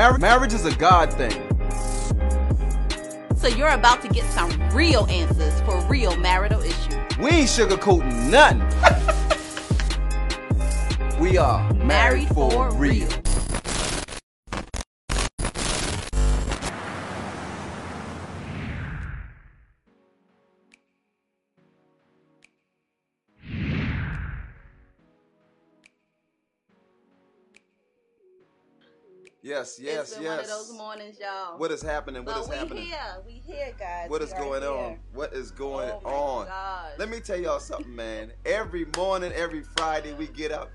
Mar- 0.00 0.16
marriage 0.16 0.54
is 0.54 0.64
a 0.64 0.74
God 0.76 1.12
thing. 1.12 1.30
So 3.36 3.48
you're 3.48 3.68
about 3.68 4.00
to 4.00 4.08
get 4.08 4.24
some 4.30 4.50
real 4.70 5.04
answers 5.10 5.60
for 5.60 5.78
real 5.90 6.16
marital 6.16 6.62
issues. 6.62 6.96
We 7.18 7.28
ain't 7.28 7.50
sugarcoating 7.50 8.30
nothing. 8.30 8.60
we 11.20 11.36
are 11.36 11.62
married, 11.74 11.86
Married 11.86 12.28
for, 12.28 12.50
for 12.50 12.70
real. 12.76 13.08
real. 13.08 13.19
Yes, 29.60 29.78
yes, 29.78 30.18
yes. 30.18 30.30
one 30.30 30.40
of 30.40 30.46
those 30.46 30.72
mornings, 30.72 31.18
y'all. 31.20 31.58
What 31.58 31.70
is 31.70 31.82
happening? 31.82 32.24
What 32.24 32.34
but 32.34 32.42
is 32.44 32.48
we 32.48 32.56
happening? 32.56 32.82
here. 32.84 32.96
We 33.26 33.32
here, 33.32 33.74
guys. 33.78 34.08
What 34.08 34.22
We 34.22 34.26
is 34.26 34.32
going 34.32 34.62
on? 34.62 34.98
What 35.12 35.34
is 35.34 35.50
going 35.50 35.90
oh 36.02 36.08
on? 36.08 36.46
gosh. 36.46 36.92
Let 36.98 37.10
me 37.10 37.20
tell 37.20 37.38
y'all 37.38 37.60
something, 37.60 37.94
man. 37.94 38.32
Every 38.46 38.86
morning, 38.96 39.32
every 39.32 39.62
Friday, 39.76 40.14
we 40.14 40.28
get 40.28 40.50
up 40.50 40.70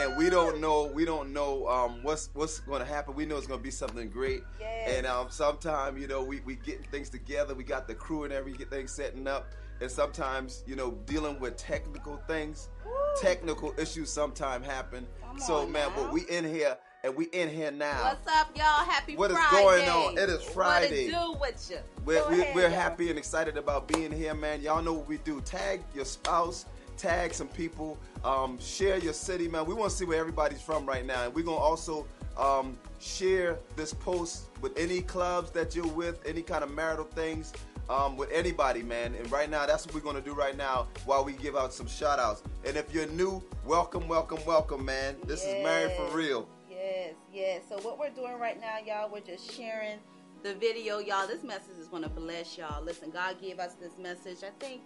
and 0.00 0.16
we 0.16 0.30
don't 0.30 0.58
know, 0.58 0.86
we 0.86 1.04
don't 1.04 1.34
know 1.34 1.68
um, 1.68 2.02
what's 2.02 2.30
what's 2.32 2.60
going 2.60 2.80
to 2.80 2.86
happen. 2.86 3.14
We 3.14 3.26
know 3.26 3.36
it's 3.36 3.46
going 3.46 3.60
to 3.60 3.64
be 3.64 3.70
something 3.70 4.08
great. 4.08 4.42
Yes. 4.58 4.94
And 4.96 5.06
um, 5.06 5.26
sometimes, 5.28 6.00
you 6.00 6.06
know, 6.06 6.22
we 6.24 6.40
we 6.40 6.54
getting 6.54 6.84
things 6.84 7.10
together. 7.10 7.54
We 7.54 7.64
got 7.64 7.86
the 7.86 7.94
crew 7.94 8.24
and 8.24 8.32
everything 8.32 8.86
setting 8.86 9.28
up. 9.28 9.48
And 9.82 9.90
sometimes, 9.90 10.62
you 10.66 10.76
know, 10.76 10.92
dealing 11.06 11.40
with 11.40 11.56
technical 11.56 12.18
things, 12.26 12.68
Woo. 12.84 12.92
technical 13.20 13.74
issues 13.78 14.10
sometimes 14.10 14.66
happen. 14.66 15.06
Come 15.22 15.38
so, 15.38 15.66
man, 15.66 15.88
now. 15.90 16.04
but 16.04 16.12
we 16.12 16.22
in 16.28 16.44
here 16.44 16.76
and 17.02 17.16
we 17.16 17.26
in 17.26 17.48
here 17.48 17.70
now. 17.70 18.04
What's 18.04 18.26
up, 18.28 18.56
y'all? 18.56 18.84
Happy 18.84 19.16
What 19.16 19.30
Friday. 19.30 19.64
What 19.64 19.78
is 19.78 19.84
going 19.84 19.88
on? 19.88 20.18
It 20.18 20.28
is 20.28 20.42
Friday. 20.42 21.12
What 21.12 21.34
do 21.34 21.40
with 21.40 21.70
you? 21.70 21.78
We're, 22.04 22.28
we're, 22.28 22.40
ahead, 22.42 22.54
we're 22.54 22.62
y'all. 22.62 22.70
happy 22.70 23.10
and 23.10 23.18
excited 23.18 23.56
about 23.56 23.88
being 23.88 24.12
here, 24.12 24.34
man. 24.34 24.60
Y'all 24.60 24.82
know 24.82 24.92
what 24.92 25.08
we 25.08 25.18
do. 25.18 25.40
Tag 25.42 25.80
your 25.94 26.04
spouse, 26.04 26.66
tag 26.96 27.32
some 27.32 27.48
people, 27.48 27.98
um, 28.24 28.58
share 28.58 28.98
your 28.98 29.12
city, 29.14 29.48
man. 29.48 29.64
We 29.64 29.74
want 29.74 29.90
to 29.90 29.96
see 29.96 30.04
where 30.04 30.18
everybody's 30.18 30.60
from 30.60 30.84
right 30.84 31.04
now. 31.04 31.24
And 31.24 31.34
we're 31.34 31.44
going 31.44 31.58
to 31.58 31.62
also 31.62 32.06
um, 32.36 32.78
share 32.98 33.58
this 33.76 33.94
post 33.94 34.48
with 34.60 34.78
any 34.78 35.00
clubs 35.00 35.50
that 35.52 35.74
you're 35.74 35.86
with, 35.86 36.20
any 36.26 36.42
kind 36.42 36.62
of 36.62 36.70
marital 36.70 37.04
things. 37.04 37.52
Um, 37.88 38.16
with 38.16 38.30
anybody, 38.30 38.84
man. 38.84 39.16
And 39.16 39.32
right 39.32 39.50
now, 39.50 39.66
that's 39.66 39.84
what 39.84 39.96
we're 39.96 40.00
gonna 40.00 40.20
do 40.20 40.32
right 40.32 40.56
now 40.56 40.86
while 41.06 41.24
we 41.24 41.32
give 41.32 41.56
out 41.56 41.74
some 41.74 41.88
shout 41.88 42.20
outs. 42.20 42.44
And 42.64 42.76
if 42.76 42.94
you're 42.94 43.08
new, 43.08 43.42
welcome, 43.64 44.06
welcome, 44.06 44.38
welcome, 44.46 44.84
man. 44.84 45.16
This 45.26 45.42
is 45.42 45.64
Married 45.64 45.90
for 45.96 46.16
Real. 46.16 46.48
Yes, 46.90 47.14
yes. 47.32 47.62
So 47.68 47.76
what 47.86 47.98
we're 47.98 48.10
doing 48.10 48.38
right 48.38 48.60
now, 48.60 48.78
y'all, 48.84 49.10
we're 49.12 49.20
just 49.20 49.54
sharing 49.56 49.98
the 50.42 50.54
video, 50.54 50.98
y'all. 50.98 51.28
This 51.28 51.44
message 51.44 51.78
is 51.78 51.86
gonna 51.86 52.08
bless 52.08 52.58
y'all. 52.58 52.82
Listen, 52.82 53.10
God 53.10 53.40
gave 53.40 53.60
us 53.60 53.74
this 53.74 53.96
message, 53.96 54.38
I 54.42 54.50
think, 54.58 54.82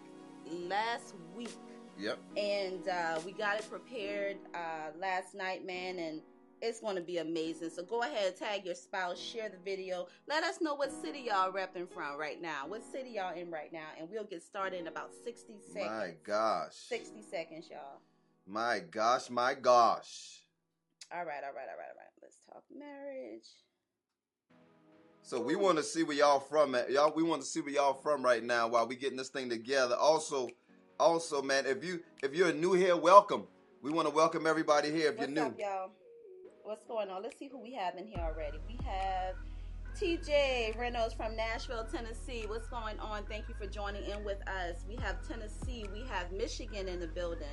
last 0.68 1.14
week. 1.34 1.56
Yep. 1.96 2.18
and 2.36 2.88
uh, 2.88 3.20
we 3.24 3.30
got 3.30 3.60
it 3.60 3.70
prepared 3.70 4.36
uh, 4.52 4.90
last 4.98 5.32
night, 5.32 5.64
man, 5.64 6.00
and 6.00 6.20
it's 6.60 6.80
going 6.80 6.96
to 6.96 7.00
be 7.00 7.18
amazing. 7.18 7.70
So 7.70 7.84
go 7.84 8.02
ahead, 8.02 8.36
tag 8.36 8.66
your 8.66 8.74
spouse, 8.74 9.16
share 9.16 9.48
the 9.48 9.58
video, 9.64 10.08
let 10.26 10.42
us 10.42 10.60
know 10.60 10.74
what 10.74 10.90
city 10.90 11.26
y'all 11.28 11.52
repping 11.52 11.88
from 11.88 12.18
right 12.18 12.42
now, 12.42 12.66
what 12.66 12.82
city 12.82 13.10
y'all 13.10 13.32
in 13.32 13.48
right 13.48 13.72
now, 13.72 13.86
and 13.96 14.10
we'll 14.10 14.24
get 14.24 14.42
started 14.42 14.80
in 14.80 14.88
about 14.88 15.12
sixty 15.24 15.54
seconds. 15.72 15.88
My 15.88 16.14
gosh. 16.24 16.72
Sixty 16.72 17.22
seconds, 17.22 17.68
y'all. 17.70 18.00
My 18.44 18.80
gosh, 18.90 19.30
my 19.30 19.54
gosh. 19.54 20.43
All 21.16 21.24
right, 21.24 21.44
all 21.46 21.54
right, 21.54 21.68
all 21.70 21.78
right, 21.78 21.90
all 21.90 21.96
right. 21.96 22.12
Let's 22.20 22.38
talk 22.50 22.64
marriage. 22.76 23.46
So 25.22 25.40
we 25.40 25.54
want 25.54 25.78
to 25.78 25.84
see 25.84 26.02
where 26.02 26.16
y'all 26.16 26.40
from 26.40 26.74
at. 26.74 26.90
Y'all, 26.90 27.12
we 27.14 27.22
want 27.22 27.40
to 27.40 27.46
see 27.46 27.60
where 27.60 27.72
y'all 27.72 27.94
from 27.94 28.24
right 28.24 28.42
now 28.42 28.66
while 28.66 28.88
we 28.88 28.96
getting 28.96 29.16
this 29.16 29.28
thing 29.28 29.48
together. 29.48 29.94
Also, 29.94 30.48
also, 30.98 31.40
man, 31.40 31.66
if 31.66 31.84
you 31.84 32.00
if 32.24 32.34
you're 32.34 32.52
new 32.52 32.72
here, 32.72 32.96
welcome. 32.96 33.46
We 33.80 33.92
want 33.92 34.08
to 34.08 34.14
welcome 34.14 34.44
everybody 34.44 34.90
here. 34.90 35.10
If 35.10 35.18
What's 35.18 35.30
you're 35.30 35.40
new, 35.40 35.46
up, 35.46 35.58
y'all? 35.58 35.90
What's 36.64 36.84
going 36.84 37.08
on? 37.10 37.22
Let's 37.22 37.38
see 37.38 37.46
who 37.46 37.62
we 37.62 37.72
have 37.74 37.94
in 37.96 38.08
here 38.08 38.18
already. 38.20 38.58
We 38.66 38.76
have 38.84 39.36
TJ 39.96 40.76
Reynolds 40.76 41.14
from 41.14 41.36
Nashville, 41.36 41.86
Tennessee. 41.92 42.46
What's 42.48 42.66
going 42.66 42.98
on? 42.98 43.22
Thank 43.26 43.48
you 43.48 43.54
for 43.54 43.68
joining 43.68 44.02
in 44.10 44.24
with 44.24 44.38
us. 44.48 44.84
We 44.88 44.96
have 44.96 45.26
Tennessee. 45.28 45.86
We 45.92 46.04
have 46.08 46.32
Michigan 46.32 46.88
in 46.88 46.98
the 46.98 47.06
building. 47.06 47.46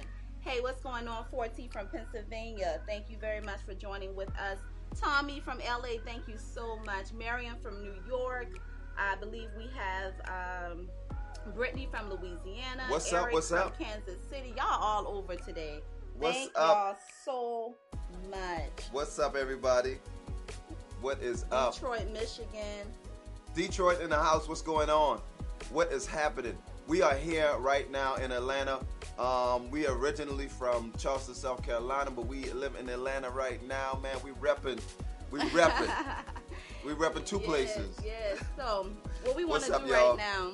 Hey, 0.44 0.60
what's 0.60 0.82
going 0.82 1.08
on? 1.08 1.26
4T 1.32 1.72
from 1.72 1.88
Pennsylvania. 1.88 2.82
Thank 2.88 3.12
you 3.12 3.18
very 3.18 3.42
much 3.42 3.60
for 3.64 3.76
joining 3.76 4.16
with 4.16 4.30
us. 4.40 4.58
Tommy 5.00 5.40
from 5.40 5.60
LA, 5.60 6.00
thank 6.04 6.28
you 6.28 6.36
so 6.36 6.78
much. 6.78 7.14
Marion 7.14 7.54
from 7.62 7.80
New 7.84 7.94
York. 8.08 8.48
I 8.98 9.16
believe 9.18 9.50
we 9.56 9.70
have 9.78 10.14
um, 10.72 10.90
Brittany 11.54 11.88
from 11.92 12.10
Louisiana. 12.10 12.86
What's 12.88 13.14
up? 13.14 13.22
Eric 13.22 13.34
What's 13.36 13.50
from 13.50 13.60
up? 13.60 13.78
Kansas 13.80 14.18
City. 14.32 14.56
Y'all 14.58 14.82
all 14.82 15.08
over 15.08 15.36
today. 15.36 15.82
What's 16.18 16.36
Thank 16.36 16.52
up? 16.56 16.76
y'all 16.76 16.98
so 17.24 17.76
much. 18.32 18.86
what's 18.92 19.20
up, 19.20 19.36
everybody? 19.36 20.00
What 21.02 21.22
is 21.22 21.46
up? 21.52 21.76
Detroit, 21.76 22.12
Michigan. 22.12 22.88
Detroit 23.54 24.02
in 24.02 24.10
the 24.10 24.18
house. 24.18 24.50
What's 24.50 24.64
going 24.64 24.90
on? 24.90 25.22
What 25.72 25.92
is 25.92 26.08
happening? 26.08 26.58
We 26.88 27.04
are 27.04 27.16
here 27.16 27.56
right 27.60 27.90
now 27.92 28.16
in 28.16 28.32
Atlanta. 28.32 28.80
Um, 29.20 29.70
we 29.70 29.86
are 29.86 29.96
originally 29.96 30.48
from 30.48 30.94
Charleston, 30.98 31.36
South 31.36 31.64
Carolina, 31.64 32.12
but 32.12 32.26
we 32.28 32.46
live 32.52 32.76
in 32.80 32.90
Atlanta 32.90 33.30
right 33.30 33.66
now, 33.68 34.00
man. 34.02 34.16
We 34.24 34.32
repping. 34.32 34.80
We 35.30 35.40
repping. 35.42 35.94
we 36.86 36.94
repping 36.94 37.26
two 37.26 37.38
Yes, 37.38 37.46
places. 37.46 37.98
Yes. 38.04 38.44
So, 38.58 38.90
what 39.24 39.36
we 39.36 39.46
want 39.46 39.64
to 39.64 39.72
do 39.86 39.94
right 39.94 40.16
now. 40.18 40.52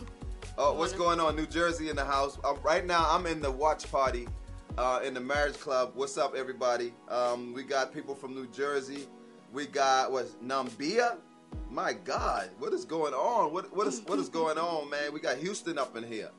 Oh, 0.58 0.74
what's 0.74 0.94
wanna- 0.94 1.18
going 1.18 1.20
on? 1.20 1.36
New 1.36 1.46
Jersey 1.46 1.90
in 1.90 1.96
the 1.96 2.04
house. 2.06 2.38
Um, 2.44 2.58
right 2.64 2.86
now, 2.86 3.08
I'm 3.10 3.26
in 3.26 3.42
the 3.42 3.52
watch 3.52 3.90
party 3.92 4.28
uh, 4.78 5.00
in 5.04 5.14
the 5.14 5.22
marriage 5.22 5.60
club. 5.60 5.92
What's 5.96 6.18
up, 6.18 6.36
everybody? 6.36 6.94
Um, 7.10 7.54
we 7.54 7.64
got 7.64 7.94
people 7.94 8.16
from 8.16 8.36
New 8.36 8.48
Jersey. 8.48 9.08
We 9.54 9.66
got 9.66 10.12
what's 10.12 10.32
Nambia? 10.44 11.18
My 11.72 11.94
God, 11.94 12.50
what 12.60 12.74
is 12.74 12.84
going 12.86 13.14
on? 13.14 13.54
What 13.54 13.74
what 13.76 13.88
is 13.88 14.02
what 14.08 14.20
is 14.20 14.30
going 14.42 14.58
on, 14.58 14.90
man? 14.90 15.14
We 15.14 15.20
got 15.22 15.38
Houston 15.38 15.78
up 15.78 15.96
in 15.96 16.04
here. 16.04 16.30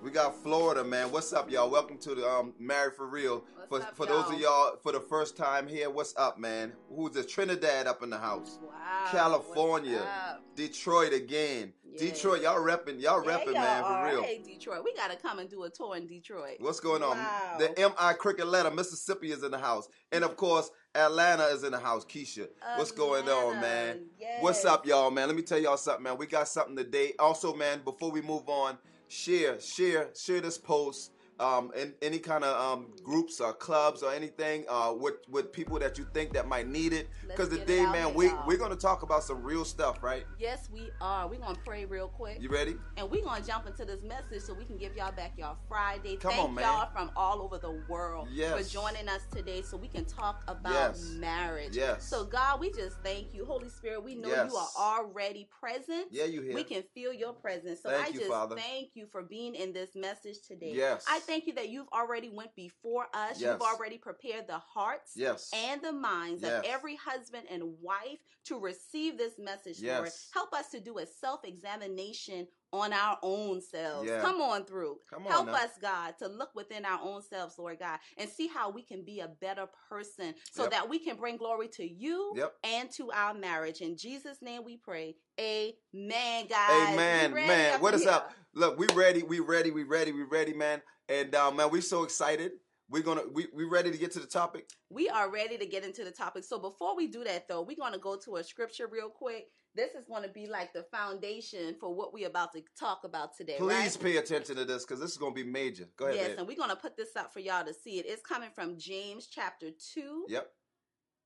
We 0.00 0.12
got 0.12 0.40
Florida, 0.42 0.84
man. 0.84 1.10
What's 1.10 1.32
up, 1.32 1.50
y'all? 1.50 1.68
Welcome 1.68 1.98
to 1.98 2.14
the 2.14 2.26
um, 2.26 2.54
Married 2.60 2.94
for 2.94 3.08
Real. 3.08 3.44
What's 3.68 3.84
for 3.84 3.90
up, 3.90 3.96
for 3.96 4.06
those 4.06 4.26
of 4.26 4.40
y'all? 4.40 4.66
y'all 4.68 4.76
for 4.80 4.92
the 4.92 5.00
first 5.00 5.36
time 5.36 5.66
here, 5.66 5.90
what's 5.90 6.14
up, 6.16 6.38
man? 6.38 6.72
Who's 6.94 7.12
the 7.12 7.24
Trinidad 7.24 7.88
up 7.88 8.04
in 8.04 8.10
the 8.10 8.18
house? 8.18 8.60
Wow. 8.62 9.08
California. 9.10 10.06
Detroit 10.54 11.12
again. 11.12 11.72
Yeah. 11.84 11.98
Detroit, 11.98 12.42
y'all 12.42 12.60
repping, 12.60 13.00
y'all 13.00 13.24
Yeah, 13.24 13.38
repping, 13.38 13.46
y'all 13.46 13.54
man, 13.54 13.82
for 13.82 14.06
real. 14.06 14.22
Hey, 14.22 14.40
Detroit. 14.40 14.84
We 14.84 14.94
got 14.94 15.10
to 15.10 15.16
come 15.16 15.40
and 15.40 15.50
do 15.50 15.64
a 15.64 15.70
tour 15.70 15.96
in 15.96 16.06
Detroit. 16.06 16.58
What's 16.60 16.80
going 16.80 17.02
on? 17.02 17.18
Wow. 17.18 17.56
The 17.58 17.74
MI 17.76 18.14
Cricket 18.14 18.46
Letter, 18.46 18.70
Mississippi 18.70 19.32
is 19.32 19.42
in 19.42 19.50
the 19.50 19.58
house. 19.58 19.88
And 20.12 20.22
of 20.22 20.36
course, 20.36 20.70
Atlanta 20.94 21.46
is 21.46 21.64
in 21.64 21.72
the 21.72 21.78
house. 21.78 22.04
Keisha. 22.04 22.46
What's 22.76 22.92
going 22.92 23.28
on, 23.28 23.60
man? 23.60 24.06
yes. 24.18 24.42
What's 24.42 24.64
up, 24.64 24.86
y'all, 24.86 25.10
man? 25.10 25.26
Let 25.26 25.36
me 25.36 25.42
tell 25.42 25.58
y'all 25.58 25.76
something, 25.76 26.04
man. 26.04 26.16
We 26.18 26.26
got 26.26 26.46
something 26.46 26.76
today. 26.76 27.14
Also, 27.18 27.52
man, 27.52 27.80
before 27.84 28.12
we 28.12 28.22
move 28.22 28.48
on, 28.48 28.78
share, 29.08 29.60
share, 29.60 30.08
share 30.14 30.40
this 30.40 30.58
post. 30.58 31.12
Um, 31.40 31.70
in 31.76 31.94
any 32.02 32.18
kind 32.18 32.42
of 32.44 32.78
um, 32.78 32.86
groups 33.04 33.40
or 33.40 33.52
clubs 33.52 34.02
or 34.02 34.12
anything 34.12 34.64
uh, 34.68 34.92
with 34.98 35.14
with 35.28 35.52
people 35.52 35.78
that 35.78 35.96
you 35.96 36.06
think 36.12 36.32
that 36.34 36.48
might 36.48 36.66
need 36.68 36.92
it. 36.92 37.08
Because 37.26 37.48
today, 37.50 37.84
man, 37.86 38.12
we 38.14 38.26
y'all. 38.26 38.44
we're 38.46 38.56
gonna 38.56 38.74
talk 38.76 39.02
about 39.02 39.22
some 39.22 39.42
real 39.42 39.64
stuff, 39.64 40.02
right? 40.02 40.24
Yes, 40.38 40.68
we 40.72 40.90
are. 41.00 41.28
We're 41.28 41.38
going 41.40 41.54
to 41.54 41.60
pray 41.62 41.84
real 41.84 42.08
quick. 42.08 42.38
You 42.40 42.48
ready? 42.48 42.76
And 42.96 43.10
we're 43.10 43.22
going 43.22 43.40
to 43.40 43.46
jump 43.46 43.66
into 43.66 43.84
this 43.84 44.02
message 44.02 44.42
so 44.42 44.54
we 44.54 44.64
can 44.64 44.76
give 44.78 44.96
y'all 44.96 45.12
back 45.12 45.32
y'all 45.36 45.56
Friday. 45.68 46.16
Come 46.16 46.32
Thank 46.32 46.44
on, 46.48 46.54
man. 46.54 46.64
y'all 46.64 46.88
from 46.92 47.10
all 47.16 47.42
over 47.42 47.58
the 47.58 47.72
world 47.88 48.28
Yes. 48.32 48.56
for 48.56 48.80
joining 48.80 49.08
us 49.08 49.22
today 49.32 49.62
so 49.62 49.76
we 49.76 49.88
can 49.88 50.04
talk 50.04 50.42
about 50.48 50.72
Yes. 50.72 51.04
marriage. 51.18 51.76
Yes. 51.76 52.04
So, 52.04 52.24
God, 52.24 52.60
we 52.60 52.70
just 52.72 52.96
thank 53.02 53.34
you. 53.34 53.44
Holy 53.44 53.68
Spirit, 53.68 54.02
we 54.04 54.14
know 54.14 54.28
Yes. 54.28 54.50
you 54.50 54.56
are 54.56 54.68
already 54.76 55.48
present. 55.60 56.06
Yeah, 56.10 56.24
you 56.24 56.42
here? 56.42 56.54
We 56.54 56.64
can 56.64 56.82
feel 56.94 57.12
your 57.12 57.32
presence. 57.32 57.82
So 57.82 57.90
Thank 57.90 58.06
I 58.06 58.08
you, 58.08 58.18
just 58.20 58.30
Father. 58.30 58.56
thank 58.56 58.90
you 58.94 59.06
for 59.06 59.22
being 59.22 59.54
in 59.54 59.72
this 59.72 59.94
message 59.94 60.36
today. 60.46 60.72
Yes. 60.74 61.04
I 61.08 61.18
thank 61.28 61.46
you 61.46 61.52
that 61.54 61.68
you've 61.68 61.88
already 61.92 62.28
went 62.30 62.54
before 62.56 63.06
us. 63.14 63.40
Yes. 63.40 63.52
You've 63.52 63.60
already 63.62 63.98
prepared 63.98 64.46
the 64.48 64.58
hearts 64.58 65.12
Yes. 65.14 65.50
and 65.54 65.80
the 65.82 65.92
minds 65.92 66.42
Yes. 66.42 66.58
of 66.58 66.64
every 66.64 66.96
husband 66.96 67.46
and 67.48 67.78
wife 67.80 68.18
to 68.46 68.58
receive 68.58 69.16
this 69.18 69.38
message, 69.38 69.80
Lord. 69.82 70.10
Help 70.32 70.52
us 70.54 70.70
to 70.70 70.80
do 70.80 70.98
a 70.98 71.06
self 71.06 71.44
examination 71.44 72.48
on 72.72 72.92
our 72.92 73.18
own 73.22 73.60
selves. 73.62 74.08
Yeah. 74.08 74.20
Come 74.20 74.42
on 74.42 74.64
through. 74.66 74.98
Come 75.08 75.24
on 75.26 75.32
Help 75.32 75.46
now. 75.46 75.54
us, 75.54 75.70
God, 75.80 76.14
to 76.18 76.28
look 76.28 76.54
within 76.54 76.84
our 76.84 77.00
own 77.02 77.22
selves, 77.22 77.58
Lord 77.58 77.78
God, 77.78 77.98
and 78.18 78.28
see 78.28 78.46
how 78.46 78.68
we 78.70 78.82
can 78.82 79.04
be 79.04 79.20
a 79.20 79.28
better 79.28 79.66
person 79.88 80.34
so 80.52 80.62
Yep. 80.64 80.70
that 80.72 80.88
we 80.88 80.98
can 80.98 81.16
bring 81.16 81.36
glory 81.38 81.68
to 81.68 81.86
you 81.86 82.34
Yep. 82.36 82.54
and 82.64 82.90
to 82.92 83.10
our 83.12 83.32
marriage. 83.32 83.80
In 83.80 83.96
Jesus' 83.96 84.42
name 84.42 84.64
we 84.64 84.76
pray. 84.76 85.16
Amen, 85.40 86.46
guys. 86.46 86.88
Amen, 86.92 87.32
man. 87.32 87.80
What 87.80 87.94
is 87.94 88.02
here? 88.02 88.10
up? 88.12 88.32
Look, 88.54 88.78
we 88.78 88.86
ready, 88.94 89.22
we 89.22 89.40
ready, 89.40 89.70
we 89.70 89.84
ready, 89.84 90.12
we 90.12 90.22
ready, 90.24 90.52
man. 90.52 90.82
And 91.08 91.34
uh, 91.34 91.50
man, 91.50 91.70
we're 91.70 91.80
so 91.80 92.02
excited. 92.04 92.52
we're 92.90 93.02
gonna 93.02 93.22
we 93.32 93.46
we 93.54 93.64
ready 93.64 93.90
to 93.90 93.98
get 93.98 94.12
to 94.12 94.20
the 94.20 94.26
topic. 94.26 94.70
We 94.90 95.08
are 95.08 95.30
ready 95.30 95.58
to 95.58 95.66
get 95.66 95.84
into 95.84 96.04
the 96.04 96.10
topic. 96.10 96.44
So 96.44 96.58
before 96.58 96.96
we 96.96 97.06
do 97.06 97.24
that, 97.24 97.48
though, 97.48 97.62
we're 97.62 97.76
gonna 97.76 97.98
go 97.98 98.16
to 98.16 98.36
a 98.36 98.44
scripture 98.44 98.86
real 98.90 99.08
quick. 99.08 99.48
This 99.74 99.90
is 99.94 100.06
to 100.22 100.28
be 100.30 100.46
like 100.46 100.72
the 100.72 100.84
foundation 100.90 101.76
for 101.78 101.94
what 101.94 102.12
we're 102.12 102.26
about 102.26 102.52
to 102.52 102.62
talk 102.78 103.02
about 103.04 103.36
today. 103.36 103.56
Please 103.58 103.96
right? 103.96 104.00
pay 104.00 104.16
attention 104.16 104.56
to 104.56 104.64
this 104.64 104.84
because 104.84 105.00
this 105.00 105.10
is 105.10 105.16
gonna 105.18 105.34
be 105.34 105.44
major. 105.44 105.84
Go 105.96 106.06
ahead. 106.06 106.16
Yes, 106.16 106.28
babe. 106.28 106.38
and 106.38 106.48
we're 106.48 106.56
going 106.56 106.70
to 106.70 106.76
put 106.76 106.96
this 106.96 107.14
up 107.16 107.32
for 107.32 107.40
y'all 107.40 107.64
to 107.64 107.74
see 107.74 107.98
it. 107.98 108.06
It's 108.06 108.22
coming 108.22 108.50
from 108.54 108.78
James 108.78 109.28
chapter 109.28 109.68
two, 109.70 110.24
Yep. 110.28 110.50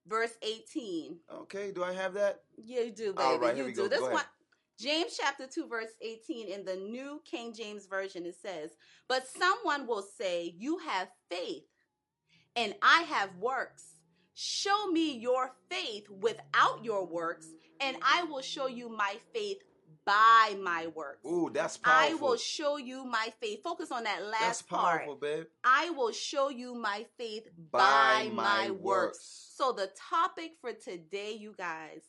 verse 0.07 0.35
eighteen. 0.43 1.19
Okay. 1.33 1.71
Do 1.73 1.85
I 1.85 1.93
have 1.93 2.15
that? 2.15 2.43
Yeah, 2.63 2.81
you 2.83 2.91
do, 2.91 3.13
baby. 3.15 3.23
All 3.23 3.39
right, 3.39 3.55
here 3.55 3.65
you 3.65 3.71
we 3.71 3.75
do. 3.75 3.83
go. 3.83 3.89
This 3.89 4.01
Go 4.01 4.11
one, 4.11 4.25
James 4.83 5.17
chapter 5.17 5.47
2, 5.47 5.69
verse 5.69 5.93
18, 6.01 6.49
in 6.49 6.65
the 6.65 6.75
New 6.75 7.23
King 7.25 7.55
James 7.55 7.87
Version, 7.87 8.27
it 8.27 8.35
says, 8.35 8.71
But 9.09 9.29
someone 9.29 9.87
will 9.87 10.03
say, 10.03 10.55
You 10.59 10.79
have 10.79 11.09
faith, 11.31 11.63
and 12.57 12.75
I 12.83 13.03
have 13.03 13.37
works. 13.37 13.85
Show 14.35 14.91
me 14.91 15.17
your 15.19 15.53
faith 15.71 16.09
without 16.11 16.81
your 16.83 17.07
works, 17.07 17.47
and 17.81 17.97
I 18.03 18.25
will 18.25 18.41
show 18.41 18.67
you 18.67 18.89
my 18.89 19.17
faith 19.33 19.59
by 20.05 20.57
my 20.61 20.89
works. 20.89 21.25
Ooh, 21.25 21.49
that's 21.53 21.77
powerful. 21.77 22.19
I 22.19 22.21
will 22.21 22.37
show 22.37 22.77
you 22.77 23.05
my 23.05 23.33
faith. 23.41 23.63
Focus 23.63 23.93
on 23.93 24.03
that 24.03 24.25
last 24.25 24.33
part. 24.33 24.41
that's 24.41 24.63
part. 24.63 24.99
powerful, 24.99 25.15
babe. 25.15 25.45
I 25.63 25.91
will 25.91 26.11
show 26.11 26.49
you 26.49 26.75
my 26.75 27.07
faith 27.17 27.47
by, 27.71 27.79
By 27.79 28.31
my, 28.33 28.43
my 28.43 28.71
works. 28.71 28.83
works. 28.83 29.53
So 29.57 29.73
the 29.73 29.91
topic 30.11 30.53
for 30.61 30.73
today, 30.73 31.37
you 31.39 31.55
guys, 31.57 32.01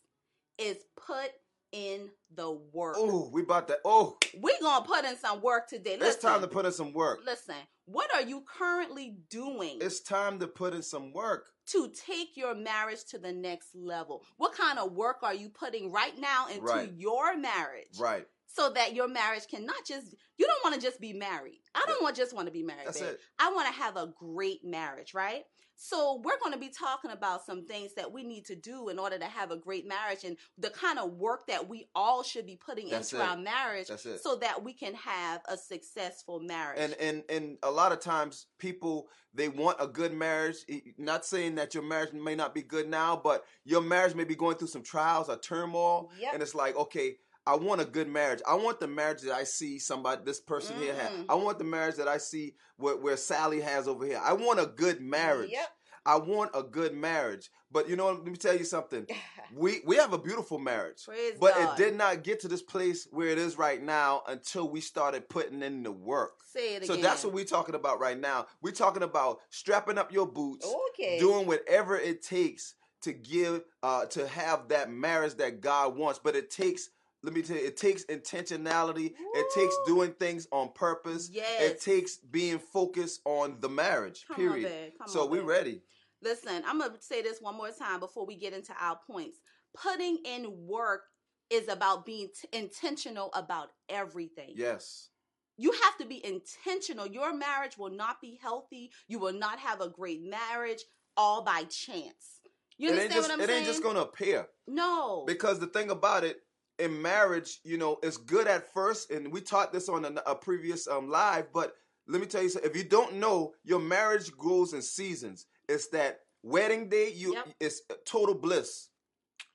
is 0.58 0.78
put 0.96 1.32
in 1.74 2.10
the 2.34 2.52
work. 2.72 2.96
Oh, 2.98 3.30
we 3.34 3.42
about 3.42 3.68
to. 3.68 3.78
Oh, 3.84 4.18
We're 4.36 4.54
gonna 4.62 4.86
put 4.86 5.04
in 5.04 5.18
some 5.18 5.42
work 5.42 5.68
today. 5.68 5.98
Listen, 5.98 6.08
it's 6.14 6.22
time 6.22 6.42
to 6.42 6.48
put 6.48 6.66
in 6.66 6.72
some 6.72 6.94
work. 6.94 7.20
listen. 7.26 7.56
What 7.86 8.14
are 8.16 8.22
you 8.22 8.46
currently 8.58 9.18
doing 9.30 9.80
It's 9.82 10.00
time 10.00 10.40
to 10.40 10.48
put 10.48 10.74
in 10.74 10.82
some 10.84 11.12
work. 11.12 11.48
to 11.68 11.90
take 11.90 12.38
your 12.38 12.56
marriage 12.56 13.04
to 13.10 13.18
the 13.18 13.34
next 13.34 13.76
level? 13.76 14.24
What 14.38 14.54
kind 14.54 14.80
of 14.80 14.94
work 14.94 15.18
are 15.24 15.34
you 15.34 15.50
putting 15.50 15.92
right 15.92 16.18
now 16.18 16.48
into 16.48 16.62
Right. 16.62 16.94
your 16.96 17.36
marriage? 17.38 18.00
Right. 18.00 18.26
So 18.48 18.70
that 18.70 18.94
your 18.94 19.08
marriage 19.08 19.48
can 19.50 19.66
not 19.66 19.84
just 19.86 20.14
you 20.38 20.46
don't 20.46 20.64
want 20.64 20.76
to 20.76 20.82
just 20.82 21.02
be 21.02 21.12
married. 21.14 21.62
I 21.76 21.84
don't 21.88 22.02
want 22.04 22.16
just 22.16 22.34
want 22.34 22.48
to 22.48 22.52
be 22.54 22.64
married. 22.64 22.86
That's 22.86 23.00
babe. 23.00 23.10
it. 23.16 23.20
I 23.40 23.52
want 23.52 23.68
to 23.68 23.74
have 23.74 23.98
a 23.98 24.14
great 24.20 24.64
marriage, 24.64 25.14
right? 25.16 25.44
So 25.86 26.22
we're 26.24 26.40
going 26.40 26.54
to 26.54 26.60
be 26.60 26.70
talking 26.70 27.12
about 27.12 27.46
some 27.46 27.66
things 27.66 27.94
that 27.96 28.10
we 28.10 28.24
need 28.24 28.46
to 28.46 28.56
do 28.56 28.88
in 28.88 28.98
order 28.98 29.20
to 29.20 29.26
have 29.26 29.52
a 29.52 29.58
great 29.58 29.86
marriage 29.86 30.24
and 30.24 30.38
the 30.58 30.70
kind 30.70 30.98
of 30.98 31.12
work 31.12 31.46
that 31.48 31.68
we 31.68 31.90
all 31.94 32.24
should 32.24 32.46
be 32.46 32.56
putting 32.56 32.90
That's 32.90 33.12
into 33.12 33.22
it. 33.22 33.28
our 33.28 33.36
marriage 33.36 33.88
so 34.22 34.38
that 34.38 34.64
we 34.64 34.72
can 34.72 34.94
have 34.94 35.42
a 35.50 35.58
successful 35.58 36.40
marriage. 36.40 36.80
And 36.80 36.94
and 37.02 37.24
and 37.28 37.58
a 37.64 37.70
lot 37.70 37.92
of 37.92 38.00
times 38.00 38.46
people 38.60 39.10
they 39.34 39.50
want 39.50 39.76
a 39.82 39.88
good 39.88 40.14
marriage. 40.14 40.56
Not 40.98 41.26
saying 41.26 41.56
that 41.56 41.74
your 41.74 41.84
marriage 41.84 42.14
may 42.14 42.36
not 42.36 42.56
be 42.56 42.62
good 42.62 42.88
now, 42.88 43.20
but 43.22 43.44
your 43.66 43.82
marriage 43.82 44.16
may 44.16 44.24
be 44.24 44.36
going 44.36 44.56
through 44.56 44.70
some 44.70 44.84
trials 44.84 45.28
or 45.28 45.38
turmoil. 45.38 46.12
Yep. 46.18 46.34
And 46.34 46.42
it's 46.42 46.56
like, 46.56 46.78
okay, 46.78 47.18
I 47.46 47.56
want 47.56 47.82
a 47.82 47.86
good 47.86 48.08
marriage. 48.08 48.42
I 48.48 48.56
want 48.56 48.80
the 48.80 48.88
marriage 48.88 49.22
that 49.22 49.34
I 49.34 49.44
see 49.44 49.78
somebody, 49.80 50.22
this 50.24 50.40
person 50.40 50.78
here 50.78 50.96
has. 50.96 51.10
Mm. 51.12 51.26
I 51.30 51.36
want 51.36 51.58
the 51.58 51.66
marriage 51.66 51.96
that 51.96 52.08
I 52.08 52.18
see 52.18 52.56
where, 52.78 52.96
where 52.96 53.18
Sally 53.18 53.60
has 53.62 53.88
over 53.88 54.06
here. 54.06 54.22
I 54.24 54.34
want 54.34 54.60
a 54.60 54.66
good 54.66 55.02
marriage. 55.02 55.52
Yep. 55.52 55.68
I 56.06 56.18
want 56.18 56.52
a 56.54 56.64
good 56.64 56.94
marriage. 56.94 57.50
But 57.72 57.90
you 57.90 57.96
know, 57.96 58.08
let 58.12 58.26
me 58.26 58.36
tell 58.36 58.58
you 58.58 58.66
something. 58.66 59.08
We 59.56 59.82
we 59.86 59.98
have 59.98 60.14
a 60.14 60.18
beautiful 60.18 60.58
marriage. 60.58 61.06
Praise 61.06 61.34
But 61.40 61.54
God. 61.54 61.80
it 61.80 61.84
did 61.84 61.96
not 61.96 62.24
get 62.24 62.40
to 62.40 62.48
this 62.48 62.64
place 62.64 63.08
where 63.12 63.28
it 63.28 63.38
is 63.38 63.56
right 63.56 63.80
now 63.84 64.24
until 64.28 64.68
we 64.68 64.82
started 64.82 65.30
putting 65.30 65.62
in 65.62 65.84
the 65.84 65.92
work. 65.92 66.32
Say 66.52 66.76
it 66.76 66.88
So 66.88 66.94
again. 66.94 67.04
that's 67.04 67.24
what 67.24 67.34
we're 67.34 67.46
talking 67.46 67.76
about 67.76 68.00
right 68.00 68.18
now. 68.20 68.48
We're 68.64 68.72
talking 68.72 69.04
about 69.04 69.42
strapping 69.52 70.00
up 70.00 70.12
your 70.12 70.26
boots, 70.26 70.66
Okay. 70.90 71.20
doing 71.20 71.46
whatever 71.46 71.98
it 72.00 72.24
takes 72.24 72.74
to 73.02 73.14
give, 73.14 73.62
uh, 73.84 74.06
to 74.08 74.28
have 74.28 74.70
that 74.70 74.90
marriage 74.90 75.36
that 75.36 75.62
God 75.62 75.96
wants. 75.96 76.20
But 76.24 76.36
it 76.36 76.50
takes, 76.50 76.90
let 77.24 77.34
me 77.34 77.42
tell 77.42 77.56
you, 77.58 77.66
it 77.66 77.78
takes 77.78 78.04
intentionality. 78.06 79.14
It 79.34 79.46
takes 79.56 79.76
doing 79.88 80.12
things 80.14 80.48
on 80.52 80.72
purpose. 80.74 81.30
Yes. 81.32 81.62
It 81.62 81.82
takes 81.82 82.18
being 82.18 82.60
focused 82.60 83.22
on 83.26 83.58
the 83.62 83.70
marriage. 83.70 84.26
Come 84.28 84.36
period. 84.36 84.92
so 85.08 85.24
on, 85.24 85.30
we 85.30 85.38
babe. 85.40 85.48
ready. 85.48 85.82
Listen, 86.22 86.64
I'm 86.68 86.80
gonna 86.80 86.94
say 87.00 87.22
this 87.22 87.40
one 87.42 87.56
more 87.56 87.72
time 87.72 88.00
before 88.00 88.26
we 88.26 88.36
get 88.36 88.54
into 88.54 88.74
our 88.80 89.00
points. 89.10 89.40
Putting 89.76 90.18
in 90.26 90.48
work 90.68 91.04
is 91.50 91.68
about 91.68 92.06
being 92.06 92.28
t- 92.30 92.48
intentional 92.58 93.30
about 93.34 93.70
everything. 93.90 94.54
Yes. 94.56 95.10
You 95.58 95.72
have 95.84 95.98
to 96.00 96.06
be 96.06 96.26
intentional. 96.26 97.08
Your 97.08 97.34
marriage 97.36 97.78
will 97.78 97.92
not 97.92 98.22
be 98.22 98.40
healthy. 98.42 98.92
You 99.08 99.20
will 99.20 99.34
not 99.34 99.60
have 99.60 99.82
a 99.82 99.90
great 99.90 100.22
marriage 100.24 100.82
all 101.16 101.44
by 101.44 101.64
chance. 101.66 102.40
You 102.78 102.90
it 102.90 102.92
understand 102.94 103.14
just, 103.14 103.30
what 103.30 103.34
I'm 103.34 103.42
it 103.42 103.48
saying? 103.48 103.58
ain't 103.60 103.68
just 103.68 103.84
gonna 103.84 104.02
appear. 104.02 104.48
no. 104.68 105.26
Because 105.28 105.60
the 105.60 105.68
thing 105.68 105.90
about 105.92 106.24
it, 106.24 106.38
in 106.80 107.02
marriage, 107.02 107.60
you 107.64 107.78
know, 107.78 107.98
it's 108.04 108.18
good 108.18 108.48
at 108.48 108.72
first, 108.74 109.12
and 109.12 109.32
we 109.32 109.42
taught 109.42 109.72
this 109.72 109.90
on 109.90 110.06
a, 110.06 110.14
a 110.26 110.36
previous 110.36 110.88
um 110.88 111.10
live. 111.10 111.52
But 111.54 111.76
let 112.08 112.20
me 112.22 112.28
tell 112.28 112.44
you 112.44 112.50
something: 112.50 112.70
if 112.70 112.76
you 112.78 112.84
don't 112.84 113.16
know, 113.16 113.54
your 113.64 113.80
marriage 113.80 114.32
grows 114.32 114.74
in 114.74 114.82
seasons. 114.82 115.46
It's 115.70 115.88
that 115.90 116.22
wedding 116.42 116.90
day, 116.90 117.10
you 117.12 117.34
Yep. 117.34 117.48
it's 117.60 117.82
total 118.06 118.36
bliss. 118.36 118.90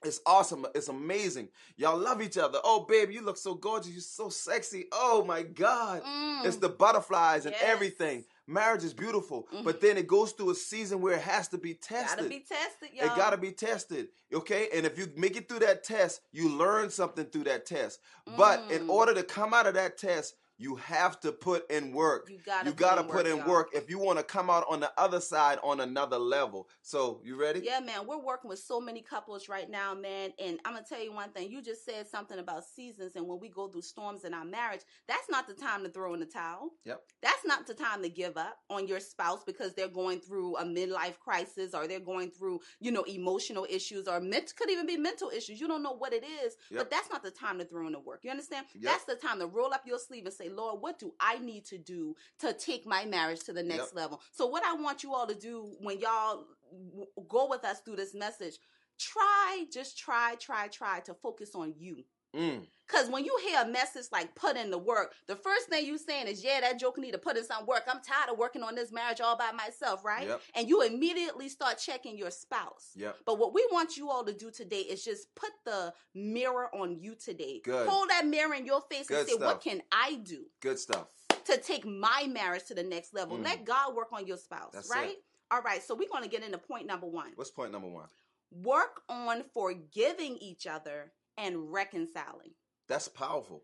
It's 0.05 0.21
awesome. 0.27 0.65
It's 0.77 0.89
amazing. 0.89 1.49
Y'all 1.77 1.99
love 1.99 2.23
each 2.23 2.39
other. 2.39 2.61
Oh, 2.63 2.85
babe, 2.89 3.11
you 3.11 3.21
look 3.21 3.37
so 3.37 3.55
gorgeous. 3.55 3.91
You're 3.91 4.01
so 4.01 4.29
sexy. 4.29 4.87
Oh 4.93 5.25
my 5.25 5.43
God. 5.43 6.03
Mm. 6.05 6.45
It's 6.47 6.57
the 6.57 6.69
butterflies 6.69 7.47
and 7.47 7.55
Yes. 7.59 7.65
everything. 7.69 8.25
Marriage 8.49 8.83
is 8.83 8.95
beautiful, 8.95 9.47
Mhm. 9.53 9.63
but 9.63 9.83
then 9.83 9.99
it 9.99 10.07
goes 10.07 10.33
through 10.33 10.49
a 10.51 10.55
season 10.55 11.03
where 11.03 11.13
it 11.15 11.21
has 11.21 11.49
to 11.49 11.59
be 11.59 11.75
tested. 11.75 12.17
gotta 12.19 12.29
be 12.31 12.41
tested, 12.41 12.89
y'all. 12.95 13.05
It 13.07 13.15
got 13.17 13.31
to 13.31 13.37
be 13.37 13.53
tested, 13.53 14.09
okay? 14.33 14.71
And 14.73 14.87
if 14.87 14.97
you 14.99 15.13
make 15.17 15.37
it 15.37 15.49
through 15.51 15.59
that 15.61 15.85
test, 15.85 16.23
you 16.33 16.49
learn 16.49 16.89
something 16.91 17.27
through 17.27 17.45
that 17.45 17.67
test. 17.67 18.01
But 18.39 18.71
in 18.73 18.87
Mm. 18.87 18.91
order 18.91 19.13
to 19.15 19.23
come 19.23 19.53
out 19.53 19.67
of 19.67 19.75
that 19.75 19.99
test, 19.99 20.35
you 20.59 20.75
have 20.77 21.21
to 21.21 21.31
put 21.33 21.71
in 21.71 21.93
work. 21.93 22.29
You 22.31 22.39
gotta 22.45 22.67
you 22.67 22.73
put 22.73 22.81
gotta 22.81 23.01
in 23.03 23.07
put 23.07 23.15
work, 23.17 23.27
in 23.27 23.37
y'all. 23.39 23.49
work 23.49 23.69
if 23.75 23.89
you 23.89 23.99
want 23.99 24.19
to 24.19 24.25
come 24.25 24.51
out 24.51 24.65
on 24.69 24.81
the 24.81 24.91
other 24.99 25.21
side 25.21 25.59
on 25.63 25.81
another 25.81 26.19
level. 26.19 26.69
So, 26.83 27.21
you 27.25 27.41
ready? 27.41 27.61
Yeah, 27.65 27.81
man, 27.81 28.07
we're 28.07 28.19
working 28.19 28.49
with 28.51 28.59
so 28.59 28.81
many 28.81 29.01
couples 29.01 29.49
right 29.49 29.71
now, 29.71 29.95
man. 29.95 30.33
And 30.39 30.59
I'm 30.65 30.75
gonna 30.75 30.85
tell 30.89 31.03
you 31.03 31.13
one 31.13 31.31
thing. 31.31 31.51
You 31.51 31.63
just 31.63 31.85
said 31.85 32.09
something 32.09 32.39
about 32.39 32.65
seasons, 32.65 33.13
and 33.15 33.27
when 33.29 33.39
we 33.41 33.49
go 33.49 33.69
through 33.69 33.83
storms 33.83 34.25
in 34.25 34.35
our 34.35 34.45
marriage, 34.45 34.81
that's 35.07 35.31
not 35.31 35.47
the 35.47 35.55
time 35.55 35.83
to 35.85 35.89
throw 35.91 36.13
in 36.15 36.21
the 36.21 36.27
towel. 36.27 36.71
Yep. 36.85 37.03
That's 37.23 37.45
not 37.45 37.67
the 37.67 37.75
time 37.75 38.03
to 38.03 38.09
give 38.09 38.37
up 38.37 38.59
on 38.69 38.89
your 38.89 39.01
spouse 39.01 39.45
because 39.45 39.75
they're 39.75 39.87
going 39.89 40.21
through 40.21 40.57
a 40.57 40.65
midlife 40.65 41.19
crisis 41.21 41.73
or 41.75 41.87
they're 41.87 42.01
going 42.01 42.31
through, 42.31 42.61
you 42.81 42.91
know, 42.91 43.05
emotional 43.05 43.67
issues 43.71 44.09
or 44.09 44.21
ment- 44.21 44.55
could 44.57 44.71
even 44.71 44.87
be 44.87 44.97
mental 44.97 45.31
issues. 45.31 45.61
You 45.61 45.69
don't 45.69 45.83
know 45.83 45.93
what 45.97 46.13
it 46.13 46.25
is, 46.25 46.57
Yep. 46.71 46.81
but 46.81 46.91
that's 46.91 47.11
not 47.11 47.23
the 47.23 47.31
time 47.31 47.59
to 47.59 47.65
throw 47.65 47.87
in 47.87 47.93
the 47.93 48.01
work. 48.01 48.21
You 48.25 48.31
understand? 48.31 48.67
Yep. 48.75 48.83
That's 48.83 49.05
the 49.05 49.15
time 49.15 49.39
to 49.39 49.47
roll 49.47 49.73
up 49.73 49.87
your 49.87 49.99
sleeve 49.99 50.25
and 50.25 50.35
say, 50.35 50.48
Lord, 50.49 50.81
what 50.81 50.99
do 50.99 51.15
I 51.21 51.39
need 51.39 51.65
to 51.67 51.79
do 51.79 52.15
to 52.41 52.53
take 52.53 52.87
my 52.87 53.05
marriage 53.05 53.41
to 53.45 53.53
the 53.53 53.63
next 53.63 53.95
Yep. 53.95 53.95
level? 53.95 54.23
So, 54.33 54.47
what 54.47 54.65
I 54.65 54.75
want 54.75 55.03
you 55.03 55.15
all 55.15 55.27
to 55.27 55.35
do 55.35 55.77
when 55.81 55.99
y'all 55.99 56.47
w- 56.91 57.07
go 57.29 57.49
with 57.49 57.65
us 57.65 57.81
through 57.81 57.97
this 57.97 58.15
message, 58.15 58.59
try, 58.99 59.67
just 59.73 59.99
try, 59.99 60.35
try, 60.37 60.69
try 60.69 61.01
to 61.01 61.15
focus 61.15 61.55
on 61.55 61.75
you. 61.79 62.05
Mm. 62.37 62.67
Cause 62.89 63.11
when 63.11 63.23
you 63.23 63.39
hear 63.47 63.61
a 63.61 63.69
message 63.69 64.07
like 64.13 64.35
put 64.35 64.57
in 64.57 64.71
the 64.71 64.79
work, 64.79 65.13
the 65.27 65.37
first 65.37 65.69
thing 65.69 65.85
you 65.85 65.99
saying 65.99 66.27
is, 66.27 66.43
yeah, 66.43 66.61
that 66.63 66.81
joker 66.81 67.03
need 67.03 67.13
to 67.13 67.19
put 67.19 67.37
in 67.37 67.45
some 67.45 67.67
work. 67.67 67.83
I'm 67.87 68.01
tired 68.01 68.31
of 68.33 68.39
working 68.39 68.63
on 68.63 68.75
this 68.75 68.91
marriage 68.91 69.21
all 69.21 69.37
by 69.37 69.53
myself, 69.53 70.05
right? 70.05 70.27
Yep. 70.27 70.41
And 70.55 70.69
you 70.69 70.83
immediately 70.83 71.51
start 71.51 71.77
checking 71.79 72.17
your 72.17 72.31
spouse. 72.31 72.93
Yep. 72.97 73.17
But 73.27 73.39
what 73.39 73.53
we 73.53 73.67
want 73.71 73.99
you 73.99 74.09
all 74.09 74.25
to 74.25 74.33
do 74.33 74.51
today 74.51 74.81
is 74.81 75.05
just 75.05 75.35
put 75.35 75.51
the 75.67 75.93
mirror 76.15 76.75
on 76.75 76.99
you 76.99 77.15
today. 77.15 77.61
Good. 77.63 77.87
Hold 77.87 78.09
that 78.09 78.27
mirror 78.27 78.55
in 78.55 78.65
your 78.65 78.81
face 78.91 79.07
Good 79.07 79.21
and 79.21 79.29
say, 79.29 79.35
what 79.37 79.61
can 79.61 79.83
I 79.93 80.21
do 80.23 80.47
Good 80.63 80.79
stuff. 80.79 81.09
to 81.45 81.59
take 81.59 81.85
my 81.85 82.27
marriage 82.31 82.65
to 82.69 82.75
the 82.75 82.85
next 82.85 83.13
level? 83.13 83.37
Mm. 83.37 83.45
Let 83.45 83.65
God 83.67 83.95
work 83.95 84.15
on 84.15 84.27
your 84.27 84.39
spouse, 84.39 84.73
That's 84.73 84.91
right? 84.91 85.11
it. 85.11 85.25
All 85.51 85.63
right, 85.63 85.83
so 85.83 85.95
we're 85.95 86.09
going 86.11 86.25
to 86.25 86.31
get 86.31 86.43
into 86.43 86.59
point 86.59 86.87
number 86.87 87.07
one. 87.07 87.33
What's 87.35 87.51
point 87.51 87.73
number 87.73 87.89
one? 87.89 88.07
Work 88.51 89.03
on 89.11 89.45
forgiving 89.53 90.39
each 90.41 90.67
other 90.67 91.13
and 91.39 91.73
reconciling. 91.73 92.53
That's 92.89 93.09
powerful. 93.09 93.63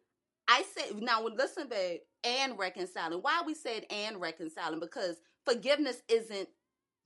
I 0.48 0.64
said 0.74 1.00
now 1.02 1.26
listen, 1.26 1.68
babe, 1.68 2.00
and 2.22 2.58
reconciling. 2.58 3.18
Why 3.20 3.42
we 3.46 3.54
said 3.54 3.84
and 3.90 4.20
reconciling? 4.20 4.80
Because 4.80 5.16
forgiveness 5.44 6.02
isn't 6.08 6.48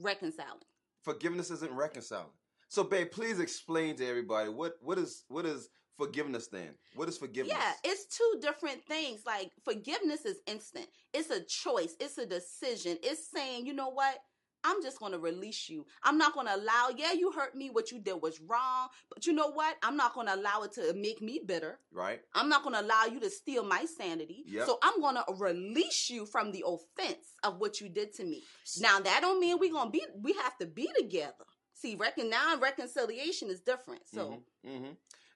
reconciling. 0.01 0.63
Forgiveness 1.03 1.51
isn't 1.51 1.73
reconciling. 1.73 2.33
So, 2.69 2.85
babe, 2.85 3.11
please 3.11 3.41
explain 3.41 3.97
to 3.97 4.07
everybody 4.07 4.51
what 4.51 4.75
what 4.81 4.99
is 4.99 5.25
what 5.29 5.47
is 5.47 5.69
forgiveness 5.97 6.49
then? 6.49 6.71
What 6.95 7.09
is 7.09 7.19
forgiveness? 7.19 7.57
Yeah, 7.57 7.73
it's 7.85 8.07
two 8.07 8.41
different 8.41 8.85
things. 8.85 9.23
Like 9.27 9.51
forgiveness 9.65 10.25
is 10.25 10.39
instant. 10.47 10.87
It's 11.15 11.31
a 11.31 11.43
choice. 11.45 11.97
It's 12.01 12.19
a 12.19 12.27
decision. 12.27 12.99
It's 13.03 13.31
saying, 13.31 13.67
you 13.67 13.73
know 13.73 13.91
what? 13.91 14.19
I'm 14.65 14.83
just 14.83 14.99
going 14.99 15.13
to 15.13 15.19
release 15.19 15.69
you. 15.69 15.87
I'm 16.03 16.19
not 16.19 16.35
going 16.35 16.47
to 16.47 16.57
allow, 16.57 16.91
yeah, 16.97 17.13
you 17.13 17.33
hurt 17.33 17.55
me. 17.55 17.71
What 17.71 17.91
you 17.93 17.99
did 18.01 18.21
was 18.21 18.41
wrong. 18.41 18.89
But 19.13 19.27
you 19.27 19.33
know 19.33 19.51
what? 19.51 19.77
I'm 19.83 19.97
not 19.97 20.15
going 20.15 20.27
to 20.27 20.35
allow 20.35 20.63
it 20.63 20.73
to 20.73 20.95
make 20.95 21.23
me 21.23 21.41
bitter. 21.45 21.79
Right. 21.93 22.21
I'm 22.35 22.49
not 22.49 22.63
going 22.63 22.75
to 22.75 22.81
allow 22.81 23.05
you 23.05 23.21
to 23.21 23.31
steal 23.31 23.65
my 23.65 23.87
sanity. 23.87 24.45
Yep. 24.47 24.67
So 24.67 24.79
I'm 24.83 25.01
going 25.01 25.17
to 25.17 25.25
release 25.35 26.11
you 26.11 26.27
from 26.27 26.53
the 26.53 26.65
offense 26.67 27.27
of 27.45 27.59
what 27.59 27.81
you 27.81 27.89
did 27.89 28.15
to 28.15 28.25
me. 28.25 28.43
Now, 28.81 29.01
that 29.01 29.21
don't 29.21 29.41
mean 29.41 29.59
we're 29.59 29.73
going 29.73 29.89
to 29.89 29.93
be, 29.93 30.05
we 30.21 30.33
have 30.35 30.57
to 30.59 30.67
be 30.67 30.89
together. 30.99 31.45
See, 31.75 31.95
reckon 31.95 32.29
now 32.29 32.57
reconciliation 32.61 33.51
is 33.51 33.61
different. 33.61 34.03
So, 34.13 34.43
hmm 34.65 34.79
hmm 34.79 34.91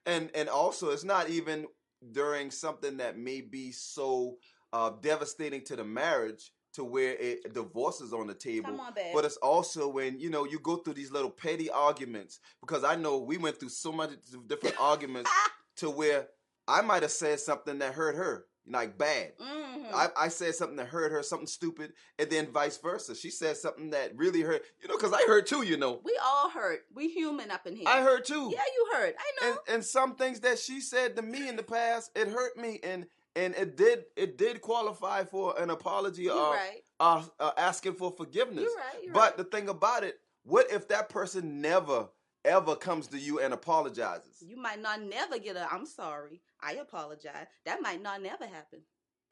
And 0.05 0.29
and 0.35 0.49
also, 0.49 0.89
it's 0.89 1.05
not 1.05 1.29
even 1.29 1.67
during 2.11 2.51
something 2.51 2.97
that 2.97 3.17
may 3.17 3.39
be 3.39 3.71
so 3.71 4.35
uh, 4.73 4.91
devastating 5.01 5.63
to 5.65 5.77
the 5.77 5.85
marriage 5.85 6.51
to 6.73 6.83
where 6.83 7.13
it 7.13 7.53
divorce 7.53 8.01
is 8.01 8.13
on 8.13 8.27
the 8.27 8.33
table. 8.33 8.71
come 8.71 8.79
on. 8.79 8.93
But 9.13 9.25
it's 9.25 9.37
also 9.37 9.87
when 9.87 10.19
you 10.19 10.29
know 10.29 10.45
you 10.45 10.59
go 10.59 10.77
through 10.77 10.95
these 10.95 11.11
little 11.11 11.29
petty 11.29 11.69
arguments 11.69 12.39
because 12.61 12.83
I 12.83 12.95
know 12.95 13.17
we 13.19 13.37
went 13.37 13.59
through 13.59 13.69
so 13.69 13.91
many 13.91 14.13
different 14.47 14.75
arguments 14.79 15.29
to 15.77 15.89
where 15.89 16.27
I 16.67 16.81
might 16.81 17.01
have 17.03 17.11
said 17.11 17.39
something 17.39 17.79
that 17.79 17.93
hurt 17.93 18.15
her 18.15 18.45
like 18.65 18.97
bad. 18.97 19.33
Mhm. 19.39 19.91
I, 19.93 20.07
I 20.17 20.27
said 20.29 20.55
something 20.55 20.77
that 20.77 20.87
hurt 20.87 21.11
her, 21.11 21.21
something 21.21 21.47
stupid, 21.47 21.91
and 22.17 22.29
then 22.29 22.47
vice 22.51 22.77
versa. 22.77 23.13
She 23.13 23.29
said 23.29 23.57
something 23.57 23.89
that 23.89 24.15
really 24.17 24.39
hurt, 24.41 24.63
you 24.81 24.87
know, 24.87 24.95
because 24.95 25.11
I 25.11 25.21
hurt 25.27 25.45
too, 25.47 25.63
you 25.63 25.75
know. 25.75 25.99
we 26.05 26.17
all 26.25 26.49
hurt. 26.49 26.79
We 26.95 27.09
human 27.09 27.51
up 27.51 27.67
in 27.67 27.75
here. 27.75 27.85
I 27.87 28.01
hurt 28.01 28.23
too. 28.25 28.49
Yeah, 28.53 28.61
you 28.73 28.89
hurt. 28.93 29.15
I 29.19 29.45
know. 29.45 29.49
and 29.49 29.75
and 29.75 29.85
some 29.85 30.15
things 30.15 30.39
that 30.39 30.57
she 30.59 30.79
said 30.79 31.17
to 31.17 31.21
me 31.21 31.49
in 31.49 31.57
the 31.57 31.63
past, 31.63 32.11
it 32.15 32.29
hurt 32.29 32.55
me, 32.55 32.79
and 32.83 33.05
and 33.35 33.55
it 33.55 33.75
did 33.77 34.05
it 34.15 34.37
did 34.37 34.61
qualify 34.61 35.23
for 35.23 35.59
an 35.59 35.69
apology 35.69 36.23
You're 36.23 36.35
or 36.37 36.53
right. 36.53 36.81
uh, 36.99 37.23
uh, 37.39 37.51
asking 37.57 37.93
for 37.95 38.11
forgiveness. 38.11 38.63
You're 38.65 38.75
right. 38.75 39.03
You're 39.03 39.13
But 39.13 39.21
right. 39.21 39.37
the 39.37 39.43
thing 39.45 39.69
about 39.69 40.03
it, 40.03 40.19
what 40.43 40.71
if 40.71 40.87
that 40.89 41.09
person 41.09 41.61
never 41.61 42.09
ever 42.45 42.75
comes 42.75 43.07
to 43.07 43.17
you 43.17 43.39
and 43.39 43.53
apologizes? 43.53 44.43
You 44.45 44.57
might 44.57 44.81
not 44.81 45.01
never 45.01 45.39
get 45.39 45.55
a 45.55 45.67
I'm 45.71 45.85
sorry. 45.85 46.41
I 46.61 46.73
apologize. 46.73 47.47
That 47.65 47.81
might 47.81 48.01
not 48.01 48.21
never 48.21 48.45
happen. 48.45 48.81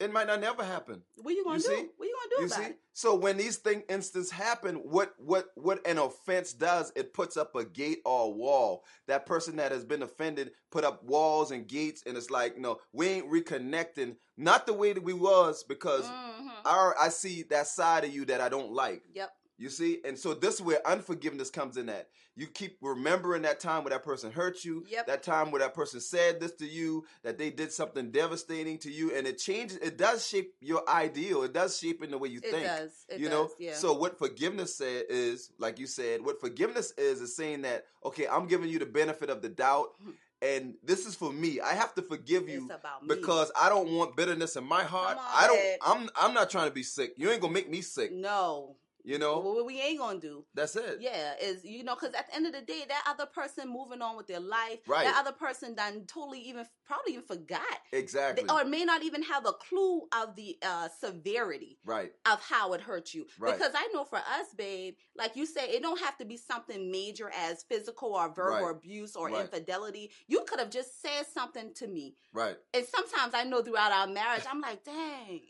It 0.02 0.12
might 0.12 0.26
not 0.26 0.40
never 0.40 0.64
happen. 0.64 1.02
What 1.16 1.34
you 1.34 1.44
gonna 1.44 1.58
You 1.58 1.62
do? 1.62 1.68
see? 1.68 1.86
What 1.96 2.08
you 2.08 2.16
gonna 2.16 2.30
do 2.36 2.40
You 2.40 2.46
about 2.46 2.58
see? 2.58 2.64
it? 2.70 2.78
So 2.92 3.14
when 3.14 3.36
these 3.36 3.56
thing 3.58 3.84
instances 3.88 4.30
happen, 4.32 4.76
what 4.76 5.14
what 5.18 5.46
what 5.54 5.86
an 5.86 5.98
offense 5.98 6.52
does, 6.52 6.92
it 6.96 7.14
puts 7.14 7.36
up 7.36 7.54
a 7.54 7.64
gate 7.64 8.00
or 8.04 8.26
a 8.26 8.28
wall. 8.28 8.84
That 9.06 9.26
person 9.26 9.56
that 9.56 9.70
has 9.70 9.84
been 9.84 10.02
offended 10.02 10.50
put 10.70 10.84
up 10.84 11.04
walls 11.04 11.52
and 11.52 11.68
gates, 11.68 12.02
and 12.06 12.16
it's 12.16 12.30
like, 12.30 12.58
no, 12.58 12.80
we 12.92 13.06
ain't 13.08 13.30
reconnecting, 13.30 14.16
not 14.36 14.66
the 14.66 14.72
way 14.72 14.92
that 14.92 15.02
we 15.04 15.12
was, 15.12 15.62
because 15.62 16.04
Mhm. 16.10 16.50
our 16.64 16.98
I 16.98 17.08
see 17.08 17.44
that 17.44 17.68
side 17.68 18.04
of 18.04 18.12
you 18.12 18.24
that 18.26 18.40
I 18.40 18.48
don't 18.48 18.72
like. 18.72 19.02
Yep. 19.14 19.32
You 19.62 19.70
see, 19.70 20.00
and 20.04 20.18
so 20.18 20.34
this 20.34 20.56
is 20.56 20.62
where 20.62 20.84
unforgiveness 20.86 21.50
comes 21.50 21.76
in. 21.76 21.88
At 21.88 22.08
you 22.34 22.48
keep 22.48 22.78
remembering 22.80 23.42
that 23.42 23.60
time 23.60 23.84
where 23.84 23.90
that 23.92 24.02
person 24.02 24.32
hurt 24.32 24.64
you, 24.64 24.84
Yep. 24.88 25.06
that 25.06 25.22
time 25.22 25.52
where 25.52 25.60
that 25.60 25.72
person 25.72 26.00
said 26.00 26.40
this 26.40 26.50
to 26.56 26.66
you, 26.66 27.04
that 27.22 27.38
they 27.38 27.50
did 27.50 27.70
something 27.72 28.10
devastating 28.10 28.78
to 28.78 28.90
you, 28.90 29.14
and 29.14 29.24
it 29.26 29.38
changes. 29.38 29.76
It 29.78 29.96
does 29.96 30.26
shape 30.26 30.54
your 30.60 30.82
ideal. 30.90 31.44
It 31.44 31.52
does 31.52 31.78
shape 31.78 32.02
in 32.02 32.10
the 32.10 32.18
way 32.18 32.30
you 32.30 32.40
It 32.42 32.50
think. 32.50 32.66
does. 32.66 33.04
It 33.08 33.20
you 33.20 33.28
does. 33.28 33.32
know, 33.32 33.50
yeah. 33.60 33.74
so 33.74 33.92
what 33.92 34.18
forgiveness 34.18 34.74
said 34.74 35.04
is, 35.08 35.52
like 35.58 35.78
you 35.78 35.86
said, 35.86 36.24
what 36.24 36.40
forgiveness 36.40 36.92
is 36.98 37.20
is 37.20 37.36
saying 37.36 37.62
that 37.62 37.84
okay, 38.04 38.26
I'm 38.26 38.48
giving 38.48 38.68
you 38.68 38.80
the 38.80 38.86
benefit 38.86 39.30
of 39.30 39.42
the 39.42 39.48
doubt, 39.48 39.94
Mhm. 40.04 40.14
and 40.42 40.74
this 40.82 41.06
is 41.06 41.14
for 41.14 41.32
me. 41.32 41.60
I 41.60 41.74
have 41.74 41.94
to 41.94 42.02
forgive 42.02 42.48
you 42.48 42.64
it's 42.64 42.74
about 42.74 43.06
me. 43.06 43.14
because 43.14 43.52
I 43.54 43.68
don't 43.68 43.92
want 43.92 44.16
bitterness 44.16 44.56
in 44.56 44.64
my 44.64 44.82
heart. 44.82 45.18
On, 45.18 45.24
I 45.24 45.46
don't. 45.46 45.78
I'm. 46.02 46.10
I'm 46.16 46.34
not 46.34 46.50
trying 46.50 46.66
to 46.68 46.74
be 46.74 46.82
sick. 46.82 47.12
You 47.16 47.30
ain't 47.30 47.40
gonna 47.40 47.52
make 47.52 47.70
me 47.70 47.80
sick. 47.80 48.10
no. 48.12 48.76
You 49.04 49.18
know. 49.18 49.40
What 49.40 49.66
we 49.66 49.80
ain't 49.80 49.98
gonna 49.98 50.20
do. 50.20 50.44
That's 50.54 50.76
it. 50.76 50.98
Yeah, 51.00 51.34
is 51.40 51.64
you 51.64 51.82
know, 51.84 51.94
because 51.94 52.14
at 52.14 52.28
the 52.28 52.34
end 52.36 52.46
of 52.46 52.52
the 52.52 52.60
day, 52.62 52.84
that 52.88 53.02
other 53.08 53.26
person 53.26 53.68
moving 53.68 54.00
on 54.02 54.16
with 54.16 54.26
their 54.26 54.40
life, 54.40 54.78
Right. 54.86 55.04
that 55.04 55.16
other 55.18 55.32
person 55.32 55.74
done 55.74 56.04
totally 56.06 56.40
even 56.40 56.66
probably 56.86 57.12
even 57.14 57.24
forgot, 57.24 57.62
Exactly. 57.92 58.44
They- 58.44 58.52
or 58.52 58.64
may 58.64 58.84
not 58.84 59.02
even 59.02 59.22
have 59.22 59.46
a 59.46 59.52
clue 59.54 60.02
of 60.12 60.36
the 60.36 60.58
uh, 60.62 60.88
severity 61.00 61.78
right. 61.84 62.12
of 62.30 62.40
how 62.42 62.72
it 62.74 62.80
hurt 62.80 63.14
you. 63.14 63.26
Right. 63.38 63.56
Because 63.56 63.72
I 63.74 63.88
know 63.94 64.04
for 64.04 64.18
us, 64.18 64.52
babe, 64.56 64.96
like 65.16 65.36
you 65.36 65.46
say, 65.46 65.70
it 65.70 65.82
don't 65.82 66.00
have 66.00 66.16
to 66.18 66.24
be 66.24 66.36
something 66.36 66.90
major 66.90 67.30
as 67.34 67.62
physical 67.64 68.14
or 68.14 68.28
verbal 68.28 68.66
Right. 68.66 68.70
abuse 68.76 69.16
or 69.16 69.28
Right. 69.28 69.40
infidelity. 69.42 70.10
You 70.26 70.44
could 70.44 70.58
have 70.60 70.70
just 70.70 71.00
said 71.00 71.26
something 71.32 71.72
to 71.74 71.86
me. 71.86 72.16
Right. 72.32 72.56
And 72.74 72.86
sometimes 72.86 73.34
I 73.34 73.44
know 73.44 73.62
throughout 73.62 73.92
our 73.92 74.06
marriage, 74.06 74.44
I'm 74.48 74.60
like, 74.60 74.84
dang, 74.84 75.40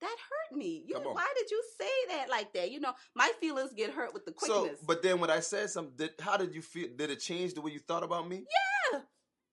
that 0.00 0.16
hurt 0.28 0.58
me. 0.58 0.84
You, 0.86 0.96
why 0.96 1.26
did 1.36 1.50
you 1.50 1.62
say 1.80 2.16
that 2.16 2.28
like 2.30 2.52
that? 2.54 2.70
You 2.70 2.80
know, 2.80 2.92
my 3.14 3.30
feelings 3.40 3.72
get 3.76 3.90
hurt 3.90 4.14
with 4.14 4.24
the 4.24 4.32
quickness. 4.32 4.78
So, 4.80 4.86
but 4.86 5.02
then 5.02 5.20
when 5.20 5.30
I 5.30 5.40
said 5.40 5.70
something, 5.70 5.94
did, 5.96 6.10
how 6.20 6.36
did 6.36 6.54
you 6.54 6.62
feel? 6.62 6.88
Did 6.96 7.10
it 7.10 7.20
change 7.20 7.54
the 7.54 7.60
way 7.60 7.72
you 7.72 7.80
thought 7.80 8.02
about 8.02 8.28
me? 8.28 8.44
Yeah. 8.92 9.00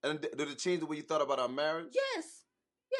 And 0.02 0.20
did 0.20 0.36
did 0.36 0.48
it 0.48 0.58
change 0.58 0.80
the 0.80 0.86
way 0.86 0.96
you 0.96 1.02
thought 1.02 1.22
about 1.22 1.38
our 1.38 1.48
marriage? 1.48 1.92
Yes. 1.92 2.44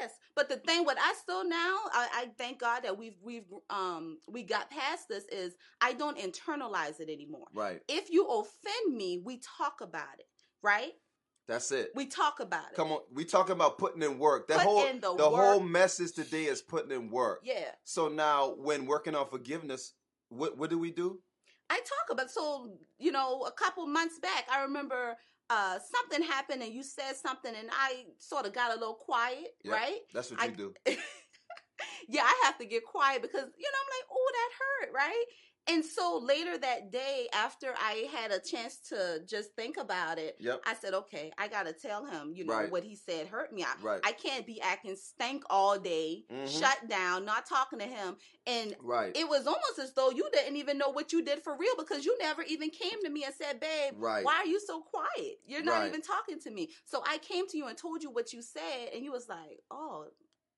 Yes. 0.01 0.13
But 0.35 0.49
the 0.49 0.57
thing 0.57 0.85
what 0.85 0.99
I 1.01 1.15
still 1.15 1.49
now, 1.49 1.77
I, 1.93 2.09
I 2.13 2.29
thank 2.37 2.59
God 2.59 2.83
that 2.83 2.99
we've 2.99 3.17
we've 3.23 3.47
um 3.71 4.19
we 4.29 4.43
got 4.43 4.71
past 4.71 5.09
this 5.09 5.25
is 5.27 5.55
I 5.81 5.93
don't 5.93 6.19
internalize 6.19 7.01
it 7.01 7.09
anymore. 7.09 7.47
Right. 7.55 7.81
If 7.89 8.11
you 8.11 8.27
offend 8.27 8.97
me, 8.97 9.23
we 9.25 9.41
talk 9.59 9.81
about 9.81 10.19
it, 10.19 10.27
right? 10.63 10.93
That's 11.49 11.71
it. 11.71 11.91
We 11.95 12.07
talk 12.07 12.41
about 12.41 12.71
it. 12.73 12.77
Come 12.77 12.91
on, 12.91 13.01
we 13.13 13.25
talking 13.25 13.53
about 13.53 13.79
putting 13.79 14.03
in 14.03 14.19
work. 14.19 14.49
That 14.49 14.59
Put 14.59 14.67
whole 14.67 14.87
in 14.87 15.01
the 15.01 15.09
whole 15.17 15.61
message 15.61 16.13
today 16.13 16.45
is 16.45 16.61
putting 16.61 16.91
in 16.91 17.09
work. 17.11 17.41
Yeah. 17.45 17.71
So 17.85 18.09
now, 18.09 18.55
when 18.59 18.87
working 18.87 19.15
on 19.15 19.29
forgiveness, 19.29 19.93
what 20.29 20.59
what 20.59 20.71
do 20.71 20.79
we 20.79 20.91
do? 20.91 21.21
I 21.71 21.77
talk 21.79 22.11
about 22.13 22.31
so 22.31 22.77
you 22.99 23.13
know 23.13 23.43
a 23.43 23.53
couple 23.53 23.87
months 23.87 24.19
back 24.21 24.47
I 24.53 24.63
remember 24.63 25.17
uh 25.51 25.79
something 25.95 26.27
happened 26.27 26.63
and 26.63 26.73
you 26.73 26.83
said 26.83 27.15
something 27.17 27.53
and 27.57 27.69
I 27.73 28.05
sort 28.19 28.47
of 28.47 28.53
got 28.53 28.71
a 28.77 28.79
little 28.79 28.95
quiet, 28.95 29.49
Yep. 29.65 29.75
right? 29.75 29.99
That's 30.13 30.31
what 30.31 30.41
I- 30.41 30.47
you 30.47 30.53
do. 30.53 30.75
yeah, 32.09 32.23
I 32.23 32.43
have 32.45 32.59
to 32.59 32.67
get 32.67 32.85
quiet 32.85 33.23
because 33.23 33.47
you 33.57 33.71
know 33.71 33.79
I'm 33.83 33.91
like, 33.99 34.09
oh, 34.11 34.33
that 34.33 34.51
hurt, 34.61 34.93
right? 34.95 35.25
And 35.69 35.85
so 35.85 36.21
later 36.23 36.57
that 36.59 36.93
day, 36.93 37.29
after 37.35 37.75
I 37.77 38.09
had 38.13 38.31
a 38.31 38.39
chance 38.39 38.77
to 38.89 39.21
just 39.27 39.55
think 39.57 39.77
about 39.77 40.19
it, 40.19 40.37
Yep. 40.39 40.63
I 40.65 40.75
said, 40.75 40.95
okay, 40.95 41.33
I 41.39 41.49
gotta 41.49 41.73
tell 41.73 42.05
him, 42.05 42.33
you 42.35 42.45
know, 42.45 42.53
Right. 42.55 42.71
what 42.71 42.85
he 42.85 42.95
said 42.95 43.27
hurt 43.27 43.53
me. 43.53 43.65
I, 43.65 43.75
Right. 43.83 44.01
I 44.05 44.13
can't 44.13 44.47
be 44.47 44.61
acting 44.61 44.95
stank 44.95 45.43
all 45.51 45.77
day, 45.79 46.25
Mhm. 46.31 46.49
shut 46.49 46.89
down, 46.89 47.25
not 47.25 47.47
talking 47.47 47.81
to 47.81 47.85
him, 47.87 48.17
and 48.47 48.77
Right. 48.79 49.17
it 49.17 49.29
was 49.29 49.47
almost 49.47 49.79
as 49.81 49.93
though 49.95 50.11
you 50.11 50.29
didn't 50.33 50.57
even 50.57 50.79
know 50.79 50.91
what 50.91 51.13
you 51.13 51.23
did 51.23 51.43
for 51.43 51.57
real 51.57 51.75
because 51.77 52.05
you 52.05 52.17
never 52.19 52.43
even 52.43 52.71
came 52.71 53.03
to 53.03 53.11
me 53.11 53.25
and 53.25 53.35
said, 53.35 53.59
babe, 53.59 53.95
Right. 53.97 54.25
why 54.25 54.37
are 54.37 54.47
you 54.47 54.61
so 54.61 54.83
quiet? 54.83 55.41
You're 55.47 55.65
not 55.65 55.87
even 55.87 56.01
talking 56.03 56.39
to 56.41 56.51
me. 56.51 56.71
So 56.85 57.03
I 57.07 57.19
came 57.19 57.49
to 57.49 57.57
you 57.57 57.67
and 57.67 57.77
told 57.77 58.03
you 58.05 58.11
what 58.11 58.33
you 58.33 58.41
said, 58.41 58.91
and 58.95 59.05
you 59.05 59.11
was 59.11 59.29
like, 59.29 59.61
oh, 59.71 60.07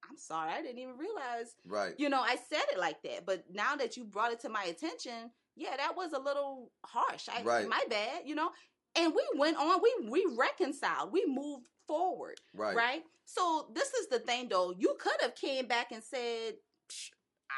I'm 0.08 0.16
sorry, 0.16 0.52
I 0.52 0.62
didn't 0.62 0.78
even 0.78 0.96
realize. 0.96 1.54
Right. 1.66 1.94
You 1.98 2.08
know, 2.08 2.20
I 2.20 2.36
said 2.48 2.62
it 2.72 2.78
like 2.78 3.02
that. 3.02 3.26
But 3.26 3.44
now 3.52 3.76
that 3.76 3.96
you 3.96 4.04
brought 4.04 4.32
it 4.32 4.40
to 4.40 4.48
my 4.48 4.64
attention, 4.64 5.30
yeah, 5.56 5.76
that 5.76 5.96
was 5.96 6.12
a 6.12 6.18
little 6.18 6.70
harsh. 6.84 7.28
I, 7.28 7.42
Right. 7.42 7.68
My 7.68 7.82
bad, 7.90 8.22
you 8.24 8.34
know? 8.34 8.50
And 8.96 9.14
we 9.14 9.22
went 9.38 9.56
on, 9.58 9.80
we, 9.82 10.08
we 10.08 10.26
reconciled, 10.36 11.12
we 11.12 11.24
moved 11.26 11.66
forward 11.86 12.40
Right. 12.54 12.76
right? 12.76 13.02
So 13.24 13.70
this 13.74 13.92
is 13.94 14.08
the 14.08 14.18
thing, 14.20 14.48
though. 14.48 14.74
You 14.76 14.96
could 14.98 15.20
have 15.20 15.34
came 15.34 15.66
back 15.66 15.92
and 15.92 16.02
said, 16.02 16.54
"Psh, 16.88 17.10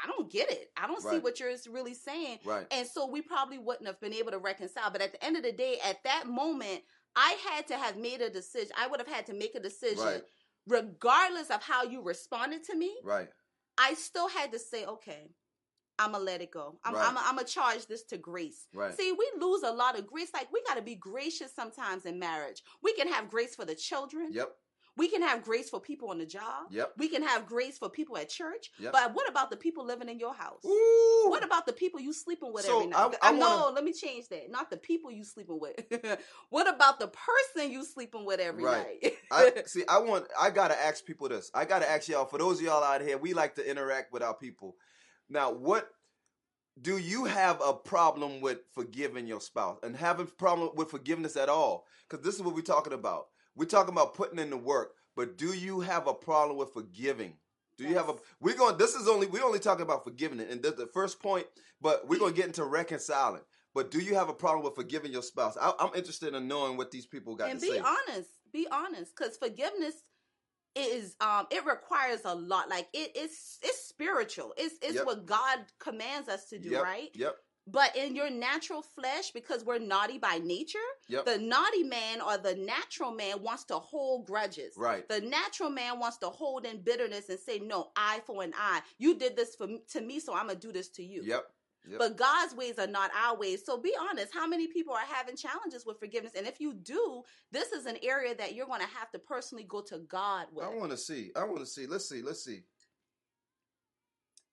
"I 0.03 0.07
don't 0.07 0.29
get 0.29 0.51
it. 0.51 0.69
I 0.75 0.85
don't 0.87 1.01
see 1.01 1.19
what 1.19 1.39
you're 1.39 1.53
really 1.69 1.93
saying," 1.93 2.39
Right. 2.43 2.67
and 2.71 2.85
so 2.85 3.07
we 3.07 3.21
probably 3.21 3.57
wouldn't 3.57 3.87
have 3.87 3.99
been 4.01 4.13
able 4.13 4.31
to 4.31 4.37
reconcile. 4.37 4.91
But 4.91 5.01
at 5.01 5.13
the 5.13 5.23
end 5.23 5.37
of 5.37 5.43
the 5.43 5.53
day, 5.53 5.79
at 5.83 6.03
that 6.03 6.27
moment, 6.27 6.83
I 7.15 7.37
had 7.49 7.67
to 7.67 7.77
have 7.77 7.97
made 7.97 8.21
a 8.21 8.29
decision. 8.29 8.71
I 8.77 8.87
would 8.87 8.99
have 8.99 9.07
had 9.07 9.25
to 9.27 9.33
make 9.33 9.55
a 9.55 9.59
decision, 9.61 10.03
Right. 10.03 10.23
Regardless 10.67 11.49
of 11.49 11.61
how 11.61 11.83
you 11.83 12.01
responded 12.01 12.63
to 12.65 12.75
me. 12.75 12.95
Right. 13.03 13.29
I 13.77 13.93
still 13.95 14.27
had 14.27 14.51
to 14.51 14.59
say, 14.59 14.85
"Okay." 14.85 15.31
I'm 15.99 16.13
gonna 16.13 16.23
let 16.23 16.41
it 16.41 16.49
go. 16.51 16.79
I'm, 16.83 16.95
Right. 16.95 17.07
I'm, 17.07 17.17
I'm 17.17 17.35
gonna 17.35 17.43
charge 17.43 17.85
this 17.85 18.03
to 18.05 18.17
grace. 18.17 18.67
Right. 18.73 18.95
See, 18.97 19.11
we 19.11 19.31
lose 19.39 19.61
a 19.61 19.71
lot 19.71 19.99
of 19.99 20.07
grace. 20.07 20.33
Like 20.33 20.51
we 20.51 20.63
gotta 20.65 20.81
be 20.81 20.95
gracious 20.95 21.53
sometimes 21.53 22.05
in 22.05 22.17
marriage. 22.17 22.63
We 22.81 22.93
can 22.93 23.07
have 23.07 23.29
grace 23.29 23.55
for 23.55 23.65
the 23.65 23.75
children. 23.75 24.29
Yep. 24.31 24.51
We 24.97 25.07
can 25.07 25.21
have 25.21 25.43
grace 25.43 25.69
for 25.69 25.79
people 25.79 26.09
on 26.09 26.17
the 26.17 26.25
job. 26.25 26.67
Yep. 26.69 26.93
We 26.97 27.07
can 27.07 27.23
have 27.23 27.45
grace 27.45 27.77
for 27.77 27.89
people 27.89 28.17
at 28.17 28.27
church. 28.29 28.71
Yep. 28.77 28.91
But 28.91 29.13
what 29.13 29.29
about 29.29 29.49
the 29.49 29.55
people 29.55 29.85
living 29.85 30.09
in 30.09 30.19
your 30.19 30.33
house? 30.33 30.63
Ooh. 30.65 31.25
What 31.29 31.45
about 31.45 31.65
the 31.65 31.71
people 31.71 31.99
you 32.01 32.11
sleeping 32.11 32.51
with 32.51 32.65
So, 32.65 32.79
every 32.79 32.87
night? 32.89 33.15
I- 33.21 33.29
I 33.29 33.31
no, 33.31 33.39
wanna- 33.39 33.75
let 33.75 33.83
me 33.85 33.93
change 33.93 34.27
that. 34.29 34.51
Not 34.51 34.69
the 34.69 34.75
people 34.77 35.09
you 35.09 35.23
sleeping 35.23 35.59
with. 35.59 35.75
what 36.49 36.67
about 36.67 36.99
the 36.99 37.07
person 37.07 37.71
you 37.71 37.85
sleeping 37.85 38.25
with 38.25 38.39
every 38.41 38.63
Right. 38.65 39.01
night? 39.01 39.13
I 39.31 39.53
see. 39.65 39.83
I 39.87 39.99
want. 39.99 40.27
I 40.39 40.49
gotta 40.49 40.77
ask 40.77 41.05
people 41.05 41.29
this. 41.29 41.49
I 41.53 41.63
gotta 41.65 41.89
ask 41.89 42.09
y'all. 42.09 42.25
For 42.25 42.37
those 42.37 42.59
of 42.59 42.65
y'all 42.65 42.83
out 42.83 43.01
here, 43.01 43.17
we 43.17 43.33
like 43.33 43.55
to 43.55 43.69
interact 43.69 44.11
with 44.11 44.21
our 44.23 44.33
people. 44.35 44.75
Now, 45.29 45.51
what 45.51 45.89
do 46.81 46.97
you 46.97 47.25
have 47.25 47.61
a 47.65 47.73
problem 47.73 48.41
with 48.41 48.59
forgiving 48.73 49.25
your 49.27 49.41
spouse 49.41 49.79
and 49.83 49.95
having 49.95 50.27
problem 50.37 50.71
with 50.75 50.89
forgiveness 50.91 51.37
at 51.37 51.47
all? 51.49 51.85
Because 52.09 52.25
this 52.25 52.35
is 52.35 52.41
what 52.41 52.55
we're 52.55 52.61
talking 52.61 52.93
about. 52.93 53.27
We're 53.55 53.65
talking 53.65 53.93
about 53.93 54.13
putting 54.13 54.39
in 54.39 54.49
the 54.49 54.57
work. 54.57 54.93
But 55.15 55.37
do 55.37 55.53
you 55.53 55.81
have 55.81 56.07
a 56.07 56.13
problem 56.13 56.57
with 56.57 56.73
forgiving? 56.73 57.33
Do 57.77 57.85
you 57.85 57.95
have 57.95 58.09
a? 58.09 58.15
We're 58.39 58.55
going. 58.55 58.77
This 58.77 58.95
is 58.95 59.07
only 59.07 59.27
we're 59.27 59.43
only 59.43 59.59
talking 59.59 59.83
about 59.83 60.03
forgiving, 60.03 60.39
it. 60.39 60.49
and 60.49 60.61
the 60.61 60.89
first 60.93 61.21
point. 61.21 61.47
But 61.81 62.07
we're 62.07 62.19
going 62.19 62.33
to 62.33 62.37
get 62.37 62.47
into 62.47 62.63
reconciling. 62.63 63.41
But 63.73 63.89
do 63.89 63.99
you 63.99 64.15
have 64.15 64.29
a 64.29 64.33
problem 64.33 64.63
with 64.63 64.75
forgiving 64.75 65.11
your 65.11 65.23
spouse? 65.23 65.57
I, 65.59 65.73
am 65.79 65.91
interested 65.95 66.33
in 66.35 66.47
knowing 66.47 66.77
what 66.77 66.91
these 66.91 67.05
people 67.05 67.35
got 67.35 67.49
and 67.49 67.59
to 67.59 67.65
be 67.65 67.79
honest. 67.79 68.29
Be 68.51 68.67
honest, 68.71 69.15
because 69.15 69.37
forgiveness 69.37 69.95
is 70.75 71.15
um 71.21 71.47
it 71.51 71.65
requires 71.65 72.21
a 72.25 72.35
lot. 72.35 72.69
Like 72.69 72.87
it 72.93 73.15
is 73.15 73.59
it's 73.61 73.87
spiritual. 73.87 74.53
It's 74.57 74.75
it's 74.81 74.95
Yep. 74.95 75.05
what 75.05 75.25
God 75.25 75.59
commands 75.79 76.27
us 76.27 76.45
to 76.49 76.59
do, 76.59 76.69
Yep, 76.69 76.83
right? 76.83 77.09
Yep. 77.13 77.35
But 77.67 77.95
in 77.95 78.15
your 78.15 78.29
natural 78.29 78.81
flesh, 78.81 79.31
because 79.31 79.63
we're 79.63 79.77
naughty 79.79 80.17
by 80.17 80.39
nature, 80.39 80.79
Yep. 81.07 81.25
the 81.25 81.37
naughty 81.37 81.83
man 81.83 82.19
or 82.19 82.37
the 82.37 82.55
natural 82.55 83.11
man 83.11 83.41
wants 83.43 83.65
to 83.65 83.75
hold 83.75 84.25
grudges. 84.25 84.75
Right. 84.75 85.07
The 85.07 85.21
natural 85.21 85.69
man 85.69 85.99
wants 85.99 86.17
to 86.17 86.29
hold 86.29 86.65
in 86.65 86.81
bitterness 86.81 87.29
and 87.29 87.39
say, 87.39 87.59
"No, 87.59 87.91
eye 87.95 88.21
for 88.25 88.43
an 88.43 88.53
eye. 88.57 88.81
You 88.97 89.15
did 89.15 89.35
this 89.35 89.55
for 89.55 89.67
me, 89.67 89.83
to 89.89 90.01
me, 90.01 90.19
so 90.19 90.33
I'm 90.33 90.47
gonna 90.47 90.59
do 90.59 90.71
this 90.71 90.89
to 90.89 91.03
you." 91.03 91.23
Yep. 91.23 91.53
Yep. 91.85 91.97
But 91.97 92.15
God's 92.15 92.53
ways 92.53 92.77
are 92.77 92.85
not 92.87 93.11
our 93.15 93.35
ways. 93.35 93.65
So 93.65 93.75
be 93.77 93.95
honest. 93.95 94.33
How 94.33 94.45
many 94.45 94.67
people 94.67 94.93
are 94.93 94.99
having 94.99 95.35
challenges 95.35 95.83
with 95.85 95.99
forgiveness? 95.99 96.33
And 96.35 96.45
if 96.45 96.59
you 96.59 96.73
do, 96.73 97.23
this 97.51 97.71
is 97.71 97.87
an 97.87 97.97
area 98.03 98.35
that 98.35 98.53
you're 98.53 98.67
going 98.67 98.81
to 98.81 98.87
have 98.87 99.09
to 99.11 99.19
personally 99.19 99.63
go 99.63 99.81
to 99.81 99.97
God 99.99 100.47
with. 100.51 100.63
I 100.63 100.69
want 100.69 100.91
to 100.91 100.97
see. 100.97 101.31
I 101.35 101.43
want 101.43 101.59
to 101.59 101.65
see. 101.65 101.87
Let's 101.87 102.07
see. 102.07 102.21
Let's 102.21 102.43
see. 102.43 102.63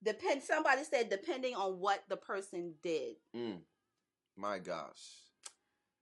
Depend. 0.05 0.43
Somebody 0.43 0.85
said 0.85 1.11
depending 1.11 1.55
on 1.55 1.79
what 1.81 2.05
the 2.09 2.17
person 2.17 2.75
did. 2.83 3.17
Mm. 3.37 3.59
My 4.37 4.59
gosh. 4.59 5.03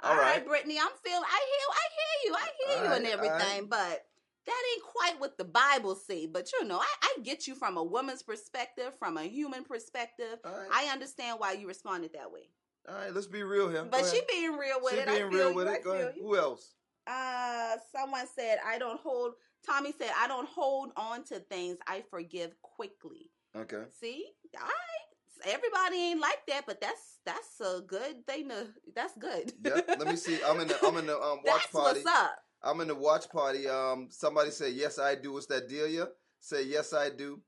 All 0.02 0.14
right, 0.14 0.46
Brittany. 0.46 0.78
I'm 0.78 0.90
feeling. 1.02 1.24
I 1.24 1.46
hear. 1.46 1.68
I 1.72 1.86
hear 1.96 2.30
you. 2.30 2.36
I 2.36 2.48
hear 2.58 2.84
you 2.84 2.90
All 2.90 2.96
and 2.96 3.06
everything. 3.06 3.60
all 3.62 3.66
But 3.68 4.04
that 4.46 4.62
ain't 4.74 4.82
quite 4.82 5.20
what 5.20 5.38
the 5.38 5.44
Bible 5.44 5.94
say. 5.94 6.26
But 6.26 6.50
you 6.52 6.66
know, 6.66 6.78
I, 6.78 6.86
I 7.02 7.16
get 7.22 7.46
you 7.46 7.54
from 7.54 7.76
a 7.76 7.82
woman's 7.82 8.22
perspective, 8.22 8.92
from 8.98 9.16
a 9.16 9.24
human 9.24 9.64
perspective. 9.64 10.38
All 10.44 10.52
right. 10.52 10.68
I 10.70 10.92
understand 10.92 11.40
why 11.40 11.52
you 11.52 11.66
responded 11.66 12.12
that 12.12 12.30
way. 12.30 12.50
All 12.88 12.94
right. 12.94 13.14
Let's 13.14 13.26
be 13.26 13.42
real 13.42 13.70
here. 13.70 13.84
But 13.84 14.04
she 14.06 14.20
being 14.28 14.52
real 14.52 14.78
with 14.82 14.92
She 14.92 15.00
it. 15.00 15.06
Being 15.06 15.30
real 15.30 15.54
with 15.54 15.68
I 15.68 15.76
it. 15.76 15.84
Go 15.84 15.92
ahead. 15.92 16.12
you. 16.16 16.22
Who 16.22 16.36
else? 16.36 16.74
Uh, 17.06 17.76
someone 17.94 18.26
said 18.34 18.58
I 18.66 18.78
don't 18.78 19.00
hold. 19.00 19.32
Tommy 19.66 19.92
said 19.98 20.10
I 20.18 20.28
don't 20.28 20.48
hold 20.48 20.92
on 20.96 21.24
to 21.24 21.38
things. 21.38 21.78
I 21.86 22.04
forgive 22.10 22.54
quickly. 22.60 23.30
Okay. 23.56 23.82
See, 24.00 24.24
all 24.54 24.64
right. 24.64 25.52
Everybody 25.54 25.96
ain't 25.96 26.20
like 26.20 26.40
that, 26.48 26.64
but 26.66 26.80
that's 26.80 27.18
that's 27.24 27.60
a 27.60 27.80
good 27.80 28.26
thing 28.26 28.48
to. 28.48 28.66
That's 28.94 29.16
good. 29.18 29.52
yeah. 29.64 29.80
Let 29.86 30.06
me 30.06 30.16
see. 30.16 30.38
I'm 30.46 30.60
in 30.60 30.68
the 30.68 30.78
I'm 30.84 30.96
in 30.96 31.06
the 31.06 31.16
um, 31.16 31.38
watch 31.44 31.62
that's 31.62 31.66
party. 31.68 32.00
what's 32.00 32.06
up. 32.06 32.36
I'm 32.62 32.80
in 32.80 32.88
the 32.88 32.94
watch 32.94 33.28
party. 33.30 33.68
Um, 33.68 34.08
somebody 34.10 34.50
said 34.50 34.72
yes, 34.74 34.98
I 34.98 35.14
do. 35.14 35.32
What's 35.34 35.46
that, 35.46 35.68
Delia? 35.68 36.08
Say 36.40 36.64
yes, 36.64 36.92
I 36.92 37.10
do. 37.10 37.40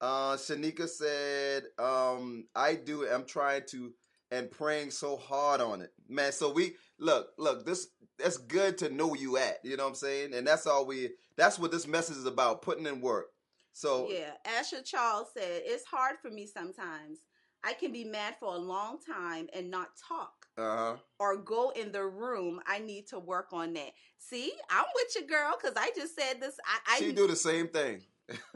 Uh, 0.00 0.36
Shanika 0.36 0.88
said 0.88 1.64
um, 1.78 2.46
I 2.54 2.74
do. 2.74 3.06
I'm 3.08 3.24
trying 3.24 3.62
to 3.70 3.92
and 4.30 4.50
praying 4.50 4.90
so 4.92 5.16
hard 5.16 5.60
on 5.60 5.82
it, 5.82 5.92
man. 6.08 6.32
So 6.32 6.52
we 6.52 6.76
look, 6.98 7.30
look. 7.36 7.66
This 7.66 7.88
that's 8.18 8.36
good 8.36 8.78
to 8.78 8.90
know 8.90 9.14
you 9.14 9.38
at. 9.38 9.58
You 9.64 9.76
know 9.76 9.84
what 9.84 9.90
I'm 9.90 9.94
saying? 9.96 10.34
And 10.34 10.46
that's 10.46 10.66
all 10.66 10.86
we. 10.86 11.10
That's 11.36 11.58
what 11.58 11.72
this 11.72 11.86
message 11.86 12.16
is 12.18 12.26
about. 12.26 12.62
Putting 12.62 12.86
in 12.86 13.00
work. 13.00 13.26
So 13.72 14.08
Yeah, 14.10 14.32
Asher 14.44 14.82
Charles 14.82 15.28
said 15.34 15.62
it's 15.64 15.84
hard 15.84 16.16
for 16.20 16.30
me 16.30 16.46
sometimes. 16.46 17.18
I 17.62 17.74
can 17.74 17.92
be 17.92 18.04
mad 18.04 18.36
for 18.40 18.54
a 18.54 18.58
long 18.58 18.98
time 19.06 19.48
and 19.54 19.70
not 19.70 19.88
talk. 20.08 20.46
uh 20.56 20.76
huh. 20.76 20.96
or 21.18 21.36
go 21.36 21.70
in 21.70 21.92
the 21.92 22.04
room. 22.04 22.60
I 22.66 22.78
need 22.78 23.06
to 23.08 23.18
work 23.18 23.48
on 23.52 23.74
that. 23.74 23.90
See, 24.18 24.52
I'm 24.70 24.84
with 24.94 25.14
you, 25.14 25.26
girl, 25.26 25.56
because 25.60 25.76
I 25.76 25.90
just 25.94 26.14
said 26.14 26.40
this. 26.40 26.56
I, 26.66 26.96
I 26.96 26.98
She 26.98 27.12
do 27.12 27.26
the 27.26 27.36
same 27.36 27.68
thing. 27.68 28.02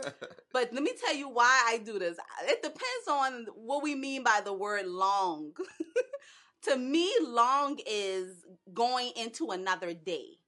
but 0.52 0.73
let 0.73 0.83
me 0.83 0.92
tell 1.04 1.14
you 1.14 1.28
why 1.28 1.64
I 1.66 1.78
do 1.78 1.99
this. 1.99 2.16
It 2.44 2.62
depends 2.62 3.09
on 3.11 3.47
what 3.54 3.83
we 3.83 3.94
mean 3.94 4.23
by 4.23 4.40
the 4.44 4.52
word 4.52 4.87
long. 4.87 5.52
to 6.62 6.76
me, 6.76 7.11
long 7.23 7.78
is 7.87 8.44
going 8.73 9.12
into 9.16 9.50
another 9.50 9.94
day. 9.94 10.38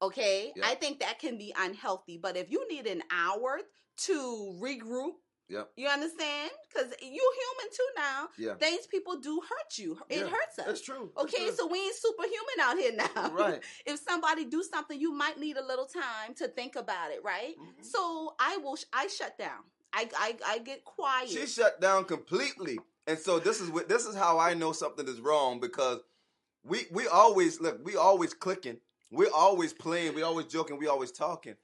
Okay, 0.00 0.52
Yeah. 0.54 0.64
I 0.66 0.74
think 0.76 1.00
that 1.00 1.18
can 1.18 1.38
be 1.38 1.52
unhealthy. 1.58 2.18
But 2.18 2.36
if 2.36 2.50
you 2.50 2.66
need 2.68 2.86
an 2.86 3.02
hour 3.10 3.60
to 4.06 4.58
regroup, 4.60 5.12
yep. 5.48 5.70
you 5.76 5.88
understand? 5.88 6.50
Because 6.68 6.92
you 7.02 7.32
human 7.40 7.72
too 7.72 7.88
now. 7.96 8.28
Yeah. 8.38 8.54
Things 8.54 8.86
people 8.86 9.18
do 9.18 9.40
hurt 9.40 9.78
you. 9.78 9.98
It 10.08 10.18
Yeah, 10.18 10.24
hurts 10.28 10.58
us. 10.58 10.66
That's 10.66 10.80
true. 10.80 11.10
That's 11.16 11.34
Okay, 11.34 11.46
true. 11.46 11.54
so 11.56 11.66
we 11.66 11.78
ain't 11.80 11.94
superhuman 11.96 12.60
out 12.62 12.78
here 12.78 12.92
now. 13.14 13.30
right. 13.32 13.62
if 13.86 13.98
somebody 14.00 14.44
do 14.44 14.62
something, 14.62 14.98
you 15.00 15.12
might 15.12 15.38
need 15.38 15.56
a 15.56 15.64
little 15.64 15.86
time 15.86 16.34
to 16.36 16.48
think 16.48 16.76
about 16.76 17.10
it, 17.10 17.20
right? 17.24 17.54
Mhm. 17.58 17.84
So 17.84 18.34
I 18.38 18.56
will. 18.58 18.76
I 18.92 19.06
shut 19.08 19.36
down. 19.38 19.64
I 19.92 20.08
I, 20.16 20.36
I 20.46 20.58
get 20.58 20.84
quiet. 20.84 21.28
She 21.30 21.46
shut 21.46 21.80
down 21.80 22.04
completely. 22.04 22.78
And 23.06 23.18
so 23.18 23.38
this 23.38 23.60
is 23.60 23.70
what 23.70 23.88
this 23.88 24.04
is 24.04 24.14
how 24.14 24.38
I 24.38 24.52
know 24.54 24.72
something 24.72 25.08
is 25.08 25.18
wrong 25.20 25.60
because 25.60 26.00
we 26.62 26.86
we 26.92 27.06
always 27.08 27.60
look, 27.60 27.80
we 27.82 27.96
always 27.96 28.34
clicking, 28.34 28.78
We're 29.10 29.32
always 29.34 29.72
playing, 29.72 30.14
we 30.14 30.22
always 30.22 30.44
joking, 30.46 30.78
we 30.78 30.88
always 30.88 31.10
talking. 31.10 31.54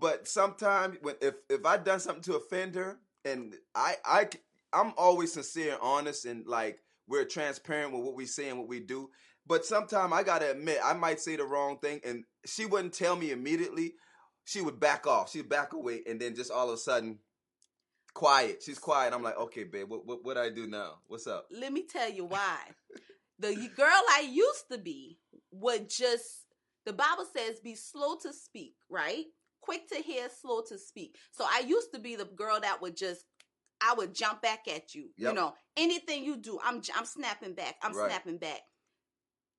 But 0.00 0.26
sometimes 0.28 0.96
when 1.02 1.16
if 1.20 1.34
if 1.50 1.64
I 1.66 1.76
done 1.76 2.00
something 2.00 2.22
to 2.24 2.36
offend 2.36 2.74
her 2.74 2.98
and 3.24 3.54
I 3.74 3.96
I 4.04 4.28
I'm 4.72 4.92
always 4.96 5.32
sincere 5.32 5.72
and 5.72 5.80
honest 5.82 6.24
and 6.24 6.46
like 6.46 6.80
we're 7.06 7.24
transparent 7.24 7.92
with 7.92 8.02
what 8.02 8.14
we 8.14 8.26
say 8.26 8.48
and 8.48 8.58
what 8.58 8.68
we 8.68 8.80
do. 8.80 9.10
But 9.46 9.64
sometimes 9.66 10.12
I 10.12 10.22
gotta 10.22 10.50
admit 10.50 10.78
I 10.82 10.94
might 10.94 11.20
say 11.20 11.36
the 11.36 11.44
wrong 11.44 11.78
thing 11.78 12.00
and 12.04 12.24
she 12.46 12.64
wouldn't 12.66 12.94
tell 12.94 13.16
me 13.16 13.30
immediately. 13.32 13.94
She 14.44 14.60
would 14.60 14.80
back 14.80 15.06
off. 15.06 15.30
She'd 15.30 15.48
back 15.48 15.72
away 15.72 16.02
and 16.06 16.20
then 16.20 16.34
just 16.34 16.50
all 16.50 16.68
of 16.68 16.74
a 16.74 16.78
sudden 16.78 17.18
quiet. 18.14 18.62
She's 18.64 18.78
quiet. 18.78 19.12
I'm 19.12 19.22
like, 19.22 19.38
okay, 19.38 19.64
babe, 19.64 19.88
what 19.88 20.06
what 20.06 20.24
what 20.24 20.38
I 20.38 20.50
do 20.50 20.66
now? 20.66 20.98
What's 21.06 21.26
up? 21.26 21.46
Let 21.50 21.72
me 21.72 21.84
tell 21.84 22.10
you 22.10 22.24
why. 22.24 22.56
the 23.38 23.54
girl 23.76 23.88
I 23.88 24.28
used 24.30 24.68
to 24.70 24.78
be 24.78 25.18
would 25.50 25.88
just. 25.90 26.46
The 26.84 26.92
Bible 26.92 27.26
says, 27.36 27.60
"Be 27.60 27.76
slow 27.76 28.16
to 28.22 28.32
speak." 28.32 28.74
Right? 28.88 29.26
Quick 29.62 29.88
to 29.88 29.96
hear, 29.96 30.28
slow 30.28 30.62
to 30.68 30.78
speak. 30.78 31.16
So 31.30 31.44
I 31.48 31.60
used 31.60 31.92
to 31.94 32.00
be 32.00 32.16
the 32.16 32.24
girl 32.26 32.60
that 32.60 32.82
would 32.82 32.96
just. 32.96 33.24
I 33.84 33.94
would 33.94 34.14
jump 34.14 34.42
back 34.42 34.68
at 34.68 34.94
you. 34.94 35.08
You 35.16 35.32
know, 35.34 35.54
anything 35.76 36.24
you 36.24 36.36
do, 36.36 36.58
I'm 36.62 36.82
I'm 36.94 37.04
snapping 37.04 37.54
back. 37.54 37.76
I'm 37.82 37.92
Right. 37.92 38.10
snapping 38.10 38.38
back. 38.38 38.60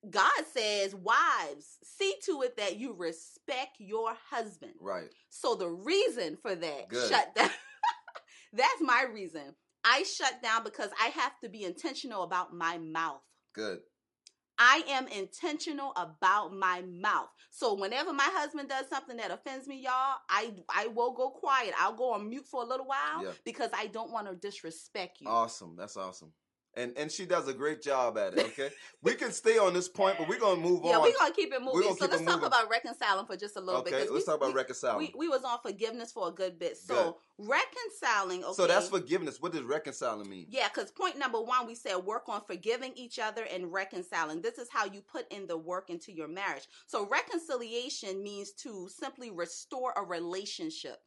God 0.10 0.46
says, 0.54 0.96
wives, 0.96 1.78
see 1.84 2.16
to 2.26 2.42
it 2.42 2.58
that 2.58 2.78
you 2.78 2.94
respect 2.94 3.78
your 3.80 4.14
husband. 4.30 4.74
Right. 4.80 5.10
So 5.30 5.56
the 5.56 5.70
reason 5.70 6.38
for 6.42 6.56
that 6.56 6.90
Good. 6.90 7.10
shut 7.10 7.34
down. 7.36 7.50
that's 8.54 8.82
my 8.82 9.06
reason. 9.12 9.56
I 9.84 10.04
shut 10.04 10.42
down 10.42 10.64
because 10.64 10.90
I 11.02 11.08
have 11.08 11.40
to 11.42 11.50
be 11.50 11.64
intentional 11.64 12.24
about 12.24 12.54
my 12.54 12.78
mouth. 12.78 13.22
Good. 13.54 13.80
I 14.58 14.84
am 14.90 15.08
intentional 15.08 15.94
about 15.96 16.54
my 16.54 16.82
mouth. 16.82 17.30
So 17.50 17.74
whenever 17.74 18.14
my 18.14 18.30
husband 18.34 18.70
does 18.70 18.88
something 18.88 19.18
that 19.18 19.32
offends 19.32 19.68
me, 19.68 19.82
y'all, 19.82 20.18
I 20.30 20.54
I 20.70 20.88
will 20.88 21.14
go 21.14 21.30
quiet. 21.30 21.74
I'll 21.80 21.96
go 21.96 22.12
on 22.14 22.30
mute 22.30 22.46
for 22.46 22.64
a 22.64 22.66
little 22.66 22.86
while 22.86 23.24
Yeah. 23.24 23.32
because 23.44 23.70
I 23.74 23.88
don't 23.88 24.12
want 24.12 24.28
to 24.28 24.36
disrespect 24.36 25.22
you. 25.22 25.28
Awesome. 25.28 25.76
That's 25.76 25.98
awesome. 25.98 26.32
And 26.76 26.92
and 26.98 27.12
she 27.12 27.26
does 27.26 27.48
a 27.48 27.54
great 27.54 27.82
job 27.82 28.18
at 28.18 28.34
it. 28.38 28.40
Okay. 28.54 28.70
we 29.02 29.14
can 29.16 29.32
stay 29.32 29.58
on 29.58 29.74
this 29.74 29.88
point, 29.88 30.18
but 30.18 30.28
we're 30.28 30.40
gonna 30.40 30.60
move 30.60 30.82
yeah, 30.84 30.98
on. 30.98 31.06
Yeah, 31.06 31.12
we're 31.12 31.18
gonna 31.20 31.34
keep 31.34 31.54
it 31.54 31.62
moving. 31.62 31.96
So 31.96 32.06
let's 32.06 32.22
it 32.22 32.26
talk 32.26 32.36
moving. 32.36 32.46
about 32.48 32.70
reconciling 32.70 33.26
for 33.26 33.36
just 33.36 33.56
a 33.58 33.62
little 33.62 33.82
bit. 33.82 33.94
okay. 33.94 34.02
Let's 34.10 34.12
we- 34.12 34.24
talk 34.26 34.38
about 34.38 34.50
we- 34.50 34.56
reconciling. 34.56 34.98
We, 34.98 35.14
we 35.18 35.28
was 35.28 35.44
on 35.44 35.60
forgiveness 35.62 36.12
for 36.12 36.28
a 36.28 36.32
good 36.32 36.58
bit. 36.60 36.78
So 36.78 37.18
reconciling, 37.38 38.44
okay. 38.44 38.54
So 38.54 38.68
that's 38.68 38.90
forgiveness. 38.90 39.42
What 39.42 39.54
does 39.54 39.64
reconciling 39.64 40.30
mean? 40.30 40.48
Yeah, 40.50 40.68
because 40.74 40.92
point 40.92 41.18
number 41.18 41.42
one, 41.42 41.68
we 41.68 41.76
said 41.76 41.96
work 41.98 42.24
on 42.28 42.42
forgiving 42.46 42.94
each 42.96 43.20
other 43.20 43.44
and 43.52 43.72
reconciling. 43.72 44.42
This 44.42 44.58
is 44.58 44.68
how 44.72 44.86
you 44.86 45.02
put 45.02 45.32
in 45.32 45.48
the 45.48 45.58
work 45.58 45.90
into 45.90 46.12
your 46.12 46.28
marriage. 46.28 46.68
So 46.88 47.08
reconciliation 47.08 48.22
means 48.24 48.52
to 48.64 48.90
simply 48.90 49.32
restore 49.32 49.94
a 49.96 50.04
relationship. 50.04 50.98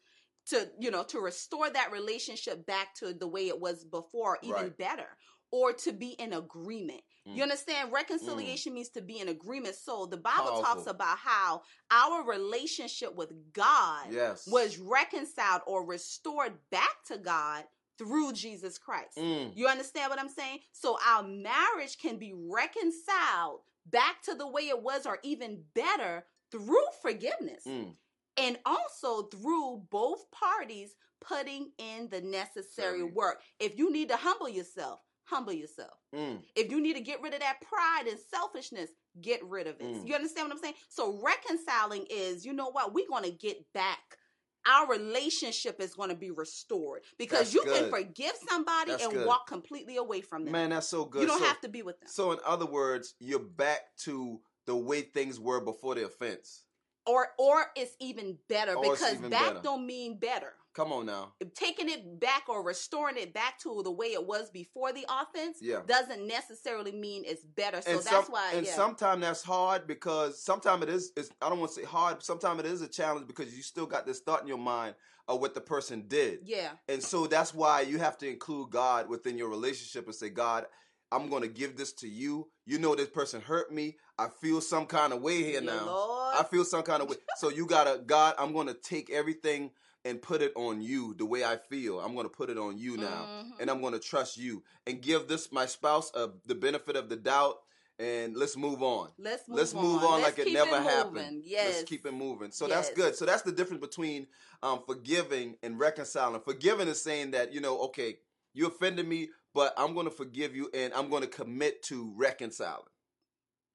To 0.51 0.69
you 0.79 0.93
know, 0.93 1.03
to 1.05 1.19
restore 1.19 1.69
that 1.71 1.91
relationship 1.91 2.67
back 2.67 2.95
to 2.97 3.13
the 3.13 3.27
way 3.27 3.49
it 3.49 3.61
was 3.61 3.85
before, 3.85 4.39
even 4.43 4.55
Right. 4.55 4.79
better, 4.79 5.09
or 5.53 5.73
to 5.73 5.93
be 5.93 6.11
in 6.11 6.33
agreement. 6.33 7.01
Mm. 7.29 7.37
You 7.37 7.43
understand? 7.43 7.93
Reconciliation 7.93 8.75
means 8.75 8.89
to 8.91 9.01
be 9.03 9.21
in 9.21 9.29
agreement. 9.29 9.75
So 9.77 10.07
the 10.07 10.17
Bible 10.17 10.45
Powerful. 10.47 10.63
talks 10.63 10.87
about 10.87 11.19
how 11.19 11.63
our 11.91 12.25
relationship 12.29 13.15
with 13.15 13.33
God 13.53 14.13
Yes. 14.13 14.47
was 14.47 14.79
reconciled 14.79 15.63
or 15.67 15.85
restored 15.87 16.55
back 16.71 17.05
to 17.09 17.19
God 17.19 17.65
through 17.99 18.33
Jesus 18.33 18.77
Christ. 18.77 19.17
Mm. 19.17 19.57
You 19.57 19.69
understand 19.69 20.11
what 20.11 20.19
I'm 20.21 20.29
saying? 20.29 20.61
So 20.73 20.99
our 21.07 21.23
marriage 21.23 21.97
can 21.99 22.19
be 22.19 22.33
reconciled 22.35 23.61
back 23.87 24.23
to 24.23 24.35
the 24.35 24.47
way 24.47 24.69
it 24.69 24.83
was 24.83 25.07
or 25.07 25.19
even 25.23 25.63
better 25.75 26.27
through 26.51 26.85
forgiveness 27.03 27.65
Mm. 27.67 27.97
and 28.37 28.59
also 28.67 29.23
through 29.25 29.87
both 29.91 30.31
parties 30.31 30.95
putting 31.21 31.73
in 31.79 32.09
the 32.09 32.21
necessary 32.21 33.01
Sorry. 33.01 33.03
work. 33.11 33.43
If 33.59 33.79
you 33.79 33.91
need 33.91 34.09
to 34.11 34.17
humble 34.17 34.49
yourself, 34.49 35.01
humble 35.27 35.53
yourself. 35.53 35.99
Mm. 36.15 36.39
If 36.55 36.71
you 36.71 36.81
need 36.81 36.95
to 36.95 37.01
get 37.01 37.21
rid 37.23 37.35
of 37.35 37.41
that 37.41 37.61
pride 37.61 38.09
and 38.09 38.19
selfishness, 38.31 38.91
get 39.21 39.45
rid 39.45 39.67
of 39.67 39.77
it. 39.81 39.83
Mm. 39.83 40.07
You 40.09 40.15
understand 40.15 40.49
what 40.49 40.57
I'm 40.57 40.63
saying? 40.63 40.75
So 40.89 41.21
reconciling 41.23 42.07
is, 42.11 42.45
you 42.45 42.53
know 42.53 42.71
what? 42.71 42.95
We're 42.95 43.09
going 43.09 43.25
to 43.25 43.31
get 43.31 43.59
back 43.73 44.19
our 44.67 44.89
relationship 44.89 45.81
is 45.81 45.95
going 45.95 46.09
to 46.09 46.17
be 46.17 46.31
restored 46.31 47.03
because 47.19 47.53
That's 47.53 47.55
you 47.55 47.63
can 47.63 47.91
forgive 47.91 48.33
somebody 48.49 48.93
That's 48.93 49.05
and 49.05 49.13
good. 49.13 49.27
walk 49.27 49.47
completely 49.47 49.97
away 49.97 50.21
from 50.21 50.45
them. 50.45 50.53
Man, 50.53 50.71
that's 50.71 50.89
so 50.89 51.05
good. 51.05 51.23
you 51.23 51.29
don't 51.29 51.39
so, 51.39 51.47
have 51.47 51.61
to 51.61 51.69
be 51.69 51.83
with 51.83 52.01
them. 52.01 52.09
So, 52.11 52.33
in 52.33 52.39
other 52.45 52.67
words, 52.67 53.15
you're 53.21 53.39
back 53.39 53.81
to 54.05 54.41
the 54.67 54.77
way 54.77 55.03
things 55.03 55.39
were 55.39 55.61
before 55.61 55.95
the 55.95 56.05
offense. 56.07 56.65
or 57.07 57.29
or 57.39 57.67
it's 57.77 57.95
even 58.01 58.39
better 58.49 58.75
Or 58.75 58.83
because 58.83 59.15
even 59.15 59.31
that 59.31 59.49
better. 59.49 59.61
don't 59.63 59.87
mean 59.87 60.19
better. 60.19 60.55
Come 60.77 60.93
on 60.93 61.07
now. 61.07 61.33
Taking 61.55 61.89
it 61.89 62.21
back 62.21 62.49
or 62.49 62.63
restoring 62.63 63.17
it 63.17 63.33
back 63.33 63.59
to 63.61 63.81
the 63.83 63.91
way 63.91 64.09
it 64.09 64.27
was 64.27 64.51
before 64.51 64.93
the 64.93 65.07
offense 65.09 65.57
Yeah. 65.63 65.81
doesn't 65.87 66.27
necessarily 66.27 66.93
mean 66.93 67.25
it's 67.27 67.43
better. 67.45 67.81
So 67.81 67.91
and 67.93 67.99
that's 68.01 68.11
some, 68.11 68.25
why 68.27 68.53
and 68.55 68.67
yeah. 68.67 68.75
sometimes 68.75 69.23
that's 69.23 69.43
hard 69.43 69.87
because 69.87 70.43
sometimes 70.43 70.83
it 70.83 70.89
is 70.91 71.13
it's, 71.17 71.31
i 71.41 71.49
don't 71.49 71.59
want 71.61 71.73
to 71.73 71.81
say 71.81 71.87
hard 71.87 72.23
sometimes 72.23 72.61
it 72.61 72.67
is 72.67 72.83
a 72.83 72.89
challenge 72.89 73.27
because 73.27 73.55
you 73.57 73.63
still 73.63 73.87
got 73.87 74.07
this 74.07 74.21
thought 74.21 74.43
in 74.43 74.49
your 74.49 74.59
mind 74.59 74.95
of 75.29 75.41
what 75.41 75.55
the 75.55 75.61
person 75.61 76.05
did 76.09 76.41
yeah. 76.45 76.71
and 76.89 77.03
so 77.03 77.27
that's 77.27 77.55
why 77.55 77.81
you 77.81 77.99
have 77.99 78.19
to 78.19 78.29
include 78.29 78.71
god 78.71 79.09
within 79.09 79.39
your 79.39 79.49
relationship 79.49 80.05
and 80.07 80.15
say 80.15 80.29
god 80.29 80.67
i'm 81.13 81.29
going 81.29 81.43
to 81.43 81.49
give 81.49 81.77
this 81.77 81.93
to 81.93 82.09
you 82.09 82.49
you 82.67 82.79
know 82.79 82.95
this 82.95 83.09
person 83.09 83.41
hurt 83.41 83.73
me 83.73 83.97
i 84.19 84.29
feel 84.41 84.61
some 84.61 84.87
kind 84.87 85.13
of 85.13 85.23
way 85.23 85.43
here 85.43 85.61
Yeah, 85.63 85.73
now 85.77 85.87
Lord. 85.87 86.37
i 86.39 86.43
feel 86.45 86.65
some 86.65 86.83
kind 86.83 87.03
of 87.03 87.09
way 87.09 87.17
so 87.37 87.51
you 87.51 87.67
gotta 87.67 88.01
god 88.07 88.35
i'm 88.39 88.53
going 88.53 88.67
to 88.69 88.75
take 88.75 89.11
everything 89.11 89.71
and 90.07 90.23
put 90.23 90.41
it 90.41 90.53
on 90.57 90.81
you 90.81 91.15
the 91.19 91.27
way 91.27 91.45
i 91.45 91.57
feel 91.57 91.99
i'm 92.01 92.15
going 92.15 92.25
to 92.25 92.31
put 92.41 92.49
it 92.49 92.57
on 92.59 92.79
you 92.79 92.97
now 92.97 93.27
Mhm. 93.29 93.61
and 93.61 93.71
I'm 93.71 93.81
going 93.81 93.93
to 93.93 93.99
trust 93.99 94.37
you 94.39 94.63
and 94.87 95.03
give 95.03 95.29
this 95.29 95.51
my 95.53 95.67
spouse 95.67 96.11
uh, 96.15 96.29
the 96.47 96.55
benefit 96.55 96.97
of 96.97 97.09
the 97.09 97.17
doubt 97.17 97.57
and 97.99 98.37
let's 98.37 98.59
move 98.59 98.83
on. 98.83 99.09
Let's 99.19 99.49
move 99.49 99.57
let's 99.59 99.73
on. 99.75 99.83
move 99.83 100.05
on 100.05 100.21
Let's 100.21 100.25
like 100.37 100.39
it 100.41 100.45
keep 100.49 100.55
never 100.55 100.77
it 100.77 100.83
happened. 100.83 101.15
moving. 101.15 101.43
Yes. 101.47 101.77
Let's 101.77 101.89
keep 101.89 102.05
it 102.05 102.13
moving. 102.13 102.51
So 102.51 102.67
that's 102.67 102.91
good. 102.91 103.17
So 103.17 103.25
that's 103.25 103.41
the 103.41 103.53
difference 103.53 103.81
between 103.81 104.27
um, 104.63 104.81
forgiving 104.87 105.57
and 105.63 105.79
reconciling. 105.79 106.43
Forgiving 106.43 106.89
is 106.89 107.01
saying 107.03 107.31
that 107.31 107.55
you 107.55 107.61
know, 107.63 107.79
okay, 107.85 108.19
you 108.53 108.67
offended 108.67 109.09
me, 109.09 109.31
but 109.55 109.73
I'm 109.79 109.95
going 109.95 110.05
to 110.05 110.11
forgive 110.15 110.55
you 110.55 110.69
and 110.75 110.93
I'm 110.93 111.09
going 111.09 111.23
to 111.23 111.29
commit 111.29 111.83
to 111.85 112.13
reconciling. 112.15 112.85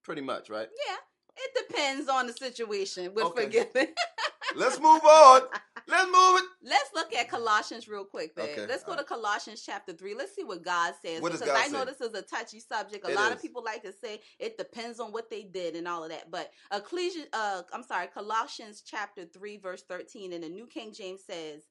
Pretty 0.04 0.22
much, 0.22 0.52
right? 0.52 0.67
Yeah. 0.88 0.96
It 1.38 1.67
depends 1.67 2.08
on 2.08 2.28
the 2.28 2.34
situation 2.34 3.15
with 3.15 3.26
Okay. 3.26 3.46
forgiving. 3.46 3.88
Let's 4.56 4.80
move 4.80 5.04
on. 5.04 5.41
Let's 5.88 6.06
move 6.06 6.39
it. 6.39 6.44
Let's 6.63 6.89
look 6.94 7.13
at 7.13 7.30
Colossians 7.30 7.88
real 7.88 8.06
quick, 8.06 8.36
babe. 8.36 8.50
Okay, 8.58 8.67
Let's 8.67 8.84
go 8.84 8.96
to 8.96 9.04
Colossians 9.04 9.63
chapter 9.65 9.94
3. 9.94 10.13
Let's 10.15 10.36
see 10.36 10.44
what 10.44 10.63
God 10.63 10.94
says. 11.04 11.22
What 11.22 11.32
because 11.32 11.48
God 11.48 11.58
I 11.63 11.67
know 11.70 11.86
this 11.86 12.02
is 12.02 12.13
a 12.13 12.22
touchy 12.22 12.60
subject. 12.60 13.06
A 13.06 13.12
It 13.12 13.15
lot 13.15 13.32
of 13.32 13.41
people 13.41 13.63
like 13.63 13.84
to 13.84 13.91
say 13.94 14.22
it 14.39 14.58
depends 14.58 15.00
on 15.00 15.12
what 15.12 15.30
they 15.30 15.44
did 15.44 15.76
and 15.76 15.88
all 15.88 16.04
of 16.04 16.10
that. 16.10 16.30
But 16.32 16.52
Ecclesi- 16.72 17.28
uh, 17.34 17.63
I'm 17.74 17.84
sorry, 17.84 18.08
Colossians 18.08 18.82
chapter 18.86 19.26
3, 19.26 19.58
verse 19.58 19.84
13 19.84 20.34
in 20.34 20.41
the 20.41 20.50
New 20.50 20.67
King 20.67 20.94
James 20.94 21.24
says, 21.26 21.63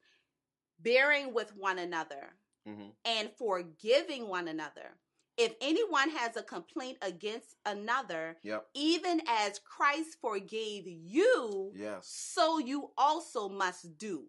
bearing 0.81 1.33
with 1.35 1.55
one 1.57 1.79
another 1.79 2.35
Mhm. 2.67 2.93
and 3.05 3.31
forgiving 3.37 4.29
one 4.29 4.49
another. 4.49 4.99
If 5.41 5.55
anyone 5.63 6.11
has 6.11 6.37
a 6.37 6.43
complaint 6.43 6.99
against 7.01 7.57
another, 7.65 8.37
Yep. 8.43 8.69
even 8.75 9.23
as 9.27 9.59
Christ 9.59 10.19
forgave 10.21 10.87
you, 10.87 11.73
Yes. 11.75 12.07
so 12.07 12.59
you 12.59 12.91
also 12.99 13.49
must 13.49 13.97
do. 13.97 14.29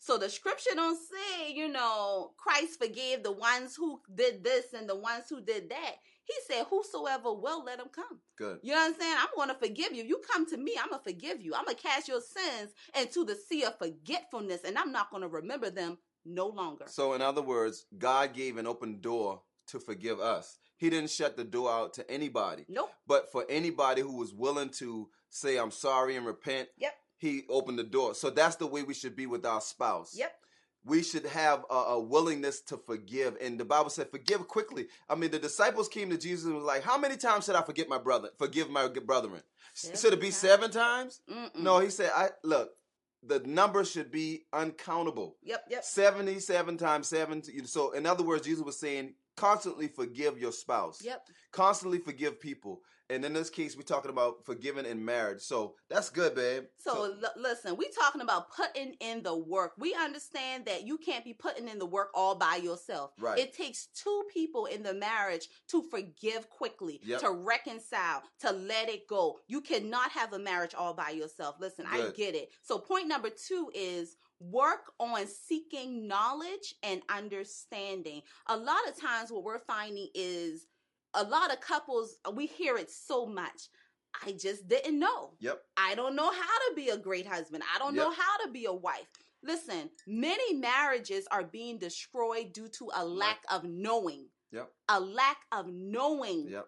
So 0.00 0.18
the 0.18 0.28
scripture 0.28 0.74
don't 0.74 0.98
say, 0.98 1.52
you 1.52 1.68
know, 1.68 2.34
Christ 2.36 2.80
forgave 2.80 3.22
the 3.22 3.30
ones 3.32 3.76
who 3.76 4.02
did 4.12 4.42
this 4.42 4.72
and 4.72 4.88
the 4.88 4.96
ones 4.96 5.26
who 5.30 5.40
did 5.40 5.70
that. 5.70 5.94
He 6.24 6.34
said, 6.48 6.66
Whosoever 6.68 7.32
will, 7.32 7.62
let 7.64 7.78
him 7.78 7.88
come. 7.94 8.20
Good. 8.36 8.58
You 8.62 8.72
know 8.72 8.80
what 8.80 8.94
I'm 8.94 9.00
saying? 9.00 9.16
I'm 9.18 9.28
going 9.36 9.48
to 9.50 9.54
forgive 9.54 9.92
you. 9.92 10.02
You 10.02 10.20
come 10.30 10.46
to 10.46 10.56
me, 10.56 10.76
I'm 10.82 10.90
going 10.90 11.00
to 11.00 11.10
forgive 11.10 11.40
you. 11.40 11.54
I'm 11.54 11.64
going 11.64 11.76
to 11.76 11.82
cast 11.82 12.08
your 12.08 12.20
sins 12.20 12.72
into 12.98 13.24
the 13.24 13.36
sea 13.36 13.62
of 13.64 13.78
forgetfulness, 13.78 14.64
and 14.64 14.76
I'm 14.76 14.90
not 14.90 15.10
going 15.10 15.22
to 15.22 15.28
remember 15.28 15.70
them 15.70 15.98
no 16.24 16.48
longer. 16.48 16.86
So, 16.88 17.12
in 17.14 17.22
other 17.22 17.42
words, 17.42 17.86
God 17.96 18.34
gave 18.34 18.56
an 18.56 18.66
open 18.66 19.00
door 19.00 19.42
to 19.68 19.78
forgive 19.80 20.20
us. 20.20 20.58
He 20.76 20.90
didn't 20.90 21.10
shut 21.10 21.36
the 21.36 21.44
door 21.44 21.70
out 21.70 21.94
to 21.94 22.10
anybody. 22.10 22.64
Nope. 22.68 22.90
But 23.06 23.30
for 23.30 23.44
anybody 23.48 24.02
who 24.02 24.16
was 24.16 24.32
willing 24.34 24.70
to 24.70 25.08
say, 25.30 25.56
I'm 25.56 25.70
sorry 25.70 26.16
and 26.16 26.26
repent, 26.26 26.68
Yep. 26.78 26.92
he 27.16 27.42
opened 27.48 27.78
the 27.78 27.84
door. 27.84 28.14
So 28.14 28.30
that's 28.30 28.56
the 28.56 28.66
way 28.66 28.82
we 28.82 28.94
should 28.94 29.16
be 29.16 29.26
with 29.26 29.46
our 29.46 29.60
spouse. 29.60 30.14
Yep. 30.16 30.32
We 30.86 31.02
should 31.02 31.24
have 31.26 31.64
a, 31.70 31.74
a 31.74 32.00
willingness 32.00 32.60
to 32.62 32.76
forgive. 32.76 33.36
And 33.40 33.58
the 33.58 33.64
Bible 33.64 33.88
said, 33.88 34.10
forgive 34.10 34.46
quickly. 34.48 34.86
I 35.08 35.14
mean, 35.14 35.30
the 35.30 35.38
disciples 35.38 35.88
came 35.88 36.10
to 36.10 36.18
Jesus 36.18 36.44
and 36.44 36.54
was 36.56 36.64
like, 36.64 36.82
How 36.82 36.98
many 36.98 37.16
times 37.16 37.46
should 37.46 37.54
I 37.56 37.62
forget 37.62 37.88
my 37.88 37.96
brother? 37.98 38.28
Forgive 38.36 38.68
my 38.68 38.88
brethren? 38.88 39.40
Seven 39.72 39.96
should 39.98 40.12
it 40.12 40.20
be 40.20 40.26
times. 40.26 40.36
seven 40.36 40.70
times? 40.70 41.20
Mm-mm. 41.30 41.56
No, 41.60 41.78
he 41.78 41.88
said, 41.88 42.10
I 42.14 42.30
look, 42.42 42.72
the 43.26 43.38
number 43.40 43.82
should 43.86 44.10
be 44.10 44.44
uncountable. 44.52 45.36
Yep, 45.42 45.64
yep. 45.70 45.84
77 45.84 46.76
times 46.76 47.08
7 47.08 47.42
so 47.64 47.92
in 47.92 48.04
other 48.04 48.22
words 48.22 48.44
jesus 48.44 48.62
was 48.62 48.78
saying 48.78 49.14
constantly 49.36 49.88
forgive 49.88 50.38
your 50.38 50.52
spouse 50.52 51.02
Yep. 51.02 51.26
constantly 51.52 51.98
forgive 51.98 52.40
people 52.40 52.80
and 53.10 53.24
in 53.24 53.32
this 53.34 53.50
case 53.50 53.76
we're 53.76 53.82
talking 53.82 54.10
about 54.10 54.44
forgiving 54.44 54.86
in 54.86 55.04
marriage 55.04 55.40
so 55.42 55.74
that's 55.90 56.08
good 56.08 56.34
babe 56.34 56.64
So, 56.78 57.04
l- 57.22 57.32
listen, 57.36 57.76
we're 57.76 57.90
talking 57.98 58.20
about 58.20 58.50
putting 58.50 58.94
in 59.00 59.22
the 59.22 59.36
work. 59.36 59.72
We 59.78 59.94
understand 59.94 60.64
that 60.66 60.86
you 60.86 60.98
can't 60.98 61.24
be 61.24 61.32
putting 61.34 61.68
in 61.68 61.78
the 61.78 61.86
work 61.86 62.10
all 62.14 62.34
by 62.34 62.56
yourself. 62.56 63.12
Right. 63.18 63.38
It 63.38 63.54
takes 63.54 63.86
two 63.94 64.24
people 64.32 64.66
in 64.66 64.82
the 64.82 64.92
marriage 64.94 65.48
to 65.68 65.82
forgive 65.90 66.48
quickly, 66.50 67.00
Yep. 67.04 67.20
to 67.20 67.30
reconcile, 67.30 68.22
to 68.40 68.52
let 68.52 68.88
it 68.90 69.06
go. 69.08 69.38
You 69.48 69.60
cannot 69.62 70.10
have 70.10 70.32
a 70.34 70.38
marriage 70.38 70.74
all 70.74 70.92
by 70.94 71.10
yourself. 71.10 71.56
Listen, 71.58 71.86
I 71.88 72.10
get 72.16 72.34
it. 72.34 72.50
So, 72.62 72.78
point 72.78 73.08
number 73.08 73.30
two 73.30 73.70
is 73.74 74.16
work 74.50 74.92
on 75.00 75.26
seeking 75.26 76.06
knowledge 76.06 76.74
and 76.82 77.02
understanding. 77.08 78.22
A 78.48 78.56
lot 78.56 78.86
of 78.88 78.96
times, 79.00 79.30
what 79.30 79.44
we're 79.44 79.58
finding 79.66 80.08
is 80.14 80.66
a 81.14 81.22
lot 81.24 81.52
of 81.52 81.60
couples, 81.60 82.16
we 82.34 82.46
hear 82.46 82.76
it 82.76 82.90
so 82.90 83.26
much. 83.26 83.68
I 84.26 84.32
just 84.32 84.68
didn't 84.68 84.98
know. 84.98 85.32
yep 85.40 85.60
I 85.76 85.94
don't 85.96 86.14
know 86.14 86.30
how 86.30 86.58
to 86.68 86.72
be 86.76 86.90
a 86.90 86.96
great 86.96 87.26
husband. 87.26 87.62
I 87.74 87.78
don't 87.78 87.94
know 87.96 88.10
how 88.12 88.44
to 88.44 88.50
be 88.52 88.64
a 88.66 88.72
wife. 88.72 89.08
Listen, 89.42 89.90
many 90.06 90.54
marriages 90.54 91.26
are 91.30 91.42
being 91.44 91.78
destroyed 91.78 92.52
due 92.52 92.68
to 92.78 92.90
a 92.96 93.04
lack 93.04 93.40
of 93.50 93.64
knowing. 93.64 94.26
Yep. 94.52 94.70
A 94.88 95.00
lack 95.00 95.38
of 95.52 95.66
knowing. 95.68 96.48
yep 96.48 96.66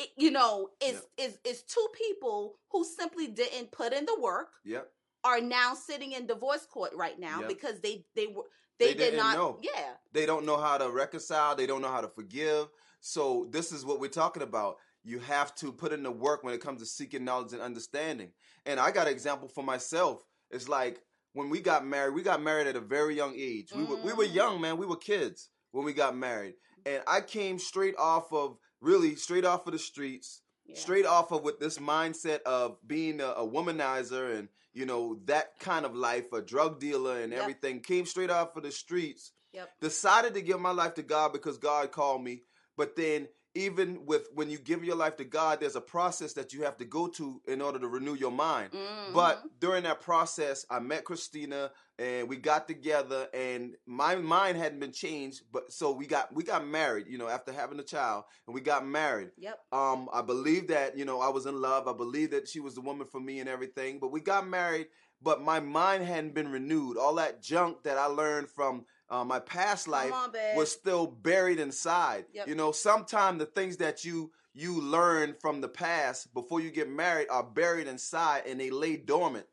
It- 0.00 0.10
you 0.16 0.30
know, 0.32 0.70
it's, 0.80 1.02
it's, 1.16 1.38
it's 1.44 1.62
two 1.62 1.86
people 1.96 2.58
who 2.70 2.84
simply 2.84 3.28
didn't 3.28 3.70
put 3.72 3.92
in 3.92 4.04
the 4.04 4.18
work 4.20 4.48
yep 4.64 4.90
are 5.28 5.40
now 5.40 5.74
sitting 5.74 6.12
in 6.12 6.26
divorce 6.26 6.66
court 6.66 6.92
right 6.96 7.18
now 7.18 7.40
Yep. 7.40 7.48
because 7.48 7.80
they 7.80 8.04
they 8.16 8.26
were 8.26 8.44
they, 8.78 8.88
They 8.88 8.94
did 8.94 9.10
didn't 9.12 9.32
know. 9.34 9.58
yeah. 9.62 9.94
They 10.12 10.24
don't 10.24 10.46
know 10.46 10.56
how 10.56 10.78
to 10.78 10.88
reconcile. 10.90 11.56
They 11.56 11.66
don't 11.66 11.82
know 11.82 11.90
how 11.90 12.00
to 12.00 12.08
forgive. 12.08 12.68
So 13.00 13.48
this 13.50 13.72
is 13.72 13.84
what 13.84 13.98
we're 14.00 14.08
talking 14.08 14.42
about. 14.42 14.76
You 15.02 15.18
have 15.20 15.54
to 15.56 15.72
put 15.72 15.92
in 15.92 16.02
the 16.04 16.10
work 16.12 16.44
when 16.44 16.54
it 16.54 16.60
comes 16.60 16.80
to 16.80 16.86
seeking 16.86 17.24
knowledge 17.24 17.52
and 17.52 17.62
understanding. 17.62 18.30
And 18.66 18.78
i 18.78 18.90
got 18.90 19.06
an 19.08 19.12
example 19.12 19.48
for 19.48 19.64
myself. 19.64 20.22
It's 20.50 20.68
like 20.68 21.02
when 21.32 21.50
we 21.50 21.60
got 21.60 21.84
married 21.86 22.14
we 22.14 22.22
got 22.22 22.40
married 22.42 22.66
at 22.68 22.76
a 22.76 22.80
very 22.80 23.14
young 23.16 23.34
age. 23.36 23.72
We 23.74 23.84
were, 23.84 23.96
we 23.96 24.12
were 24.12 24.24
Mhm. 24.26 24.34
young 24.34 24.60
man. 24.60 24.76
We 24.78 24.86
were 24.86 24.96
kids 24.96 25.50
when 25.72 25.84
we 25.84 25.92
got 25.92 26.16
married. 26.16 26.54
And 26.86 27.02
i 27.06 27.20
came 27.20 27.58
straight 27.58 27.96
off 27.98 28.32
of 28.32 28.58
really 28.80 29.16
straight 29.16 29.44
off 29.44 29.66
of 29.66 29.72
the 29.72 29.78
streets 29.78 30.42
yeah. 30.68 30.76
straight 30.76 31.06
off 31.06 31.32
of 31.32 31.42
with 31.42 31.58
this 31.58 31.78
mindset 31.78 32.42
of 32.42 32.76
being 32.86 33.20
a, 33.20 33.26
a 33.26 33.46
womanizer 33.46 34.38
and 34.38 34.48
you 34.72 34.86
know 34.86 35.18
that 35.24 35.58
kind 35.58 35.84
of 35.84 35.96
life 35.96 36.32
a 36.32 36.40
drug 36.40 36.78
dealer 36.78 37.20
and 37.20 37.32
Yep. 37.32 37.40
everything 37.40 37.80
came 37.80 38.06
straight 38.06 38.30
off 38.30 38.56
of 38.56 38.62
the 38.62 38.70
streets 38.70 39.32
Yep. 39.52 39.68
decided 39.80 40.34
to 40.34 40.42
give 40.42 40.60
my 40.60 40.70
life 40.72 40.94
to 40.94 41.02
god 41.02 41.32
because 41.32 41.58
god 41.58 41.90
called 41.90 42.22
me 42.22 42.42
but 42.76 42.94
then 42.96 43.26
even 43.58 44.06
with 44.06 44.28
when 44.34 44.48
you 44.48 44.58
give 44.58 44.84
your 44.84 44.94
life 44.96 45.16
to 45.16 45.24
god 45.24 45.58
there's 45.60 45.76
a 45.76 45.80
process 45.80 46.32
that 46.34 46.52
you 46.52 46.62
have 46.62 46.76
to 46.78 46.84
go 46.84 47.08
to 47.08 47.40
in 47.46 47.60
order 47.60 47.78
to 47.78 47.88
renew 47.88 48.14
your 48.14 48.30
mind 48.30 48.70
Mhm. 48.72 49.12
but 49.12 49.42
during 49.58 49.82
that 49.84 50.00
process, 50.00 50.64
I 50.70 50.78
met 50.78 51.04
Christina 51.04 51.72
and 51.98 52.28
we 52.28 52.36
got 52.36 52.68
together 52.68 53.28
and 53.34 53.74
my 53.86 54.14
mind 54.14 54.56
hadn't 54.56 54.78
been 54.78 54.92
changed, 54.92 55.42
but 55.50 55.72
so 55.72 55.90
we 55.90 56.06
got 56.06 56.32
we 56.32 56.44
got 56.44 56.64
married, 56.66 57.06
you 57.08 57.18
know, 57.18 57.28
after 57.28 57.52
having 57.52 57.80
a 57.80 57.82
child 57.94 58.24
and 58.46 58.54
we 58.54 58.60
got 58.60 58.86
married. 58.86 59.30
yep 59.36 59.58
Um 59.72 60.08
I 60.12 60.22
believe 60.22 60.68
that, 60.68 60.96
you 60.98 61.04
know, 61.04 61.20
I 61.20 61.30
was 61.36 61.46
in 61.46 61.60
love. 61.60 61.88
I 61.88 61.92
believe 62.04 62.30
that 62.30 62.48
she 62.48 62.60
was 62.60 62.74
the 62.74 62.80
woman 62.90 63.06
for 63.06 63.20
me 63.20 63.40
and 63.40 63.48
everything, 63.48 63.98
but 63.98 64.12
we 64.12 64.20
got 64.20 64.46
married, 64.46 64.88
but 65.20 65.42
my 65.42 65.58
mind 65.60 66.04
hadn't 66.04 66.34
been 66.34 66.52
renewed. 66.58 66.96
All 66.96 67.14
that 67.16 67.42
junk 67.42 67.82
that 67.82 67.98
I 67.98 68.06
learned 68.06 68.48
from 68.50 68.86
uh, 69.10 69.24
my 69.24 69.40
past 69.40 69.88
life 69.88 70.12
on, 70.12 70.32
was 70.54 70.70
still 70.70 71.06
buried 71.06 71.58
inside. 71.58 72.26
Yep. 72.32 72.48
You 72.48 72.54
know, 72.54 72.72
sometimes 72.72 73.38
the 73.38 73.46
things 73.46 73.78
that 73.78 74.04
you 74.04 74.32
you 74.54 74.80
learn 74.80 75.34
from 75.40 75.60
the 75.60 75.68
past 75.68 76.34
before 76.34 76.60
you 76.60 76.70
get 76.70 76.88
married 76.88 77.28
are 77.30 77.44
buried 77.44 77.86
inside 77.86 78.42
and 78.46 78.58
they 78.58 78.70
lay 78.70 78.96
dormant. 78.96 79.46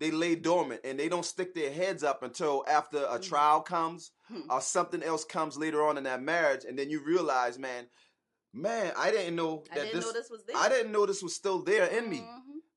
They 0.00 0.10
lay 0.10 0.34
dormant 0.34 0.80
and 0.84 0.98
they 0.98 1.08
don't 1.08 1.26
stick 1.26 1.54
their 1.54 1.70
heads 1.72 2.02
up 2.02 2.22
until 2.22 2.64
after 2.66 2.98
a 3.04 3.18
Mhm. 3.18 3.22
trial 3.28 3.60
comes 3.60 4.12
Hmm. 4.28 4.50
or 4.50 4.60
something 4.62 5.02
else 5.02 5.24
comes 5.24 5.58
later 5.58 5.82
on 5.86 5.98
in 5.98 6.04
that 6.04 6.22
marriage 6.22 6.64
and 6.64 6.78
then 6.78 6.88
you 6.88 7.00
realize, 7.00 7.58
man, 7.58 7.88
man, 8.52 8.92
I 8.96 9.10
didn't 9.10 9.36
know 9.36 9.64
I 9.70 9.74
that 9.74 9.84
didn't 9.84 9.96
this 9.96 10.04
know 10.06 10.12
this 10.12 10.30
was 10.30 10.44
there 10.44 10.56
I 10.56 10.68
didn't 10.70 10.92
know 10.92 11.04
this 11.06 11.22
was 11.22 11.34
still 11.34 11.62
there 11.62 11.86
in 11.86 12.08
me. 12.08 12.26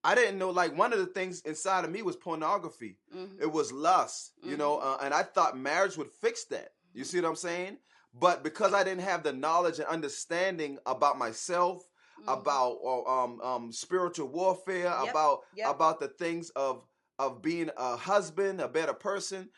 I 0.03 0.15
didn't 0.15 0.37
know 0.37 0.49
like 0.49 0.77
one 0.77 0.93
of 0.93 0.99
the 0.99 1.05
things 1.07 1.41
inside 1.41 1.83
of 1.85 1.91
me 1.91 2.01
was 2.01 2.15
pornography. 2.15 2.97
Mhm. 3.13 3.41
It 3.41 3.51
was 3.51 3.71
lust, 3.71 4.33
you 4.41 4.55
know, 4.57 4.77
Mm-hmm. 4.77 4.87
uh, 4.87 4.97
and 5.05 5.13
I 5.13 5.23
thought 5.23 5.57
marriage 5.57 5.97
would 5.97 6.11
fix 6.11 6.45
that. 6.45 6.73
You 6.93 7.03
see 7.03 7.19
what 7.19 7.27
I'm 7.29 7.35
saying? 7.35 7.77
But 8.13 8.41
because 8.43 8.73
I 8.73 8.83
didn't 8.83 9.03
have 9.03 9.23
the 9.23 9.33
knowledge 9.33 9.77
and 9.79 9.87
understanding 9.87 10.79
about 10.85 11.17
myself, 11.17 11.83
Mhm. 12.19 12.33
about 12.39 12.79
uh, 12.83 13.03
um, 13.23 13.41
um, 13.41 13.71
spiritual 13.71 14.27
warfare, 14.29 14.85
Yep, 15.03 15.09
about 15.11 15.39
yep. 15.53 15.69
about 15.69 15.99
the 15.99 16.07
things 16.07 16.49
of 16.51 16.85
of 17.19 17.41
being 17.41 17.69
a 17.75 17.97
husband, 17.97 18.61
a 18.61 18.67
better 18.69 18.93
person, 18.93 19.49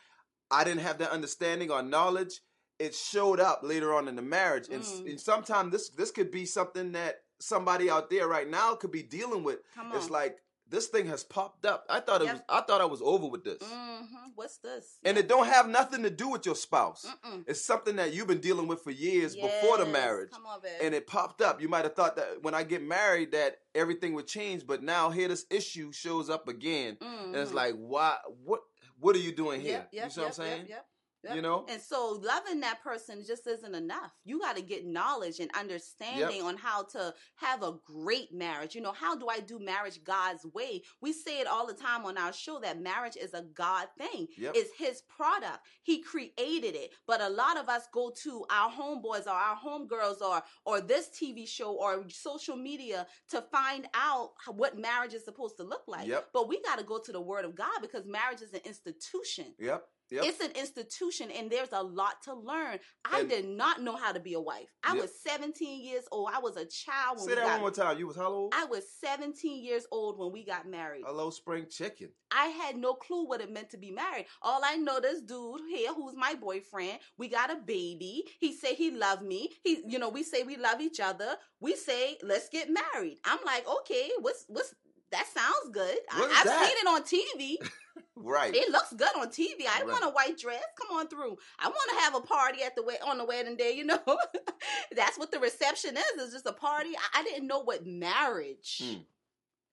I 0.50 0.64
didn't 0.64 0.82
have 0.82 0.98
that 0.98 1.12
understanding 1.12 1.70
or 1.72 1.84
knowledge. 1.84 2.42
It 2.80 2.96
showed 2.96 3.40
up 3.40 3.62
later 3.62 3.94
on 3.94 4.08
in 4.08 4.16
the 4.16 4.24
marriage, 4.24 4.68
and, 4.70 4.82
s- 4.82 5.00
Mm. 5.02 5.12
and 5.12 5.22
sometimes 5.22 5.72
this 5.72 5.90
this 5.90 6.10
could 6.12 6.32
be 6.32 6.46
something 6.48 6.92
that 6.94 7.24
somebody 7.42 7.90
out 7.90 8.10
there 8.10 8.28
right 8.28 8.50
now 8.50 8.76
could 8.76 8.92
be 8.92 9.04
dealing 9.04 9.44
with. 9.44 9.60
It's 9.94 10.10
like 10.10 10.38
this 10.68 10.88
thing 10.88 11.08
has 11.08 11.24
popped 11.24 11.66
up. 11.66 11.86
I 11.90 12.00
thought 12.00 12.22
it 12.22 12.26
Yep. 12.26 12.34
was. 12.36 12.44
I 12.48 12.62
thought 12.62 12.80
I 12.82 12.86
was 12.86 13.02
over 13.02 13.28
with 13.28 13.44
this, 13.44 13.62
hmm 13.62 14.06
What's 14.36 14.58
this? 14.60 15.00
and 15.04 15.18
it 15.18 15.28
don't 15.28 15.48
have 15.48 15.68
nothing 15.68 16.04
to 16.04 16.10
do 16.10 16.30
with 16.30 16.46
your 16.46 16.56
spouse. 16.56 17.06
Mm-mm. 17.26 17.44
It's 17.48 17.64
something 17.64 17.98
that 17.98 18.14
you've 18.14 18.28
been 18.28 18.40
dealing 18.40 18.68
with 18.68 18.82
for 18.82 18.92
years 18.92 19.36
before 19.36 19.78
the 19.78 19.86
marriage 19.86 20.30
on, 20.34 20.62
and 20.82 20.96
it 20.96 21.08
popped 21.08 21.42
up. 21.42 21.62
You 21.62 21.68
might 21.68 21.84
have 21.84 21.96
thought 21.96 22.16
that 22.16 22.42
when 22.42 22.54
I 22.54 22.64
get 22.64 22.82
married 22.82 23.34
that 23.34 23.58
everything 23.76 24.14
would 24.14 24.28
change, 24.28 24.66
but 24.66 24.82
now 24.82 25.10
here 25.10 25.28
this 25.28 25.46
issue 25.50 25.92
shows 25.92 26.30
up 26.30 26.48
again, 26.48 26.98
and 27.02 27.36
it's 27.36 27.52
Mhm. 27.52 27.56
like, 27.56 27.76
why? 27.76 28.18
What? 28.46 28.62
What 29.00 29.16
are 29.16 29.20
you 29.20 29.32
doing 29.32 29.62
here? 29.62 29.72
Yep, 29.72 29.90
yep, 29.92 30.04
you 30.06 30.10
see 30.12 30.22
yep, 30.22 30.30
what 30.30 30.40
I'm 30.40 30.46
saying? 30.46 30.66
Yep, 30.68 30.86
yep, 31.24 31.30
yep. 31.32 31.36
You 31.36 31.42
know? 31.42 31.66
And 31.70 31.82
so 31.82 32.20
loving 32.22 32.60
that 32.62 32.82
person 32.82 33.24
just 33.26 33.48
isn't 33.48 33.76
enough. 33.76 34.14
You 34.24 34.40
got 34.40 34.56
to 34.56 34.62
get 34.62 34.86
knowledge 34.86 35.40
and 35.40 35.50
understanding 35.58 36.42
on 36.42 36.58
how 36.58 36.84
to 36.84 37.14
have 37.36 37.64
a 37.64 37.76
great 37.86 38.34
marriage. 38.34 38.76
You 38.76 38.82
know, 38.82 38.92
how 38.92 39.16
do 39.16 39.28
I 39.28 39.40
do 39.40 39.60
marriage 39.60 40.04
God's 40.04 40.46
way? 40.54 40.84
We 41.02 41.14
say 41.14 41.40
it 41.40 41.48
all 41.48 41.68
the 41.68 41.74
time 41.74 42.06
on 42.06 42.18
our 42.18 42.34
show 42.34 42.60
that 42.60 42.82
marriage 42.82 43.18
is 43.20 43.34
a 43.34 43.44
God 43.54 43.88
thing. 43.98 44.28
Yep. 44.38 44.54
It's 44.56 44.78
his 44.78 45.02
product. 45.04 45.60
He 45.84 46.02
created 46.02 46.76
it. 46.76 46.92
But 47.08 47.22
a 47.22 47.30
lot 47.30 47.58
of 47.58 47.70
us 47.70 47.84
go 47.94 48.12
to 48.24 48.46
our 48.50 48.72
homeboys 48.72 49.28
or 49.28 49.32
our 49.32 49.58
homegirls 49.58 50.22
or 50.22 50.42
or 50.66 50.82
this 50.82 51.10
TV 51.10 51.48
show 51.48 51.74
or 51.74 52.04
social 52.10 52.56
media 52.56 53.08
to 53.30 53.42
find 53.52 53.88
out 53.94 54.32
what 54.48 54.78
marriage 54.78 55.14
is 55.14 55.26
supposed 55.26 55.58
to 55.58 55.64
look 55.64 55.84
like. 55.88 56.08
Yep. 56.08 56.30
But 56.34 56.48
we 56.48 56.62
got 56.62 56.80
to 56.80 56.86
go 56.86 57.00
to 57.00 57.12
the 57.12 57.22
word 57.22 57.46
of 57.46 57.56
God 57.56 57.80
because 57.82 58.06
marriage 58.06 58.42
is 58.42 58.54
an 58.54 58.62
institution. 58.66 59.54
Yep. 59.60 59.84
Yep. 60.12 60.26
It's 60.26 60.40
an 60.44 60.52
institution 60.52 61.32
and 61.32 61.50
there's 61.50 61.72
a 61.72 61.82
lot 61.82 62.22
to 62.24 62.34
learn. 62.34 62.80
I 63.06 63.22
And- 63.22 63.30
did 63.30 63.48
not 63.48 63.82
know 63.82 63.96
how 63.96 64.12
to 64.12 64.20
be 64.20 64.34
a 64.34 64.42
wife. 64.42 64.68
I 64.84 64.94
Yep. 64.94 65.02
was 65.04 65.20
17 65.22 65.82
years 65.82 66.04
old. 66.12 66.30
I 66.34 66.40
was 66.40 66.58
a 66.58 66.66
child 66.66 67.20
when 67.20 67.30
Say 67.30 67.36
that 67.36 67.46
got 67.46 67.52
one 67.54 67.60
more 67.62 67.72
time. 67.72 67.98
You 67.98 68.08
was 68.08 68.18
how 68.18 68.28
old? 68.32 68.54
I 68.54 68.66
was 68.66 68.84
17 69.00 69.64
years 69.64 69.88
old 69.90 70.20
when 70.20 70.32
we 70.34 70.44
got 70.44 70.68
married. 70.68 71.04
Hello, 71.08 71.30
spring 71.30 71.68
chicken. 71.70 72.12
I 72.30 72.48
had 72.48 72.76
no 72.78 72.94
clue 72.94 73.26
what 73.26 73.40
it 73.42 73.50
meant 73.52 73.70
to 73.72 73.78
be 73.78 73.92
married. 73.92 74.26
All 74.42 74.62
I 74.64 74.76
know, 74.76 75.00
this 75.00 75.22
dude 75.22 75.62
here, 75.70 75.94
who's 75.94 76.16
my 76.16 76.36
boyfriend, 76.36 77.00
we 77.18 77.30
got 77.30 77.50
a 77.50 77.56
baby. 77.56 78.26
He 78.40 78.54
said 78.54 78.76
he 78.76 78.92
loved 78.92 79.24
me. 79.24 79.50
He, 79.64 79.82
you 79.88 79.98
know, 79.98 80.10
we 80.10 80.24
say 80.24 80.44
we 80.44 80.58
love 80.58 80.82
each 80.82 81.00
other. 81.00 81.38
We 81.62 81.76
say 81.76 82.18
let's 82.22 82.50
get 82.50 82.70
married. 82.70 83.20
I'm 83.24 83.40
like, 83.46 83.66
okay, 83.68 84.12
what's 84.20 84.44
what's 84.50 84.74
that 85.12 85.28
sounds 85.28 85.70
good. 85.74 85.98
What 86.16 86.32
I, 86.32 86.36
I've 86.40 86.46
that? 86.46 86.68
seen 86.68 86.78
it 86.78 86.88
on 86.88 87.04
TV. 87.04 87.58
Right. 88.16 88.56
It 88.56 88.70
looks 88.72 88.94
good 88.94 89.10
on 89.18 89.30
TV. 89.30 89.62
I 89.68 89.80
Right. 89.82 89.88
want 89.88 90.04
a 90.06 90.10
white 90.10 90.38
dress. 90.38 90.64
Come 90.80 90.98
on 90.98 91.08
through. 91.08 91.38
I 91.60 91.68
want 91.68 91.90
to 91.92 91.96
have 92.04 92.16
a 92.16 92.22
party 92.22 92.62
at 92.64 92.76
the 92.76 92.84
way 92.84 92.96
on 93.06 93.18
the 93.18 93.26
wedding 93.26 93.56
day. 93.58 93.72
You 93.72 93.86
know, 93.86 94.00
that's 94.96 95.18
what 95.18 95.32
the 95.32 95.40
reception 95.40 95.98
is. 95.98 96.04
It's 96.18 96.34
just 96.34 96.46
a 96.46 96.54
party. 96.54 96.90
I, 97.14 97.20
I 97.22 97.24
didn't 97.24 97.48
know 97.48 97.60
what 97.64 97.86
marriage 97.86 98.82
Hmm. 98.84 99.00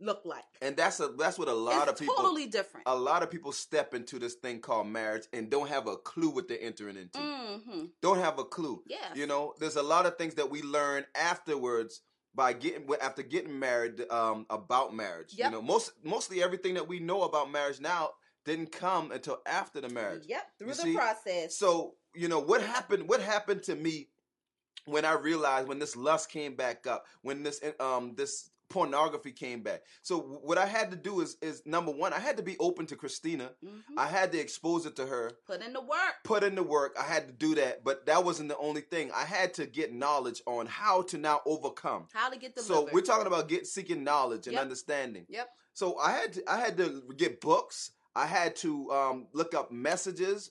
looked 0.01 0.27
like. 0.27 0.45
and 0.63 0.77
that's 0.77 1.01
a 1.01 1.09
that's 1.09 1.39
what 1.39 1.49
a 1.49 1.53
lot 1.53 1.83
it's 1.89 1.93
of 1.93 1.99
people 1.99 2.15
totally 2.17 2.47
different. 2.47 2.85
a 2.89 2.97
lot 2.97 3.23
of 3.23 3.31
people 3.31 3.53
step 3.53 3.95
into 3.95 4.19
this 4.19 4.35
thing 4.35 4.61
called 4.61 4.87
marriage 4.87 5.25
and 5.33 5.51
don't 5.51 5.69
have 5.69 5.87
a 5.87 5.97
clue 5.97 6.31
what 6.31 6.49
they're 6.49 6.61
entering 6.61 6.97
into. 6.97 7.19
hmm 7.19 7.87
Don't 8.01 8.19
have 8.19 8.39
a 8.39 8.45
clue. 8.45 8.83
yeah 8.87 9.13
You 9.15 9.27
know, 9.27 9.55
there's 9.59 9.77
a 9.77 9.83
lot 9.83 10.07
of 10.07 10.17
things 10.17 10.35
that 10.35 10.51
we 10.51 10.63
learn 10.63 11.05
afterwards 11.15 12.01
by 12.39 12.53
getting 12.53 12.89
after 13.03 13.25
getting 13.25 13.59
married 13.59 14.09
um, 14.13 14.47
about 14.49 14.95
marriage. 14.95 15.35
Yep. 15.37 15.51
You 15.51 15.57
know, 15.57 15.61
most 15.61 15.91
mostly 16.05 16.41
everything 16.41 16.75
that 16.75 16.87
we 16.87 17.01
know 17.01 17.23
about 17.23 17.51
marriage 17.51 17.81
now 17.81 18.11
didn't 18.45 18.71
come 18.71 19.11
until 19.11 19.41
after 19.45 19.81
the 19.81 19.89
marriage. 19.89 20.23
Yep, 20.29 20.43
through 20.57 20.69
You 20.69 20.75
the 20.75 20.83
see? 20.83 20.95
process. 20.95 21.57
So 21.57 21.95
you 22.15 22.29
know 22.29 22.39
what 22.39 22.63
happened? 22.63 23.09
What 23.09 23.21
happened 23.21 23.65
to 23.65 23.75
me 23.75 24.07
when 24.85 25.05
I 25.05 25.15
realized 25.15 25.67
when 25.67 25.81
this 25.81 25.97
lust 25.97 26.31
came 26.31 26.55
back 26.55 26.87
up, 26.87 27.07
when 27.23 27.43
this 27.43 27.61
um 27.81 28.15
this 28.17 28.51
pornography 28.69 29.33
came 29.33 29.63
back. 29.63 29.83
So 30.03 30.19
what 30.19 30.59
I 30.59 30.67
had 30.67 30.91
to 30.91 30.97
do 30.97 31.21
is 31.21 31.37
is 31.43 31.63
number 31.65 31.91
one, 31.93 32.13
I 32.13 32.19
had 32.19 32.37
to 32.37 32.43
be 32.43 32.57
open 32.59 32.87
to 32.87 32.97
Christina. 32.97 33.53
Mhm. 33.65 33.83
I 33.97 34.07
had 34.07 34.33
to 34.33 34.39
expose 34.39 34.87
it 34.87 34.97
to 34.97 35.07
her 35.07 35.31
Put 35.47 35.63
in 35.63 35.73
the 35.73 35.81
work. 35.81 36.15
put 36.25 36.43
in 36.45 36.55
the 36.55 36.63
work. 36.63 36.97
I 36.99 37.05
had 37.05 37.27
to 37.29 37.33
do 37.33 37.55
that, 37.57 37.85
but 37.85 38.07
that 38.07 38.25
wasn't 38.25 38.49
the 38.51 38.59
only 38.59 38.83
thing. 38.83 39.11
I 39.13 39.25
had 39.25 39.55
to 39.55 39.67
get 39.67 39.93
knowledge 39.93 40.43
on 40.47 40.67
how 40.67 41.03
to 41.03 41.19
now 41.19 41.41
overcome. 41.47 42.09
How 42.13 42.29
to 42.31 42.39
get 42.39 42.55
the 42.55 42.63
So 42.63 42.89
we're 42.93 43.01
talking 43.03 43.27
about 43.27 43.49
get 43.49 43.67
seeking 43.67 44.05
knowledge 44.05 44.47
and 44.47 44.55
Yep. 44.55 44.63
understanding. 44.63 45.27
Yep. 45.29 45.49
So 45.75 45.97
I 45.99 46.13
had 46.13 46.33
to 46.35 46.51
I 46.51 46.59
had 46.61 46.77
to 46.79 47.03
get 47.17 47.41
books. 47.41 47.93
I 48.15 48.27
had 48.27 48.57
to 48.57 48.91
um, 48.91 49.29
look 49.33 49.55
up 49.55 49.71
messages 49.71 50.51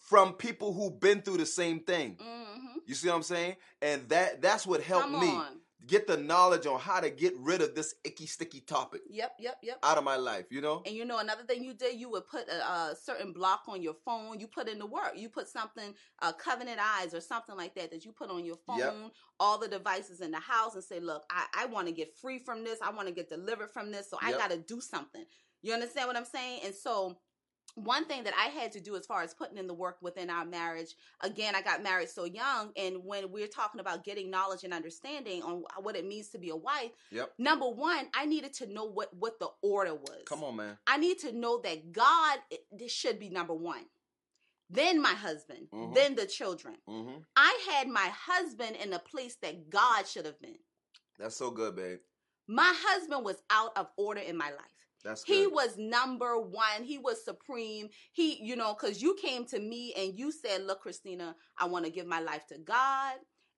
from 0.00 0.34
people 0.34 0.72
who've 0.74 0.98
been 1.00 1.22
through 1.22 1.38
the 1.38 1.46
same 1.46 1.80
thing. 1.80 2.18
hmm 2.20 2.78
You 2.86 2.94
see 2.94 3.08
what 3.08 3.16
I'm 3.16 3.22
saying? 3.22 3.56
And 3.82 4.08
that 4.10 4.42
that's 4.42 4.66
what 4.66 4.82
helped 4.82 5.10
Come 5.10 5.20
me 5.20 5.28
on. 5.28 5.60
Get 5.86 6.06
the 6.06 6.16
knowledge 6.16 6.66
on 6.66 6.80
how 6.80 7.00
to 7.00 7.10
get 7.10 7.34
rid 7.38 7.60
of 7.60 7.74
this 7.74 7.94
icky 8.04 8.26
sticky 8.26 8.60
topic 8.60 9.02
Yep, 9.08 9.32
yep, 9.38 9.58
yep. 9.62 9.78
out 9.82 9.98
of 9.98 10.04
my 10.04 10.16
life. 10.16 10.46
You 10.50 10.60
know? 10.60 10.82
And 10.86 10.94
you 10.94 11.04
know 11.04 11.18
another 11.18 11.42
thing 11.42 11.62
you 11.62 11.74
did, 11.74 11.98
you 11.98 12.10
would 12.10 12.26
put 12.26 12.48
a, 12.48 12.64
a 12.64 12.96
certain 13.00 13.32
block 13.32 13.62
on 13.68 13.82
your 13.82 13.94
phone. 14.04 14.40
You 14.40 14.46
put 14.46 14.68
in 14.68 14.78
the 14.78 14.86
work. 14.86 15.12
You 15.16 15.28
put 15.28 15.48
something, 15.48 15.94
uh, 16.22 16.32
covenant 16.32 16.78
eyes 16.80 17.14
or 17.14 17.20
something 17.20 17.56
like 17.56 17.74
that, 17.74 17.90
that 17.90 18.04
you 18.04 18.12
put 18.12 18.30
on 18.30 18.44
your 18.44 18.56
phone. 18.66 18.78
Yep. 18.78 18.94
All 19.38 19.58
the 19.58 19.68
devices 19.68 20.20
in 20.20 20.30
the 20.30 20.40
house, 20.40 20.74
and 20.74 20.84
say, 20.84 20.98
"Look, 21.00 21.24
I, 21.30 21.46
I 21.54 21.66
want 21.66 21.86
to 21.88 21.92
get 21.92 22.16
free 22.16 22.38
from 22.38 22.64
this. 22.64 22.78
I 22.82 22.90
want 22.90 23.08
to 23.08 23.14
get 23.14 23.28
delivered 23.28 23.70
from 23.70 23.90
this. 23.90 24.08
So 24.10 24.18
I 24.20 24.32
got 24.32 24.50
to 24.50 24.58
do 24.58 24.80
something." 24.80 25.24
You 25.62 25.74
understand 25.74 26.08
what 26.08 26.16
I'm 26.16 26.24
saying? 26.24 26.60
And 26.64 26.74
so. 26.74 27.18
One 27.76 28.06
thing 28.06 28.24
that 28.24 28.32
I 28.34 28.46
had 28.48 28.72
to 28.72 28.80
do 28.80 28.96
as 28.96 29.04
far 29.04 29.20
as 29.22 29.34
putting 29.34 29.58
in 29.58 29.66
the 29.66 29.74
work 29.74 29.98
within 30.00 30.30
our 30.30 30.46
marriage, 30.46 30.94
again, 31.20 31.54
I 31.54 31.60
got 31.60 31.82
married 31.82 32.08
so 32.08 32.24
young. 32.24 32.72
And 32.74 33.04
when 33.04 33.30
we're 33.30 33.48
talking 33.48 33.82
about 33.82 34.02
getting 34.02 34.30
knowledge 34.30 34.64
and 34.64 34.72
understanding 34.72 35.42
on 35.42 35.62
what 35.82 35.94
it 35.94 36.06
means 36.06 36.30
to 36.30 36.38
be 36.38 36.48
a 36.48 36.56
wife, 36.56 36.92
Yep. 37.10 37.34
number 37.36 37.68
one, 37.68 38.08
I 38.14 38.24
needed 38.24 38.54
to 38.54 38.66
know 38.66 38.86
what, 38.86 39.12
what 39.12 39.38
the 39.38 39.50
order 39.60 39.94
was. 39.94 40.22
Come 40.24 40.42
on, 40.42 40.56
man. 40.56 40.78
I 40.86 40.96
need 40.96 41.18
to 41.18 41.32
know 41.32 41.58
that 41.58 41.92
God 41.92 42.38
this 42.72 42.92
should 42.92 43.18
be 43.20 43.28
number 43.28 43.52
one. 43.54 43.84
Then 44.70 45.00
my 45.00 45.12
husband, 45.12 45.68
Mhm. 45.70 45.94
then 45.94 46.14
the 46.14 46.26
children. 46.26 46.76
hmm 46.86 47.18
I 47.36 47.60
had 47.68 47.88
my 47.88 48.08
husband 48.08 48.76
in 48.76 48.88
the 48.88 48.98
place 48.98 49.36
that 49.42 49.68
God 49.68 50.08
should 50.08 50.24
have 50.24 50.40
been. 50.40 50.58
That's 51.18 51.36
so 51.36 51.50
good, 51.50 51.76
babe. 51.76 52.00
My 52.46 52.72
husband 52.74 53.22
was 53.22 53.42
out 53.50 53.76
of 53.76 53.90
order 53.96 54.20
in 54.20 54.36
my 54.38 54.50
life. 54.50 54.85
That's 55.06 55.24
good. 55.24 55.34
He 55.34 55.46
was 55.46 55.78
number 55.78 56.38
one. 56.40 56.82
He 56.82 56.98
was 56.98 57.24
supreme. 57.24 57.88
He, 58.12 58.42
you 58.42 58.56
know, 58.56 58.74
because 58.74 59.00
you 59.00 59.16
came 59.22 59.44
to 59.46 59.60
me 59.60 59.94
and 59.96 60.18
you 60.18 60.32
said, 60.32 60.64
Look, 60.64 60.80
Christina, 60.80 61.36
I 61.56 61.66
want 61.66 61.84
to 61.84 61.90
give 61.90 62.06
my 62.06 62.20
life 62.20 62.46
to 62.48 62.58
God 62.58 63.14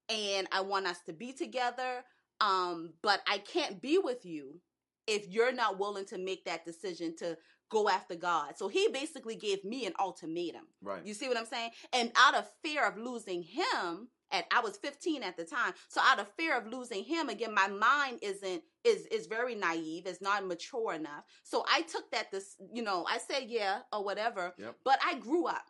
and 0.08 0.46
I 0.52 0.60
want 0.60 0.86
us 0.86 1.00
to 1.06 1.12
be 1.12 1.32
together. 1.32 2.04
Um, 2.40 2.92
but 3.02 3.20
I 3.26 3.38
can't 3.38 3.80
be 3.80 3.98
with 3.98 4.24
you 4.24 4.60
if 5.06 5.26
you're 5.28 5.52
not 5.52 5.78
willing 5.78 6.04
to 6.06 6.18
make 6.18 6.44
that 6.44 6.64
decision 6.64 7.16
to 7.16 7.36
go 7.70 7.88
after 7.88 8.14
God. 8.14 8.56
So 8.56 8.68
he 8.68 8.88
basically 8.92 9.36
gave 9.36 9.64
me 9.64 9.86
an 9.86 9.94
ultimatum. 9.98 10.66
right. 10.82 11.04
You 11.04 11.14
see 11.14 11.28
what 11.28 11.36
I'm 11.36 11.46
saying? 11.46 11.70
And 11.92 12.12
out 12.16 12.34
of 12.34 12.46
fear 12.62 12.86
of 12.86 12.96
losing 12.96 13.42
him, 13.42 14.08
at 14.32 14.44
I 14.52 14.60
was 14.60 14.76
15 14.76 15.22
at 15.22 15.36
the 15.36 15.44
time. 15.44 15.72
So 15.88 16.00
out 16.04 16.18
of 16.20 16.28
fear 16.36 16.56
of 16.56 16.66
losing 16.66 17.04
him, 17.04 17.28
again, 17.28 17.54
my 17.54 17.68
mind 17.68 18.18
isn't 18.22 18.62
is 18.84 19.06
is 19.06 19.26
very 19.26 19.54
naive, 19.54 20.06
it's 20.06 20.20
not 20.22 20.46
mature 20.46 20.94
enough. 20.94 21.24
So 21.44 21.64
I 21.70 21.82
took 21.82 22.10
that 22.12 22.30
this, 22.30 22.56
you 22.72 22.82
know, 22.82 23.04
I 23.08 23.18
said 23.18 23.44
yeah 23.48 23.80
or 23.92 24.04
whatever. 24.04 24.54
Yep. 24.58 24.76
But 24.84 24.98
I 25.04 25.14
grew 25.16 25.46
up. 25.46 25.64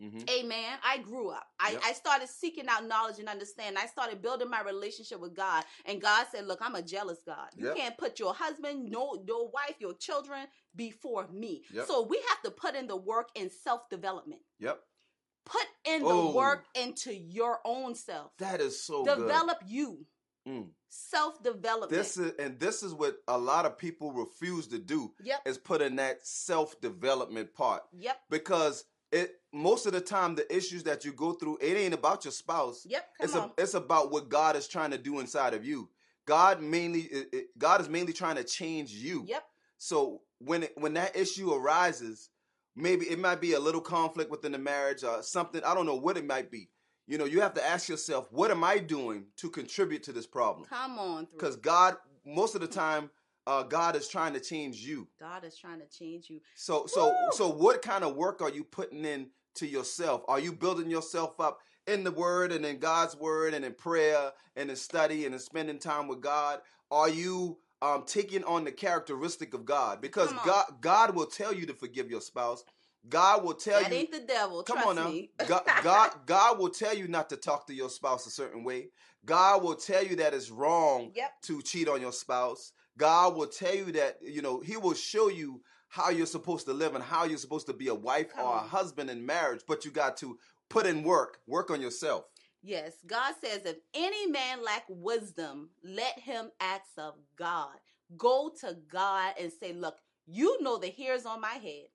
hmm 0.00 0.18
Amen. 0.30 0.78
I 0.84 0.98
grew 0.98 1.30
up. 1.30 1.46
I, 1.60 1.72
Yep. 1.72 1.82
I 1.84 1.92
started 1.92 2.28
seeking 2.28 2.68
out 2.68 2.86
knowledge 2.86 3.18
and 3.18 3.28
understanding. 3.28 3.82
I 3.82 3.86
started 3.86 4.22
building 4.22 4.48
my 4.50 4.62
relationship 4.62 5.20
with 5.20 5.34
God. 5.34 5.64
And 5.86 6.00
God 6.00 6.26
said, 6.30 6.46
Look, 6.46 6.60
I'm 6.62 6.74
a 6.76 6.82
jealous 6.82 7.18
God. 7.26 7.48
You 7.56 7.72
can't 7.76 7.96
put 7.98 8.18
your 8.18 8.34
husband, 8.34 8.90
no, 8.90 9.22
your 9.26 9.50
wife, 9.50 9.76
your 9.80 9.94
children 9.94 10.46
before 10.76 11.26
me. 11.32 11.62
Yep. 11.72 11.86
So 11.86 12.02
we 12.02 12.22
have 12.28 12.42
to 12.42 12.50
put 12.50 12.74
in 12.76 12.86
the 12.86 12.96
work 12.96 13.28
in 13.34 13.50
self 13.50 13.88
development. 13.90 14.42
Yep. 14.60 14.80
Put 15.48 15.66
in 15.84 16.02
Oh. 16.04 16.28
the 16.28 16.36
work 16.36 16.64
into 16.74 17.14
your 17.14 17.60
own 17.64 17.94
self. 17.94 18.36
That 18.38 18.60
is 18.60 18.82
so 18.82 19.04
good. 19.04 19.16
Develop 19.18 19.58
you. 19.66 20.06
Mm. 20.46 20.68
Self 20.88 21.42
development. 21.42 21.90
This 21.90 22.16
is 22.16 22.32
and 22.38 22.58
this 22.58 22.82
is 22.82 22.94
what 22.94 23.16
a 23.28 23.36
lot 23.36 23.66
of 23.66 23.76
people 23.76 24.12
refuse 24.12 24.66
to 24.68 24.78
do 24.78 25.12
Yep. 25.22 25.42
is 25.46 25.58
put 25.58 25.82
in 25.82 25.96
that 25.96 26.26
self 26.26 26.80
development 26.80 27.52
part 27.54 27.82
Yep. 27.92 28.18
because 28.30 28.84
it 29.12 29.40
most 29.52 29.86
of 29.86 29.92
the 29.92 30.00
time 30.00 30.34
the 30.34 30.54
issues 30.54 30.84
that 30.84 31.04
you 31.04 31.12
go 31.12 31.32
through 31.32 31.58
it 31.60 31.76
ain't 31.76 31.92
about 31.94 32.24
your 32.24 32.32
spouse. 32.32 32.86
Yep. 32.86 33.08
Come 33.18 33.24
It's 33.24 33.34
on. 33.36 33.50
a, 33.58 33.62
it's 33.62 33.74
about 33.74 34.10
what 34.10 34.28
God 34.30 34.56
is 34.56 34.68
trying 34.68 34.90
to 34.92 34.98
do 34.98 35.20
inside 35.20 35.52
of 35.54 35.64
you. 35.64 35.90
God 36.24 36.62
mainly 36.62 37.02
it- 37.02 37.58
God 37.58 37.80
is 37.82 37.88
mainly 37.88 38.12
trying 38.14 38.36
to 38.36 38.44
change 38.44 38.90
you. 38.92 39.24
yep. 39.26 39.44
So 39.76 40.22
when 40.38 40.62
it, 40.64 40.72
when 40.78 40.94
that 40.94 41.14
issue 41.16 41.52
arises, 41.52 42.30
maybe 42.78 43.06
it 43.06 43.18
might 43.18 43.40
be 43.40 43.52
a 43.52 43.60
little 43.60 43.80
conflict 43.80 44.30
within 44.30 44.52
the 44.52 44.58
marriage 44.58 45.04
or 45.04 45.22
something. 45.22 45.62
I 45.64 45.74
don't 45.74 45.86
know 45.86 45.96
what 45.96 46.16
it 46.16 46.26
might 46.26 46.50
be. 46.50 46.68
You 47.06 47.16
know, 47.16 47.24
you 47.24 47.40
have 47.40 47.54
to 47.54 47.66
ask 47.66 47.88
yourself, 47.88 48.28
what 48.30 48.50
am 48.50 48.62
I 48.62 48.78
doing 48.78 49.26
to 49.36 49.48
contribute 49.48 50.02
to 50.04 50.12
this 50.12 50.26
problem? 50.26 50.66
Come 50.68 50.98
on, 50.98 51.26
through. 51.26 51.38
Because 51.38 51.56
God, 51.56 51.96
most 52.26 52.54
of 52.54 52.60
the 52.60 52.66
time, 52.66 53.10
uh, 53.46 53.62
God 53.62 53.96
is 53.96 54.08
trying 54.08 54.34
to 54.34 54.40
change 54.40 54.76
you. 54.76 55.08
God 55.18 55.42
is 55.42 55.56
trying 55.56 55.80
to 55.80 55.86
change 55.86 56.28
you. 56.28 56.40
So, 56.54 56.84
so, 56.86 57.06
Woo! 57.06 57.14
so, 57.32 57.48
what 57.48 57.80
kind 57.80 58.04
of 58.04 58.14
work 58.14 58.42
are 58.42 58.50
you 58.50 58.62
putting 58.62 59.06
in 59.06 59.28
to 59.54 59.66
yourself? 59.66 60.22
Are 60.28 60.38
you 60.38 60.52
building 60.52 60.90
yourself 60.90 61.40
up 61.40 61.60
in 61.86 62.04
the 62.04 62.10
Word 62.10 62.52
and 62.52 62.66
in 62.66 62.78
God's 62.78 63.16
Word 63.16 63.54
and 63.54 63.64
in 63.64 63.72
prayer 63.72 64.32
and 64.54 64.68
in 64.68 64.76
study 64.76 65.24
and 65.24 65.34
in 65.34 65.40
spending 65.40 65.78
time 65.78 66.08
with 66.08 66.20
God? 66.20 66.60
Are 66.90 67.08
you 67.08 67.58
um, 67.82 68.04
taking 68.06 68.44
on 68.44 68.64
the 68.64 68.72
characteristic 68.72 69.54
of 69.54 69.64
God? 69.64 70.00
Because 70.00 70.32
God, 70.44 70.64
God 70.80 71.14
will 71.14 71.26
tell 71.26 71.52
you 71.52 71.66
to 71.66 71.74
forgive 71.74 72.10
your 72.10 72.20
spouse. 72.20 72.64
God 73.08 73.44
will 73.44 73.54
tell 73.54 73.80
that 73.80 73.90
you. 73.90 73.98
ain't 73.98 74.10
the 74.12 74.20
devil. 74.20 74.62
Come 74.64 74.76
trust 74.76 74.88
on 74.88 74.96
now. 74.96 75.08
me. 75.08 75.30
God, 75.46 75.62
God, 75.82 76.10
God 76.26 76.58
will 76.58 76.68
tell 76.70 76.94
you 76.94 77.08
not 77.08 77.30
to 77.30 77.36
talk 77.36 77.66
to 77.68 77.74
your 77.74 77.88
spouse 77.88 78.26
a 78.26 78.30
certain 78.30 78.64
way. 78.64 78.88
God 79.24 79.62
will 79.62 79.76
tell 79.76 80.04
you 80.04 80.16
that 80.16 80.34
it's 80.34 80.50
wrong 80.50 81.12
Yep. 81.14 81.30
to 81.42 81.62
cheat 81.62 81.88
on 81.88 82.00
your 82.00 82.12
spouse. 82.12 82.72
God 82.96 83.36
will 83.36 83.46
tell 83.46 83.74
you 83.74 83.92
that, 83.92 84.18
you 84.20 84.42
know, 84.42 84.60
He 84.60 84.76
will 84.76 84.94
show 84.94 85.28
you 85.28 85.62
how 85.88 86.10
you're 86.10 86.26
supposed 86.26 86.66
to 86.66 86.72
live 86.72 86.94
and 86.94 87.04
how 87.04 87.24
you're 87.24 87.38
supposed 87.38 87.66
to 87.68 87.72
be 87.72 87.88
a 87.88 87.94
wife 87.94 88.34
Come 88.34 88.44
or 88.44 88.56
a 88.56 88.58
on. 88.60 88.68
husband 88.68 89.08
in 89.08 89.24
marriage, 89.24 89.62
but 89.66 89.84
you 89.84 89.90
got 89.90 90.16
to 90.18 90.38
put 90.68 90.84
in 90.86 91.02
work, 91.02 91.40
work 91.46 91.70
on 91.70 91.80
yourself. 91.80 92.24
Yes, 92.62 92.94
God 93.06 93.34
says, 93.42 93.62
if 93.64 93.76
any 93.94 94.26
man 94.26 94.64
lack 94.64 94.84
wisdom, 94.88 95.70
let 95.82 96.18
him 96.18 96.50
ask 96.60 96.86
of 96.96 97.14
God. 97.36 97.76
Go 98.16 98.50
to 98.60 98.76
God 98.90 99.34
and 99.38 99.52
say, 99.52 99.72
Look, 99.72 99.98
you 100.26 100.60
know 100.62 100.78
the 100.78 100.90
hairs 100.90 101.26
on 101.26 101.40
my 101.40 101.54
head. 101.54 101.88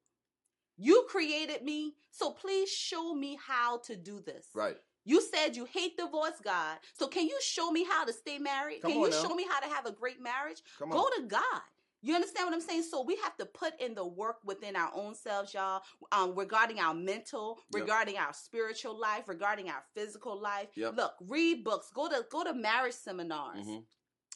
You 0.78 1.06
created 1.10 1.64
me, 1.64 1.96
so 2.12 2.32
please 2.32 2.70
show 2.70 3.14
me 3.14 3.38
how 3.46 3.78
to 3.80 3.96
do 3.96 4.22
this. 4.22 4.48
Right. 4.54 4.78
You 5.06 5.22
said 5.22 5.56
you 5.56 5.66
hate 5.66 5.98
divorce, 5.98 6.40
God. 6.44 6.78
So 6.94 7.08
can 7.08 7.28
you 7.28 7.38
show 7.42 7.72
me 7.72 7.84
how 7.84 8.06
to 8.06 8.14
stay 8.14 8.38
married? 8.38 8.82
Come 8.82 8.92
can 8.92 9.02
you 9.02 9.10
now. 9.10 9.22
show 9.22 9.36
me 9.36 9.46
how 9.50 9.60
to 9.60 9.68
have 9.68 9.86
a 9.86 9.92
great 9.92 10.22
marriage? 10.22 10.62
Go 10.80 11.10
to 11.18 11.24
God. 11.24 11.62
You 12.06 12.16
understand 12.16 12.48
what 12.48 12.54
I'm 12.54 12.62
saying? 12.62 12.84
So 12.84 13.02
we 13.02 13.16
have 13.24 13.36
to 13.38 13.46
put 13.46 13.80
in 13.82 13.96
the 13.96 14.06
work 14.06 14.40
within 14.44 14.76
our 14.76 14.92
own 14.94 15.16
selves, 15.16 15.54
y'all, 15.54 15.82
um, 16.12 16.36
regarding 16.36 16.80
our 16.80 16.94
mental, 16.94 17.60
Yep. 17.74 17.82
regarding 17.82 18.18
our 18.18 18.34
spiritual 18.34 19.00
life, 19.00 19.28
regarding 19.30 19.70
our 19.70 19.84
physical 19.96 20.40
life. 20.40 20.68
Yep. 20.76 20.96
Look, 20.98 21.14
read 21.22 21.64
books, 21.64 21.90
go 21.92 22.10
to 22.10 22.26
go 22.30 22.44
to 22.44 22.54
marriage 22.54 22.94
seminars. 22.94 23.66
Mhm. 23.66 23.86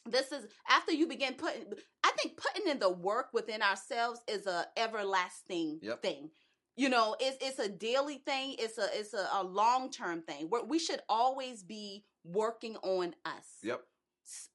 This 0.06 0.32
is 0.32 0.46
after 0.66 0.92
you 0.92 1.06
begin 1.06 1.34
putting. 1.34 1.74
I 2.02 2.12
think 2.12 2.38
putting 2.38 2.66
in 2.68 2.78
the 2.78 2.88
work 2.90 3.28
within 3.34 3.60
ourselves 3.60 4.20
is 4.26 4.46
a 4.46 4.66
everlasting 4.78 5.80
Yep. 5.82 6.02
thing. 6.02 6.30
You 6.76 6.88
know, 6.88 7.16
it's 7.20 7.36
it's 7.44 7.58
a 7.58 7.68
daily 7.68 8.18
thing. 8.18 8.54
It's 8.58 8.78
a 8.78 8.98
it's 8.98 9.12
a, 9.12 9.28
a 9.32 9.42
long 9.44 9.90
term 9.90 10.22
thing. 10.22 10.48
Where 10.48 10.64
we 10.64 10.78
should 10.78 11.02
always 11.08 11.62
be 11.62 12.06
working 12.24 12.76
on 12.78 13.14
us 13.24 13.58
Yep. 13.62 13.84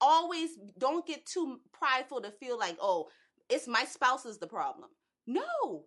Always 0.01 0.51
don't 0.77 1.05
get 1.05 1.25
too 1.25 1.59
prideful 1.71 2.21
to 2.21 2.31
feel 2.31 2.57
like 2.57 2.77
oh 2.81 3.07
it's 3.49 3.67
my 3.67 3.83
spouse 3.85 4.25
is 4.25 4.37
the 4.37 4.47
problem 4.47 4.89
no 5.27 5.85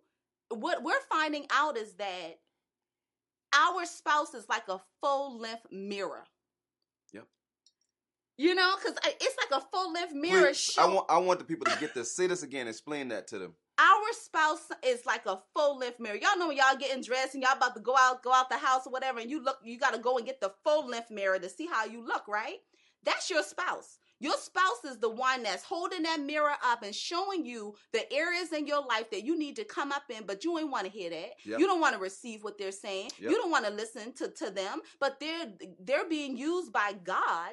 what 0.49 0.83
we're 0.83 0.93
finding 1.09 1.45
out 1.51 1.77
is 1.77 1.93
that 1.95 2.39
our 3.53 3.85
spouse 3.85 4.33
is 4.33 4.47
like 4.49 4.67
a 4.67 4.79
full 5.01 5.39
length 5.39 5.65
mirror 5.71 6.23
Yep. 7.13 7.25
you 8.37 8.53
know 8.55 8.75
because 8.75 8.97
uh, 8.97 9.09
it's 9.21 9.37
like 9.49 9.61
a 9.61 9.65
full 9.71 9.93
length 9.93 10.13
mirror 10.13 10.47
Please, 10.47 10.75
I 10.77 10.85
want 10.85 11.05
I 11.09 11.17
want 11.17 11.39
the 11.39 11.45
people 11.45 11.65
to 11.65 11.79
get 11.79 11.93
this. 11.93 12.15
Say 12.15 12.27
this 12.27 12.43
again. 12.43 12.67
Explain 12.67 13.07
that 13.09 13.27
to 13.29 13.39
them. 13.39 13.53
our 13.79 14.13
spouse 14.13 14.67
is 14.83 15.05
like 15.05 15.25
a 15.25 15.39
full 15.55 15.77
length 15.79 15.99
mirror. 15.99 16.17
Y'all 16.21 16.37
know 16.37 16.47
when 16.47 16.57
y'all 16.57 16.77
getting 16.77 17.01
dressed 17.03 17.33
and 17.35 17.43
y'all 17.43 17.55
about 17.55 17.75
to 17.75 17.81
go 17.81 17.95
out, 17.97 18.21
go 18.23 18.33
out 18.33 18.49
the 18.49 18.57
house 18.57 18.85
or 18.85 18.91
whatever, 18.91 19.19
and 19.19 19.29
you 19.29 19.41
look, 19.43 19.57
you 19.63 19.77
gotta 19.79 19.97
go 19.99 20.17
and 20.17 20.25
get 20.25 20.41
the 20.41 20.51
full 20.63 20.87
length 20.87 21.09
mirror 21.11 21.39
to 21.39 21.49
see 21.49 21.67
how 21.67 21.85
you 21.85 22.05
look, 22.05 22.27
right? 22.27 22.57
That's 23.07 23.29
your 23.29 23.43
spouse. 23.43 23.97
Your 24.19 24.35
spouse 24.37 24.83
is 24.83 24.97
the 24.97 25.09
one 25.09 25.43
that's 25.43 25.63
holding 25.63 26.03
that 26.03 26.19
mirror 26.19 26.55
up 26.65 26.81
and 26.83 26.93
showing 26.93 27.45
you 27.45 27.75
the 27.93 28.11
areas 28.11 28.51
in 28.51 28.65
your 28.65 28.83
life 28.83 29.11
that 29.11 29.23
you 29.23 29.37
need 29.37 29.55
to 29.57 29.63
come 29.63 29.91
up 29.91 30.03
in, 30.09 30.25
but 30.25 30.43
you 30.43 30.57
ain't 30.57 30.71
want 30.71 30.85
to 30.85 30.91
hear 30.91 31.11
that. 31.11 31.33
Yep. 31.45 31.59
You 31.59 31.67
don't 31.67 31.79
want 31.79 31.93
to 31.93 32.01
receive 32.01 32.43
what 32.43 32.57
they're 32.57 32.71
saying. 32.71 33.11
Yep. 33.19 33.31
You 33.31 33.37
don't 33.37 33.51
want 33.51 33.65
to 33.65 33.71
listen 33.71 34.13
to, 34.13 34.29
to 34.29 34.49
them, 34.49 34.81
but 34.99 35.19
they're 35.19 35.53
they're 35.79 36.09
being 36.09 36.35
used 36.35 36.73
by 36.73 36.93
God 37.03 37.51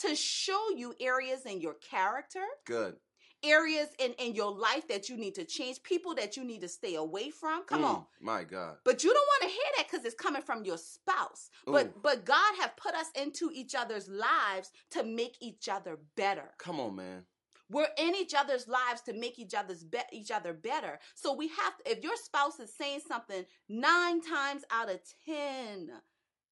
to 0.00 0.14
show 0.14 0.70
you 0.76 0.94
areas 1.00 1.44
in 1.44 1.60
your 1.60 1.74
character, 1.74 2.44
Good. 2.64 2.96
Areas 3.42 3.88
in, 3.98 4.12
in 4.14 4.34
your 4.34 4.52
life 4.52 4.88
that 4.88 5.08
you 5.08 5.16
need 5.16 5.34
to 5.36 5.44
change, 5.44 5.82
people 5.82 6.14
that 6.16 6.36
you 6.36 6.44
need 6.44 6.60
to 6.62 6.68
stay 6.68 6.94
away 6.96 7.30
from. 7.30 7.64
Come 7.64 7.82
Mm, 7.82 7.88
on. 7.88 8.06
My 8.20 8.44
God. 8.44 8.78
But 8.84 9.04
you 9.04 9.12
don't 9.12 9.26
want 9.26 9.42
to 9.42 9.48
hear 9.48 9.64
that 9.76 9.86
because 9.90 10.04
it's 10.04 10.14
coming 10.14 10.42
from 10.42 10.64
your 10.64 10.78
spouse. 10.78 11.50
Ooh. 11.68 11.72
But 11.72 12.02
but 12.02 12.24
God 12.24 12.54
have 12.60 12.76
put 12.76 12.94
us 12.94 13.10
into 13.12 13.50
each 13.52 13.74
other's 13.74 14.08
lives 14.08 14.72
to 14.90 15.02
make 15.04 15.36
each 15.40 15.68
other 15.68 15.96
better. 16.16 16.54
Come 16.58 16.80
on, 16.80 16.96
man. 16.96 17.26
We're 17.70 17.88
in 17.98 18.14
each 18.14 18.34
other's 18.34 18.66
lives 18.66 19.02
to 19.02 19.12
make 19.12 19.38
each 19.38 19.54
other's 19.54 19.84
be- 19.84 19.98
each 20.10 20.30
other 20.30 20.54
better. 20.54 20.98
So 21.14 21.34
we 21.34 21.48
have 21.48 21.76
to, 21.78 21.90
if 21.90 22.02
your 22.02 22.16
spouse 22.16 22.58
is 22.60 22.74
saying 22.74 23.00
something 23.06 23.44
nine 23.68 24.22
times 24.22 24.64
out 24.70 24.90
of 24.90 25.00
ten 25.26 25.90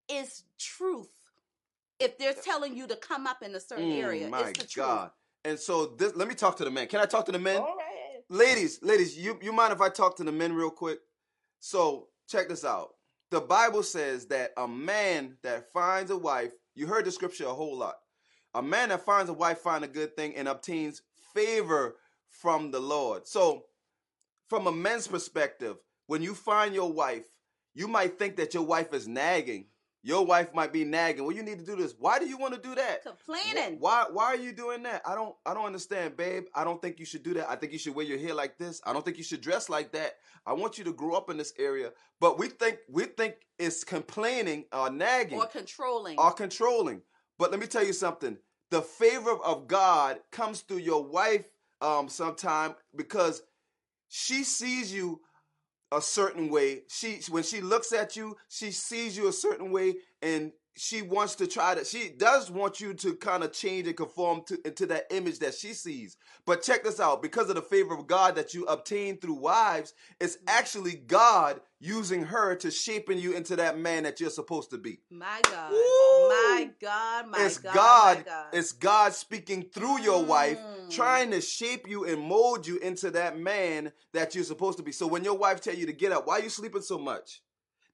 is 0.08 0.44
truth. 0.58 1.10
If 1.98 2.18
they're 2.18 2.34
telling 2.34 2.76
you 2.76 2.86
to 2.88 2.96
come 2.96 3.26
up 3.26 3.42
in 3.42 3.54
a 3.54 3.60
certain 3.60 3.90
Mm, 3.90 3.96
area, 3.98 4.28
my 4.28 4.50
it's 4.50 4.58
the 4.58 4.68
God. 4.76 5.12
And 5.46 5.58
so 5.58 5.86
this. 5.86 6.16
Let 6.16 6.26
me 6.26 6.34
talk 6.34 6.56
to 6.56 6.64
the 6.64 6.70
men. 6.72 6.88
Can 6.88 7.00
I 7.00 7.04
talk 7.04 7.24
to 7.26 7.32
the 7.32 7.38
men? 7.38 7.58
All 7.58 7.76
right. 7.76 8.20
ladies, 8.28 8.80
ladies, 8.82 9.16
you 9.16 9.38
you 9.40 9.52
mind 9.52 9.72
if 9.72 9.80
I 9.80 9.88
talk 9.88 10.16
to 10.16 10.24
the 10.24 10.32
men 10.32 10.52
real 10.52 10.70
quick? 10.70 10.98
So 11.60 12.08
check 12.28 12.48
this 12.48 12.64
out. 12.64 12.88
The 13.30 13.40
Bible 13.40 13.84
says 13.84 14.26
that 14.26 14.50
a 14.56 14.66
man 14.66 15.36
that 15.44 15.72
finds 15.72 16.10
a 16.10 16.16
wife, 16.16 16.52
you 16.74 16.88
heard 16.88 17.04
the 17.04 17.12
scripture 17.12 17.46
a 17.46 17.54
whole 17.54 17.78
lot. 17.78 17.94
A 18.54 18.62
man 18.62 18.88
that 18.88 19.04
finds 19.04 19.30
a 19.30 19.34
wife 19.34 19.58
find 19.58 19.84
a 19.84 19.88
good 19.88 20.16
thing 20.16 20.34
and 20.34 20.48
obtains 20.48 21.02
favor 21.32 21.96
from 22.28 22.72
the 22.72 22.80
Lord. 22.80 23.28
So, 23.28 23.66
from 24.48 24.66
a 24.66 24.72
man's 24.72 25.06
perspective, 25.06 25.76
when 26.08 26.22
you 26.22 26.34
find 26.34 26.74
your 26.74 26.92
wife, 26.92 27.26
you 27.74 27.86
might 27.86 28.18
think 28.18 28.36
that 28.36 28.54
your 28.54 28.64
wife 28.64 28.92
is 28.92 29.06
nagging. 29.06 29.66
Your 30.06 30.24
wife 30.24 30.54
might 30.54 30.72
be 30.72 30.84
nagging. 30.84 31.24
Well, 31.24 31.34
you 31.34 31.42
need 31.42 31.58
to 31.58 31.64
do 31.64 31.74
this. 31.74 31.92
Why 31.98 32.20
do 32.20 32.28
you 32.28 32.38
want 32.38 32.54
to 32.54 32.60
do 32.60 32.76
that? 32.76 33.02
Complaining. 33.02 33.80
Why 33.80 34.04
why 34.08 34.26
are 34.26 34.36
you 34.36 34.52
doing 34.52 34.84
that? 34.84 35.02
I 35.04 35.16
don't 35.16 35.34
I 35.44 35.52
don't 35.52 35.66
understand, 35.66 36.16
babe. 36.16 36.44
I 36.54 36.62
don't 36.62 36.80
think 36.80 37.00
you 37.00 37.04
should 37.04 37.24
do 37.24 37.34
that. 37.34 37.50
I 37.50 37.56
think 37.56 37.72
you 37.72 37.78
should 37.80 37.96
wear 37.96 38.06
your 38.06 38.16
hair 38.16 38.32
like 38.32 38.56
this. 38.56 38.80
I 38.86 38.92
don't 38.92 39.04
think 39.04 39.18
you 39.18 39.24
should 39.24 39.40
dress 39.40 39.68
like 39.68 39.90
that. 39.94 40.12
I 40.46 40.52
want 40.52 40.78
you 40.78 40.84
to 40.84 40.92
grow 40.92 41.16
up 41.16 41.28
in 41.28 41.36
this 41.36 41.52
area. 41.58 41.90
But 42.20 42.38
we 42.38 42.46
think 42.46 42.78
we 42.88 43.06
think 43.06 43.34
it's 43.58 43.82
complaining 43.82 44.66
or 44.72 44.90
nagging 44.90 45.40
Or 45.40 45.46
controlling. 45.46 46.20
or 46.20 46.30
controlling. 46.30 47.02
But 47.36 47.50
let 47.50 47.58
me 47.58 47.66
tell 47.66 47.84
you 47.84 47.92
something. 47.92 48.38
The 48.70 48.82
favor 48.82 49.32
of 49.44 49.66
God 49.66 50.20
comes 50.30 50.60
through 50.60 50.78
your 50.78 51.02
wife 51.02 51.46
um 51.80 52.08
sometime 52.08 52.76
because 52.94 53.42
she 54.08 54.44
sees 54.44 54.94
you 54.94 55.20
a 55.92 56.00
certain 56.00 56.50
way. 56.50 56.82
She 56.88 57.20
when 57.28 57.42
she 57.42 57.60
looks 57.60 57.92
at 57.92 58.16
you, 58.16 58.36
she 58.48 58.70
sees 58.70 59.16
you 59.16 59.28
a 59.28 59.32
certain 59.32 59.70
way, 59.70 59.94
and 60.22 60.52
she 60.76 61.02
wants 61.02 61.34
to 61.36 61.46
try 61.46 61.74
to. 61.74 61.84
She 61.84 62.10
does 62.10 62.50
want 62.50 62.80
you 62.80 62.94
to 62.94 63.14
kind 63.14 63.42
of 63.42 63.52
change 63.52 63.86
and 63.86 63.96
conform 63.96 64.42
to 64.46 64.58
into 64.66 64.86
that 64.86 65.06
image 65.10 65.38
that 65.40 65.54
she 65.54 65.72
sees. 65.72 66.16
But 66.44 66.62
check 66.62 66.84
this 66.84 67.00
out: 67.00 67.22
because 67.22 67.48
of 67.48 67.56
the 67.56 67.62
favor 67.62 67.94
of 67.94 68.06
God 68.06 68.36
that 68.36 68.54
you 68.54 68.64
obtain 68.64 69.18
through 69.18 69.34
wives, 69.40 69.94
it's 70.20 70.38
actually 70.46 70.94
God 70.94 71.60
using 71.80 72.24
her 72.24 72.54
to 72.56 72.70
shaping 72.70 73.18
you 73.18 73.32
into 73.32 73.56
that 73.56 73.78
man 73.78 74.04
that 74.04 74.18
you're 74.20 74.30
supposed 74.30 74.70
to 74.70 74.78
be. 74.78 75.00
My 75.10 75.40
God. 75.44 75.72
My 75.72 76.70
God. 76.80 77.28
My 77.28 77.44
it's 77.44 77.58
God. 77.58 77.74
God. 77.74 78.16
My 78.18 78.22
God. 78.22 78.46
It's 78.52 78.72
God 78.72 79.12
speaking 79.12 79.62
through 79.74 80.00
your 80.00 80.24
wife, 80.24 80.58
Mm. 80.58 80.90
trying 80.90 81.30
to 81.32 81.40
shape 81.40 81.86
you 81.88 82.04
and 82.04 82.20
mold 82.20 82.66
you 82.66 82.78
into 82.78 83.10
that 83.10 83.38
man 83.38 83.92
that 84.12 84.34
you're 84.34 84.44
supposed 84.44 84.78
to 84.78 84.84
be. 84.84 84.92
So 84.92 85.06
when 85.06 85.24
your 85.24 85.36
wife 85.36 85.60
tell 85.60 85.74
you 85.74 85.86
to 85.86 85.92
get 85.92 86.12
up, 86.12 86.26
why 86.26 86.38
are 86.38 86.42
you 86.42 86.48
sleeping 86.48 86.82
so 86.82 86.98
much? 86.98 87.42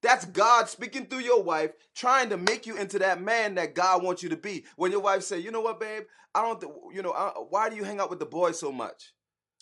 That's 0.02 0.24
God 0.26 0.68
speaking 0.68 1.06
through 1.06 1.20
your 1.20 1.42
wife, 1.42 1.72
trying 1.94 2.28
to 2.30 2.36
make 2.36 2.66
you 2.66 2.76
into 2.76 2.98
that 2.98 3.20
man 3.22 3.54
that 3.54 3.74
God 3.74 4.02
wants 4.02 4.22
you 4.22 4.28
to 4.30 4.36
be. 4.36 4.64
When 4.76 4.90
your 4.92 5.00
wife 5.00 5.22
say, 5.22 5.38
"You 5.38 5.50
know 5.50 5.60
what, 5.60 5.80
babe? 5.80 6.04
I 6.34 6.42
don't. 6.42 6.60
Th- 6.60 6.72
you 6.92 7.02
know, 7.02 7.12
I, 7.12 7.30
why 7.48 7.68
do 7.68 7.76
you 7.76 7.84
hang 7.84 8.00
out 8.00 8.10
with 8.10 8.18
the 8.18 8.26
boys 8.26 8.58
so 8.58 8.72
much? 8.72 9.12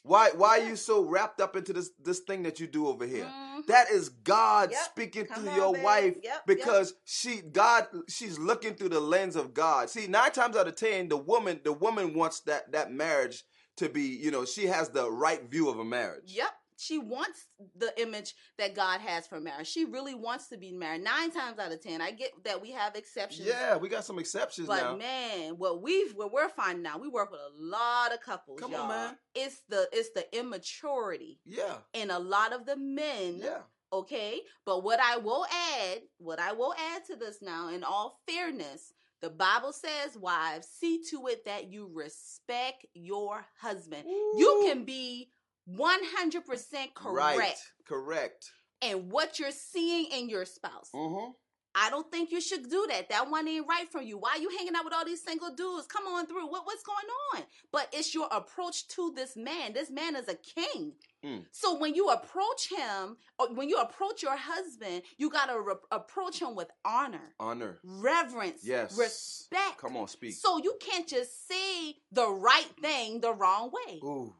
Why? 0.03 0.31
Why 0.35 0.61
are 0.61 0.64
you 0.66 0.76
so 0.76 1.05
wrapped 1.05 1.40
up 1.42 1.57
into 1.57 1.72
this 1.74 1.90
this 2.03 2.20
thing 2.20 2.42
that 2.44 2.59
you 2.59 2.66
do 2.66 2.87
over 2.88 3.07
here?" 3.07 3.24
Mhm. 3.26 3.66
That 3.66 3.90
is 3.90 4.09
God 4.09 4.70
Yep. 4.70 4.81
speaking 4.85 5.26
Come 5.26 5.42
through 5.42 5.50
on, 5.50 5.57
your 5.57 5.72
babe. 5.74 5.85
wife 5.85 6.14
Yep, 6.14 6.24
yep. 6.24 6.46
because 6.46 6.94
she 7.05 7.42
God 7.42 7.88
she's 8.09 8.38
looking 8.38 8.74
through 8.74 8.88
the 8.88 9.01
lens 9.01 9.36
of 9.36 9.53
God. 9.53 9.91
See, 9.91 10.07
nine 10.07 10.32
times 10.32 10.57
out 10.57 10.66
of 10.68 10.76
ten, 10.76 11.09
the 11.09 11.16
woman 11.18 11.61
the 11.64 11.72
woman 11.74 12.14
wants 12.14 12.41
that 12.41 12.72
that 12.72 12.91
marriage 12.91 13.45
to 13.76 13.88
be, 13.91 14.03
you 14.03 14.30
know, 14.30 14.45
she 14.47 14.66
has 14.66 14.88
the 14.91 15.11
right 15.11 15.43
view 15.51 15.68
of 15.68 15.78
a 15.78 15.84
marriage. 15.84 16.32
Yep. 16.32 16.51
She 16.81 16.99
wants 16.99 17.47
the 17.76 17.93
image 18.01 18.35
that 18.59 18.74
God 18.74 19.01
has 19.01 19.26
for 19.26 19.39
marriage. 19.39 19.68
She 19.68 19.85
really 19.85 20.14
wants 20.14 20.49
to 20.49 20.57
be 20.57 20.72
married. 20.72 21.05
Nine 21.05 21.31
times 21.31 21.59
out 21.59 21.72
of 21.72 21.83
ten, 21.83 22.01
I 22.01 22.11
get 22.11 22.31
that 22.45 22.62
we 22.62 22.70
have 22.72 22.97
exceptions. 22.97 23.47
Yeah, 23.47 23.76
we 23.76 23.89
got 23.89 24.05
some 24.05 24.18
exceptions 24.18 24.66
But 24.66 24.83
now. 24.83 24.97
man, 24.97 25.59
what 25.59 25.83
we've 25.83 26.12
what 26.14 26.33
we're 26.33 26.49
finding 26.49 26.83
now, 26.83 26.99
we 26.99 27.09
work 27.09 27.31
with 27.31 27.41
a 27.41 27.53
lot 27.62 28.14
of 28.14 28.20
couples. 28.20 28.59
Come 28.61 28.72
y'all. 28.72 28.89
man. 28.89 29.16
It's 29.35 29.61
the 29.68 29.89
it's 29.93 30.11
the 30.14 30.26
immaturity 30.39 31.41
yeah, 31.45 31.76
in 31.93 32.11
a 32.11 32.18
lot 32.18 32.53
of 32.53 32.64
the 32.64 32.76
men. 32.76 33.41
yeah. 33.43 33.59
Okay. 33.93 34.41
But 34.64 34.85
what 34.85 35.01
I 35.01 35.16
will 35.18 35.45
add, 35.83 36.03
what 36.18 36.39
I 36.39 36.53
will 36.53 36.74
add 36.95 37.05
to 37.07 37.16
this 37.16 37.39
now, 37.43 37.70
in 37.70 37.83
all 37.83 38.20
fairness, 38.28 38.93
the 39.20 39.31
Bible 39.31 39.72
says, 39.72 40.16
wives, 40.16 40.68
see 40.68 41.03
to 41.11 41.26
it 41.26 41.45
that 41.45 41.70
you 41.70 41.91
respect 41.93 42.87
your 42.95 43.45
husband. 43.61 44.05
You 44.07 44.64
can 44.66 44.85
be 44.85 45.31
100% 45.77 46.95
correct 46.95 47.39
Right, 47.39 47.55
correct. 47.87 48.51
And 48.83 49.11
what 49.11 49.39
you're 49.39 49.51
seeing 49.51 50.07
in 50.12 50.29
your 50.29 50.45
spouse. 50.45 50.91
Mm-hmm. 50.95 51.33
I 51.73 51.89
don't 51.89 52.11
think 52.11 52.33
you 52.33 52.41
should 52.41 52.68
do 52.68 52.85
that. 52.89 53.11
That 53.11 53.31
one 53.31 53.47
ain't 53.47 53.66
right 53.68 53.89
for 53.93 54.01
you. 54.03 54.18
Why 54.18 54.31
are 54.31 54.39
you 54.39 54.51
hanging 54.59 54.75
out 54.75 54.85
with 54.85 54.93
all 54.93 55.05
these 55.05 55.23
single 55.23 55.55
dudes? 55.55 55.87
Come 55.87 56.05
on 56.09 56.27
through. 56.27 56.49
What 56.49 56.66
what's 56.66 56.83
going 56.83 56.99
on? 57.37 57.43
But 57.71 57.89
it's 57.93 58.12
your 58.12 58.27
approach 58.33 58.89
to 58.89 59.12
this 59.14 59.37
man. 59.37 59.73
This 59.73 59.89
man 59.89 60.16
is 60.16 60.27
a 60.27 60.35
king. 60.35 60.95
Mm. 61.25 61.45
So 61.53 61.79
when 61.79 61.95
you 61.95 62.09
approach 62.09 62.71
him, 62.77 63.18
or 63.39 63.55
when 63.55 63.68
you 63.68 63.77
approach 63.77 64.21
your 64.21 64.37
husband, 64.37 65.03
you 65.16 65.31
got 65.31 65.47
to 65.47 65.61
re- 65.61 65.75
approach 65.93 66.41
him 66.41 66.57
with 66.57 66.71
honor, 66.85 67.35
Honor. 67.39 67.79
reverence, 67.85 68.62
Yes. 68.64 68.99
respect. 68.99 69.79
Come 69.79 69.97
on, 69.97 70.09
speak. 70.09 70.35
So 70.35 70.59
you 70.59 70.77
can't 70.81 71.07
just 71.07 71.47
say 71.47 71.99
the 72.11 72.29
right 72.29 72.66
thing 72.83 73.21
the 73.21 73.33
wrong 73.33 73.71
way. 73.71 74.01
Ooh. 74.03 74.35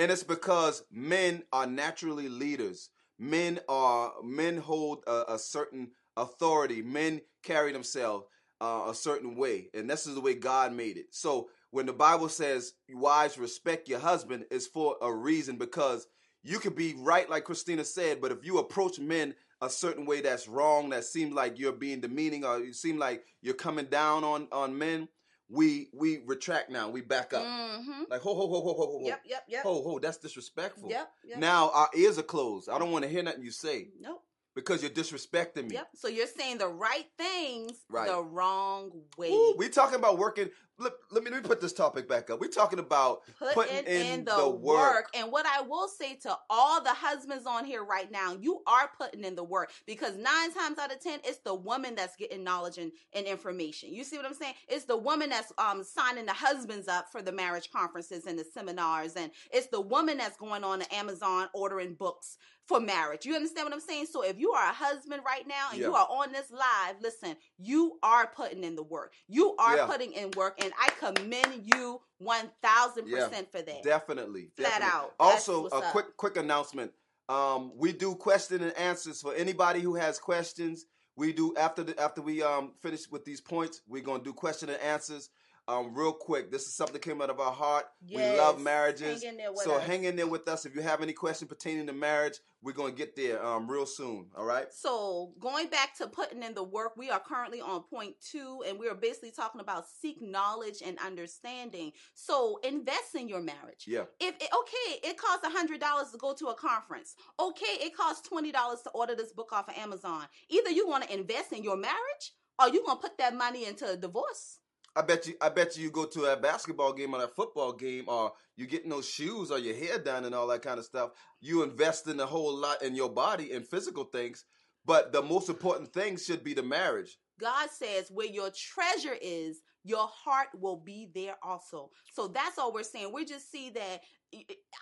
And 0.00 0.10
it's 0.10 0.22
because 0.22 0.82
men 0.90 1.42
are 1.52 1.66
naturally 1.66 2.30
leaders. 2.30 2.88
Men 3.18 3.60
are 3.68 4.14
men 4.24 4.56
hold 4.56 5.04
a, 5.06 5.34
a 5.34 5.38
certain 5.38 5.90
authority. 6.16 6.80
Men 6.80 7.20
carry 7.42 7.70
themselves 7.70 8.24
uh, 8.62 8.86
a 8.88 8.94
certain 8.94 9.36
way, 9.36 9.68
and 9.74 9.90
this 9.90 10.06
is 10.06 10.14
the 10.14 10.22
way 10.22 10.34
God 10.34 10.72
made 10.72 10.96
it. 10.96 11.08
So 11.10 11.50
when 11.70 11.84
the 11.84 11.92
Bible 11.92 12.30
says 12.30 12.72
wives 12.90 13.36
respect 13.36 13.90
your 13.90 13.98
husband, 13.98 14.46
it's 14.50 14.66
for 14.66 14.96
a 15.02 15.12
reason 15.12 15.58
because 15.58 16.06
you 16.42 16.60
could 16.60 16.74
be 16.74 16.94
right, 16.96 17.28
like 17.28 17.44
Christina 17.44 17.84
said, 17.84 18.22
but 18.22 18.32
if 18.32 18.42
you 18.42 18.56
approach 18.56 18.98
men 18.98 19.34
a 19.60 19.68
certain 19.68 20.06
way 20.06 20.22
that's 20.22 20.48
wrong, 20.48 20.88
that 20.90 21.04
seems 21.04 21.34
like 21.34 21.58
you're 21.58 21.72
being 21.72 22.00
demeaning, 22.00 22.46
or 22.46 22.60
you 22.60 22.72
seem 22.72 22.96
like 22.98 23.24
you're 23.42 23.52
coming 23.52 23.84
down 23.84 24.24
on 24.24 24.48
on 24.50 24.78
men, 24.78 25.08
we 25.50 25.88
we 25.92 26.18
retract 26.26 26.70
now. 26.70 26.88
We 26.88 27.00
back 27.00 27.32
up. 27.32 27.44
Mm-hmm. 27.44 28.02
Like 28.08 28.20
ho 28.20 28.34
ho 28.34 28.46
ho 28.46 28.60
ho 28.60 28.60
ho 28.60 28.74
ho. 28.74 28.98
ho. 29.00 29.06
Yep, 29.06 29.22
yep, 29.24 29.44
yep. 29.48 29.62
Ho 29.62 29.82
ho, 29.82 29.98
that's 29.98 30.18
disrespectful. 30.18 30.88
Yep, 30.88 31.10
yep. 31.24 31.38
Now 31.38 31.70
our 31.74 31.88
ears 31.96 32.18
are 32.18 32.22
closed. 32.24 32.68
I 32.68 32.78
don't 32.78 32.92
want 32.92 33.04
to 33.04 33.10
hear 33.10 33.22
nothing 33.22 33.42
you 33.42 33.50
say 33.50 33.88
nope. 34.00 34.22
Because 34.54 34.82
you're 34.82 34.90
disrespecting 34.90 35.68
me. 35.68 35.74
Yep. 35.74 35.88
So 35.94 36.08
you're 36.08 36.26
saying 36.26 36.58
the 36.58 36.68
right 36.68 37.06
things 37.16 37.72
Right. 37.88 38.08
the 38.08 38.22
wrong 38.22 38.92
way. 39.16 39.30
Ooh, 39.30 39.54
we 39.56 39.68
talking 39.68 39.96
about 39.96 40.18
working. 40.18 40.50
Let, 40.78 40.92
let 41.10 41.22
me 41.22 41.30
let 41.30 41.42
me 41.42 41.46
put 41.48 41.60
this 41.60 41.74
topic 41.74 42.08
back 42.08 42.30
up. 42.30 42.40
We're 42.40 42.48
talking 42.48 42.78
about 42.78 43.20
putting, 43.38 43.54
putting 43.54 43.86
in, 43.86 44.06
in 44.20 44.24
the, 44.24 44.36
the 44.36 44.48
work. 44.48 44.94
work. 44.94 45.10
And 45.14 45.30
what 45.30 45.44
I 45.44 45.60
will 45.60 45.88
say 45.88 46.14
to 46.22 46.34
all 46.48 46.82
the 46.82 46.94
husbands 46.94 47.44
on 47.46 47.66
here 47.66 47.84
right 47.84 48.10
now, 48.10 48.34
you 48.40 48.62
are 48.66 48.88
putting 48.98 49.22
in 49.24 49.34
the 49.34 49.44
work 49.44 49.72
because 49.86 50.16
nine 50.16 50.52
times 50.54 50.78
out 50.78 50.90
of 50.90 50.98
ten, 51.02 51.20
it's 51.22 51.40
the 51.40 51.54
woman 51.54 51.94
that's 51.94 52.16
getting 52.16 52.42
knowledge 52.42 52.78
and, 52.78 52.92
and 53.12 53.26
information. 53.26 53.92
You 53.92 54.04
see 54.04 54.16
what 54.16 54.24
I'm 54.24 54.32
saying? 54.32 54.54
It's 54.68 54.86
the 54.86 54.96
woman 54.96 55.28
that's 55.28 55.52
um 55.58 55.84
signing 55.84 56.24
the 56.24 56.32
husbands 56.32 56.88
up 56.88 57.12
for 57.12 57.20
the 57.20 57.32
marriage 57.32 57.70
conferences 57.70 58.24
and 58.24 58.38
the 58.38 58.44
seminars, 58.44 59.16
and 59.16 59.30
it's 59.52 59.66
the 59.66 59.82
woman 59.82 60.16
that's 60.16 60.38
going 60.38 60.64
on 60.64 60.80
to 60.80 60.94
Amazon 60.94 61.48
ordering 61.52 61.92
books 61.92 62.38
for 62.70 62.78
marriage. 62.80 63.26
You 63.26 63.34
understand 63.34 63.66
what 63.66 63.74
I'm 63.74 63.80
saying? 63.80 64.06
So 64.06 64.22
if 64.22 64.38
you 64.38 64.52
are 64.52 64.70
a 64.70 64.72
husband 64.72 65.22
right 65.26 65.46
now 65.46 65.70
and 65.72 65.80
you 65.80 65.92
are 65.92 66.06
on 66.08 66.30
this 66.30 66.52
live, 66.52 66.94
listen, 67.02 67.36
you 67.58 67.98
are 68.04 68.28
putting 68.28 68.62
in 68.62 68.76
the 68.76 68.82
work. 68.84 69.12
You 69.26 69.56
are 69.56 69.76
Yeah. 69.76 69.86
putting 69.86 70.12
in 70.12 70.30
work, 70.36 70.62
and 70.62 70.72
I 70.78 70.88
commend 70.90 71.66
you 71.74 72.00
one 72.18 72.48
thousand 72.62 73.08
Yeah, 73.08 73.26
percent 73.26 73.50
for 73.50 73.60
that. 73.60 73.82
Definitely. 73.82 74.52
Flat 74.56 74.80
definitely. 74.80 74.94
out. 74.94 75.14
Also, 75.18 75.66
a 75.66 75.78
up. 75.78 75.84
quick 75.90 76.16
quick 76.16 76.36
announcement. 76.36 76.92
Um, 77.28 77.72
we 77.76 77.92
do 77.92 78.14
question 78.14 78.62
and 78.62 78.76
answers 78.76 79.20
for 79.20 79.34
anybody 79.34 79.80
who 79.80 79.96
has 79.96 80.20
questions. 80.20 80.86
We 81.16 81.32
do 81.32 81.52
after 81.56 81.82
the 81.82 82.00
after 82.00 82.22
we 82.22 82.40
um 82.40 82.74
finish 82.80 83.10
with 83.10 83.24
these 83.24 83.40
points, 83.40 83.82
we're 83.88 84.02
gonna 84.04 84.22
do 84.22 84.32
question 84.32 84.68
and 84.68 84.80
answers. 84.80 85.28
Um, 85.70 85.94
real 85.94 86.12
quick, 86.12 86.50
this 86.50 86.66
is 86.66 86.74
something 86.74 86.94
that 86.94 87.02
came 87.02 87.22
out 87.22 87.30
of 87.30 87.38
our 87.38 87.52
heart. 87.52 87.84
We 88.12 88.16
love 88.16 88.60
marriages. 88.60 89.22
Hang 89.22 89.32
in 89.32 89.36
there 89.36 89.52
with 89.52 89.62
so 89.62 89.76
us. 89.76 89.84
hang 89.84 90.02
in 90.02 90.16
there 90.16 90.26
with 90.26 90.48
us. 90.48 90.66
If 90.66 90.74
you 90.74 90.82
have 90.82 91.00
any 91.00 91.12
question 91.12 91.46
pertaining 91.46 91.86
to 91.86 91.92
marriage, 91.92 92.38
we're 92.60 92.72
gonna 92.72 92.90
get 92.90 93.14
there 93.14 93.44
um 93.44 93.70
real 93.70 93.86
soon. 93.86 94.26
All 94.36 94.44
right. 94.44 94.66
So 94.72 95.32
going 95.38 95.68
back 95.68 95.96
to 95.98 96.08
putting 96.08 96.42
in 96.42 96.54
the 96.54 96.64
work, 96.64 96.96
we 96.96 97.08
are 97.08 97.20
currently 97.20 97.60
on 97.60 97.84
point 97.84 98.16
two, 98.20 98.64
and 98.66 98.80
we 98.80 98.88
are 98.88 98.96
basically 98.96 99.30
talking 99.30 99.60
about 99.60 99.84
seek 99.88 100.20
knowledge 100.20 100.82
and 100.84 100.98
understanding. 100.98 101.92
So 102.14 102.58
invest 102.64 103.14
in 103.14 103.28
your 103.28 103.40
marriage. 103.40 103.84
Yeah. 103.86 104.04
If 104.18 104.34
it, 104.42 104.48
okay, 104.52 105.08
it 105.08 105.18
costs 105.18 105.46
a 105.46 105.50
hundred 105.50 105.78
dollars 105.78 106.10
to 106.10 106.18
go 106.18 106.34
to 106.34 106.48
a 106.48 106.54
conference. 106.54 107.14
Okay, 107.38 107.76
it 107.80 107.96
costs 107.96 108.28
twenty 108.28 108.50
dollars 108.50 108.82
to 108.82 108.90
order 108.90 109.14
this 109.14 109.32
book 109.32 109.52
off 109.52 109.68
of 109.68 109.76
Amazon. 109.76 110.24
Either 110.48 110.70
you 110.70 110.88
want 110.88 111.04
to 111.04 111.14
invest 111.14 111.52
in 111.52 111.62
your 111.62 111.76
marriage, 111.76 112.32
or 112.60 112.68
you 112.68 112.84
gonna 112.84 112.98
put 112.98 113.18
that 113.18 113.36
money 113.36 113.66
into 113.66 113.88
a 113.88 113.96
divorce. 113.96 114.59
I 115.00 115.02
bet 115.02 115.26
you. 115.26 115.34
I 115.40 115.48
bet 115.48 115.78
you. 115.78 115.84
You 115.84 115.90
go 115.90 116.04
to 116.04 116.24
a 116.26 116.36
basketball 116.36 116.92
game 116.92 117.14
or 117.14 117.24
a 117.24 117.28
football 117.28 117.72
game, 117.72 118.04
or 118.06 118.32
you 118.56 118.66
getting 118.66 118.90
those 118.90 119.08
shoes 119.08 119.50
or 119.50 119.58
your 119.58 119.74
hair 119.74 119.98
done 119.98 120.26
and 120.26 120.34
all 120.34 120.46
that 120.48 120.60
kind 120.60 120.78
of 120.78 120.84
stuff. 120.84 121.12
You 121.40 121.62
invest 121.62 122.06
in 122.06 122.20
a 122.20 122.26
whole 122.26 122.54
lot 122.54 122.82
in 122.82 122.94
your 122.94 123.08
body 123.08 123.52
and 123.52 123.66
physical 123.66 124.04
things, 124.04 124.44
but 124.84 125.10
the 125.10 125.22
most 125.22 125.48
important 125.48 125.90
thing 125.94 126.18
should 126.18 126.44
be 126.44 126.52
the 126.52 126.62
marriage. 126.62 127.16
God 127.40 127.70
says, 127.70 128.10
where 128.10 128.26
your 128.26 128.50
treasure 128.50 129.16
is, 129.22 129.62
your 129.84 130.06
heart 130.06 130.48
will 130.60 130.76
be 130.76 131.08
there 131.14 131.36
also. 131.42 131.90
So 132.12 132.28
that's 132.28 132.58
all 132.58 132.70
we're 132.70 132.82
saying. 132.82 133.10
We 133.10 133.24
just 133.24 133.50
see 133.50 133.70
that. 133.70 134.02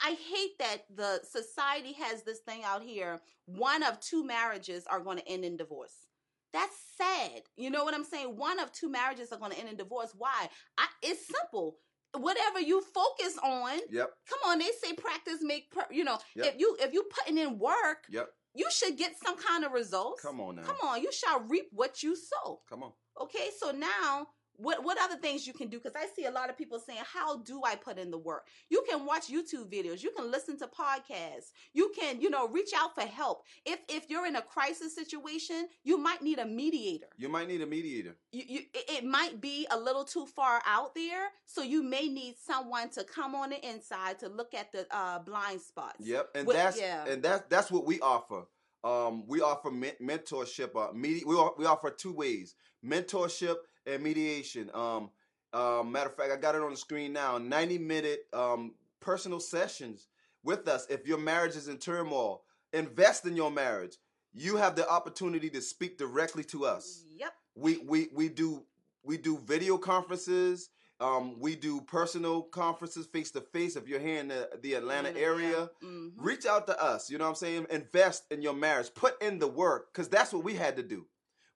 I 0.04 0.10
hate 0.10 0.58
that 0.58 0.78
the 0.92 1.20
society 1.30 1.92
has 1.92 2.24
this 2.24 2.40
thing 2.40 2.62
out 2.64 2.82
here. 2.82 3.20
One 3.46 3.84
of 3.84 4.00
two 4.00 4.26
marriages 4.26 4.84
are 4.90 4.98
going 4.98 5.18
to 5.18 5.28
end 5.28 5.44
in 5.44 5.56
divorce. 5.56 6.07
That's 6.52 6.76
sad. 6.96 7.42
You 7.56 7.70
know 7.70 7.84
what 7.84 7.94
I'm 7.94 8.04
saying? 8.04 8.36
One 8.36 8.58
of 8.58 8.72
two 8.72 8.88
marriages 8.90 9.32
are 9.32 9.38
going 9.38 9.52
to 9.52 9.58
end 9.58 9.68
in 9.68 9.76
divorce. 9.76 10.14
Why? 10.16 10.48
I, 10.78 10.86
it's 11.02 11.26
simple. 11.26 11.76
Whatever 12.16 12.60
you 12.60 12.80
focus 12.80 13.36
on, 13.42 13.78
Yep. 13.90 14.10
come 14.28 14.38
on. 14.50 14.58
They 14.58 14.70
say 14.82 14.94
practice 14.94 15.38
make 15.42 15.70
per, 15.70 15.84
you 15.90 16.04
know. 16.04 16.18
Yep. 16.36 16.46
If 16.54 16.60
you 16.60 16.76
if 16.80 16.92
you 16.94 17.04
putting 17.10 17.36
in 17.38 17.58
work, 17.58 18.04
Yep. 18.10 18.28
you 18.54 18.66
should 18.70 18.96
get 18.96 19.12
some 19.22 19.36
kind 19.36 19.64
of 19.64 19.72
results. 19.72 20.22
Come 20.22 20.40
on 20.40 20.56
now. 20.56 20.62
Come 20.62 20.76
on, 20.82 21.02
you 21.02 21.12
shall 21.12 21.40
reap 21.40 21.66
what 21.70 22.02
you 22.02 22.16
sow. 22.16 22.60
Come 22.68 22.82
on. 22.82 22.92
Okay, 23.20 23.50
so 23.58 23.72
now 23.72 24.28
what 24.58 24.84
what 24.84 24.98
other 25.00 25.16
things 25.16 25.46
you 25.46 25.52
can 25.52 25.68
do? 25.68 25.78
Because 25.78 25.94
I 25.96 26.06
see 26.14 26.26
a 26.26 26.30
lot 26.30 26.50
of 26.50 26.58
people 26.58 26.80
saying, 26.80 27.00
"How 27.04 27.38
do 27.38 27.62
I 27.64 27.76
put 27.76 27.96
in 27.96 28.10
the 28.10 28.18
work?" 28.18 28.46
You 28.68 28.84
can 28.88 29.06
watch 29.06 29.28
YouTube 29.28 29.70
videos. 29.72 30.02
You 30.02 30.10
can 30.10 30.30
listen 30.30 30.58
to 30.58 30.66
podcasts. 30.66 31.52
You 31.72 31.92
can, 31.98 32.20
you 32.20 32.28
know, 32.28 32.48
reach 32.48 32.70
out 32.76 32.94
for 32.94 33.02
help. 33.02 33.44
If 33.64 33.78
if 33.88 34.10
you're 34.10 34.26
in 34.26 34.34
a 34.36 34.42
crisis 34.42 34.94
situation, 34.94 35.68
you 35.84 35.96
might 35.96 36.22
need 36.22 36.40
a 36.40 36.44
mediator. 36.44 37.06
You 37.16 37.28
might 37.28 37.46
need 37.46 37.62
a 37.62 37.66
mediator. 37.66 38.16
You, 38.32 38.42
you 38.46 38.60
it, 38.74 39.04
might 39.04 39.40
be 39.40 39.66
a 39.70 39.78
little 39.78 40.04
too 40.04 40.26
far 40.26 40.60
out 40.66 40.94
there, 40.94 41.28
so 41.46 41.62
you 41.62 41.82
may 41.82 42.08
need 42.08 42.34
someone 42.44 42.90
to 42.90 43.04
come 43.04 43.36
on 43.36 43.50
the 43.50 43.68
inside 43.68 44.18
to 44.18 44.28
look 44.28 44.54
at 44.54 44.72
the 44.72 44.86
uh, 44.90 45.20
blind 45.20 45.60
spots. 45.60 46.00
Yep. 46.00 46.30
And 46.34 46.46
What- 46.46 46.56
that's 46.56 46.80
yeah. 46.80 47.04
and 47.06 47.22
that's 47.22 47.44
that's 47.48 47.70
what 47.70 47.86
we 47.86 48.00
offer. 48.00 48.46
Um, 48.84 49.24
we 49.26 49.40
offer 49.40 49.70
men- 49.70 49.96
mentorship. 50.02 50.74
Uh, 50.76 50.92
medi- 50.92 51.24
we 51.24 51.34
we 51.56 51.64
offer 51.64 51.90
two 51.90 52.12
ways: 52.12 52.54
mentorship 52.84 53.56
and 53.88 54.02
mediation. 54.02 54.70
Um, 54.74 55.10
uh, 55.52 55.82
matter 55.84 56.10
of 56.10 56.16
fact, 56.16 56.30
I 56.32 56.36
got 56.36 56.54
it 56.54 56.62
on 56.62 56.70
the 56.70 56.76
screen 56.76 57.12
now. 57.12 57.38
Ninety 57.38 57.78
minute 57.78 58.26
um, 58.32 58.74
personal 59.00 59.40
sessions 59.40 60.08
with 60.44 60.68
us. 60.68 60.86
If 60.90 61.06
your 61.06 61.18
marriage 61.18 61.56
is 61.56 61.68
in 61.68 61.78
turmoil, 61.78 62.42
invest 62.72 63.26
in 63.26 63.34
your 63.36 63.50
marriage. 63.50 63.96
You 64.34 64.56
have 64.56 64.76
the 64.76 64.88
opportunity 64.88 65.48
to 65.50 65.60
speak 65.62 65.98
directly 65.98 66.44
to 66.44 66.66
us. 66.66 67.04
Yep. 67.16 67.32
We 67.54 67.78
we 67.78 68.08
we 68.12 68.28
do 68.28 68.62
we 69.02 69.16
do 69.16 69.38
video 69.38 69.78
conferences. 69.78 70.70
Um, 71.00 71.38
we 71.38 71.54
do 71.54 71.80
personal 71.80 72.42
conferences 72.42 73.06
face 73.06 73.30
to 73.30 73.40
face. 73.40 73.76
If 73.76 73.86
you're 73.86 74.00
here 74.00 74.18
in 74.18 74.26
the, 74.28 74.50
the 74.62 74.74
Atlanta 74.74 75.16
area, 75.16 75.70
Mhm. 75.80 76.10
reach 76.16 76.44
out 76.44 76.66
to 76.66 76.82
us. 76.82 77.08
You 77.08 77.18
know 77.18 77.24
what 77.24 77.30
I'm 77.30 77.36
saying? 77.36 77.66
Invest 77.70 78.24
in 78.32 78.42
your 78.42 78.52
marriage. 78.52 78.92
Put 78.94 79.20
in 79.22 79.38
the 79.38 79.46
work 79.46 79.92
because 79.92 80.08
that's 80.08 80.32
what 80.32 80.42
we 80.42 80.54
had 80.54 80.74
to 80.76 80.82
do. 80.82 81.06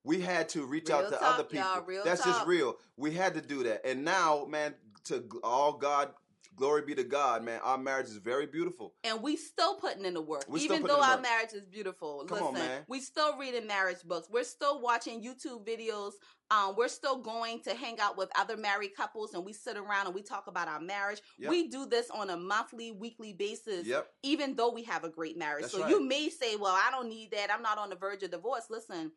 We 0.05 0.21
had 0.21 0.49
to 0.51 0.67
reach 0.67 0.91
out 0.91 1.05
to 1.11 1.17
talk, 1.17 1.23
other 1.23 1.45
people. 1.45 1.85
real 1.87 2.05
that's 2.05 2.25
just 2.25 2.47
real. 2.47 2.77
We 2.97 3.13
had 3.13 3.35
to 3.35 3.41
do 3.41 3.63
that. 3.65 3.87
And 3.87 4.05
now, 4.05 4.47
man, 4.47 4.75
to 5.05 5.25
all 5.43 5.73
God 5.73 6.11
glory 6.57 6.83
be 6.83 6.95
to 6.95 7.05
God, 7.05 7.43
man. 7.45 7.61
Our 7.63 7.79
marriage 7.79 8.07
is 8.07 8.17
very 8.17 8.47
beautiful. 8.47 8.95
And 9.05 9.23
we 9.23 9.37
still 9.37 9.77
putting 9.77 10.05
in 10.05 10.15
the 10.15 10.21
work. 10.21 10.45
We 10.49 10.61
still 10.61 10.77
Even 10.77 10.87
though 10.87 11.01
our 11.01 11.15
work. 11.17 11.23
marriage 11.23 11.53
is 11.55 11.65
beautiful. 11.65 12.25
Come 12.29 12.39
Listen, 12.39 12.47
on, 12.47 12.55
man. 12.55 12.83
we 12.89 13.01
still 13.01 13.37
reading 13.37 13.67
marriage 13.67 14.03
books. 14.05 14.29
We're 14.31 14.45
still 14.45 14.81
watching 14.81 15.23
YouTube 15.23 15.67
videos. 15.67 16.13
Um, 16.51 16.75
we're 16.77 16.89
still 16.89 17.17
going 17.17 17.61
to 17.63 17.75
hang 17.75 17.99
out 17.99 18.19
with 18.19 18.31
other 18.39 18.57
married 18.57 18.95
couples 18.95 19.33
and 19.33 19.45
we 19.45 19.55
sit 19.55 19.77
around 19.79 20.07
and 20.07 20.15
we 20.15 20.23
talk 20.23 20.47
about 20.49 20.69
our 20.69 20.81
marriage. 20.81 21.21
Yep. 21.39 21.51
We 21.51 21.69
do 21.69 21.87
this 21.87 22.11
on 22.11 22.29
a 22.29 22.37
monthly, 22.37 22.93
weekly 22.93 23.33
basis. 23.33 23.87
Yep. 23.87 24.07
Even 24.23 24.55
though 24.55 24.71
we 24.71 24.83
have 24.85 25.05
a 25.05 25.09
great 25.09 25.39
marriage. 25.39 25.63
That's 25.63 25.75
so 25.75 25.83
right. 25.83 25.91
you 25.91 26.07
may 26.07 26.29
say, 26.29 26.57
Well, 26.57 26.75
I 26.75 26.91
don't 26.91 27.09
need 27.09 27.31
that. 27.33 27.51
I'm 27.51 27.63
not 27.63 27.79
on 27.79 27.89
the 27.89 27.97
verge 27.97 28.23
of 28.23 28.31
divorce. 28.31 28.67
Listen, 28.69 29.13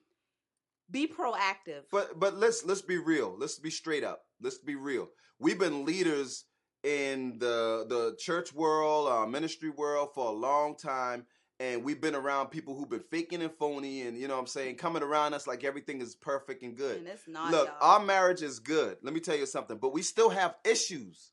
be 0.89 1.07
proactive. 1.07 1.83
But 1.91 2.19
but 2.19 2.35
let's 2.35 2.65
let's 2.65 2.81
be 2.81 2.97
real. 2.97 3.35
Let's 3.37 3.59
be 3.59 3.69
straight 3.69 4.03
up. 4.03 4.21
Let's 4.41 4.57
be 4.57 4.75
real. 4.75 5.09
We've 5.39 5.59
been 5.59 5.85
leaders 5.85 6.45
in 6.83 7.39
the 7.39 7.85
the 7.87 8.15
church 8.19 8.53
world, 8.53 9.09
uh, 9.09 9.25
ministry 9.25 9.69
world 9.69 10.09
for 10.13 10.27
a 10.27 10.31
long 10.31 10.75
time, 10.75 11.25
and 11.59 11.83
we've 11.83 11.99
been 11.99 12.15
around 12.15 12.47
people 12.47 12.75
who've 12.75 12.89
been 12.89 13.03
faking 13.11 13.41
and 13.41 13.51
phony, 13.57 14.03
and 14.03 14.17
you 14.17 14.27
know 14.27 14.35
what 14.35 14.41
I'm 14.41 14.47
saying, 14.47 14.75
coming 14.75 15.03
around 15.03 15.33
us 15.33 15.47
like 15.47 15.63
everything 15.63 16.01
is 16.01 16.15
perfect 16.15 16.63
and 16.63 16.77
good. 16.77 16.97
and 16.99 17.07
it's 17.07 17.27
not 17.27 17.51
Look, 17.51 17.67
y'all. 17.67 17.77
our 17.81 17.99
marriage 18.05 18.41
is 18.43 18.59
good. 18.59 18.97
Let 19.01 19.13
me 19.13 19.19
tell 19.19 19.35
you 19.37 19.45
something, 19.45 19.77
but 19.77 19.93
we 19.93 20.01
still 20.01 20.29
have 20.29 20.55
issues. 20.63 21.31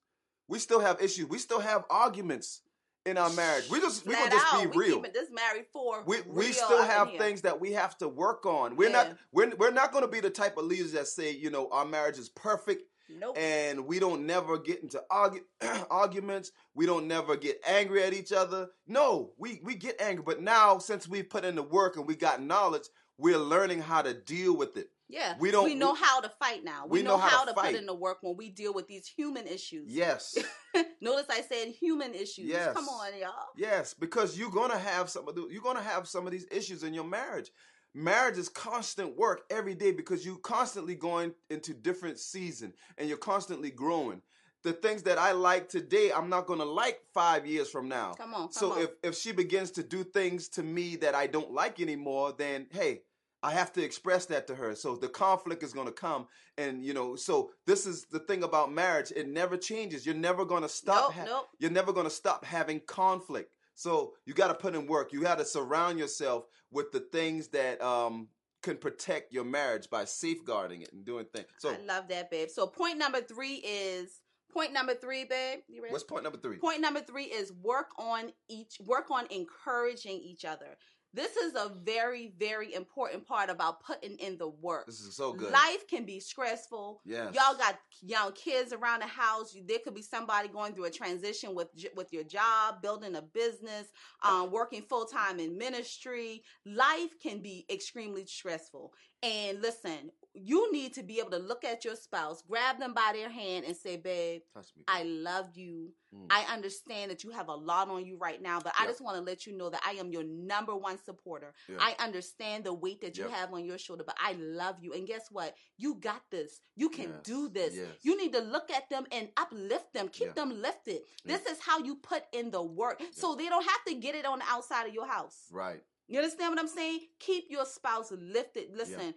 We 0.48 0.58
still 0.58 0.80
have 0.80 1.00
issues. 1.00 1.26
We 1.26 1.38
still 1.38 1.60
have 1.60 1.84
arguments 1.88 2.62
in 3.06 3.18
our 3.18 3.30
marriage. 3.30 3.68
We 3.70 3.80
just 3.80 4.06
we 4.06 4.14
gonna 4.14 4.30
just 4.30 4.54
out, 4.54 4.62
be 4.62 4.66
we 4.78 4.86
real. 4.88 5.02
this 5.02 5.28
married 5.30 5.66
for 5.72 6.02
We 6.06 6.18
we 6.26 6.52
still 6.52 6.82
have 6.82 7.10
things 7.18 7.42
that 7.42 7.60
we 7.60 7.72
have 7.72 7.96
to 7.98 8.08
work 8.08 8.46
on. 8.46 8.76
We're 8.76 8.90
Yeah. 8.90 9.04
not 9.04 9.16
we're 9.32 9.54
we're 9.56 9.70
not 9.70 9.92
going 9.92 10.04
to 10.04 10.08
be 10.10 10.20
the 10.20 10.30
type 10.30 10.56
of 10.56 10.64
leaders 10.66 10.92
that 10.92 11.08
say, 11.08 11.30
you 11.32 11.50
know, 11.50 11.68
our 11.70 11.84
marriage 11.84 12.18
is 12.18 12.28
perfect 12.28 12.84
Nope. 13.10 13.36
and 13.36 13.86
we 13.86 13.98
don't 13.98 14.24
never 14.26 14.56
get 14.58 14.82
into 14.82 15.02
argu- 15.10 15.40
arguments. 15.90 16.52
We 16.74 16.86
don't 16.86 17.06
never 17.08 17.36
get 17.36 17.60
angry 17.66 18.02
at 18.04 18.12
each 18.14 18.32
other. 18.32 18.68
No, 18.86 19.32
we 19.36 19.60
we 19.64 19.74
get 19.74 20.00
angry, 20.00 20.22
but 20.24 20.40
now 20.40 20.78
since 20.78 21.08
we 21.08 21.22
put 21.22 21.44
in 21.44 21.56
the 21.56 21.62
work 21.62 21.96
and 21.96 22.06
we 22.06 22.14
got 22.14 22.42
knowledge, 22.42 22.84
we're 23.18 23.38
learning 23.38 23.80
how 23.82 24.02
to 24.02 24.14
deal 24.14 24.56
with 24.56 24.76
it. 24.76 24.90
Yeah, 25.12 25.36
We 25.38 25.50
don't- 25.50 25.64
We 25.64 25.74
know 25.74 25.92
we- 25.92 25.98
how 25.98 26.20
to 26.20 26.28
fight 26.40 26.64
now. 26.64 26.86
We, 26.86 26.98
we 26.98 27.02
know, 27.04 27.12
know 27.12 27.18
how 27.18 27.28
how, 27.28 27.44
to 27.44 27.54
fight. 27.54 27.72
put 27.72 27.80
in 27.80 27.86
the 27.86 27.94
work 27.94 28.18
when 28.22 28.36
we 28.36 28.48
deal 28.50 28.72
with 28.72 28.88
these 28.88 29.06
human 29.06 29.46
issues. 29.46 29.92
Yes. 29.92 30.36
Notice 31.00 31.26
I 31.30 31.42
said 31.42 31.68
human 31.68 32.14
issues. 32.14 32.46
Yes. 32.46 32.74
Come 32.74 32.88
on, 32.88 33.18
y'all. 33.18 33.30
Yes, 33.56 33.92
because 33.94 34.38
you're 34.38 34.50
gonna 34.50 34.78
have 34.78 35.10
some 35.10 35.28
of 35.28 35.34
the, 35.34 35.46
you're 35.50 35.62
gonna 35.62 35.82
have 35.82 36.08
some 36.08 36.26
of 36.26 36.32
these 36.32 36.46
issues 36.50 36.82
in 36.82 36.94
your 36.94 37.04
marriage. 37.04 37.50
Marriage 37.94 38.38
is 38.38 38.48
constant 38.48 39.18
work 39.18 39.42
every 39.50 39.74
day 39.74 39.92
because 39.92 40.24
you're 40.24 40.38
constantly 40.38 40.94
going 40.94 41.34
into 41.50 41.74
different 41.74 42.18
season 42.18 42.72
and 42.96 43.06
you're 43.06 43.18
constantly 43.18 43.70
growing. 43.70 44.22
The 44.62 44.72
things 44.72 45.02
that 45.02 45.18
I 45.18 45.32
like 45.32 45.68
today, 45.68 46.10
I'm 46.10 46.30
not 46.30 46.46
gonna 46.46 46.64
like 46.64 47.00
five 47.12 47.44
years 47.46 47.68
from 47.68 47.88
now. 47.88 48.14
Come 48.14 48.32
on. 48.32 48.42
Come 48.44 48.52
So 48.52 48.72
on. 48.72 48.82
if 48.82 48.90
if 49.02 49.14
she 49.14 49.32
begins 49.32 49.72
to 49.72 49.82
do 49.82 50.04
things 50.04 50.48
to 50.50 50.62
me 50.62 50.96
that 50.96 51.14
I 51.14 51.26
don't 51.26 51.52
like 51.52 51.80
anymore, 51.80 52.32
then 52.32 52.68
hey, 52.70 53.02
I 53.42 53.52
have 53.52 53.72
to 53.72 53.82
express 53.82 54.26
that 54.26 54.46
to 54.46 54.54
her. 54.54 54.74
So 54.74 54.96
the 54.96 55.08
conflict 55.08 55.62
is 55.62 55.72
going 55.72 55.86
to 55.86 55.92
come, 55.92 56.26
and 56.58 56.84
you 56.84 56.94
know, 56.94 57.16
so 57.16 57.50
this 57.66 57.86
is 57.86 58.04
the 58.04 58.20
thing 58.20 58.42
about 58.44 58.72
marriage; 58.72 59.12
it 59.14 59.28
never 59.28 59.56
changes. 59.56 60.06
You're 60.06 60.14
never 60.14 60.44
going 60.44 60.62
to 60.62 60.68
stop. 60.68 61.10
Nope, 61.10 61.12
ha- 61.14 61.24
nope. 61.24 61.48
You're 61.58 61.70
never 61.70 61.92
going 61.92 62.06
to 62.06 62.10
stop 62.10 62.44
having 62.44 62.80
conflict. 62.80 63.52
So 63.74 64.14
you 64.26 64.34
got 64.34 64.48
to 64.48 64.54
put 64.54 64.74
in 64.74 64.86
work. 64.86 65.12
You 65.12 65.22
got 65.22 65.38
to 65.38 65.44
surround 65.44 65.98
yourself 65.98 66.44
with 66.70 66.92
the 66.92 67.00
things 67.00 67.48
that 67.48 67.82
um, 67.82 68.28
can 68.62 68.76
protect 68.76 69.32
your 69.32 69.44
marriage 69.44 69.90
by 69.90 70.04
safeguarding 70.04 70.82
it 70.82 70.92
and 70.92 71.04
doing 71.04 71.26
things. 71.34 71.48
So 71.58 71.70
I 71.70 71.84
love 71.84 72.08
that, 72.08 72.30
babe. 72.30 72.48
So 72.48 72.66
point 72.66 72.98
number 72.98 73.20
three 73.20 73.56
is 73.56 74.20
point 74.52 74.72
number 74.72 74.94
three, 74.94 75.24
babe. 75.24 75.60
You 75.68 75.82
ready? 75.82 75.92
what's 75.92 76.04
point 76.04 76.22
number 76.22 76.38
three? 76.38 76.58
Point 76.58 76.80
number 76.80 77.00
three 77.00 77.24
is 77.24 77.52
work 77.52 77.88
on 77.98 78.32
each 78.48 78.78
work 78.84 79.10
on 79.10 79.26
encouraging 79.30 80.20
each 80.20 80.44
other. 80.44 80.76
This 81.14 81.36
is 81.36 81.54
a 81.54 81.70
very, 81.84 82.32
very 82.38 82.72
important 82.74 83.26
part 83.26 83.50
about 83.50 83.82
putting 83.82 84.16
in 84.16 84.38
the 84.38 84.48
work. 84.48 84.86
This 84.86 85.00
is 85.00 85.14
so 85.14 85.32
good. 85.32 85.52
Life 85.52 85.86
can 85.88 86.04
be 86.06 86.20
stressful. 86.20 87.02
Yes. 87.04 87.34
Y'all 87.34 87.56
got 87.56 87.78
young 88.00 88.32
kids 88.32 88.72
around 88.72 89.00
the 89.00 89.06
house. 89.06 89.54
There 89.66 89.78
could 89.84 89.94
be 89.94 90.02
somebody 90.02 90.48
going 90.48 90.74
through 90.74 90.86
a 90.86 90.90
transition 90.90 91.54
with 91.54 91.68
with 91.94 92.12
your 92.12 92.24
job, 92.24 92.80
building 92.80 93.16
a 93.16 93.22
business, 93.22 93.88
um, 94.22 94.50
working 94.50 94.82
full 94.82 95.04
time 95.04 95.38
in 95.38 95.58
ministry. 95.58 96.42
Life 96.64 97.18
can 97.22 97.40
be 97.40 97.66
extremely 97.70 98.24
stressful. 98.24 98.92
And 99.22 99.60
listen, 99.60 100.10
you 100.34 100.72
need 100.72 100.94
to 100.94 101.02
be 101.02 101.18
able 101.18 101.30
to 101.30 101.38
look 101.38 101.62
at 101.64 101.84
your 101.84 101.94
spouse, 101.96 102.42
grab 102.42 102.78
them 102.78 102.94
by 102.94 103.10
their 103.12 103.28
hand, 103.28 103.64
and 103.66 103.76
say, 103.76 103.96
"Babe. 103.96 104.42
I 104.88 105.02
love 105.02 105.50
you. 105.56 105.92
Mm. 106.14 106.26
I 106.30 106.44
understand 106.52 107.10
that 107.10 107.22
you 107.24 107.30
have 107.30 107.48
a 107.48 107.54
lot 107.54 107.88
on 107.88 108.04
you 108.06 108.16
right 108.16 108.40
now, 108.40 108.60
but 108.60 108.72
I 108.78 108.86
just 108.86 109.00
want 109.00 109.16
to 109.16 109.22
let 109.22 109.46
you 109.46 109.52
know 109.56 109.70
that 109.70 109.82
I 109.86 109.92
am 109.92 110.10
your 110.10 110.24
number 110.24 110.74
one 110.76 110.98
supporter. 111.02 111.54
Yeah. 111.68 111.76
I 111.80 111.94
understand 111.98 112.64
the 112.64 112.72
weight 112.72 113.00
that 113.02 113.16
you 113.16 113.24
Yep. 113.24 113.32
have 113.32 113.52
on 113.54 113.64
your 113.64 113.78
shoulder, 113.78 114.04
but 114.04 114.16
I 114.20 114.32
love 114.32 114.76
you. 114.80 114.92
And 114.92 115.06
guess 115.06 115.30
what? 115.30 115.54
You 115.78 115.94
got 115.96 116.22
this. 116.30 116.60
You 116.76 116.88
can 116.90 117.10
Yes. 117.10 117.20
do 117.24 117.48
this. 117.48 117.74
Yes. 117.74 117.88
You 118.02 118.16
need 118.16 118.32
to 118.32 118.40
look 118.40 118.70
at 118.70 118.88
them 118.90 119.06
and 119.10 119.30
uplift 119.36 119.92
them, 119.92 120.08
keep 120.08 120.28
Yeah. 120.28 120.32
them 120.34 120.60
lifted. 120.62 121.02
Yeah. 121.24 121.36
This 121.36 121.46
is 121.46 121.60
how 121.60 121.78
you 121.78 121.96
put 121.96 122.24
in 122.32 122.50
the 122.50 122.62
work. 122.62 123.00
So 123.12 123.34
they 123.34 123.48
don't 123.48 123.66
have 123.66 123.84
to 123.86 123.94
get 123.94 124.14
it 124.14 124.24
on 124.26 124.38
the 124.40 124.44
outside 124.46 124.86
of 124.86 124.94
your 124.94 125.06
house. 125.06 125.48
right. 125.50 125.82
You 126.08 126.18
understand 126.18 126.50
what 126.50 126.58
I'm 126.58 126.68
saying? 126.68 127.08
Keep 127.20 127.48
your 127.48 127.64
spouse 127.64 128.10
lifted. 128.10 128.76
Listen, 128.76 129.14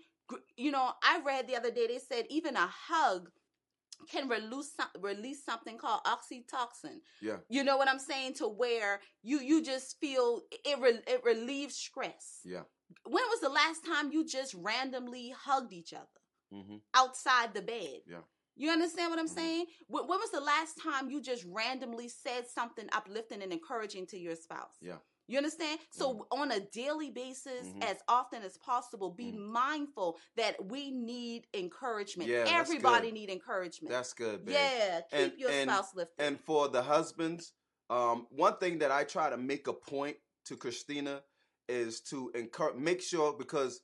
you 0.58 0.72
know, 0.72 0.92
I 1.04 1.22
read 1.26 1.48
the 1.48 1.56
other 1.56 1.72
day 1.72 1.88
they 1.88 2.00
said 2.00 2.26
even 2.30 2.56
a 2.56 2.68
hug 2.68 3.30
can 4.12 4.28
release 4.28 4.74
some, 4.76 4.88
release 5.02 5.44
something 5.44 5.78
called 5.78 6.02
oxytocin. 6.06 7.00
Yeah. 7.22 7.38
You 7.50 7.64
know 7.64 7.78
what 7.78 7.90
I'm 7.90 8.00
saying? 8.00 8.36
To 8.36 8.48
where 8.48 9.00
you 9.24 9.40
you 9.40 9.64
just 9.64 10.00
feel 10.00 10.42
it 10.52 10.80
re, 10.80 11.00
it 11.08 11.22
relieves 11.24 11.76
stress. 11.76 12.40
Yeah. 12.44 12.64
When 13.06 13.24
was 13.30 13.40
the 13.42 13.50
last 13.50 13.86
time 13.86 14.12
you 14.12 14.26
just 14.26 14.54
randomly 14.54 15.34
hugged 15.38 15.74
each 15.74 15.94
other 15.94 16.08
hmm 16.52 16.78
outside 16.94 17.54
the 17.54 17.62
bed? 17.62 18.02
Yeah. 18.08 18.22
You 18.56 18.70
understand 18.72 19.10
what 19.12 19.20
I'm 19.20 19.28
Mhm. 19.28 19.36
saying? 19.36 19.66
When, 19.88 20.08
when 20.08 20.20
was 20.20 20.32
the 20.32 20.40
last 20.40 20.78
time 20.78 21.10
you 21.10 21.22
just 21.22 21.44
randomly 21.46 22.08
said 22.08 22.48
something 22.48 22.88
uplifting 22.94 23.42
and 23.42 23.52
encouraging 23.52 24.08
to 24.08 24.18
your 24.18 24.36
spouse? 24.36 24.76
Yeah. 24.82 24.98
You 25.28 25.38
understand? 25.38 25.80
So 25.90 26.28
on 26.32 26.52
a 26.52 26.60
daily 26.60 27.10
basis, 27.10 27.68
Mhm. 27.68 27.84
as 27.84 27.98
often 28.08 28.44
as 28.44 28.58
possible, 28.58 29.10
be 29.10 29.32
Mhm. 29.32 29.40
mindful 29.48 30.20
that 30.36 30.64
we 30.66 30.92
need 30.92 31.48
encouragement. 31.54 32.30
Yeah, 32.30 32.46
Everybody 32.48 33.12
need 33.12 33.30
encouragement. 33.32 33.90
That's 33.92 34.14
good, 34.14 34.46
babe. 34.46 34.54
yeah, 34.54 35.02
keep 35.02 35.14
And- 35.14 35.40
your 35.40 35.50
and- 35.50 35.70
spouse 35.70 35.96
lifted. 35.96 36.22
And 36.24 36.40
for 36.46 36.68
the 36.70 36.84
husbands, 36.84 37.54
um, 37.90 38.28
one 38.30 38.58
thing 38.60 38.78
that 38.80 38.92
I 38.92 39.04
try 39.04 39.30
to 39.32 39.38
make 39.38 39.68
a 39.68 39.74
point 39.74 40.18
to 40.46 40.56
Christina 40.56 41.24
is 41.68 42.02
to 42.02 42.30
encourage, 42.36 42.76
make 42.76 43.02
sure 43.02 43.34
because 43.34 43.82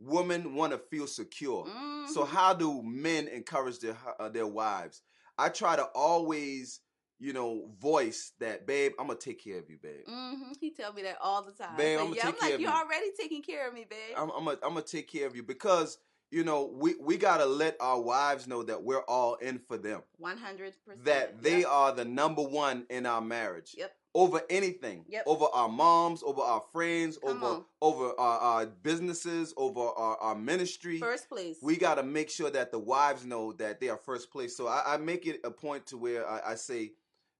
women 0.00 0.54
want 0.54 0.72
to 0.72 0.78
feel 0.78 1.06
secure. 1.06 1.66
So 2.12 2.24
Mhm. 2.24 2.28
how 2.28 2.54
do 2.54 2.82
men 2.82 3.28
encourage 3.28 3.78
their 3.78 3.96
uh, 4.18 4.28
their 4.28 4.46
wives? 4.46 5.02
I 5.38 5.48
try 5.50 5.76
to 5.76 5.84
always, 5.94 6.80
you 7.18 7.32
know, 7.32 7.70
voice 7.78 8.32
that, 8.40 8.66
babe. 8.66 8.92
I'm 8.98 9.06
gonna 9.06 9.18
take 9.18 9.42
care 9.42 9.58
of 9.58 9.68
you, 9.70 9.78
babe. 9.78 10.06
Mhm. 10.06 10.56
He 10.60 10.70
tell 10.70 10.92
me 10.92 11.02
that 11.02 11.18
all 11.20 11.42
the 11.42 11.52
time. 11.52 11.76
Babe, 11.76 12.00
I'ma 12.00 12.14
yeah, 12.14 12.24
take 12.24 12.34
I'm 12.34 12.40
like, 12.50 12.60
you're 12.60 12.70
you." 12.70 12.76
already 12.76 13.12
taking 13.18 13.42
care 13.42 13.68
of 13.68 13.74
me, 13.74 13.84
babe. 13.84 14.14
I'm 14.16 14.30
I'm 14.30 14.44
gonna 14.44 14.58
I'm 14.62 14.74
gonna 14.74 14.82
take 14.82 15.08
care 15.08 15.26
of 15.26 15.36
you 15.36 15.42
because 15.42 15.98
you 16.30 16.44
know 16.44 16.64
we 16.64 16.94
we 17.00 17.16
gotta 17.16 17.46
let 17.46 17.76
our 17.80 18.00
wives 18.00 18.46
know 18.46 18.62
that 18.62 18.82
we're 18.82 19.02
all 19.04 19.34
in 19.36 19.58
for 19.58 19.76
them. 19.76 20.02
One 20.16 20.38
hundred 20.38 20.74
percent. 20.84 21.04
That 21.04 21.42
they 21.42 21.64
are 21.64 21.92
the 21.92 22.04
number 22.04 22.42
one 22.42 22.86
in 22.88 23.04
our 23.06 23.20
marriage. 23.20 23.74
Yep. 23.76 23.94
Over 24.14 24.40
anything. 24.50 25.04
Yep. 25.08 25.24
Over 25.26 25.46
our 25.52 25.68
moms, 25.68 26.22
over 26.22 26.40
our 26.40 26.62
friends, 26.72 27.18
Come 27.18 27.42
over 27.42 27.46
on. 27.46 27.64
over 27.80 28.12
our, 28.18 28.38
our 28.38 28.66
businesses, 28.66 29.54
over 29.56 29.80
our, 29.80 30.16
our 30.16 30.34
ministry. 30.34 30.98
First 30.98 31.28
place. 31.28 31.58
we 31.62 31.76
got 31.76 31.96
to 31.96 32.02
make 32.02 32.30
sure 32.30 32.50
that 32.50 32.72
the 32.72 32.78
wives 32.78 33.24
know 33.24 33.52
that 33.54 33.80
they 33.80 33.88
are 33.88 33.96
first 33.96 34.30
place. 34.30 34.56
So 34.56 34.66
I, 34.66 34.94
I 34.94 34.96
make 34.96 35.26
it 35.26 35.40
a 35.44 35.50
point 35.50 35.86
to 35.86 35.96
where 35.96 36.28
I, 36.28 36.52
I 36.52 36.54
say, 36.56 36.92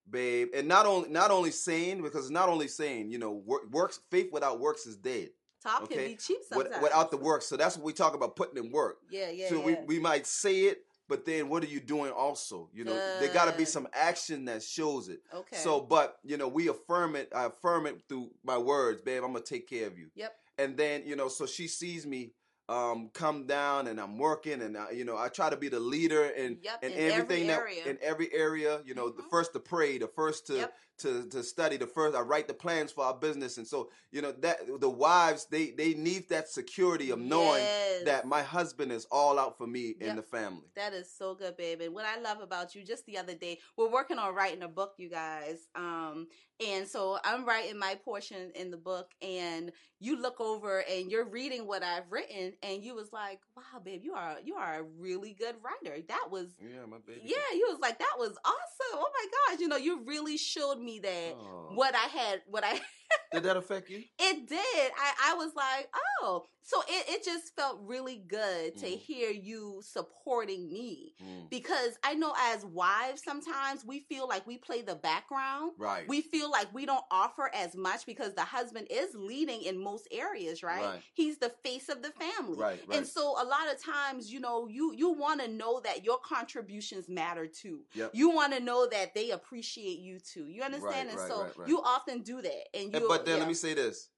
babe, 0.09 0.49
and 0.55 0.67
not 0.67 0.85
only 0.85 1.09
not 1.09 1.31
only 1.31 1.51
saying 1.51 2.01
because 2.01 2.25
it's 2.25 2.31
not 2.31 2.49
only 2.49 2.67
saying 2.67 3.11
you 3.11 3.17
know 3.17 3.31
work, 3.31 3.69
works 3.71 3.99
faith 4.09 4.31
without 4.31 4.59
works 4.59 4.85
is 4.85 4.95
dead. 4.95 5.29
Talk 5.61 5.83
okay. 5.83 5.95
can 5.95 6.05
be 6.05 6.15
cheap 6.15 6.39
sometimes. 6.49 6.81
without 6.81 7.11
the 7.11 7.17
work, 7.17 7.43
so 7.43 7.55
that's 7.55 7.77
what 7.77 7.85
we 7.85 7.93
talk 7.93 8.15
about 8.15 8.35
putting 8.35 8.63
in 8.63 8.71
work. 8.71 8.97
Yeah, 9.11 9.29
yeah. 9.29 9.47
so 9.49 9.59
yeah. 9.59 9.65
we 9.65 9.77
we 9.85 9.99
might 9.99 10.25
say 10.25 10.61
it, 10.61 10.85
but 11.11 11.25
then 11.25 11.49
what 11.49 11.61
are 11.61 11.67
you 11.67 11.81
doing 11.81 12.09
also? 12.09 12.69
You 12.73 12.85
know, 12.85 12.97
there 13.19 13.27
got 13.27 13.51
to 13.51 13.57
be 13.57 13.65
some 13.65 13.85
action 13.91 14.45
that 14.45 14.63
shows 14.63 15.09
it. 15.09 15.19
okay. 15.33 15.57
So, 15.57 15.81
but 15.81 16.19
you 16.23 16.37
know, 16.37 16.47
we 16.47 16.69
affirm 16.69 17.17
it. 17.17 17.29
I 17.35 17.47
affirm 17.47 17.85
it 17.85 18.01
through 18.07 18.31
my 18.45 18.57
words, 18.57 19.01
babe. 19.01 19.21
I'm 19.21 19.33
gonna 19.33 19.43
take 19.43 19.67
care 19.67 19.87
of 19.87 19.99
you. 19.99 20.07
Yep. 20.15 20.33
And 20.57 20.77
then 20.77 21.03
you 21.05 21.17
know, 21.17 21.27
so 21.27 21.45
she 21.45 21.67
sees 21.67 22.07
me 22.07 22.31
um 22.69 23.09
come 23.13 23.45
down, 23.45 23.87
and 23.87 23.99
I'm 23.99 24.17
working, 24.17 24.61
and 24.61 24.77
I, 24.77 24.91
you 24.91 25.03
know, 25.03 25.17
I 25.17 25.27
try 25.27 25.49
to 25.49 25.57
be 25.57 25.67
the 25.67 25.81
leader 25.81 26.31
and 26.37 26.57
Yep, 26.61 26.79
and 26.81 26.93
in 26.93 26.99
every 26.99 27.11
everything 27.23 27.47
that 27.47 27.89
in 27.89 27.97
every 28.01 28.33
area. 28.33 28.79
You 28.85 28.93
know, 28.93 29.09
the 29.09 29.23
Mhm. 29.23 29.29
first 29.29 29.51
to 29.51 29.59
pray, 29.59 29.97
the 29.97 30.07
first 30.07 30.47
to 30.47 30.55
Yep. 30.55 30.73
To 31.01 31.27
to 31.29 31.43
study 31.43 31.77
the 31.77 31.87
first. 31.87 32.15
I 32.15 32.21
write 32.21 32.47
the 32.47 32.53
plans 32.53 32.91
for 32.91 33.03
our 33.03 33.13
business, 33.13 33.57
and 33.57 33.67
so 33.67 33.89
you 34.11 34.21
know 34.21 34.31
that 34.33 34.57
the 34.79 34.89
wives 34.89 35.45
they 35.51 35.71
they 35.71 35.93
need 35.93 36.29
that 36.29 36.49
security 36.49 37.11
of 37.11 37.19
knowing 37.19 37.61
Yes. 37.61 38.05
that 38.05 38.25
my 38.25 38.41
husband 38.41 38.91
is 38.91 39.05
all 39.11 39.37
out 39.39 39.57
for 39.57 39.67
me 39.67 39.95
Yep. 39.99 40.09
and 40.09 40.17
the 40.17 40.23
family. 40.23 40.67
That 40.75 40.93
is 40.93 41.11
so 41.11 41.35
good, 41.35 41.57
babe. 41.57 41.81
And 41.81 41.93
what 41.93 42.05
I 42.05 42.19
love 42.19 42.39
about 42.41 42.75
you, 42.75 42.83
just 42.83 43.05
the 43.05 43.17
other 43.17 43.35
day, 43.35 43.59
we're 43.77 43.89
working 43.91 44.17
on 44.17 44.33
writing 44.35 44.63
a 44.63 44.67
book, 44.67 44.93
you 44.97 45.09
guys. 45.09 45.67
Um, 45.75 46.27
and 46.65 46.87
so 46.87 47.17
I'm 47.23 47.45
writing 47.45 47.77
my 47.79 47.95
portion 48.05 48.51
in 48.55 48.69
the 48.71 48.77
book, 48.77 49.11
and 49.21 49.71
you 49.99 50.19
look 50.21 50.39
over 50.39 50.83
and 50.89 51.11
you're 51.11 51.25
reading 51.27 51.65
what 51.67 51.83
I've 51.83 52.11
written, 52.11 52.53
and 52.63 52.83
you 52.83 52.95
was 52.95 53.11
like, 53.11 53.39
"Wow, 53.55 53.79
babe, 53.83 54.01
you 54.03 54.13
are 54.13 54.37
you 54.43 54.55
are 54.55 54.79
a 54.79 54.83
really 54.83 55.33
good 55.33 55.55
writer." 55.63 56.01
That 56.07 56.27
was. 56.29 56.55
Yeah, 56.59 56.85
my 56.87 56.97
baby. 57.05 57.21
Yeah, 57.23 57.37
you 57.53 57.67
was 57.69 57.79
like 57.79 57.99
that 57.99 58.15
was 58.17 58.37
awesome. 58.45 58.93
Oh 58.93 59.09
my 59.13 59.27
gosh, 59.53 59.59
you 59.61 59.67
know, 59.67 59.77
you 59.77 60.03
really 60.05 60.37
showed 60.37 60.79
me 60.79 60.90
that 60.99 61.35
Oh. 61.39 61.71
what 61.73 61.93
I 61.95 62.07
had, 62.19 62.41
what 62.49 62.63
I 62.63 62.79
Did 63.33 63.43
that 63.43 63.57
affect 63.57 63.89
you? 63.89 64.03
it 64.19 64.47
did. 64.47 64.91
I, 64.97 65.31
I 65.31 65.33
was 65.35 65.51
like, 65.55 65.89
oh. 66.21 66.45
So 66.63 66.79
it, 66.87 67.05
it 67.09 67.25
just 67.25 67.55
felt 67.55 67.79
really 67.81 68.23
good 68.27 68.77
to 68.77 68.85
Mhm. 68.85 68.97
hear 68.99 69.31
you 69.31 69.81
supporting 69.83 70.71
me. 70.71 71.15
Mm. 71.21 71.49
Because 71.49 71.97
I 72.03 72.13
know 72.13 72.33
as 72.39 72.63
wives, 72.63 73.23
sometimes 73.23 73.83
we 73.83 74.01
feel 74.01 74.27
like 74.27 74.45
we 74.45 74.57
play 74.57 74.81
the 74.83 74.93
background. 74.95 75.71
Right. 75.79 76.07
We 76.07 76.21
feel 76.21 76.51
like 76.51 76.71
we 76.73 76.85
don't 76.85 77.03
offer 77.09 77.49
as 77.55 77.75
much 77.75 78.05
because 78.05 78.35
the 78.35 78.43
husband 78.43 78.87
is 78.91 79.15
leading 79.15 79.63
in 79.63 79.83
most 79.83 80.07
areas, 80.11 80.61
right? 80.61 80.83
Right. 80.83 81.01
He's 81.13 81.39
the 81.39 81.51
face 81.63 81.89
of 81.89 82.03
the 82.03 82.11
family. 82.11 82.57
Right, 82.59 82.79
right. 82.87 82.97
And 82.99 83.07
so 83.07 83.31
a 83.41 83.43
lot 83.43 83.67
of 83.73 83.83
times, 83.83 84.31
you 84.31 84.39
know, 84.39 84.67
you 84.67 84.93
you 84.93 85.09
want 85.09 85.41
to 85.41 85.47
know 85.47 85.79
that 85.83 86.05
your 86.05 86.19
contributions 86.19 87.09
matter 87.09 87.47
too. 87.47 87.81
Yep. 87.95 88.11
You 88.13 88.29
want 88.29 88.53
to 88.53 88.59
know 88.59 88.87
that 88.87 89.15
they 89.15 89.31
appreciate 89.31 89.97
you 89.99 90.19
too. 90.19 90.45
You 90.47 90.61
understand? 90.61 91.09
Right, 91.09 91.19
and 91.19 91.27
so 91.27 91.49
you 91.65 91.81
often 91.81 92.21
do 92.21 92.41
that. 92.43 92.77
And 92.77 92.93
And- 92.93 93.00
but 93.07 93.25
then 93.25 93.35
yeah. 93.35 93.39
let 93.41 93.47
me 93.47 93.53
say 93.53 93.73
this: 93.73 94.09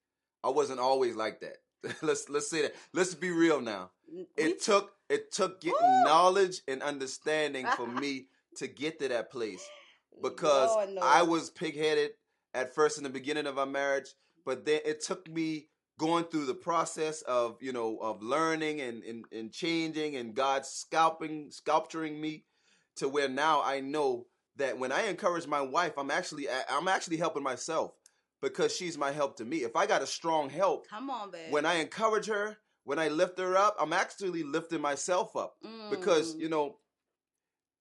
I 0.44 0.50
wasn't 0.50 0.80
always 0.80 1.16
like 1.16 1.42
that. 1.42 1.58
let's 2.02 2.30
let's 2.30 2.50
say 2.50 2.64
that. 2.64 2.76
Let's 2.94 3.16
be 3.16 3.32
real 3.32 3.62
now. 3.62 3.92
We- 4.12 4.28
It 4.38 4.62
took 4.62 4.94
it 5.10 5.32
took 5.32 5.62
getting 5.62 5.80
Woo! 5.82 6.04
knowledge 6.04 6.62
and 6.68 6.82
understanding 6.82 7.66
for 7.76 7.88
me 8.02 8.28
to 8.58 8.68
get 8.68 9.00
to 9.00 9.08
that 9.10 9.32
place 9.32 9.68
because 10.22 10.70
Lord. 10.70 11.00
I 11.02 11.24
was 11.24 11.50
pigheaded 11.52 12.10
at 12.54 12.74
first 12.74 12.98
in 12.98 13.04
the 13.04 13.10
beginning 13.10 13.48
of 13.48 13.58
our 13.58 13.66
marriage, 13.66 14.10
but 14.46 14.66
then 14.66 14.82
it 14.86 15.02
took 15.02 15.28
me 15.30 15.68
going 16.00 16.24
through 16.26 16.46
the 16.46 16.54
process 16.54 17.22
of 17.24 17.58
you 17.62 17.72
know 17.72 17.98
of 17.98 18.22
learning 18.22 18.82
and 18.82 19.04
and, 19.04 19.26
and 19.32 19.52
changing 19.52 20.16
and 20.16 20.34
God 20.36 20.66
scalping 20.66 21.52
sculpturing 21.52 22.20
me 22.20 22.46
to 22.98 23.10
where 23.10 23.30
now 23.30 23.62
I 23.64 23.80
know 23.80 24.28
that 24.58 24.78
when 24.78 24.92
I 24.92 25.08
encourage 25.08 25.48
my 25.48 25.62
wife, 25.62 25.94
I'm 25.98 26.12
actually 26.12 26.48
I'm 26.70 26.88
actually 26.88 27.18
helping 27.18 27.44
myself 27.44 27.94
because 28.44 28.76
she's 28.76 28.98
my 28.98 29.12
help 29.12 29.38
to 29.38 29.46
me. 29.46 29.58
If 29.64 29.76
I 29.76 29.86
got 29.88 30.02
a 30.04 30.08
strong 30.08 30.50
help, 30.50 30.88
Come 30.90 31.10
on, 31.10 31.32
babe. 31.32 31.52
when 31.52 31.66
I 31.66 31.76
encourage 31.76 32.28
her, 32.28 32.58
when 32.84 33.00
I 33.00 33.08
lift 33.08 33.40
her 33.40 33.56
up, 33.56 33.76
I'm 33.80 33.94
actually 33.94 34.44
lifting 34.44 34.82
myself 34.82 35.36
up 35.36 35.56
because 35.90 36.36
Mm. 36.36 36.40
you 36.42 36.50
know 36.50 36.78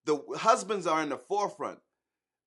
the 0.04 0.16
husbands 0.36 0.86
are 0.86 1.02
in 1.02 1.08
the 1.10 1.18
forefront 1.18 1.78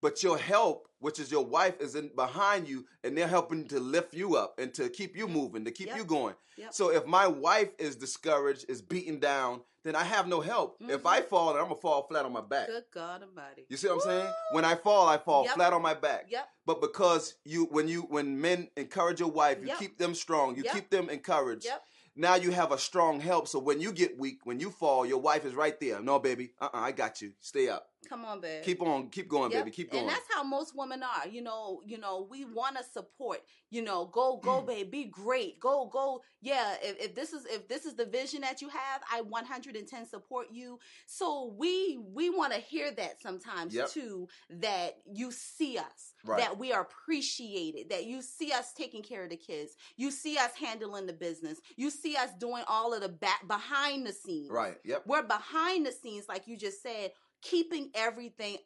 but 0.06 0.22
your 0.22 0.38
help 0.38 0.88
which 1.00 1.18
is 1.20 1.32
your 1.32 1.44
wife 1.44 1.82
is 1.82 1.96
in 1.96 2.12
behind 2.16 2.68
you 2.68 2.86
and 3.04 3.18
they're 3.18 3.28
helping 3.28 3.68
to 3.68 3.80
lift 3.80 4.14
you 4.14 4.36
up 4.36 4.54
and 4.60 4.72
to 4.72 4.88
keep 4.88 5.18
you 5.18 5.28
moving 5.28 5.66
to 5.66 5.72
keep 5.72 5.88
Yep. 5.88 5.98
you 5.98 6.06
going 6.06 6.36
Yep. 6.58 6.74
so 6.76 6.90
if 6.92 7.08
my 7.08 7.26
wife 7.26 7.70
is 7.80 7.96
discouraged 7.96 8.66
is 8.70 8.84
beaten 8.84 9.20
down 9.20 9.62
then 9.84 9.96
i 9.96 10.04
have 10.04 10.28
no 10.28 10.42
help 10.42 10.78
if 10.80 11.08
i 11.08 11.22
fall 11.22 11.54
then 11.54 11.62
i'm 11.64 11.70
gonna 11.70 11.82
fall 11.88 12.04
flat 12.04 12.24
on 12.24 12.34
my 12.34 12.42
back 12.42 12.68
Good 12.68 12.84
God 12.94 13.24
Almighty. 13.24 13.66
you 13.68 13.78
see 13.78 13.88
what 13.88 13.96
i'm 13.96 14.00
saying 14.02 14.32
when 14.52 14.64
i 14.64 14.76
fall 14.76 15.08
i 15.08 15.18
fall 15.18 15.46
Yep. 15.46 15.56
flat 15.56 15.74
on 15.74 15.82
my 15.82 15.96
back 15.96 16.26
Yep. 16.30 16.48
but 16.68 16.82
because 16.82 17.34
you 17.44 17.66
when 17.72 17.88
you 17.88 18.02
when 18.04 18.40
men 18.40 18.70
encourage 18.78 19.20
your 19.20 19.32
wife 19.32 19.58
you 19.64 19.72
keep 19.80 19.98
them 19.98 20.14
strong 20.14 20.56
you 20.56 20.64
keep 20.66 20.92
them 20.92 21.10
encouraged 21.10 21.66
Yep. 21.66 21.82
now 22.16 22.36
you 22.36 22.52
have 22.52 22.72
a 22.72 22.78
strong 22.78 23.20
help. 23.20 23.48
So 23.48 23.60
when 23.60 23.82
you 23.82 23.92
get 23.92 24.18
weak, 24.18 24.40
when 24.46 24.60
you 24.64 24.70
fall, 24.72 25.06
your 25.06 25.20
wife 25.20 25.44
is 25.44 25.54
right 25.54 25.78
there. 25.82 26.00
No, 26.02 26.18
baby, 26.18 26.54
uh, 26.62 26.70
uh 26.74 26.78
I 26.88 26.92
got 26.94 27.22
you. 27.22 27.34
Stay 27.42 27.68
up. 27.68 27.88
Come 28.06 28.26
on, 28.26 28.42
babe. 28.42 28.64
Keep 28.64 28.82
on, 28.82 29.10
keep 29.10 29.28
going, 29.28 29.52
Yep. 29.52 29.62
baby. 29.66 29.72
Keep 29.72 29.92
going. 29.92 30.04
And 30.04 30.10
that's 30.12 30.26
how 30.34 30.44
most 30.44 30.74
women 30.76 31.04
are. 31.04 31.28
You 31.28 31.42
know, 31.42 31.82
you 31.86 31.98
know, 31.98 32.28
we 32.30 32.46
want 32.46 32.78
to 32.78 32.84
support. 32.84 33.42
You 33.70 33.82
know, 33.82 34.06
go, 34.06 34.38
go, 34.38 34.62
Mm. 34.62 34.68
babe, 34.68 34.92
be 34.92 35.04
great. 35.06 35.60
Go, 35.60 35.86
go. 35.92 36.22
Yeah. 36.42 36.76
If, 36.82 36.98
if 37.06 37.16
this 37.16 37.34
is 37.34 37.46
if 37.46 37.68
this 37.68 37.86
is 37.86 37.96
the 37.96 38.06
vision 38.06 38.42
that 38.42 38.62
you 38.62 38.70
have, 38.70 39.02
I 39.12 39.22
110 39.22 40.06
support 40.06 40.48
you. 40.52 40.80
So 41.06 41.54
we 41.58 41.98
we 42.14 42.30
want 42.30 42.54
to 42.54 42.60
hear 42.60 42.92
that 42.92 43.22
sometimes 43.22 43.74
Yep. 43.74 43.90
too. 43.90 44.28
That 44.50 44.98
you 45.12 45.32
see 45.32 45.78
us. 45.78 46.14
Right. 46.24 46.40
That 46.40 46.58
we 46.58 46.72
are 46.74 46.82
appreciated. 46.82 47.90
That 47.90 48.06
you 48.06 48.22
see 48.22 48.52
us 48.52 48.74
taking 48.74 49.02
care 49.04 49.24
of 49.24 49.30
the 49.30 49.38
kids. 49.38 49.76
You 49.98 50.12
see 50.12 50.38
us 50.38 50.52
handling 50.56 51.06
the 51.06 51.14
business. 51.14 51.60
You 51.76 51.90
see 51.90 52.16
us 52.16 52.30
doing 52.40 52.64
all 52.68 52.94
of 52.94 53.02
the 53.02 53.10
back 53.10 53.48
behind 53.48 54.06
the 54.06 54.14
scenes. 54.14 54.50
right. 54.52 54.78
Yep. 54.84 55.04
We're 55.06 55.24
behind 55.24 55.86
the 55.86 55.92
scenes, 55.92 56.26
like 56.28 56.48
you 56.48 56.58
just 56.58 56.82
said, 56.82 57.12
keeping 57.50 57.92
everything 57.94 58.58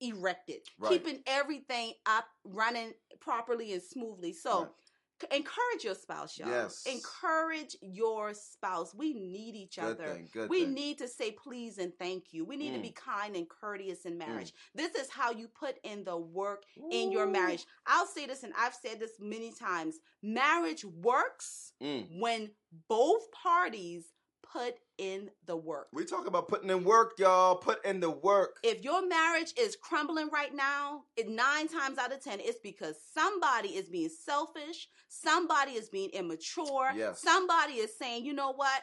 erected, 0.00 0.62
Right. 0.78 0.90
keeping 0.90 1.22
everything 1.26 1.92
up, 2.06 2.26
running 2.44 2.92
properly 3.20 3.72
and 3.72 3.82
smoothly. 3.82 4.32
So 4.32 4.62
Right. 4.62 5.32
encourage 5.32 5.84
your 5.84 5.94
spouse, 5.94 6.36
y'all. 6.36 6.48
Yes. 6.48 6.84
Encourage 6.86 7.76
your 7.82 8.34
spouse. 8.34 8.92
We 8.92 9.12
need 9.14 9.54
each 9.54 9.76
Good 9.76 9.84
other. 10.00 10.14
thing. 10.14 10.48
We 10.48 10.64
thing. 10.64 10.74
need 10.74 10.98
to 10.98 11.06
say 11.06 11.30
please 11.30 11.78
and 11.78 11.96
thank 11.96 12.32
you. 12.32 12.44
We 12.44 12.56
need 12.56 12.72
to 12.72 12.78
Mm. 12.78 12.82
be 12.82 12.90
kind 12.90 13.36
and 13.36 13.48
courteous 13.48 14.04
in 14.04 14.18
marriage. 14.18 14.52
This 14.74 14.94
is 14.96 15.08
how 15.10 15.30
you 15.30 15.46
put 15.46 15.78
in 15.84 16.02
the 16.02 16.16
work 16.16 16.64
in 16.90 17.12
your 17.12 17.26
marriage. 17.28 17.64
I'll 17.86 18.06
say 18.06 18.26
this, 18.26 18.42
and 18.42 18.52
I've 18.56 18.74
said 18.74 18.98
this 18.98 19.20
many 19.20 19.52
times 19.52 20.00
marriage 20.22 20.84
works 20.84 21.74
Mm. 21.80 22.18
when 22.18 22.56
both 22.88 23.30
parties 23.30 24.12
put 24.42 24.80
in 25.02 25.30
the 25.46 25.56
work. 25.56 25.88
We 25.92 26.04
talk 26.04 26.26
about 26.28 26.46
putting 26.46 26.70
in 26.70 26.84
work, 26.84 27.14
y'all. 27.18 27.56
Put 27.56 27.84
in 27.84 27.98
the 27.98 28.10
work. 28.10 28.56
If 28.62 28.84
your 28.84 29.06
marriage 29.06 29.52
is 29.58 29.76
crumbling 29.76 30.28
right 30.30 30.54
now, 30.54 31.02
it, 31.16 31.28
nine 31.28 31.66
times 31.66 31.98
out 31.98 32.12
of 32.12 32.22
ten, 32.22 32.38
it's 32.40 32.60
because 32.62 32.94
somebody 33.12 33.70
is 33.70 33.88
being 33.88 34.08
selfish, 34.08 34.88
somebody 35.08 35.72
is 35.72 35.88
being 35.88 36.10
immature, 36.10 36.90
Yes. 36.94 37.20
somebody 37.20 37.74
is 37.74 37.96
saying, 37.98 38.24
you 38.24 38.32
know 38.32 38.52
what, 38.52 38.80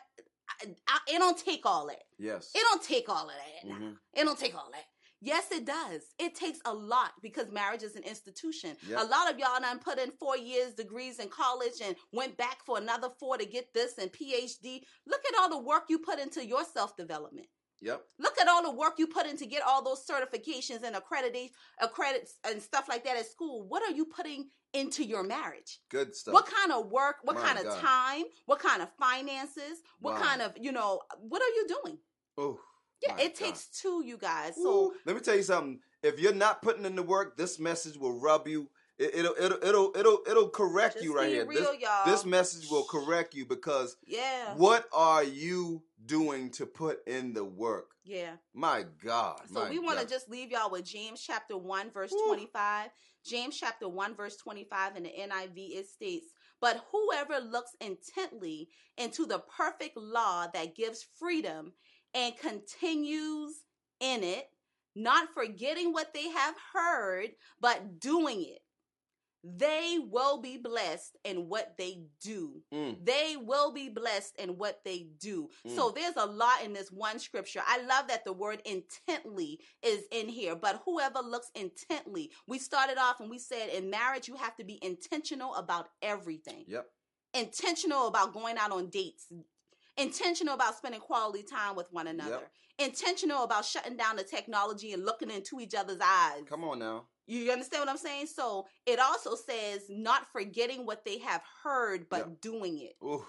I, 0.61 0.67
I, 0.89 0.99
it 1.15 1.19
don't 1.19 1.37
take 1.37 1.65
all 1.65 1.87
that. 1.87 2.03
Yes. 2.17 2.51
It 2.53 2.61
don't 2.69 2.83
take 2.83 3.07
all 3.07 3.29
of 3.29 3.35
that. 3.35 3.69
Mhm. 3.69 3.95
It 4.13 4.25
don't 4.25 4.37
take 4.37 4.55
all 4.55 4.69
that. 4.73 4.83
Yes, 5.21 5.51
it 5.51 5.65
does. 5.65 6.01
It 6.17 6.33
takes 6.35 6.59
a 6.65 6.73
lot 6.73 7.11
because 7.21 7.51
marriage 7.51 7.83
is 7.83 7.95
an 7.95 8.03
institution. 8.03 8.77
Yep. 8.87 8.99
A 9.01 9.05
lot 9.05 9.31
of 9.31 9.37
y'all 9.37 9.59
done 9.59 9.79
put 9.79 9.99
in 9.99 10.11
four 10.19 10.37
years 10.37 10.73
degrees 10.73 11.19
in 11.19 11.27
college 11.27 11.81
and 11.83 11.95
went 12.13 12.37
back 12.37 12.59
for 12.65 12.77
another 12.77 13.09
four 13.19 13.37
to 13.37 13.45
get 13.45 13.73
this 13.73 13.97
and 13.97 14.11
PhD. 14.11 14.81
Look 15.05 15.21
at 15.27 15.37
all 15.39 15.49
the 15.49 15.59
work 15.59 15.83
you 15.89 15.99
put 15.99 16.19
into 16.19 16.45
your 16.45 16.63
self 16.63 16.95
development. 16.95 17.47
Yep. 17.81 18.01
Look 18.19 18.39
at 18.39 18.47
all 18.47 18.61
the 18.63 18.71
work 18.77 18.93
you 18.97 19.07
put 19.07 19.25
in 19.25 19.37
to 19.37 19.45
get 19.45 19.61
all 19.65 19.83
those 19.83 20.05
certifications 20.05 20.83
and 20.83 20.95
accreditations, 20.95 21.51
accredits 21.81 22.35
and 22.45 22.61
stuff 22.61 22.87
like 22.89 23.03
that 23.05 23.17
at 23.17 23.25
school. 23.25 23.65
What 23.67 23.83
are 23.83 23.95
you 23.95 24.05
putting 24.05 24.49
into 24.73 25.05
your 25.05 25.23
marriage? 25.23 25.79
Good 25.89 26.13
stuff. 26.15 26.33
What 26.33 26.45
kind 26.45 26.71
of 26.71 26.89
work? 26.91 27.17
What 27.23 27.37
My 27.37 27.41
kind 27.41 27.59
of 27.65 27.79
time? 27.79 28.23
What 28.45 28.59
kind 28.59 28.81
of 28.81 28.89
finances? 28.99 29.81
What 29.99 30.15
Wow. 30.15 30.21
kind 30.21 30.41
of, 30.41 30.53
you 30.59 30.71
know, 30.71 31.01
what 31.19 31.41
are 31.41 31.49
you 31.49 31.67
doing? 31.83 31.97
Oh. 32.37 32.59
Yeah, 33.01 33.13
my 33.15 33.21
it 33.21 33.39
God. 33.39 33.45
takes 33.45 33.65
two, 33.67 34.03
you 34.05 34.17
guys. 34.17 34.55
So 34.55 34.87
Ooh, 34.87 34.93
let 35.05 35.15
me 35.15 35.21
tell 35.21 35.35
you 35.35 35.43
something. 35.43 35.79
If 36.03 36.19
you're 36.19 36.33
not 36.33 36.61
putting 36.61 36.85
in 36.85 36.95
the 36.95 37.03
work, 37.03 37.37
this 37.37 37.59
message 37.59 37.97
will 37.97 38.19
rub 38.19 38.47
you. 38.47 38.69
It, 38.97 39.11
it'll 39.15 39.35
it'll 39.39 39.63
it'll 39.63 39.91
it'll 39.95 40.19
it'll 40.29 40.49
correct 40.49 40.95
Just 40.95 41.05
you 41.05 41.15
right 41.15 41.29
here. 41.29 41.45
real, 41.45 41.71
this, 41.71 41.81
y'all. 41.81 42.05
this 42.05 42.25
message 42.25 42.69
will 42.69 42.83
correct 42.83 43.33
you 43.33 43.45
because 43.45 43.95
yeah, 44.05 44.55
what 44.55 44.85
are 44.93 45.23
you 45.23 45.81
doing 46.05 46.49
to 46.51 46.65
put 46.65 47.05
in 47.07 47.33
the 47.33 47.43
work? 47.45 47.91
yeah. 48.03 48.31
My 48.53 48.85
God. 49.03 49.41
So 49.53 49.63
my 49.63 49.69
we 49.69 49.79
want 49.79 49.99
to 49.99 50.05
just 50.05 50.29
leave 50.29 50.51
y'all 50.51 50.71
with 50.71 50.83
James 50.83 51.21
chapter 51.21 51.57
1 51.57 51.91
verse 51.91 52.11
Woo. 52.11 52.27
25. 52.27 52.89
James 53.25 53.57
chapter 53.57 53.87
1 53.87 54.15
verse 54.15 54.35
25 54.37 54.97
in 54.97 55.03
the 55.03 55.09
NIV 55.09 55.77
it 55.77 55.87
states, 55.87 56.27
"But 56.59 56.83
whoever 56.91 57.39
looks 57.39 57.75
intently 57.79 58.69
into 58.97 59.25
the 59.25 59.39
perfect 59.39 59.95
law 59.95 60.47
that 60.53 60.75
gives 60.75 61.03
freedom 61.03 61.73
and 62.13 62.37
continues 62.37 63.53
in 63.99 64.23
it, 64.23 64.49
not 64.95 65.29
forgetting 65.33 65.93
what 65.93 66.13
they 66.13 66.29
have 66.29 66.55
heard, 66.73 67.29
but 67.59 67.99
doing 67.99 68.43
it, 68.43 68.59
they 69.41 69.97
will 70.01 70.41
be 70.41 70.57
blessed 70.57 71.15
in 71.23 71.47
what 71.47 71.75
they 71.77 72.03
do." 72.21 72.61
Mm, 72.73 73.05
they 73.05 73.37
will 73.37 73.71
be 73.71 73.87
blessed 73.87 74.35
in 74.37 74.57
what 74.57 74.83
they 74.83 75.07
do. 75.19 75.49
Mm. 75.65 75.75
So 75.75 75.91
there's 75.91 76.17
a 76.17 76.25
lot 76.25 76.63
in 76.65 76.73
this 76.73 76.91
one 76.91 77.19
scripture. 77.19 77.61
I 77.65 77.81
love 77.83 78.07
that 78.09 78.25
the 78.25 78.33
word 78.33 78.61
intently 78.65 79.61
is 79.81 80.03
in 80.11 80.27
here, 80.27 80.55
but 80.55 80.81
whoever 80.83 81.19
looks 81.19 81.51
intently, 81.55 82.31
we 82.47 82.59
started 82.59 82.97
off 82.97 83.21
and 83.21 83.29
we 83.29 83.39
said 83.39 83.69
in 83.69 83.89
marriage, 83.89 84.27
you 84.27 84.35
have 84.35 84.57
to 84.57 84.65
be 84.65 84.77
intentional 84.83 85.55
about 85.55 85.87
everything, 86.01 86.65
yep. 86.67 86.87
intentional 87.33 88.07
about 88.07 88.33
going 88.33 88.57
out 88.57 88.71
on 88.71 88.89
dates. 88.89 89.27
Intentional 89.99 90.53
about 90.55 90.75
spending 90.75 91.01
quality 91.01 91.43
time 91.43 91.75
with 91.75 91.87
one 91.91 92.07
another, 92.07 92.49
intentional 92.77 93.43
about 93.43 93.65
shutting 93.65 93.97
down 93.97 94.15
the 94.15 94.23
technology 94.23 94.93
and 94.93 95.05
looking 95.05 95.29
into 95.29 95.59
each 95.59 95.75
other's 95.75 95.99
eyes. 96.01 96.43
Come 96.47 96.63
on 96.63 96.79
now. 96.79 97.03
You 97.27 97.51
understand 97.51 97.81
what 97.81 97.89
I'm 97.89 97.97
saying? 97.97 98.27
So 98.27 98.65
it 98.85 98.99
also 98.99 99.35
says 99.35 99.83
not 99.89 100.25
forgetting 100.31 100.85
what 100.85 101.05
they 101.05 101.19
have 101.19 101.43
heard, 101.63 102.07
but 102.09 102.27
Yeah. 102.27 102.33
doing 102.41 102.79
it. 102.79 102.95
Ooh, 103.03 103.25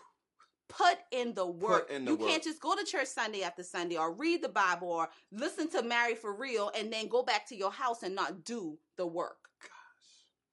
Put 0.69 0.99
in 1.11 1.35
the 1.35 1.45
work. 1.47 1.91
in 1.91 2.05
the 2.05 2.13
you 2.13 2.17
work. 2.17 2.29
can't 2.31 2.43
just 2.45 2.61
go 2.61 2.77
to 2.77 2.85
church 2.85 3.09
Sunday 3.09 3.43
after 3.43 3.63
Sunday 3.65 3.99
or 3.99 4.13
read 4.15 4.41
the 4.43 4.49
Bible 4.49 4.89
or 4.89 5.11
listen 5.33 5.69
to 5.71 5.83
Marry 5.83 6.15
for 6.15 6.33
Real 6.33 6.71
and 6.77 6.93
then 6.93 7.09
go 7.09 7.23
back 7.25 7.47
to 7.49 7.57
your 7.57 7.73
house 7.73 8.05
and 8.05 8.15
not 8.15 8.45
do 8.45 8.79
the 8.97 9.07
work. 9.07 9.40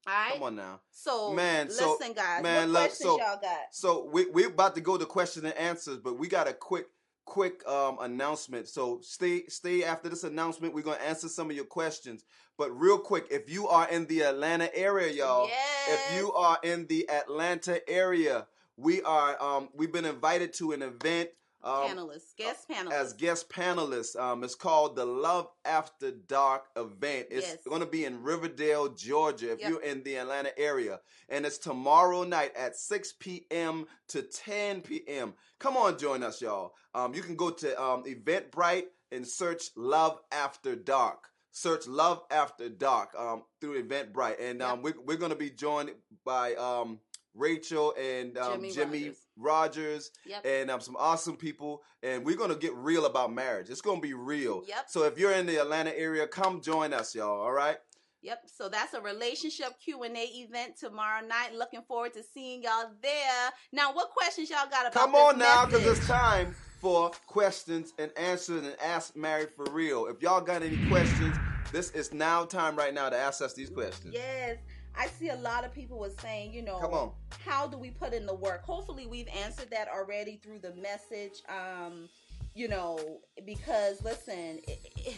All 0.08 0.14
right. 0.14 0.34
come 0.34 0.44
on 0.44 0.56
now. 0.56 0.80
So 0.92 1.34
Man, 1.34 1.70
so- 1.70 1.98
listen, 2.00 2.14
guys. 2.14 2.42
man, 2.42 2.62
what 2.62 2.70
look, 2.70 2.82
questions 2.84 3.10
so- 3.10 3.18
y'all 3.20 3.40
got? 3.42 3.60
So 3.72 4.06
we 4.12 4.26
we're 4.28 4.48
about 4.48 4.76
to 4.76 4.82
go 4.82 4.98
to 4.98 5.06
question 5.06 5.46
and 5.46 5.56
answers, 5.58 5.98
but 5.98 6.18
we 6.18 6.28
got 6.28 6.48
a 6.48 6.54
quick 6.54 6.88
quick 7.26 7.68
um 7.68 7.98
announcement. 8.00 8.68
So 8.70 9.00
stay 9.02 9.46
stay 9.48 9.84
after 9.84 10.08
this 10.10 10.24
announcement. 10.24 10.74
We're 10.74 10.82
gonna 10.84 10.98
answer 10.98 11.28
some 11.28 11.50
of 11.50 11.56
your 11.56 11.66
questions. 11.66 12.24
But 12.58 12.72
real 12.72 12.98
quick, 12.98 13.28
if 13.30 13.50
you 13.50 13.68
are 13.68 13.88
in 13.90 14.08
the 14.08 14.22
Atlanta 14.24 14.74
area, 14.76 15.12
y'all, 15.12 15.48
Yes. 15.48 15.90
if 16.12 16.18
you 16.18 16.32
are 16.34 16.58
in 16.64 16.88
the 16.88 17.08
Atlanta 17.10 17.88
area, 17.90 18.48
we 18.78 19.02
are 19.04 19.42
um 19.44 19.70
we've 19.74 19.92
been 19.92 20.06
invited 20.06 20.54
to 20.54 20.72
an 20.72 20.82
event 20.82 21.30
um 21.64 21.90
panelists, 21.90 22.36
guest 22.38 22.68
panelists. 22.70 22.92
as 22.92 23.14
guest 23.14 23.50
panelists. 23.50 24.16
Um, 24.20 24.44
it's 24.44 24.56
called 24.56 24.96
the 24.96 25.06
Love 25.06 25.48
After 25.66 26.12
Dark 26.12 26.66
event. 26.76 27.28
It's 27.32 27.48
Yes. 27.48 27.58
going 27.68 27.82
to 27.82 27.88
be 27.88 28.06
in 28.06 28.22
Riverdale, 28.24 28.90
Georgia, 28.90 29.52
if 29.54 29.60
Yep. 29.62 29.70
you're 29.70 29.82
in 29.82 30.04
the 30.04 30.16
Atlanta 30.18 30.58
area. 30.58 31.00
And 31.30 31.46
it's 31.46 31.58
tomorrow 31.58 32.24
night 32.24 32.56
at 32.56 32.76
6 32.78 33.14
p.m. 33.20 33.88
to 34.10 34.22
10 34.22 34.82
p.m. 34.82 35.34
Come 35.60 35.76
on, 35.78 35.98
join 35.98 36.24
us, 36.24 36.42
y'all. 36.42 36.74
Um, 36.94 37.14
you 37.14 37.22
can 37.22 37.36
go 37.36 37.50
to 37.50 37.82
um, 37.82 38.04
Eventbrite 38.04 38.86
and 39.12 39.28
search 39.28 39.70
Love 39.76 40.20
After 40.32 40.76
Dark. 40.76 41.30
Search 41.52 41.88
Love 41.88 42.22
After 42.30 42.70
Dark 42.70 43.16
um, 43.18 43.44
through 43.60 43.82
Eventbrite. 43.84 44.40
And 44.40 44.62
um, 44.62 44.84
we're, 44.84 44.94
we're 45.04 45.18
going 45.18 45.32
to 45.32 45.36
be 45.38 45.50
joined 45.50 45.90
by 46.24 46.54
um, 46.56 47.00
Rachel 47.38 47.94
and 48.00 48.38
um, 48.38 48.54
Jimmy 48.62 48.72
Jimmy, 48.74 49.04
Rogers. 49.04 49.18
Rogers 49.38 50.12
Yep. 50.26 50.46
and 50.46 50.72
um, 50.72 50.82
some 50.82 50.96
awesome 50.98 51.38
people. 51.38 51.84
And 52.04 52.26
we're 52.26 52.36
gonna 52.38 52.56
get 52.56 52.74
real 52.76 53.06
about 53.06 53.32
marriage. 53.32 53.70
It's 53.70 53.82
gonna 53.82 54.02
be 54.02 54.14
real. 54.14 54.64
Yep. 54.68 54.86
So 54.90 55.04
if 55.04 55.18
you're 55.18 55.34
in 55.34 55.46
the 55.46 55.58
Atlanta 55.62 55.98
area, 55.98 56.28
come 56.28 56.62
join 56.62 56.94
us, 56.94 57.14
y'all. 57.16 57.42
All 57.42 57.52
right. 57.54 57.78
Yep. 58.22 58.44
So 58.48 58.68
that's 58.68 58.94
a 58.94 59.02
relationship 59.02 59.80
Q 59.84 60.04
and 60.04 60.18
A 60.18 60.24
event 60.24 60.78
tomorrow 60.78 61.26
night. 61.26 61.54
Looking 61.56 61.82
forward 61.88 62.14
to 62.16 62.24
seeing 62.24 62.64
y'all 62.64 62.92
there. 63.02 63.52
Now, 63.72 63.94
what 63.94 64.10
questions 64.10 64.50
y'all 64.50 64.70
got 64.70 64.82
about? 64.92 64.94
Come 64.94 65.16
on 65.16 65.38
now, 65.38 65.66
because 65.66 65.86
it's 65.86 66.08
time 66.08 66.56
for 66.82 67.12
questions 67.28 67.94
and 67.98 68.12
answers 68.18 68.64
and 68.66 68.76
ask 68.84 69.16
married 69.16 69.50
for 69.56 69.66
real. 69.72 70.08
If 70.08 70.22
y'all 70.22 70.42
got 70.42 70.62
any 70.62 70.78
questions, 70.90 71.36
this 71.72 71.92
is 71.92 72.14
now 72.14 72.46
time 72.46 72.76
right 72.76 72.94
now 72.94 73.10
to 73.10 73.18
ask 73.18 73.42
us 73.42 73.54
these 73.54 73.70
questions. 73.70 74.14
Yes. 74.14 74.58
I 74.98 75.08
see 75.08 75.30
a 75.30 75.36
lot 75.36 75.64
of 75.64 75.74
people 75.74 76.00
was 76.00 76.16
saying, 76.22 76.54
you 76.54 76.62
know, 76.62 76.80
Come 76.80 76.94
on. 76.94 77.12
how 77.46 77.68
do 77.68 77.78
we 77.78 77.92
put 77.92 78.14
in 78.14 78.26
the 78.26 78.34
work? 78.34 78.64
Hopefully, 78.64 79.06
we've 79.06 79.28
answered 79.28 79.70
that 79.72 79.88
already 79.88 80.40
through 80.44 80.60
the 80.60 80.74
message. 80.76 81.42
Um, 81.50 82.10
you 82.56 82.68
know, 82.68 83.20
because 83.46 84.04
listen, 84.04 84.60
it, 84.68 84.80
it, 84.98 85.18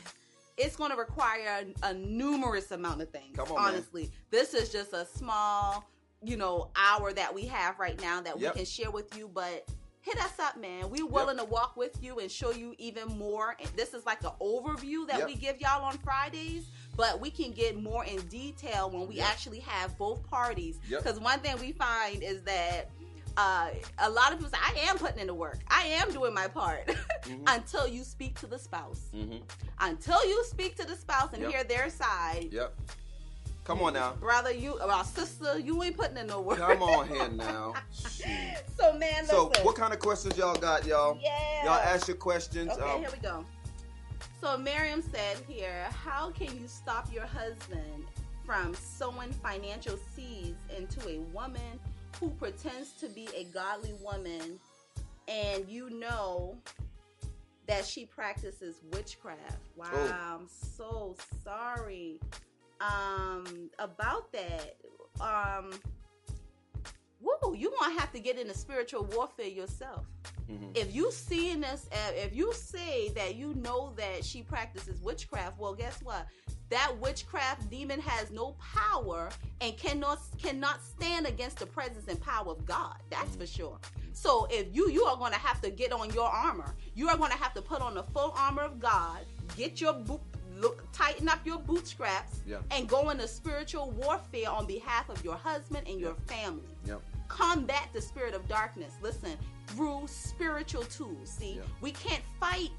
it's 0.57 0.75
going 0.75 0.91
to 0.91 0.97
require 0.97 1.63
a, 1.83 1.87
a 1.89 1.93
numerous 1.93 2.71
amount 2.71 3.01
of 3.01 3.09
things. 3.09 3.35
Come 3.37 3.47
on, 3.49 3.55
man. 3.55 3.73
honestly, 3.73 4.11
this 4.29 4.53
is 4.53 4.69
just 4.69 4.91
a 4.91 5.05
small, 5.05 5.85
you 6.21 6.35
know, 6.35 6.69
hour 6.75 7.13
that 7.13 7.33
we 7.33 7.45
have 7.45 7.79
right 7.79 7.99
now 8.01 8.19
that 8.21 8.37
Yep. 8.39 8.53
we 8.53 8.57
can 8.57 8.65
share 8.65 8.91
with 8.91 9.17
you, 9.17 9.29
but. 9.33 9.65
Hit 10.01 10.17
us 10.23 10.39
up, 10.39 10.57
man. 10.59 10.89
We're 10.89 11.05
willing 11.05 11.35
to 11.37 11.43
walk 11.43 11.75
with 11.75 12.01
you 12.01 12.19
and 12.19 12.31
show 12.31 12.51
you 12.51 12.73
even 12.77 13.05
more. 13.17 13.57
This 13.75 13.93
is 13.93 14.05
like 14.05 14.23
an 14.23 14.31
overview 14.41 15.05
that 15.07 15.19
Yep. 15.19 15.27
we 15.27 15.35
give 15.35 15.59
y'all 15.59 15.83
on 15.83 15.97
Fridays, 15.97 16.67
but 16.95 17.19
we 17.21 17.29
can 17.29 17.51
get 17.51 17.81
more 17.81 18.03
in 18.05 18.19
detail 18.27 18.89
when 18.89 19.07
we 19.07 19.15
Yep. 19.15 19.27
actually 19.27 19.59
have 19.59 19.97
both 19.97 20.21
parties. 20.29 20.77
Yep. 20.89 21.03
Because 21.03 21.19
one 21.19 21.39
thing 21.39 21.57
we 21.59 21.71
find 21.71 22.21
is 22.23 22.41
that 22.43 22.89
uh, 23.37 23.69
a 23.99 24.09
lot 24.09 24.33
of 24.33 24.39
people 24.39 24.51
say, 24.51 24.57
I 24.61 24.89
am 24.89 24.97
putting 24.97 25.19
in 25.19 25.27
the 25.27 25.33
work. 25.33 25.59
I 25.69 25.83
am 25.85 26.11
doing 26.11 26.33
my 26.33 26.47
part 26.49 26.87
Mhm. 27.23 27.43
until 27.47 27.87
you 27.87 28.03
speak 28.03 28.37
to 28.41 28.47
the 28.47 28.59
spouse. 28.59 29.01
Mhm. 29.15 29.41
Until 29.79 30.25
you 30.27 30.43
speak 30.45 30.75
to 30.75 30.85
the 30.85 30.95
spouse 30.95 31.29
and 31.31 31.43
Yep. 31.43 31.51
hear 31.51 31.63
their 31.63 31.89
side. 31.89 32.49
Yep. 32.51 32.75
Come 33.63 33.81
on 33.83 33.93
now. 33.93 34.13
Brother, 34.13 34.51
you, 34.51 34.81
or 34.81 35.03
sister, 35.05 35.57
you 35.59 35.81
ain't 35.83 35.95
putting 35.95 36.17
in 36.17 36.27
no 36.27 36.41
work. 36.41 36.57
Come 36.57 36.81
on 36.83 37.07
here 37.13 37.29
now. 37.29 37.75
So, 38.75 38.93
man, 38.93 39.21
listen. 39.21 39.27
So, 39.27 39.51
what 39.61 39.75
kind 39.75 39.93
of 39.93 39.99
questions 39.99 40.35
y'all 40.37 40.55
got, 40.55 40.85
y'all? 40.85 41.17
Yeah. 41.21 41.63
Y'all 41.65 41.73
ask 41.75 42.07
your 42.07 42.17
questions. 42.17 42.71
Okay, 42.71 42.81
um, 42.81 42.99
here 42.99 43.09
we 43.11 43.19
go. 43.19 43.45
So 44.41 44.57
Miriam 44.57 45.01
said 45.01 45.37
here, 45.47 45.87
how 46.03 46.31
can 46.31 46.57
you 46.59 46.67
stop 46.67 47.11
your 47.13 47.25
husband 47.25 48.05
from 48.45 48.73
sowing 48.73 49.31
financial 49.33 49.97
seeds 50.15 50.57
into 50.75 51.07
a 51.09 51.19
woman 51.33 51.79
who 52.19 52.29
pretends 52.31 52.93
to 52.93 53.09
be 53.09 53.27
a 53.35 53.43
godly 53.45 53.93
woman 54.01 54.59
and 55.27 55.67
you 55.67 55.89
know 55.89 56.57
that 57.67 57.85
she 57.85 58.05
practices 58.05 58.77
witchcraft? 58.93 59.59
Wow, 59.75 59.89
Oh. 59.93 60.37
I'm 60.39 60.47
so 60.47 61.15
sorry. 61.43 62.19
Um 62.79 63.69
about 63.77 64.31
that. 64.31 64.77
Um 65.19 65.71
Woo, 67.21 67.53
you 67.53 67.73
gonna 67.77 67.99
have 67.99 68.13
to 68.13 68.19
get 68.21 68.39
into 68.39 68.57
spiritual 68.57 69.03
warfare 69.13 69.47
yourself 69.47 70.05
mhm. 70.49 70.75
if 70.77 70.93
you 70.93 71.11
seeing 71.11 71.61
this 71.61 71.87
if 72.15 72.35
you 72.35 72.53
say 72.53 73.09
that 73.09 73.35
you 73.35 73.53
know 73.55 73.93
that 73.97 74.23
she 74.23 74.41
practices 74.41 75.01
witchcraft 75.01 75.59
well 75.59 75.73
guess 75.73 75.99
what? 76.03 76.25
That 76.69 76.91
witchcraft 76.99 77.69
demon 77.71 77.99
has 77.99 78.29
no 78.31 78.55
power 78.75 79.29
and 79.61 79.75
cannot 79.77 80.19
cannot 80.41 80.83
stand 80.83 81.25
against 81.25 81.57
the 81.57 81.65
presence 81.65 82.07
and 82.07 82.19
power 82.21 82.51
of 82.51 82.63
god. 82.65 82.97
That's 83.09 83.35
for 83.35 83.47
sure. 83.47 83.77
So 84.13 84.47
if 84.51 84.67
you 84.75 84.89
you 84.89 85.03
are 85.05 85.17
going 85.17 85.31
to 85.33 85.39
have 85.39 85.61
to 85.61 85.69
get 85.71 85.91
on 85.91 86.11
your 86.13 86.29
armor. 86.29 86.75
You 86.93 87.09
are 87.09 87.17
going 87.17 87.31
to 87.31 87.37
have 87.37 87.53
to 87.55 87.61
put 87.61 87.81
on 87.81 87.93
the 87.95 88.03
full 88.03 88.33
armor 88.35 88.63
of 88.63 88.79
god 88.79 89.21
get 89.57 89.81
your 89.81 89.93
boot 89.93 90.21
look 90.57 90.83
tighten 90.91 91.27
up 91.29 91.39
your 91.45 91.57
bootstraps 91.59 92.41
Yeah. 92.45 92.57
and 92.71 92.87
go 92.87 93.09
into 93.09 93.27
spiritual 93.27 93.91
warfare 93.91 94.49
on 94.49 94.65
behalf 94.67 95.09
of 95.09 95.23
your 95.23 95.35
husband 95.35 95.87
and 95.87 95.99
your 95.99 96.15
family. 96.27 96.67
Yep. 96.85 97.01
combat 97.29 97.89
the 97.93 98.01
spirit 98.01 98.33
of 98.33 98.47
darkness. 98.47 98.93
Listen 99.01 99.37
through 99.69 100.03
spiritual 100.07 100.83
tools 100.83 101.29
see 101.29 101.55
Yeah. 101.57 101.63
we 101.81 101.91
can't 101.91 102.23
fight 102.39 102.69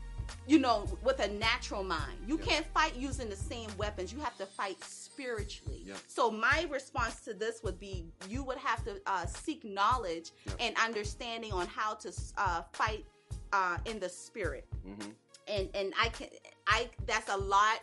you 0.47 0.59
know 0.59 0.87
with 1.03 1.19
a 1.21 1.29
natural 1.29 1.83
mind 1.83 2.19
you 2.27 2.39
Yeah. 2.39 2.45
can't 2.45 2.67
fight 2.73 2.95
using 2.97 3.29
the 3.29 3.37
same 3.37 3.69
weapons 3.77 4.13
you 4.13 4.21
have 4.21 4.37
to 4.39 4.47
fight 4.47 4.83
spiritually 4.85 5.83
Yeah. 5.85 5.95
so 6.07 6.31
my 6.31 6.67
response 6.71 7.21
to 7.27 7.35
this 7.35 7.63
would 7.65 7.79
be 7.81 8.07
you 8.29 8.43
would 8.45 8.59
have 8.59 8.83
to 8.85 9.01
uh, 9.07 9.27
seek 9.27 9.65
knowledge 9.65 10.31
Yeah. 10.47 10.53
and 10.61 10.77
understanding 10.79 11.53
on 11.53 11.67
how 11.67 11.95
to 11.95 12.13
uh, 12.37 12.63
fight 12.73 13.05
uh, 13.53 13.79
in 13.85 13.99
the 13.99 14.09
spirit 14.09 14.67
Mhm. 14.87 15.13
and 15.49 15.69
and 15.75 15.93
I 16.01 16.09
can 16.11 16.29
I 16.67 16.89
that's 17.07 17.29
a 17.29 17.37
lot. 17.37 17.81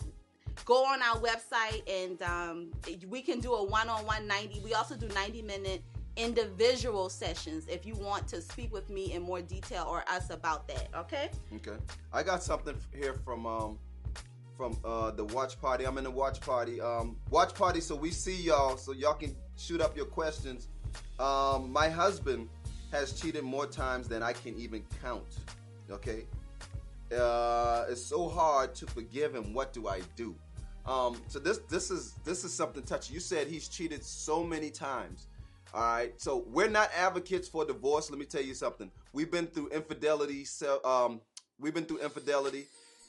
Go 0.66 0.86
on 0.86 1.01
our 1.03 1.18
website 1.20 1.84
and 1.88 2.20
um, 2.24 2.72
we 3.10 3.22
can 3.22 3.39
do 3.39 3.53
a 3.53 3.64
one-on-one 3.64 4.26
90. 4.26 4.62
We 4.62 4.74
also 4.74 4.95
do 4.95 5.08
90 5.10 5.41
minute 5.43 5.84
individual 6.18 7.09
sessions 7.09 7.68
if 7.68 7.86
you 7.86 7.93
want 7.95 8.28
to 8.28 8.41
speak 8.41 8.74
with 8.74 8.89
me 8.89 9.13
in 9.13 9.22
more 9.22 9.41
detail 9.41 9.86
or 9.89 10.03
us 10.09 10.32
about 10.32 10.68
that. 10.68 10.89
Okay. 10.95 11.30
Okay. 11.55 11.78
I 12.11 12.24
got 12.24 12.43
something 12.43 12.76
here 12.93 13.13
from 13.24 13.45
um 13.45 13.80
from 14.57 14.78
uh 14.84 15.11
the 15.11 15.24
watch 15.26 15.61
party. 15.61 15.86
I'm 15.86 15.97
in 15.97 16.03
the 16.03 16.11
watch 16.11 16.41
party. 16.41 16.82
Um 16.82 17.18
watch 17.30 17.53
party 17.53 17.80
so 17.80 17.95
we 17.95 18.11
see 18.11 18.36
y'all 18.36 18.78
so 18.78 18.91
y'all 18.91 19.13
can 19.13 19.36
shoot 19.55 19.80
up 19.80 19.95
your 19.95 20.07
questions. 20.07 20.68
Um 21.20 21.72
my 21.72 21.88
husband 21.88 22.49
has 22.91 23.13
cheated 23.13 23.43
more 23.43 23.68
times 23.68 24.07
than 24.07 24.24
I 24.24 24.34
can 24.34 24.57
even 24.57 24.84
count. 25.01 25.38
Okay? 25.91 26.26
Uh 27.15 27.86
it's 27.89 28.03
so 28.03 28.28
hard 28.28 28.74
to 28.76 28.88
forgive 28.88 29.36
him. 29.36 29.53
What 29.53 29.72
do 29.72 29.88
I 29.88 30.01
do? 30.15 30.36
Um 30.88 31.22
so 31.28 31.38
this 31.38 31.59
this 31.70 31.91
is 31.91 32.15
this 32.26 32.43
is 32.43 32.51
something 32.51 32.82
touchy. 32.82 33.13
You 33.13 33.20
said 33.20 33.47
he's 33.47 33.68
cheated 33.68 34.03
so 34.03 34.43
many 34.43 34.72
times. 34.72 35.28
All 35.74 35.82
right. 35.82 36.13
So 36.18 36.45
we're 36.47 36.70
not 36.70 36.89
advocates 36.95 37.47
for 37.47 37.65
divorce. 37.65 38.09
Let 38.09 38.20
me 38.20 38.26
tell 38.26 38.41
you 38.41 38.53
something. 38.53 38.91
We've 39.13 39.32
been 39.32 39.47
through 39.47 39.70
infidelity. 39.70 40.45
So 40.45 40.84
um, 40.84 41.22
we've 41.59 41.74
been 41.74 41.86
through 41.86 41.99
infidelity, 41.99 42.65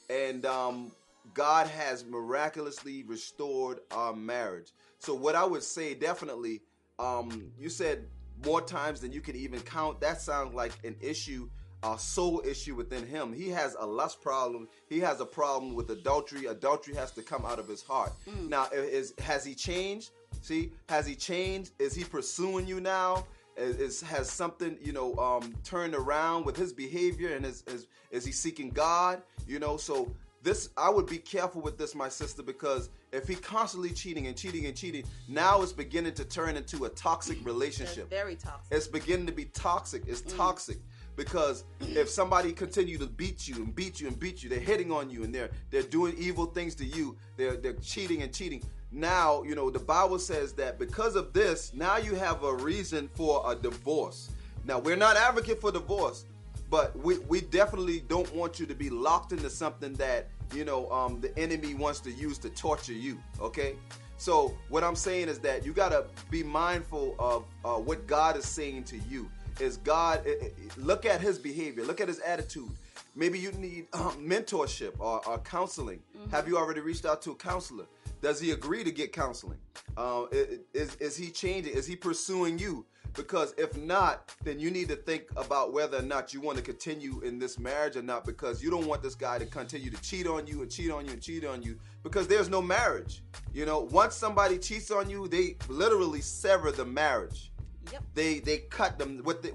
and 0.09 0.45
um, 0.45 0.91
God 1.33 1.67
has 1.67 2.05
miraculously 2.05 3.03
restored 3.03 3.79
our 3.91 4.15
marriage. 4.15 4.71
So 4.99 5.13
what 5.13 5.35
I 5.35 5.45
would 5.45 5.63
say, 5.63 5.93
definitely, 5.93 6.61
um, 6.97 7.51
you 7.57 7.69
said 7.69 8.05
more 8.45 8.61
times 8.61 9.01
than 9.01 9.11
you 9.11 9.21
can 9.21 9.35
even 9.35 9.59
count. 9.61 10.01
That 10.01 10.21
sounds 10.21 10.53
like 10.53 10.73
an 10.83 10.95
issue, 11.01 11.49
a 11.83 11.97
soul 11.97 12.41
issue 12.45 12.75
within 12.75 13.05
him. 13.07 13.33
He 13.33 13.49
has 13.49 13.75
a 13.79 13.85
lust 13.85 14.21
problem. 14.21 14.67
He 14.89 14.99
has 14.99 15.19
a 15.21 15.25
problem 15.25 15.75
with 15.75 15.89
adultery. 15.91 16.45
Adultery 16.45 16.95
has 16.95 17.11
to 17.11 17.21
come 17.21 17.45
out 17.45 17.59
of 17.59 17.67
his 17.67 17.81
heart. 17.81 18.11
Now, 18.49 18.67
is 18.73 19.13
has 19.19 19.45
he 19.45 19.55
changed? 19.55 20.11
See, 20.41 20.71
has 20.87 21.05
he 21.05 21.15
changed? 21.15 21.71
Is 21.79 21.93
he 21.95 22.03
pursuing 22.03 22.67
you 22.67 22.79
now? 22.79 23.25
is, 23.57 23.75
is- 23.77 24.01
has 24.01 24.29
something 24.31 24.77
you 24.81 24.93
know 24.93 25.15
um, 25.17 25.53
turned 25.63 25.93
around 25.93 26.45
with 26.45 26.55
his 26.55 26.71
behavior 26.71 27.35
and 27.35 27.45
is, 27.45 27.63
is 27.67 27.87
is 28.11 28.25
he 28.25 28.31
seeking 28.31 28.69
God? 28.69 29.21
You 29.47 29.59
know, 29.59 29.75
so 29.77 30.09
this 30.41 30.69
I 30.77 30.89
would 30.89 31.05
be 31.07 31.17
careful 31.17 31.61
with 31.61 31.77
this, 31.77 31.93
my 31.93 32.07
sister, 32.07 32.41
because 32.41 32.89
if 33.11 33.27
he 33.27 33.35
constantly 33.35 33.89
cheating 33.91 34.27
and 34.27 34.37
cheating 34.37 34.65
and 34.67 34.75
cheating, 34.75 35.03
now 35.27 35.61
it's 35.61 35.73
beginning 35.73 36.13
to 36.13 36.23
turn 36.23 36.55
into 36.55 36.85
a 36.85 36.89
toxic 36.89 37.35
That's 37.37 37.45
relationship. 37.45 38.09
very 38.09 38.35
toxic. 38.35 38.71
It's 38.77 38.87
beginning 38.87 39.25
to 39.27 39.33
be 39.33 39.45
toxic. 39.45 40.03
It's 40.07 40.21
Mm. 40.21 40.37
toxic 40.37 40.77
because 41.17 41.65
if 41.81 42.09
somebody 42.09 42.53
continue 42.53 42.97
to 42.97 43.07
beat 43.07 43.45
you 43.47 43.55
and 43.55 43.75
beat 43.75 43.99
you 43.99 44.07
and 44.07 44.17
beat 44.17 44.41
you, 44.41 44.49
they're 44.49 44.59
hitting 44.59 44.89
on 44.91 45.09
you 45.09 45.23
and 45.25 45.35
they're 45.35 45.49
they're 45.69 45.83
doing 45.83 46.15
evil 46.17 46.45
things 46.45 46.75
to 46.75 46.85
you. 46.85 47.17
They're 47.35 47.57
they're 47.57 47.73
cheating 47.73 48.21
and 48.21 48.33
cheating. 48.33 48.63
Now, 48.91 49.43
you 49.43 49.53
know, 49.53 49.69
the 49.69 49.79
Bible 49.79 50.17
says 50.17 50.53
that 50.53 50.79
because 50.79 51.15
of 51.15 51.31
this, 51.31 51.71
now 51.73 51.97
you 51.97 52.15
have 52.15 52.43
a 52.43 52.53
reason 52.55 53.07
for 53.13 53.43
a 53.51 53.55
divorce. 53.55 54.31
Now, 54.65 54.79
we're 54.79 54.95
not 54.95 55.15
advocate 55.15 55.61
for 55.61 55.71
divorce, 55.71 56.25
but 56.69 56.97
we, 56.97 57.19
we 57.19 57.41
definitely 57.41 58.01
don't 58.01 58.33
want 58.35 58.59
you 58.59 58.65
to 58.65 58.75
be 58.75 58.89
locked 58.89 59.31
into 59.31 59.49
something 59.49 59.93
that, 59.93 60.27
you 60.53 60.65
know, 60.65 60.89
um, 60.91 61.21
the 61.21 61.37
enemy 61.37 61.75
wants 61.75 61.99
to 62.01 62.11
use 62.11 62.37
to 62.39 62.49
torture 62.49 62.93
you, 62.93 63.19
okay? 63.39 63.75
So 64.17 64.57
what 64.67 64.83
I'm 64.83 64.95
saying 64.95 65.29
is 65.29 65.39
that 65.39 65.65
you 65.65 65.71
gotta 65.71 66.05
be 66.29 66.43
mindful 66.43 67.15
of 67.19 67.45
uh, 67.63 67.75
what 67.79 68.05
God 68.05 68.37
is 68.37 68.45
saying 68.45 68.83
to 68.85 68.97
you. 69.09 69.29
Is 69.59 69.77
God 69.77 70.23
eh, 70.25 70.35
eh, 70.41 70.49
look 70.77 71.05
at 71.05 71.21
His 71.21 71.37
behavior, 71.37 71.83
look 71.83 72.01
at 72.01 72.07
His 72.07 72.19
attitude. 72.19 72.69
Maybe 73.15 73.39
you 73.39 73.51
need 73.53 73.87
um, 73.93 74.13
mentorship 74.25 74.93
or, 74.99 75.25
or 75.27 75.37
counseling. 75.39 76.01
Have 76.31 76.47
you 76.47 76.57
already 76.57 76.79
reached 76.79 77.05
out 77.05 77.21
to 77.23 77.31
a 77.31 77.35
counselor? 77.35 77.85
Does 78.21 78.39
he 78.39 78.51
agree 78.51 78.83
to 78.83 78.91
get 78.91 79.13
counseling? 79.13 79.59
Uh, 79.95 80.25
is 80.73 80.95
is 80.95 81.15
he 81.15 81.29
changing? 81.29 81.73
Is 81.73 81.87
he 81.87 81.95
pursuing 81.95 82.57
you? 82.57 82.85
Because 83.15 83.53
if 83.57 83.75
not, 83.75 84.31
then 84.43 84.59
you 84.59 84.69
need 84.69 84.87
to 84.89 84.95
think 84.95 85.23
about 85.35 85.73
whether 85.73 85.97
or 85.97 86.03
not 86.03 86.33
you 86.33 86.41
want 86.41 86.57
to 86.57 86.63
continue 86.63 87.21
in 87.21 87.39
this 87.39 87.57
marriage 87.57 87.95
or 87.95 88.01
not. 88.01 88.23
Because 88.25 88.61
you 88.61 88.69
don't 88.69 88.85
want 88.85 89.01
this 89.01 89.15
guy 89.15 89.39
to 89.39 89.45
continue 89.45 89.89
to 89.89 90.01
cheat 90.01 90.27
on 90.27 90.45
you 90.45 90.61
and 90.61 90.69
cheat 90.69 90.91
on 90.91 91.05
you 91.05 91.13
and 91.13 91.21
cheat 91.21 91.45
on 91.45 91.63
you. 91.63 91.79
Because 92.03 92.27
there's 92.27 92.49
no 92.49 92.61
marriage. 92.61 93.23
You 93.53 93.65
know, 93.65 93.79
once 93.91 94.15
somebody 94.15 94.57
cheats 94.57 94.91
on 94.91 95.09
you, 95.09 95.27
they 95.27 95.57
literally 95.67 96.21
sever 96.21 96.71
the 96.71 96.85
marriage. 96.85 97.51
Yep. 97.91 98.03
They 98.13 98.39
they 98.39 98.57
cut 98.69 98.99
them 98.99 99.21
with 99.23 99.41
the, 99.41 99.51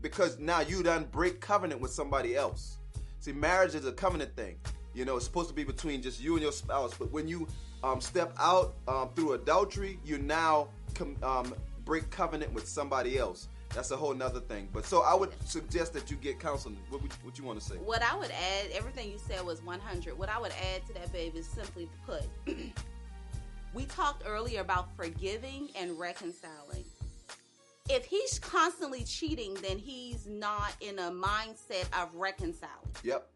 because 0.00 0.38
now 0.38 0.60
you 0.60 0.82
done 0.82 1.08
break 1.10 1.40
covenant 1.40 1.80
with 1.80 1.92
somebody 1.92 2.36
else. 2.36 2.78
See, 3.20 3.32
marriage 3.32 3.74
is 3.74 3.86
a 3.86 3.92
covenant 3.92 4.36
thing. 4.36 4.58
You 4.98 5.04
know, 5.04 5.14
it's 5.14 5.26
supposed 5.26 5.48
to 5.48 5.54
be 5.54 5.62
between 5.62 6.02
just 6.02 6.20
you 6.20 6.34
and 6.34 6.42
your 6.42 6.50
spouse. 6.50 6.92
But 6.92 7.12
when 7.12 7.28
you 7.28 7.46
um, 7.84 8.00
step 8.00 8.32
out 8.36 8.74
um, 8.88 9.10
through 9.14 9.34
adultery, 9.34 10.00
you 10.04 10.18
now 10.18 10.70
com- 10.94 11.16
um, 11.22 11.54
break 11.84 12.10
covenant 12.10 12.52
with 12.52 12.66
somebody 12.66 13.16
else. 13.16 13.46
That's 13.72 13.92
a 13.92 13.96
whole 13.96 14.12
nother 14.12 14.40
thing. 14.40 14.68
But 14.72 14.84
so 14.84 15.02
I 15.02 15.14
would 15.14 15.30
suggest 15.46 15.92
that 15.92 16.10
you 16.10 16.16
get 16.16 16.40
counseling. 16.40 16.78
What 16.90 17.02
would, 17.02 17.12
what 17.22 17.38
you 17.38 17.44
want 17.44 17.60
to 17.60 17.64
say? 17.64 17.76
What 17.76 18.02
I 18.02 18.16
would 18.16 18.32
add, 18.32 18.72
everything 18.72 19.08
you 19.08 19.18
said 19.18 19.46
was 19.46 19.62
100. 19.62 20.18
What 20.18 20.28
I 20.28 20.40
would 20.40 20.50
add 20.74 20.84
to 20.88 20.94
that, 20.94 21.12
babe, 21.12 21.36
is 21.36 21.46
simply 21.46 21.88
put, 22.04 22.24
we 23.74 23.84
talked 23.84 24.24
earlier 24.26 24.62
about 24.62 24.96
forgiving 24.96 25.68
and 25.76 25.96
reconciling. 25.96 26.84
If 27.88 28.04
he's 28.04 28.40
constantly 28.40 29.04
cheating, 29.04 29.54
then 29.62 29.78
he's 29.78 30.26
not 30.26 30.74
in 30.80 30.98
a 30.98 31.12
mindset 31.12 31.86
of 32.02 32.12
reconciling. 32.16 32.72
Yep. 33.04 33.28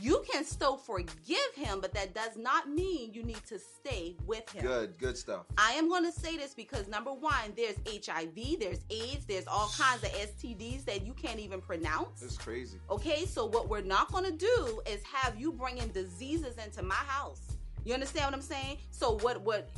You 0.00 0.24
can 0.30 0.44
still 0.44 0.76
forgive 0.76 1.54
him, 1.54 1.80
but 1.80 1.94
that 1.94 2.14
does 2.14 2.36
not 2.36 2.68
mean 2.68 3.12
you 3.12 3.22
need 3.22 3.44
to 3.46 3.58
stay 3.58 4.16
with 4.26 4.48
him. 4.50 4.62
Good. 4.62 4.98
Good 4.98 5.16
stuff. 5.16 5.46
I 5.56 5.72
am 5.72 5.88
going 5.88 6.04
to 6.04 6.12
say 6.12 6.36
this 6.36 6.54
because 6.54 6.88
number 6.88 7.12
one, 7.12 7.52
there's 7.56 7.76
HIV, 7.86 8.58
there's 8.60 8.80
AIDS, 8.90 9.24
there's 9.26 9.46
all 9.46 9.70
kinds 9.78 10.02
of 10.02 10.10
STDs 10.10 10.84
that 10.86 11.06
you 11.06 11.12
can't 11.12 11.38
even 11.38 11.60
pronounce. 11.60 12.22
It's 12.22 12.36
crazy. 12.38 12.78
Okay, 12.90 13.24
so 13.24 13.46
what 13.46 13.68
we're 13.68 13.82
not 13.82 14.10
going 14.12 14.24
to 14.24 14.32
do 14.32 14.80
is 14.86 15.02
have 15.04 15.38
you 15.38 15.52
bringing 15.52 15.88
diseases 15.88 16.56
into 16.58 16.82
my 16.82 16.94
house. 16.94 17.42
You 17.84 17.94
understand 17.94 18.26
what 18.26 18.34
I'm 18.34 18.42
saying? 18.42 18.78
So 18.90 19.18
what 19.18 19.42
what 19.42 19.68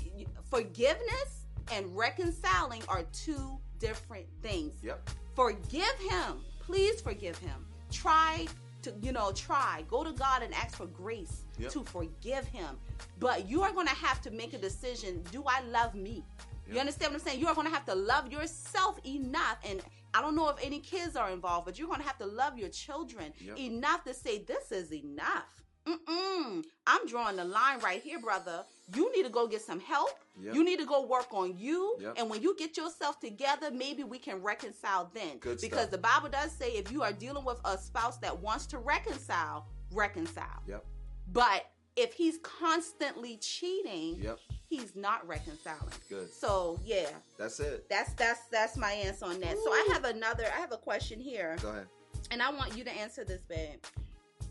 forgiveness 0.49 1.47
and 1.73 1.95
reconciling 1.97 2.83
are 2.89 3.03
two 3.13 3.59
different 3.79 4.27
things. 4.43 4.75
Yep. 4.83 5.11
Forgive 5.35 5.99
him. 6.11 6.41
Please 6.61 7.01
forgive 7.01 7.37
him. 7.39 7.67
Try 7.91 8.47
to, 8.87 8.95
you 9.03 9.13
know, 9.13 9.33
try. 9.33 9.85
Go 9.89 10.03
to 10.05 10.13
God 10.13 10.43
and 10.43 10.53
ask 10.55 10.77
for 10.77 10.87
grace 10.87 11.45
Yep. 11.59 11.71
to 11.73 11.85
forgive 11.85 12.47
him. 12.47 12.77
But 13.19 13.49
you 13.49 13.63
are 13.63 13.73
going 13.73 13.87
to 13.87 13.95
have 13.95 14.21
to 14.23 14.31
make 14.31 14.53
a 14.55 14.59
decision. 14.59 15.23
Do 15.33 15.43
I 15.47 15.61
love 15.63 15.95
me? 15.95 16.25
You 16.71 16.81
understand 16.81 17.13
what 17.13 17.21
I'm 17.23 17.27
saying? 17.29 17.41
You 17.41 17.47
are 17.47 17.55
going 17.55 17.69
to 17.69 17.73
have 17.73 17.87
to 17.87 17.95
love 17.95 18.33
yourself 18.33 18.99
enough. 19.07 19.59
And 19.65 19.81
I 20.15 20.21
don't 20.21 20.35
know 20.35 20.49
if 20.49 20.57
any 20.65 20.81
kids 20.81 21.15
are 21.17 21.31
involved, 21.31 21.65
but 21.67 21.79
you're 21.79 21.87
going 21.89 22.01
to 22.01 22.07
have 22.07 22.19
to 22.19 22.27
love 22.27 22.59
your 22.59 22.69
children 22.71 23.33
Yep. 23.41 23.59
enough 23.59 24.03
to 24.05 24.13
say, 24.15 24.39
this 24.39 24.73
is 24.73 24.93
enough. 24.93 25.63
Mm-mm. 25.87 26.65
I'm 26.87 27.07
drawing 27.07 27.37
the 27.37 27.45
line 27.45 27.79
right 27.81 28.03
here, 28.03 28.19
brother. 28.19 28.65
You 28.95 29.13
need 29.15 29.25
to 29.25 29.31
go 29.31 29.47
get 29.49 29.63
some 29.63 29.81
help. 29.81 30.11
Yep. 30.41 30.55
You 30.55 30.65
need 30.65 30.79
to 30.79 30.87
go 30.87 31.05
work 31.07 31.33
on 31.33 31.59
you. 31.59 31.97
Yep. 32.01 32.15
And 32.19 32.31
when 32.31 32.41
you 32.43 32.55
get 32.57 32.77
yourself 32.77 33.19
together, 33.19 33.71
maybe 33.73 34.05
we 34.05 34.19
can 34.19 34.41
reconcile 34.43 35.11
then. 35.13 35.39
Good 35.39 35.61
because 35.61 35.79
stuff. 35.81 35.91
the 35.91 35.99
Bible 35.99 36.29
does 36.29 36.53
say 36.53 36.69
if 36.73 36.93
you 36.93 37.03
are 37.03 37.13
dealing 37.13 37.45
with 37.45 37.59
a 37.65 37.77
spouse 37.79 38.19
that 38.19 38.39
wants 38.39 38.67
to 38.67 38.79
reconcile, 38.79 39.67
reconcile. 39.93 40.63
Yep. 40.69 40.85
But 41.33 41.67
if 41.97 42.13
he's 42.15 42.39
constantly 42.43 43.39
cheating, 43.39 44.17
Yep. 44.23 44.39
he's 44.69 44.95
not 44.95 45.27
reconciling. 45.27 45.93
Good. 46.09 46.33
So 46.33 46.79
yeah, 46.85 47.09
That's 47.39 47.59
it. 47.59 47.89
that's 47.89 48.13
that's 48.15 48.41
that's 48.53 48.77
my 48.77 48.93
answer 48.93 49.25
on 49.25 49.41
that. 49.41 49.57
So 49.65 49.73
I 49.73 49.89
have 49.95 50.05
another 50.05 50.45
I 50.57 50.61
have 50.61 50.71
a 50.73 50.77
question 50.77 51.19
here. 51.19 51.57
Go 51.61 51.71
ahead. 51.71 51.87
And 52.31 52.41
I 52.43 52.51
want 52.53 52.77
you 52.77 52.85
to 52.85 52.91
answer 52.93 53.25
this, 53.25 53.43
babe. 53.43 53.81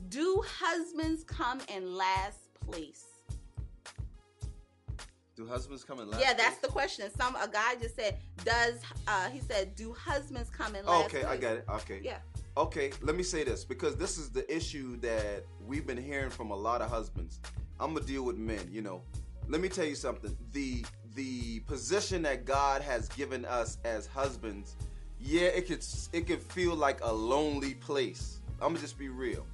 Do 0.09 0.43
husbands 0.59 1.23
come 1.23 1.61
in 1.73 1.95
last 1.95 2.39
place? 2.59 3.05
Do 5.35 5.45
husbands 5.45 5.83
come 5.83 5.99
in 5.99 6.09
last? 6.09 6.21
yeah, 6.21 6.33
that's 6.33 6.57
the 6.59 6.67
question. 6.67 7.09
Some 7.17 7.35
a 7.35 7.47
guy 7.47 7.75
just 7.81 7.95
said, 7.95 8.17
"Does 8.45 8.75
uh 9.07 9.29
he 9.29 9.41
said, 9.41 9.75
do 9.75 9.93
husbands 9.93 10.49
come 10.49 10.75
in 10.75 10.85
last 10.85 11.05
Okay, 11.07 11.21
place?" 11.21 11.31
I 11.31 11.37
got 11.37 11.57
it. 11.57 11.65
Okay. 11.69 11.99
Yeah. 12.03 12.19
Okay, 12.57 12.91
let 13.01 13.17
me 13.17 13.23
say 13.23 13.43
this 13.43 13.65
because 13.65 13.97
this 13.97 14.17
is 14.17 14.29
the 14.29 14.49
issue 14.53 14.95
that 15.01 15.43
we've 15.67 15.85
been 15.85 16.01
hearing 16.01 16.29
from 16.29 16.51
a 16.51 16.55
lot 16.55 16.81
of 16.81 16.89
husbands. 16.89 17.41
I'm 17.81 17.93
gonna 17.93 18.05
deal 18.05 18.23
with 18.23 18.37
men, 18.37 18.65
you 18.71 18.81
know. 18.81 19.01
Let 19.49 19.59
me 19.59 19.67
tell 19.67 19.85
you 19.85 19.95
something. 19.95 20.35
The 20.53 20.85
the 21.15 21.59
position 21.61 22.21
that 22.21 22.45
God 22.45 22.81
has 22.81 23.09
given 23.09 23.43
us 23.43 23.77
as 23.83 24.07
husbands, 24.07 24.77
yeah, 25.19 25.47
it 25.47 25.67
could 25.67 25.83
it 26.13 26.27
could 26.27 26.41
feel 26.41 26.75
like 26.75 26.99
a 27.03 27.11
lonely 27.11 27.73
place. 27.73 28.39
I'm 28.61 28.69
gonna 28.69 28.79
just 28.79 28.97
be 28.97 29.09
real. 29.09 29.45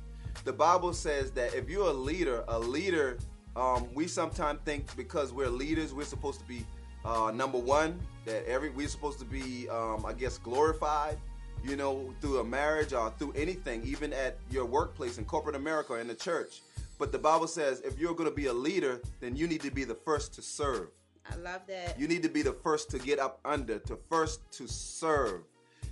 The 0.44 0.54
Bible 0.54 0.94
says 0.94 1.32
that 1.32 1.56
if 1.56 1.70
you're 1.70 1.90
a 1.90 1.94
leader, 1.94 2.44
a 2.48 2.60
leader, 2.60 3.18
um, 3.56 3.88
we 3.94 4.08
sometimes 4.08 4.60
think 4.66 4.96
because 4.96 5.34
we're 5.34 5.50
leaders, 5.50 5.94
we're 5.94 6.06
supposed 6.06 6.40
to 6.40 6.48
be 6.48 6.66
uh, 7.06 7.32
number 7.34 7.58
one. 7.58 8.00
That 8.26 8.46
every 8.46 8.70
we're 8.70 8.88
supposed 8.88 9.20
to 9.20 9.26
be, 9.26 9.68
um, 9.70 10.06
I 10.06 10.14
guess, 10.14 10.38
glorified 10.38 11.18
you 11.64 11.76
know, 11.76 12.14
through 12.22 12.40
a 12.40 12.44
marriage 12.44 12.94
or 12.94 13.14
through 13.18 13.34
anything, 13.34 13.84
even 13.86 14.14
at 14.14 14.38
your 14.50 14.66
workplace 14.66 15.18
in 15.18 15.26
corporate 15.26 15.56
America 15.56 15.94
or 15.94 16.00
in 16.00 16.08
the 16.08 16.16
church. 16.16 16.62
But 16.98 17.12
the 17.12 17.20
Bible 17.20 17.48
says 17.48 17.82
if 17.82 18.00
you're 18.00 18.14
going 18.14 18.30
to 18.30 18.36
be 18.36 18.48
a 18.48 18.54
leader, 18.54 19.02
then 19.20 19.36
you 19.36 19.48
need 19.48 19.62
to 19.62 19.72
be 19.72 19.84
the 19.84 19.96
first 19.96 20.34
to 20.36 20.42
serve. 20.42 20.90
I 21.32 21.36
love 21.36 21.62
that. 21.68 22.00
You 22.00 22.08
need 22.08 22.24
to 22.24 22.30
be 22.30 22.42
the 22.42 22.54
first 22.54 22.90
to 22.92 23.00
get 23.00 23.20
up 23.20 23.40
under, 23.46 23.80
to 23.80 23.98
first 24.10 24.40
to 24.54 24.68
serve. 24.68 25.42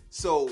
So 0.09 0.49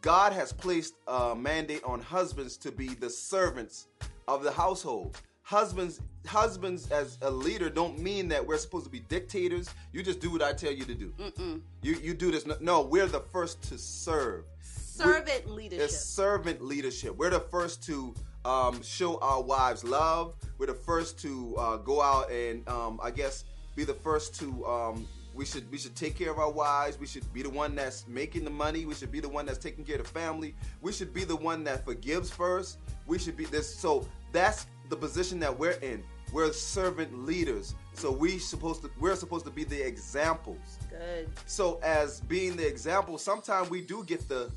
God 0.00 0.32
has 0.32 0.52
placed 0.52 0.94
a 1.08 1.34
mandate 1.34 1.82
on 1.84 2.00
husbands 2.00 2.56
to 2.58 2.72
be 2.72 2.88
the 2.88 3.10
servants 3.10 3.88
of 4.28 4.42
the 4.42 4.52
household. 4.52 5.20
Husbands, 5.50 6.00
husbands 6.26 6.92
as 6.92 7.18
a 7.22 7.28
leader 7.28 7.68
don't 7.68 7.98
mean 7.98 8.28
that 8.28 8.46
we're 8.46 8.56
supposed 8.56 8.84
to 8.84 8.90
be 8.90 9.00
dictators. 9.00 9.68
You 9.92 10.00
just 10.00 10.20
do 10.20 10.30
what 10.30 10.42
I 10.42 10.52
tell 10.52 10.70
you 10.70 10.84
to 10.84 10.94
do. 10.94 11.12
Mm-mm. 11.18 11.60
You 11.82 11.96
you 11.96 12.14
do 12.14 12.30
this. 12.30 12.46
No, 12.60 12.82
we're 12.82 13.08
the 13.08 13.18
first 13.18 13.60
to 13.62 13.76
serve. 13.76 14.44
Servant 14.62 15.50
leadership. 15.50 15.86
It's 15.86 15.98
servant 15.98 16.62
leadership. 16.62 17.16
We're 17.16 17.30
the 17.30 17.40
first 17.40 17.82
to 17.86 18.14
um, 18.44 18.80
show 18.84 19.18
our 19.18 19.42
wives 19.42 19.82
love. 19.82 20.34
We're 20.58 20.66
the 20.66 20.74
first 20.74 21.18
to 21.22 21.56
uh, 21.58 21.76
go 21.78 22.00
out 22.00 22.30
and 22.30 22.68
um, 22.68 23.00
I 23.02 23.10
guess 23.10 23.44
be 23.74 23.82
the 23.82 23.94
first 23.94 24.38
to. 24.38 24.64
Um, 24.64 25.08
we 25.34 25.44
should 25.44 25.68
we 25.72 25.78
should 25.78 25.96
take 25.96 26.14
care 26.14 26.30
of 26.30 26.38
our 26.38 26.52
wives. 26.52 26.96
We 26.96 27.08
should 27.08 27.24
be 27.32 27.42
the 27.42 27.50
one 27.50 27.74
that's 27.74 28.06
making 28.06 28.44
the 28.44 28.50
money. 28.50 28.86
We 28.86 28.94
should 28.94 29.10
be 29.10 29.18
the 29.18 29.28
one 29.28 29.46
that's 29.46 29.58
taking 29.58 29.84
care 29.84 29.96
of 29.96 30.04
the 30.04 30.12
family. 30.12 30.54
We 30.80 30.92
should 30.92 31.12
be 31.12 31.24
the 31.24 31.34
one 31.34 31.64
that 31.64 31.84
forgives 31.84 32.30
first. 32.30 32.78
We 33.08 33.18
should 33.18 33.36
be 33.36 33.46
this. 33.46 33.74
So 33.74 34.06
that's 34.30 34.66
the 34.90 34.96
position 34.96 35.38
that 35.40 35.56
we're 35.56 35.78
in. 35.82 36.02
We're 36.32 36.52
servant 36.52 37.24
leaders. 37.24 37.74
So 37.94 38.12
we 38.12 38.38
supposed 38.38 38.82
to 38.82 38.90
we're 39.00 39.16
supposed 39.16 39.44
to 39.46 39.50
be 39.50 39.64
the 39.64 39.80
examples. 39.86 40.78
Good. 40.90 41.28
So 41.46 41.80
as 41.82 42.20
being 42.20 42.56
the 42.56 42.66
example, 42.66 43.18
sometimes 43.18 43.70
we 43.70 43.80
do 43.80 44.04
get 44.04 44.28
the 44.28 44.50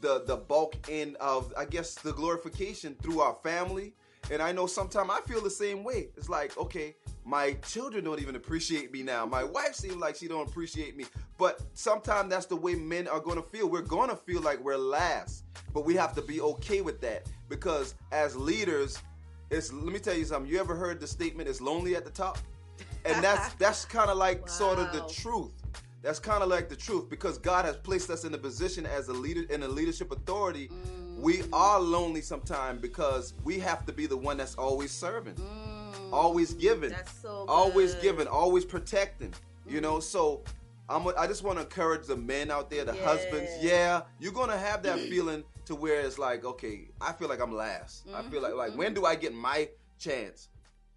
the 0.00 0.24
the 0.26 0.36
bulk 0.36 0.76
end 0.90 1.16
of 1.16 1.52
I 1.56 1.64
guess 1.64 1.94
the 1.94 2.12
glorification 2.12 2.96
through 3.02 3.20
our 3.20 3.36
family. 3.42 3.94
And 4.30 4.40
I 4.40 4.52
know 4.52 4.66
sometimes 4.66 5.10
I 5.12 5.20
feel 5.20 5.42
the 5.42 5.50
same 5.50 5.84
way. 5.84 6.08
It's 6.16 6.30
like, 6.30 6.56
okay, 6.56 6.96
my 7.26 7.52
children 7.68 8.04
don't 8.04 8.20
even 8.22 8.36
appreciate 8.36 8.90
me 8.90 9.02
now. 9.02 9.26
My 9.26 9.44
wife 9.44 9.74
seems 9.74 9.96
like 9.96 10.16
she 10.16 10.28
don't 10.28 10.48
appreciate 10.48 10.96
me. 10.96 11.04
But 11.36 11.60
sometimes 11.74 12.30
that's 12.30 12.46
the 12.46 12.56
way 12.56 12.74
men 12.74 13.06
are 13.06 13.20
going 13.20 13.36
to 13.36 13.42
feel. 13.42 13.68
We're 13.68 13.82
going 13.82 14.08
to 14.08 14.16
feel 14.16 14.40
like 14.40 14.60
we're 14.64 14.78
last, 14.78 15.44
but 15.74 15.84
we 15.84 15.94
have 15.96 16.14
to 16.14 16.22
be 16.22 16.40
okay 16.40 16.80
with 16.80 17.02
that 17.02 17.28
because 17.50 17.94
as 18.12 18.34
leaders, 18.34 18.98
it's. 19.50 19.72
Let 19.72 19.92
me 19.92 19.98
tell 19.98 20.16
you 20.16 20.24
something. 20.24 20.50
You 20.50 20.58
ever 20.60 20.74
heard 20.74 21.00
the 21.00 21.06
statement? 21.06 21.48
"It's 21.48 21.60
lonely 21.60 21.96
at 21.96 22.04
the 22.04 22.10
top," 22.10 22.38
and 23.04 23.22
that's 23.24 23.54
that's 23.54 23.84
kind 23.84 24.10
of 24.10 24.16
like 24.16 24.42
wow. 24.42 24.46
sort 24.46 24.78
of 24.78 24.92
the 24.92 25.02
truth. 25.12 25.52
That's 26.02 26.18
kind 26.18 26.42
of 26.42 26.50
like 26.50 26.68
the 26.68 26.76
truth 26.76 27.08
because 27.08 27.38
God 27.38 27.64
has 27.64 27.78
placed 27.78 28.10
us 28.10 28.24
in 28.24 28.34
a 28.34 28.38
position 28.38 28.84
as 28.84 29.08
a 29.08 29.12
leader 29.12 29.50
in 29.50 29.62
a 29.62 29.68
leadership 29.68 30.12
authority. 30.12 30.68
Mm. 30.68 31.20
We 31.20 31.42
are 31.52 31.80
lonely 31.80 32.20
sometimes 32.20 32.82
because 32.82 33.32
we 33.42 33.58
have 33.60 33.86
to 33.86 33.92
be 33.92 34.06
the 34.06 34.16
one 34.16 34.36
that's 34.36 34.54
always 34.56 34.90
serving, 34.90 35.36
mm. 35.36 36.12
always 36.12 36.52
giving, 36.52 36.92
so 37.22 37.46
always 37.48 37.94
giving, 37.96 38.26
always 38.26 38.66
protecting. 38.66 39.30
Mm. 39.30 39.72
You 39.72 39.80
know, 39.80 39.98
so 39.98 40.42
I'm, 40.90 41.08
I 41.16 41.26
just 41.26 41.42
want 41.42 41.58
to 41.58 41.64
encourage 41.64 42.06
the 42.06 42.16
men 42.16 42.50
out 42.50 42.68
there, 42.68 42.84
the 42.84 42.94
yeah. 42.94 43.04
husbands. 43.04 43.50
Yeah, 43.62 44.02
you're 44.20 44.32
gonna 44.32 44.58
have 44.58 44.82
that 44.82 44.98
feeling 45.10 45.44
to 45.66 45.74
where 45.74 46.00
it's 46.00 46.18
like, 46.18 46.44
okay, 46.44 46.88
I 47.00 47.12
feel 47.12 47.28
like 47.28 47.40
I'm 47.40 47.54
last. 47.54 48.06
Mm-hmm. 48.06 48.16
I 48.16 48.22
feel 48.30 48.42
like 48.42 48.54
like 48.54 48.70
mm-hmm. 48.70 48.78
when 48.78 48.94
do 48.94 49.04
I 49.04 49.14
get 49.14 49.34
my 49.34 49.68
chance? 49.98 50.48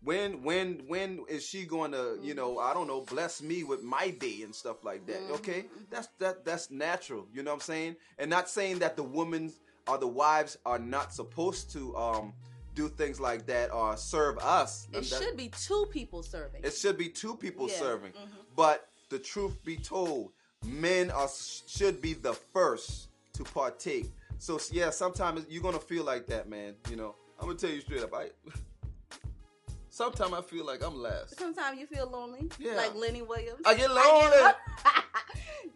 when 0.04 0.44
when 0.44 0.82
when 0.88 1.26
is 1.28 1.46
she 1.46 1.66
going 1.66 1.92
to 1.92 2.18
you 2.22 2.34
know 2.34 2.60
i 2.60 2.74
don't 2.74 2.88
know 2.88 3.02
bless 3.02 3.42
me 3.42 3.64
with 3.64 3.84
my 3.84 4.10
day 4.12 4.42
and 4.44 4.54
stuff 4.54 4.84
like 4.84 5.06
that 5.06 5.20
mm-hmm. 5.22 5.34
okay 5.34 5.66
that's 5.90 6.08
that 6.20 6.46
that's 6.46 6.70
natural 6.70 7.28
you 7.34 7.42
know 7.42 7.52
what 7.52 7.56
i'm 7.56 7.62
saying 7.62 7.96
and 8.20 8.30
not 8.30 8.50
saying 8.50 8.80
that 8.80 8.96
the 8.96 9.04
women 9.04 9.52
or 9.88 9.98
the 9.98 10.08
wives 10.08 10.58
are 10.66 10.80
not 10.80 11.14
supposed 11.14 11.72
to 11.72 11.96
um 11.96 12.34
do 12.76 12.88
things 12.88 13.20
like 13.20 13.48
that 13.48 13.74
or 13.74 13.98
serve 13.98 14.38
us 14.38 14.88
it 14.94 15.04
should 15.04 15.36
be 15.36 15.50
two 15.50 15.88
people 15.92 16.22
serving 16.22 16.62
it 16.64 16.74
should 16.74 16.98
be 16.98 17.10
two 17.10 17.36
people 17.36 17.68
yeah. 17.68 17.76
serving 17.76 18.12
mm-hmm. 18.12 18.38
but 18.56 18.90
the 19.10 19.18
truth 19.18 19.64
be 19.66 19.78
told 19.78 20.32
men 20.64 21.10
are 21.10 21.30
should 21.68 22.02
be 22.02 22.14
the 22.14 22.34
first 22.34 23.08
to 23.34 23.44
partake 23.44 24.12
so 24.38 24.60
yeah 24.72 24.90
sometimes 24.90 25.46
you're 25.50 25.64
gonna 25.64 25.80
feel 25.80 26.04
like 26.04 26.28
that 26.28 26.50
man 26.50 26.74
you 26.90 26.96
know 26.96 27.16
i'm 27.40 27.48
gonna 27.48 27.58
tell 27.58 27.70
you 27.70 27.82
straight 27.82 28.04
up 28.04 28.14
i 28.14 28.28
Sometimes 29.98 30.32
I 30.32 30.42
feel 30.44 30.64
like 30.64 30.84
I'm 30.84 31.02
last. 31.02 31.40
Sometimes 31.40 31.80
you 31.80 31.88
feel 31.88 32.08
lonely. 32.08 32.52
Yeah. 32.60 32.76
Like 32.76 32.94
Lenny 32.94 33.24
Williams. 33.24 33.62
I 33.66 33.74
get 33.74 33.90
lonely. 33.90 34.06
I 34.06 34.54
get 34.84 34.94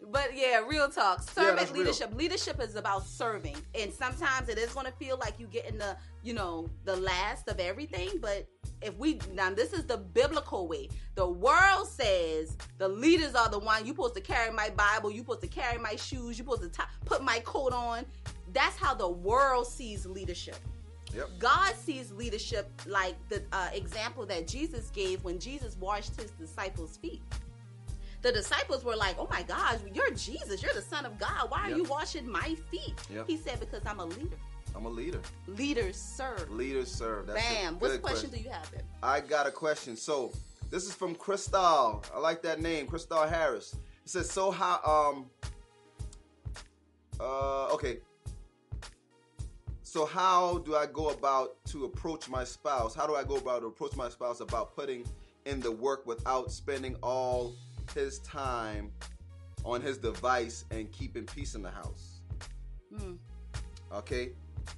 but 0.12 0.38
yeah, 0.38 0.62
real 0.68 0.89
talk. 0.89 1.24
Servant 1.24 1.70
yeah, 1.70 1.76
leadership. 1.76 2.09
Real. 2.09 2.18
Leadership 2.20 2.62
is 2.62 2.76
about 2.76 3.07
serving. 3.07 3.55
And 3.74 3.91
sometimes 3.91 4.47
it 4.47 4.59
is 4.59 4.74
gonna 4.74 4.91
feel 4.91 5.18
like 5.18 5.39
you 5.39 5.47
getting 5.47 5.80
the, 5.80 5.97
you 6.22 6.36
know, 6.36 6.70
the 6.86 6.97
last 6.97 7.47
of 7.47 7.59
everything. 7.59 8.09
But 8.22 8.47
if 8.84 8.95
we 8.97 9.20
now 9.34 9.49
this 9.49 9.74
is 9.74 9.86
the 9.86 9.97
biblical 9.97 10.68
way. 10.68 10.89
The 11.16 11.28
world 11.28 11.88
says 11.88 12.55
the 12.78 12.88
leaders 12.88 13.34
are 13.34 13.49
the 13.49 13.57
one 13.57 13.88
you 13.88 13.93
supposed 13.93 14.14
to 14.16 14.22
carry 14.22 14.51
my 14.51 14.70
Bible, 14.70 15.09
you 15.09 15.22
supposed 15.22 15.41
to 15.41 15.47
carry 15.47 15.80
my 15.80 15.95
shoes, 15.95 16.38
you 16.38 16.45
supposed 16.45 16.62
to 16.62 16.70
t- 16.70 16.84
put 17.05 17.24
my 17.24 17.39
coat 17.39 17.74
on. 17.74 18.05
That's 18.53 18.75
how 18.77 18.93
the 18.93 19.09
world 19.09 19.67
sees 19.67 20.05
leadership. 20.05 20.57
Yep. 21.15 21.29
God 21.39 21.75
sees 21.75 22.11
leadership 22.11 22.69
like 22.85 23.15
the 23.29 23.43
uh, 23.51 23.69
example 23.73 24.25
that 24.27 24.47
Jesus 24.47 24.89
gave 24.91 25.23
when 25.23 25.39
Jesus 25.39 25.75
washed 25.77 26.19
his 26.19 26.31
disciples' 26.31 26.97
feet. 26.97 27.21
The 28.21 28.31
disciples 28.31 28.85
were 28.85 28.95
like, 28.95 29.15
"Oh 29.17 29.27
my 29.29 29.41
gosh, 29.43 29.79
you're 29.93 30.11
Jesus. 30.11 30.61
You're 30.61 30.73
the 30.73 30.81
Son 30.81 31.05
of 31.05 31.17
God. 31.17 31.49
Why 31.49 31.65
are 31.65 31.69
yep. 31.69 31.77
you 31.77 31.83
washing 31.85 32.29
my 32.29 32.55
feet?" 32.69 32.93
Yep. 33.09 33.27
He 33.27 33.35
said, 33.37 33.59
"Because 33.59 33.81
I'm 33.85 33.99
a 33.99 34.05
leader." 34.05 34.37
I'm 34.73 34.85
a 34.85 34.89
leader. 34.89 35.19
Leaders 35.47 35.97
serve. 35.97 36.49
Leaders 36.49 36.89
serve. 36.89 37.27
That's 37.27 37.41
Bam. 37.41 37.73
What 37.73 37.79
question, 37.79 38.01
question, 38.01 38.29
do 38.29 38.37
you 38.37 38.49
have? 38.49 38.71
Then? 38.71 38.83
I 39.03 39.19
got 39.19 39.47
a 39.47 39.51
question. 39.51 39.97
So 39.97 40.31
this 40.69 40.85
is 40.85 40.93
from 40.93 41.13
Crystal. 41.15 42.03
I 42.13 42.19
like 42.19 42.41
that 42.43 42.61
name, 42.61 42.87
Crystal 42.87 43.27
Harris. 43.27 43.73
It 44.05 44.09
says, 44.09 44.31
"So 44.31 44.51
how 44.51 44.79
um 44.85 45.25
uh 47.19 47.73
okay 47.73 47.99
so 49.91 50.05
how 50.05 50.59
do 50.59 50.73
I 50.73 50.85
go 50.85 51.09
about 51.09 51.57
to 51.65 51.83
approach 51.83 52.29
my 52.29 52.45
spouse? 52.45 52.95
How 52.95 53.05
do 53.05 53.13
I 53.13 53.25
go 53.25 53.35
about 53.35 53.59
to 53.59 53.67
approach 53.67 53.93
my 53.97 54.07
spouse 54.07 54.39
about 54.39 54.73
putting 54.73 55.03
in 55.45 55.59
the 55.59 55.69
work 55.69 56.07
without 56.07 56.49
spending 56.49 56.95
all 57.03 57.53
his 57.93 58.19
time 58.19 58.89
on 59.65 59.81
his 59.81 59.97
device 59.97 60.63
and 60.71 60.89
keeping 60.93 61.25
peace 61.25 61.55
in 61.55 61.61
the 61.61 61.71
house? 61.71 62.21
Hmm. 62.95 63.15
Okay. 63.93 64.29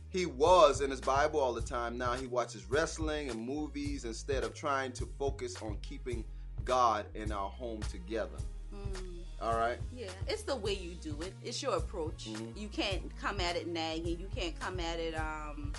He 0.09 0.25
was 0.25 0.81
in 0.81 0.89
his 0.89 1.01
Bible 1.01 1.39
all 1.39 1.53
the 1.53 1.61
time. 1.61 1.95
Now 1.95 2.13
he 2.13 2.25
watches 2.25 2.67
wrestling 2.67 3.29
and 3.29 3.39
movies 3.39 4.05
instead 4.05 4.43
of 4.43 4.55
trying 4.55 4.93
to 4.93 5.05
focus 5.19 5.61
on 5.61 5.77
keeping 5.83 6.25
God 6.65 7.05
in 7.13 7.31
our 7.31 7.49
home 7.49 7.81
together. 7.81 8.39
Hmm. 8.73 9.19
All 9.43 9.57
right. 9.57 9.77
Yeah, 9.93 10.07
it's 10.27 10.43
the 10.43 10.55
way 10.55 10.73
you 10.73 10.91
do 10.95 11.17
it. 11.21 11.33
It's 11.43 11.61
your 11.61 11.75
approach. 11.75 12.29
Mm-hmm. 12.29 12.57
You 12.57 12.69
can't 12.69 13.01
come 13.19 13.41
at 13.41 13.57
it 13.57 13.67
nagging. 13.67 14.17
You 14.17 14.29
can't 14.33 14.57
come 14.57 14.79
at 14.79 14.99
it 14.99 15.15
um, 15.15 15.73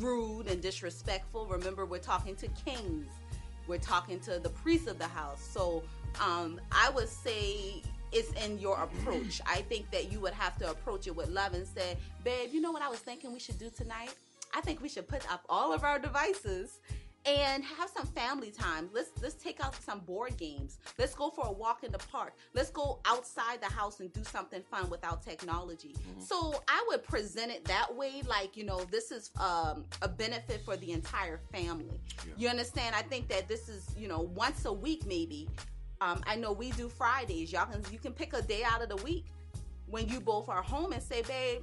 rude 0.00 0.46
and 0.46 0.62
disrespectful. 0.62 1.44
Remember, 1.46 1.84
we're 1.84 1.98
talking 1.98 2.34
to 2.36 2.48
kings. 2.64 3.06
We're 3.66 3.78
talking 3.78 4.20
to 4.20 4.38
the 4.38 4.48
priests 4.48 4.88
of 4.88 4.98
the 4.98 5.06
house. 5.06 5.46
So 5.52 5.82
um, 6.18 6.58
I 6.72 6.88
would 6.90 7.10
say 7.10 7.82
it's 8.10 8.32
in 8.42 8.58
your 8.58 8.82
approach. 8.82 9.42
I 9.46 9.60
think 9.62 9.90
that 9.90 10.10
you 10.10 10.18
would 10.20 10.34
have 10.34 10.56
to 10.58 10.70
approach 10.70 11.06
it 11.06 11.14
with 11.14 11.28
love 11.28 11.52
and 11.52 11.66
say, 11.66 11.98
babe, 12.24 12.50
you 12.52 12.62
know 12.62 12.72
what 12.72 12.82
I 12.82 12.88
was 12.88 13.00
thinking 13.00 13.34
we 13.34 13.38
should 13.38 13.58
do 13.58 13.68
tonight? 13.68 14.14
I 14.54 14.62
think 14.62 14.80
we 14.80 14.88
should 14.88 15.08
put 15.08 15.30
up 15.30 15.44
all 15.50 15.74
of 15.74 15.84
our 15.84 15.98
devices 15.98 16.78
and 17.26 17.64
have 17.64 17.90
some 17.90 18.06
family 18.06 18.50
time. 18.50 18.90
Let's 18.92 19.10
let's 19.22 19.34
take 19.34 19.64
out 19.64 19.74
some 19.82 20.00
board 20.00 20.36
games. 20.36 20.78
Let's 20.98 21.14
go 21.14 21.30
for 21.30 21.46
a 21.46 21.52
walk 21.52 21.84
in 21.84 21.92
the 21.92 21.98
park. 21.98 22.34
Let's 22.54 22.70
go 22.70 23.00
outside 23.04 23.60
the 23.60 23.72
house 23.72 24.00
and 24.00 24.12
do 24.12 24.22
something 24.24 24.62
fun 24.70 24.90
without 24.90 25.22
technology. 25.22 25.94
Mm-hmm. 25.94 26.20
So 26.20 26.62
I 26.68 26.84
would 26.88 27.02
present 27.02 27.50
it 27.50 27.64
that 27.64 27.94
way, 27.94 28.22
like 28.26 28.56
you 28.56 28.64
know, 28.64 28.84
this 28.90 29.10
is 29.10 29.30
um, 29.40 29.84
a 30.02 30.08
benefit 30.08 30.62
for 30.64 30.76
the 30.76 30.92
entire 30.92 31.40
family. 31.52 32.00
Yeah. 32.26 32.34
You 32.36 32.48
understand? 32.48 32.94
I 32.94 33.02
think 33.02 33.28
that 33.28 33.48
this 33.48 33.68
is 33.68 33.86
you 33.96 34.08
know 34.08 34.30
once 34.34 34.64
a 34.64 34.72
week 34.72 35.06
maybe. 35.06 35.48
Um, 36.00 36.22
I 36.26 36.36
know 36.36 36.52
we 36.52 36.72
do 36.72 36.88
Fridays. 36.88 37.52
Y'all 37.52 37.66
can 37.66 37.82
you 37.90 37.98
can 37.98 38.12
pick 38.12 38.34
a 38.34 38.42
day 38.42 38.62
out 38.64 38.82
of 38.82 38.88
the 38.88 39.02
week 39.02 39.26
when 39.86 40.08
you 40.08 40.20
both 40.20 40.48
are 40.48 40.62
home 40.62 40.92
and 40.92 41.02
say, 41.02 41.22
babe, 41.22 41.62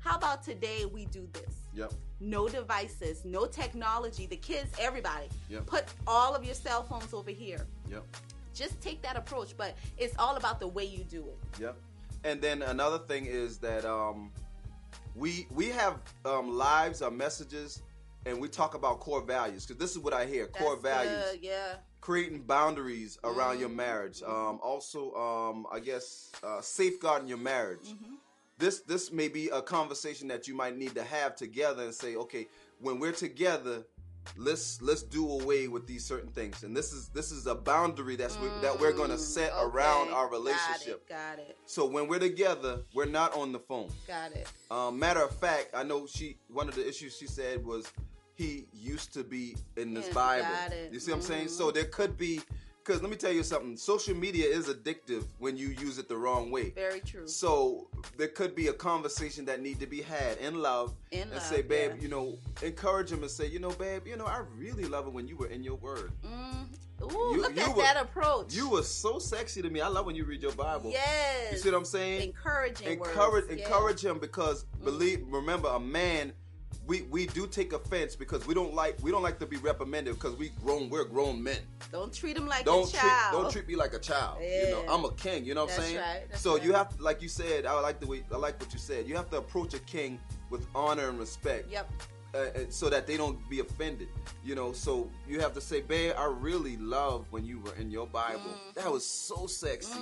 how 0.00 0.16
about 0.16 0.42
today 0.42 0.84
we 0.84 1.06
do 1.06 1.28
this? 1.32 1.68
Yep 1.74 1.92
no 2.20 2.48
devices, 2.48 3.24
no 3.24 3.46
technology. 3.46 4.26
The 4.26 4.36
kids, 4.36 4.70
everybody, 4.78 5.28
yep. 5.48 5.66
put 5.66 5.84
all 6.06 6.34
of 6.34 6.44
your 6.44 6.54
cell 6.54 6.82
phones 6.82 7.14
over 7.14 7.30
here. 7.30 7.66
Yep. 7.90 8.04
Just 8.54 8.80
take 8.80 9.02
that 9.02 9.16
approach, 9.16 9.56
but 9.56 9.76
it's 9.98 10.16
all 10.18 10.36
about 10.36 10.58
the 10.58 10.66
way 10.66 10.84
you 10.84 11.04
do 11.04 11.20
it. 11.20 11.38
Yep. 11.60 11.76
And 12.24 12.40
then 12.40 12.62
another 12.62 12.98
thing 12.98 13.26
is 13.26 13.58
that 13.58 13.84
um, 13.84 14.32
we 15.14 15.46
we 15.50 15.66
have 15.66 16.00
um, 16.24 16.56
lives 16.56 17.00
or 17.00 17.10
messages, 17.10 17.82
and 18.26 18.40
we 18.40 18.48
talk 18.48 18.74
about 18.74 18.98
core 18.98 19.22
values 19.22 19.64
because 19.64 19.78
this 19.78 19.92
is 19.92 19.98
what 19.98 20.12
I 20.12 20.26
hear: 20.26 20.48
core 20.48 20.76
values. 20.76 21.22
Good, 21.32 21.40
yeah. 21.42 21.74
Creating 22.00 22.42
boundaries 22.42 23.18
around 23.22 23.52
mm-hmm. 23.52 23.60
your 23.60 23.68
marriage. 23.68 24.22
Um, 24.22 24.58
also, 24.62 25.14
um, 25.14 25.66
I 25.70 25.78
guess 25.78 26.32
uh, 26.42 26.60
safeguarding 26.60 27.28
your 27.28 27.38
marriage. 27.38 27.88
Mm-hmm 27.88 28.14
this 28.58 28.80
this 28.80 29.12
may 29.12 29.28
be 29.28 29.48
a 29.48 29.62
conversation 29.62 30.28
that 30.28 30.48
you 30.48 30.54
might 30.54 30.76
need 30.76 30.94
to 30.94 31.02
have 31.02 31.36
together 31.36 31.84
and 31.84 31.94
say, 31.94 32.16
okay, 32.16 32.46
when 32.80 32.98
we're 32.98 33.12
together, 33.12 33.84
let's 34.36 34.80
let's 34.82 35.02
do 35.02 35.30
away 35.30 35.68
with 35.68 35.86
these 35.86 36.04
certain 36.04 36.30
things. 36.30 36.62
And 36.62 36.76
this 36.76 36.92
is 36.92 37.08
this 37.08 37.30
is 37.30 37.46
a 37.46 37.54
boundary 37.54 38.16
that's 38.16 38.36
mm, 38.36 38.62
that 38.62 38.78
we're 38.78 38.92
going 38.92 39.10
to 39.10 39.18
set 39.18 39.52
okay. 39.52 39.62
around 39.62 40.12
our 40.12 40.30
relationship. 40.30 41.08
Got 41.08 41.34
it, 41.34 41.36
got 41.36 41.38
it. 41.38 41.58
So 41.66 41.86
when 41.86 42.08
we're 42.08 42.18
together, 42.18 42.80
we're 42.94 43.06
not 43.06 43.34
on 43.34 43.52
the 43.52 43.60
phone. 43.60 43.90
Got 44.06 44.32
it. 44.32 44.48
Um, 44.70 44.98
matter 44.98 45.22
of 45.22 45.34
fact, 45.34 45.70
I 45.74 45.82
know 45.82 46.06
she 46.06 46.36
one 46.48 46.68
of 46.68 46.74
the 46.74 46.86
issues 46.86 47.16
she 47.16 47.26
said 47.26 47.64
was 47.64 47.90
he 48.34 48.66
used 48.72 49.12
to 49.14 49.24
be 49.24 49.56
in 49.76 49.94
this 49.94 50.06
yeah, 50.08 50.14
Bible. 50.14 50.48
You 50.92 51.00
see 51.00 51.10
what 51.10 51.18
I'm 51.18 51.22
saying? 51.22 51.48
So 51.48 51.66
mm-hmm. 51.66 51.74
there 51.74 51.86
could 51.86 52.16
be 52.16 52.40
because 52.88 53.02
let 53.02 53.10
me 53.10 53.16
tell 53.18 53.32
you 53.32 53.42
something. 53.42 53.76
Social 53.76 54.16
media 54.16 54.46
is 54.46 54.68
addictive 54.68 55.26
when 55.38 55.58
you 55.58 55.68
use 55.68 55.98
it 55.98 56.08
the 56.08 56.16
wrong 56.16 56.50
way. 56.50 56.70
Very 56.70 57.00
true. 57.00 57.28
So 57.28 57.88
there 58.16 58.28
could 58.28 58.54
be 58.54 58.68
a 58.68 58.72
conversation 58.72 59.44
that 59.44 59.60
need 59.60 59.78
to 59.80 59.86
be 59.86 60.00
had 60.00 60.38
in 60.38 60.62
love. 60.62 60.94
In 61.10 61.22
and 61.22 61.32
love, 61.32 61.42
say, 61.42 61.60
babe, 61.60 61.92
yeah. 61.96 62.02
you 62.02 62.08
know, 62.08 62.38
encourage 62.62 63.12
him 63.12 63.20
and 63.20 63.30
say, 63.30 63.46
you 63.46 63.58
know, 63.58 63.72
babe, 63.72 64.06
you 64.06 64.16
know, 64.16 64.24
I 64.24 64.40
really 64.56 64.86
love 64.86 65.06
it 65.06 65.12
when 65.12 65.28
you 65.28 65.36
were 65.36 65.48
in 65.48 65.62
your 65.62 65.74
word. 65.74 66.12
Mm. 66.24 67.12
Ooh, 67.12 67.34
you, 67.34 67.42
look 67.42 67.54
you 67.54 67.62
at 67.62 67.76
were, 67.76 67.82
that 67.82 67.98
approach. 67.98 68.54
You 68.54 68.70
were 68.70 68.82
so 68.82 69.18
sexy 69.18 69.60
to 69.60 69.68
me. 69.68 69.82
I 69.82 69.88
love 69.88 70.06
when 70.06 70.16
you 70.16 70.24
read 70.24 70.40
your 70.40 70.52
Bible. 70.52 70.90
Yes. 70.90 71.52
You 71.52 71.58
see 71.58 71.70
what 71.70 71.76
I'm 71.76 71.84
saying? 71.84 72.22
Encouraging. 72.22 72.88
Encourage, 72.88 73.48
words. 73.48 73.60
encourage 73.60 74.02
him 74.02 74.18
because 74.18 74.64
mm. 74.64 74.84
believe. 74.84 75.26
Remember, 75.28 75.68
a 75.68 75.78
man 75.78 76.32
we 76.88 77.02
we 77.02 77.26
do 77.26 77.46
take 77.46 77.74
offense 77.74 78.16
because 78.16 78.46
we 78.46 78.54
don't 78.54 78.74
like 78.74 78.96
we 79.02 79.10
don't 79.10 79.22
like 79.22 79.38
to 79.38 79.46
be 79.46 79.58
reprimanded 79.58 80.14
because 80.14 80.34
we 80.36 80.48
grown 80.64 80.88
we're 80.88 81.04
grown 81.04 81.40
men. 81.40 81.58
Don't 81.92 82.12
treat 82.12 82.36
him 82.36 82.48
like 82.48 82.64
don't 82.64 82.88
a 82.88 82.92
child. 82.92 83.30
Treat, 83.30 83.42
don't 83.42 83.52
treat 83.52 83.68
me 83.68 83.76
like 83.76 83.92
a 83.92 83.98
child. 83.98 84.38
Yeah. 84.40 84.62
You 84.62 84.70
know, 84.70 84.84
I'm 84.88 85.04
a 85.04 85.12
king. 85.12 85.44
You 85.44 85.54
know 85.54 85.66
what 85.66 85.74
I'm 85.74 85.82
saying? 85.82 85.96
Right, 85.98 86.22
so 86.34 86.54
right. 86.54 86.64
you 86.64 86.72
have 86.72 86.96
to, 86.96 87.02
like 87.02 87.20
you 87.20 87.28
said, 87.28 87.66
I 87.66 87.78
like 87.80 88.00
the 88.00 88.06
way 88.06 88.24
I 88.32 88.38
like 88.38 88.58
what 88.58 88.72
you 88.72 88.78
said. 88.78 89.06
You 89.06 89.14
have 89.16 89.30
to 89.30 89.36
approach 89.36 89.74
a 89.74 89.80
king 89.80 90.18
with 90.48 90.66
honor 90.74 91.10
and 91.10 91.18
respect. 91.18 91.70
Yep. 91.70 91.90
Uh, 92.38 92.58
uh, 92.58 92.60
so 92.68 92.88
that 92.88 93.06
they 93.06 93.16
don't 93.16 93.38
be 93.50 93.60
offended. 93.60 94.08
You 94.44 94.54
know, 94.54 94.72
so 94.72 95.10
you 95.26 95.40
have 95.40 95.52
to 95.54 95.60
say, 95.60 95.80
"Babe, 95.80 96.14
I 96.16 96.26
really 96.26 96.76
love 96.76 97.26
when 97.30 97.44
you 97.44 97.60
were 97.60 97.74
in 97.74 97.90
your 97.90 98.06
Bible. 98.06 98.40
Mm-hmm. 98.40 98.80
That 98.80 98.90
was 98.90 99.04
so 99.04 99.46
sexy." 99.46 99.98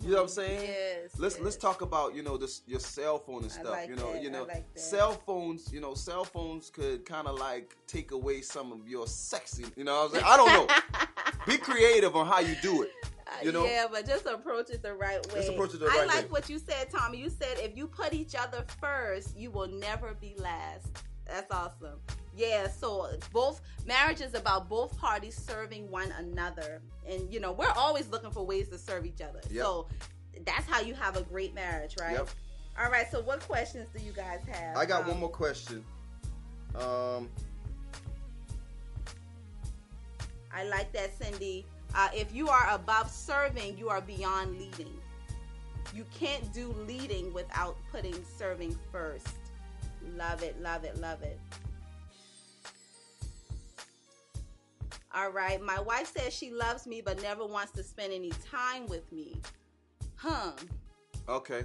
You 0.00 0.10
know 0.10 0.16
what 0.16 0.22
I'm 0.22 0.28
saying? 0.28 0.62
Yes, 0.62 1.10
Let's 1.18 1.36
yes. 1.36 1.44
let's 1.44 1.56
talk 1.56 1.82
about 1.82 2.14
you 2.14 2.22
know 2.22 2.36
this 2.36 2.62
your 2.66 2.80
cell 2.80 3.18
phone 3.18 3.42
and 3.42 3.52
stuff. 3.52 3.66
like 3.66 3.88
you 3.88 3.96
know, 3.96 4.12
that, 4.12 4.22
you 4.22 4.30
know, 4.30 4.44
like 4.44 4.66
cell 4.74 5.12
phones. 5.26 5.72
You 5.72 5.80
know, 5.80 5.94
cell 5.94 6.24
phones 6.24 6.70
could 6.70 7.04
kind 7.04 7.26
of 7.26 7.38
like 7.38 7.76
take 7.86 8.12
away 8.12 8.40
some 8.40 8.72
of 8.72 8.88
your 8.88 9.06
sexy. 9.06 9.66
You 9.76 9.84
know, 9.84 10.04
I'm 10.04 10.10
saying? 10.12 10.24
I 10.26 10.36
don't 10.36 10.52
know. 10.52 10.66
be 11.46 11.58
creative 11.58 12.14
on 12.16 12.26
how 12.26 12.40
you 12.40 12.54
do 12.62 12.82
it. 12.82 12.90
You 13.42 13.52
know? 13.52 13.64
yeah, 13.64 13.86
but 13.90 14.06
just 14.06 14.26
approach 14.26 14.70
it 14.70 14.82
the 14.82 14.92
right 14.92 15.24
way. 15.28 15.40
Just 15.40 15.50
approach 15.50 15.72
it 15.72 15.80
the 15.80 15.86
I 15.86 16.04
like 16.04 16.24
way. 16.24 16.30
what 16.30 16.50
you 16.50 16.58
said, 16.58 16.90
Tommy. 16.90 17.18
You 17.18 17.30
said 17.30 17.58
if 17.58 17.76
you 17.76 17.86
put 17.86 18.12
each 18.12 18.34
other 18.34 18.64
first, 18.80 19.36
you 19.36 19.50
will 19.50 19.68
never 19.68 20.14
be 20.14 20.34
last. 20.36 21.04
That's 21.30 21.52
awesome. 21.52 21.98
Yeah, 22.36 22.68
so 22.68 23.08
both 23.32 23.60
marriage 23.86 24.20
is 24.20 24.34
about 24.34 24.68
both 24.68 24.96
parties 24.98 25.36
serving 25.36 25.90
one 25.90 26.12
another, 26.12 26.80
and 27.08 27.32
you 27.32 27.40
know 27.40 27.52
we're 27.52 27.72
always 27.76 28.08
looking 28.08 28.30
for 28.30 28.44
ways 28.44 28.68
to 28.68 28.78
serve 28.78 29.04
each 29.06 29.20
other. 29.20 29.40
Yep. 29.50 29.64
So 29.64 29.88
that's 30.44 30.66
how 30.66 30.80
you 30.80 30.94
have 30.94 31.16
a 31.16 31.22
great 31.22 31.54
marriage, 31.54 31.96
right? 32.00 32.12
Yep. 32.12 32.28
All 32.82 32.90
right. 32.90 33.10
So 33.10 33.20
what 33.22 33.40
questions 33.40 33.88
do 33.96 34.02
you 34.02 34.12
guys 34.12 34.40
have? 34.50 34.76
I 34.76 34.86
got 34.86 35.02
Um, 35.02 35.08
one 35.08 35.20
more 35.20 35.28
question. 35.28 35.84
Um, 36.76 37.28
I 40.52 40.64
like 40.64 40.92
that, 40.92 41.16
Cindy. 41.18 41.66
Uh, 41.94 42.08
if 42.14 42.32
you 42.34 42.48
are 42.48 42.68
above 42.70 43.10
serving, 43.10 43.76
you 43.76 43.88
are 43.88 44.00
beyond 44.00 44.58
leading. 44.58 44.96
You 45.92 46.04
can't 46.16 46.52
do 46.52 46.72
leading 46.86 47.32
without 47.32 47.76
putting 47.90 48.14
serving 48.38 48.78
first. 48.92 49.26
Love 50.16 50.42
it, 50.42 50.60
love 50.60 50.84
it, 50.84 50.98
love 51.00 51.22
it. 51.22 51.38
All 55.14 55.30
right. 55.30 55.60
My 55.60 55.80
wife 55.80 56.12
says 56.16 56.32
she 56.32 56.50
loves 56.52 56.86
me 56.86 57.00
but 57.00 57.20
never 57.22 57.44
wants 57.44 57.72
to 57.72 57.82
spend 57.82 58.12
any 58.12 58.30
time 58.50 58.86
with 58.86 59.10
me. 59.12 59.36
Huh. 60.16 60.52
okay. 61.28 61.64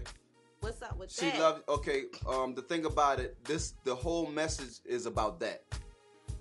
What's 0.61 0.81
up 0.81 0.97
with 0.97 1.11
She 1.11 1.29
that? 1.29 1.39
loves. 1.39 1.61
Okay. 1.69 2.03
Um, 2.27 2.55
the 2.55 2.61
thing 2.63 2.85
about 2.85 3.19
it, 3.19 3.37
this 3.43 3.73
the 3.83 3.93
whole 3.93 4.27
message 4.27 4.79
is 4.85 5.05
about 5.05 5.39
that. 5.41 5.63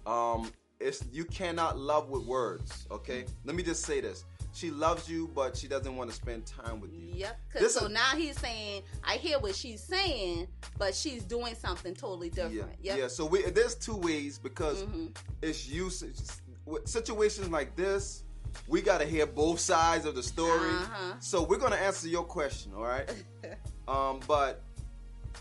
Um, 0.07 0.50
it's 0.80 1.05
you 1.12 1.24
cannot 1.26 1.78
love 1.78 2.09
with 2.09 2.24
words. 2.24 2.86
Okay. 2.90 3.26
Let 3.44 3.55
me 3.55 3.62
just 3.62 3.84
say 3.84 4.00
this. 4.00 4.24
She 4.55 4.70
loves 4.70 5.09
you, 5.09 5.28
but 5.34 5.57
she 5.57 5.66
doesn't 5.66 5.96
want 5.96 6.09
to 6.11 6.16
spend 6.16 6.46
time 6.46 6.80
with 6.80 6.92
you. 6.94 7.09
Yep. 7.12 7.40
This 7.55 7.74
so 7.74 7.86
is- 7.86 7.92
now 7.92 8.14
he's 8.16 8.38
saying, 8.38 8.84
I 9.02 9.14
hear 9.16 9.40
what 9.40 9.55
she's 9.57 9.82
saying, 9.82 10.46
but 10.78 10.94
she's 10.94 11.24
doing 11.24 11.57
something 11.57 11.92
totally 11.92 12.30
different. 12.30 12.55
Yeah. 12.80 12.92
Yep. 12.92 12.98
Yeah. 12.98 13.09
So 13.09 13.26
we, 13.26 13.42
there's 13.50 13.74
two 13.74 13.96
ways 13.96 14.38
because 14.38 14.84
Mhm. 14.84 15.14
it's 15.42 15.68
usage. 15.68 16.18
With 16.66 16.88
situations 16.88 17.48
like 17.50 17.74
this, 17.74 18.22
we 18.68 18.80
got 18.80 18.98
to 18.98 19.05
hear 19.07 19.26
both 19.26 19.59
sides 19.59 20.07
of 20.07 20.14
the 20.14 20.22
story. 20.22 20.70
Uh-huh. 20.70 21.14
So 21.18 21.42
we're 21.42 21.59
gonna 21.59 21.74
answer 21.74 22.07
your 22.07 22.22
question, 22.24 22.72
all 22.76 22.84
right? 22.84 23.11
um, 23.88 24.20
but 24.28 24.62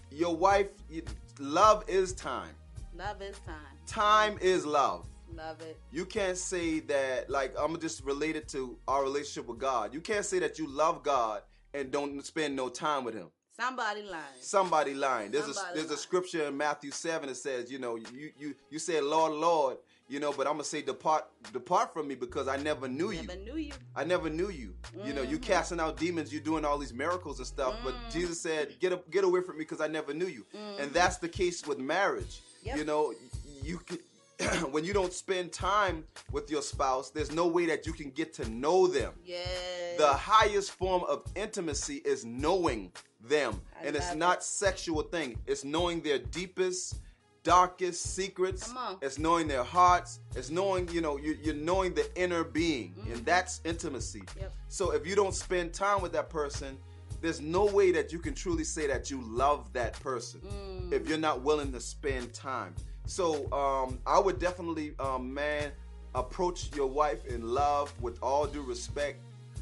your 0.09 0.36
wife, 0.36 0.70
you- 0.89 1.05
love 1.39 1.84
is 1.88 2.14
time. 2.14 2.55
Love 2.95 3.22
is 3.22 3.38
time. 3.45 3.78
Time 3.86 4.39
is 4.41 4.66
love. 4.66 5.05
Love 5.36 5.62
it. 5.62 5.80
You 5.92 6.06
can't 6.06 6.38
say 6.38 6.80
that 6.82 7.30
like 7.30 7.54
I'm 7.60 7.80
just 7.80 8.04
related 8.04 8.48
to 8.50 8.78
our 8.88 9.04
relationship 9.04 9.48
with 9.48 9.60
God. 9.60 9.94
You 9.94 10.02
can't 10.02 10.26
say 10.26 10.40
that 10.40 10.60
you 10.60 10.68
love 10.68 11.04
God 11.04 11.42
and 11.74 11.92
don't 11.92 12.24
spend 12.26 12.56
no 12.56 12.70
time 12.70 13.04
with 13.04 13.16
Him. 13.16 13.28
Somebody 13.60 14.02
lying. 14.02 14.24
Somebody 14.42 14.94
lying. 14.94 15.32
There's 15.32 15.48
a 15.48 15.54
Somebody 15.54 15.80
there's 15.80 15.92
a 15.92 15.98
scripture 15.98 16.48
in 16.48 16.58
Matthew 16.58 16.92
seven 16.92 17.30
that 17.30 17.36
says, 17.36 17.72
you 17.72 17.80
know, 17.80 17.96
you 17.96 18.32
you 18.38 18.56
you 18.70 18.80
said, 18.80 19.04
Lord, 19.04 19.34
Lord, 19.34 19.78
you 20.08 20.20
know, 20.20 20.32
but 20.34 20.48
I'm 20.48 20.54
gonna 20.54 20.64
say, 20.64 20.82
depart 20.82 21.26
depart 21.52 21.94
from 21.94 22.08
me 22.08 22.16
because 22.16 22.48
I 22.48 22.58
never 22.58 22.88
knew 22.88 23.12
you. 23.12 23.22
Never 23.28 23.40
knew 23.40 23.58
you. 23.58 23.74
I 23.96 24.04
never 24.04 24.30
knew 24.30 24.50
you. 24.50 24.74
You 25.04 25.14
know, 25.14 25.22
you 25.22 25.38
Mhm. 25.38 25.44
casting 25.44 25.80
out 25.80 25.98
demons, 25.98 26.34
you 26.34 26.40
doing 26.40 26.66
all 26.66 26.78
these 26.80 26.94
miracles 26.94 27.38
and 27.40 27.48
stuff. 27.48 27.76
But 27.84 27.94
Mm. 27.94 28.12
Jesus 28.12 28.42
said, 28.42 28.80
"Get 28.80 28.92
up, 28.92 29.10
get 29.12 29.24
away 29.24 29.42
from 29.42 29.58
me, 29.58 29.64
because 29.66 29.82
I 29.82 29.88
never 29.88 30.14
knew 30.14 30.28
you." 30.28 30.46
And 30.54 30.90
Mhm. 30.90 30.94
that's 30.94 31.18
the 31.18 31.30
case 31.30 31.66
with 31.66 31.78
marriage. 31.78 32.42
Yep. 32.64 32.78
You 32.78 32.86
know, 32.86 33.14
you 33.62 33.78
could 33.80 34.00
when 34.72 34.84
you 34.84 34.94
don't 34.94 35.14
spend 35.14 35.52
time 35.52 36.04
with 36.32 36.50
your 36.50 36.62
spouse, 36.62 37.10
there's 37.10 37.32
no 37.32 37.48
way 37.48 37.66
that 37.68 37.86
you 37.86 37.94
can 37.94 38.10
get 38.12 38.34
to 38.36 38.50
know 38.50 38.88
them. 38.88 39.14
Yes. 39.26 39.98
The 39.98 40.08
highest 40.08 40.72
form 40.72 41.04
of 41.08 41.24
intimacy 41.36 42.02
is 42.06 42.26
knowing 42.26 42.91
them, 43.22 43.62
I 43.82 43.86
and 43.88 43.96
it's 43.96 44.16
not 44.16 44.38
it. 44.39 44.44
sexual 44.44 45.04
thing. 45.04 45.38
It's 45.48 45.64
knowing 45.64 46.02
their 46.02 46.20
deepest, 46.20 46.98
darkest 47.44 48.16
secrets. 48.16 48.68
Come 48.68 48.78
on. 48.78 48.98
It's 49.02 49.18
knowing 49.20 49.48
their 49.48 49.64
hearts. 49.64 50.20
It's 50.36 50.50
knowing, 50.50 50.89
you 50.89 51.02
know, 51.02 51.18
you, 51.18 51.38
you're 51.41 51.54
knowing 51.56 51.94
the 51.94 52.06
inner 52.22 52.44
being, 52.44 52.94
Mhm. 52.96 53.14
and 53.14 53.26
that's 53.26 53.62
intimacy. 53.64 54.24
Yep. 54.39 54.54
So 54.70 54.91
if 54.91 55.06
you 55.08 55.16
don't 55.16 55.36
spend 55.36 55.74
time 55.74 56.02
with 56.02 56.12
that 56.14 56.30
person, 56.30 56.78
there's 57.22 57.39
no 57.39 57.66
way 57.66 57.91
that 57.94 58.12
you 58.12 58.20
can 58.20 58.34
truly 58.34 58.66
say 58.66 58.88
that 58.88 59.10
you 59.10 59.22
love 59.22 59.72
that 59.74 59.94
person 60.02 60.41
Mm. 60.41 60.91
if 60.91 61.08
you're 61.08 61.18
not 61.18 61.41
willing 61.41 61.72
to 61.72 61.80
spend 61.80 62.34
time. 62.34 62.76
So 63.06 63.51
um, 63.51 63.99
I 64.06 64.20
would 64.20 64.39
definitely, 64.39 64.93
um, 64.99 65.34
man, 65.34 65.72
approach 66.16 66.70
your 66.76 66.88
wife 66.88 67.26
in 67.26 67.41
love 67.41 67.93
with 68.01 68.18
all 68.22 68.45
due 68.45 68.62
respect. 68.62 69.20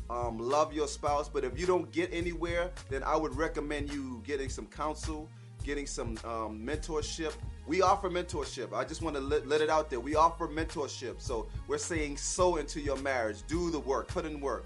Um, 0.10 0.38
love 0.38 0.74
your 0.74 0.88
spouse, 0.88 1.30
but 1.30 1.46
if 1.46 1.58
you 1.58 1.66
don't 1.66 1.90
get 1.92 2.10
anywhere, 2.12 2.70
then 2.90 3.02
I 3.04 3.16
would 3.16 3.36
recommend 3.36 3.94
you 3.94 4.22
getting 4.26 4.50
some 4.50 4.66
counsel, 4.68 5.30
getting 5.64 5.88
some 5.88 6.18
um, 6.26 6.62
mentorship. 6.62 7.34
We 7.66 7.82
offer 7.82 8.10
mentorship. 8.10 8.74
I 8.74 8.84
just 8.84 9.02
want 9.02 9.16
to 9.16 9.22
let, 9.22 9.48
let 9.48 9.62
it 9.62 9.70
out 9.70 9.90
there. 9.90 10.02
We 10.02 10.16
offer 10.16 10.48
mentorship. 10.48 11.22
So 11.22 11.48
we're 11.68 11.78
saying 11.78 12.18
sow 12.18 12.58
into 12.58 12.82
your 12.82 12.98
marriage, 12.98 13.38
do 13.48 13.72
the 13.72 13.80
work, 13.80 14.10
put 14.10 14.26
in 14.26 14.42
work. 14.42 14.66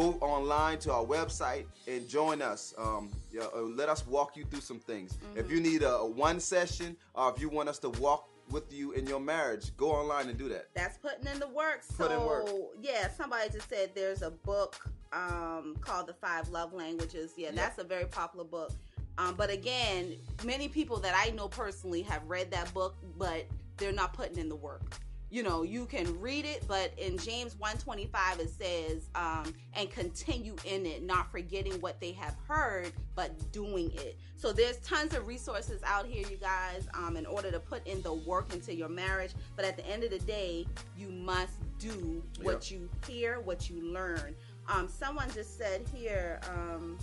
Go 0.00 0.12
online 0.22 0.78
to 0.78 0.94
our 0.94 1.04
website 1.04 1.66
and 1.86 2.08
join 2.08 2.40
us. 2.40 2.72
Um, 2.78 3.10
yeah, 3.30 3.42
uh, 3.54 3.60
let 3.60 3.90
us 3.90 4.06
walk 4.06 4.34
you 4.34 4.44
through 4.46 4.62
some 4.62 4.78
things. 4.78 5.18
If 5.36 5.50
you 5.50 5.60
need 5.60 5.82
a, 5.82 5.96
a 5.96 6.06
one 6.06 6.40
session, 6.40 6.96
or 7.14 7.30
if 7.36 7.38
you 7.38 7.50
want 7.50 7.68
us 7.68 7.78
to 7.80 7.90
walk 7.90 8.26
with 8.50 8.72
you 8.72 8.92
in 8.92 9.06
your 9.06 9.20
marriage, 9.20 9.76
go 9.76 9.90
online 9.90 10.30
and 10.30 10.38
do 10.38 10.48
that. 10.48 10.68
That's 10.72 10.96
putting 10.96 11.26
in 11.30 11.38
the 11.38 11.48
work. 11.48 11.82
So 11.82 12.08
Put 12.08 12.12
in 12.12 12.24
work. 12.24 12.48
yeah, 12.80 13.10
somebody 13.10 13.50
just 13.50 13.68
said 13.68 13.90
there's 13.94 14.22
a 14.22 14.30
book 14.30 14.74
um, 15.12 15.76
called 15.82 16.06
The 16.06 16.14
Five 16.14 16.48
Love 16.48 16.72
Languages. 16.72 17.32
Yeah, 17.36 17.48
Yep. 17.48 17.54
that's 17.56 17.78
a 17.78 17.84
very 17.84 18.06
popular 18.06 18.46
book. 18.46 18.72
Um, 19.18 19.34
but 19.34 19.50
again, 19.50 20.16
many 20.46 20.68
people 20.68 20.96
that 21.00 21.12
I 21.14 21.28
know 21.32 21.46
personally 21.48 22.00
have 22.02 22.22
read 22.26 22.50
that 22.52 22.72
book, 22.72 22.96
but 23.18 23.44
they're 23.76 23.92
not 23.92 24.14
putting 24.14 24.38
in 24.38 24.48
the 24.48 24.56
work. 24.56 24.96
You 25.30 25.44
know, 25.44 25.62
you 25.62 25.86
can 25.86 26.18
read 26.20 26.44
it, 26.44 26.64
but 26.66 26.92
in 26.98 27.16
James 27.16 27.56
125 27.58 28.40
it 28.40 28.50
says, 28.50 29.08
um, 29.14 29.54
and 29.74 29.88
continue 29.88 30.56
in 30.64 30.84
it, 30.84 31.04
not 31.04 31.30
forgetting 31.30 31.74
what 31.74 32.00
they 32.00 32.10
have 32.12 32.34
heard, 32.48 32.92
but 33.14 33.52
doing 33.52 33.92
it. 33.94 34.18
So 34.34 34.52
there's 34.52 34.78
tons 34.78 35.14
of 35.14 35.28
resources 35.28 35.80
out 35.84 36.06
here, 36.06 36.26
you 36.28 36.36
guys, 36.36 36.88
um, 36.94 37.16
in 37.16 37.26
order 37.26 37.52
to 37.52 37.60
put 37.60 37.86
in 37.86 38.02
the 38.02 38.12
work 38.12 38.52
into 38.52 38.74
your 38.74 38.88
marriage. 38.88 39.32
But 39.54 39.64
at 39.64 39.76
the 39.76 39.86
end 39.86 40.02
of 40.02 40.10
the 40.10 40.18
day, 40.18 40.66
you 40.98 41.10
must 41.10 41.52
do 41.78 42.24
what 42.42 42.70
you 42.70 42.88
hear, 43.06 43.38
what 43.40 43.70
you 43.70 43.82
learn. 43.92 44.34
Um, 44.68 44.88
someone 44.88 45.30
just 45.32 45.56
said 45.56 45.82
here, 45.94 46.40
um, 46.50 46.98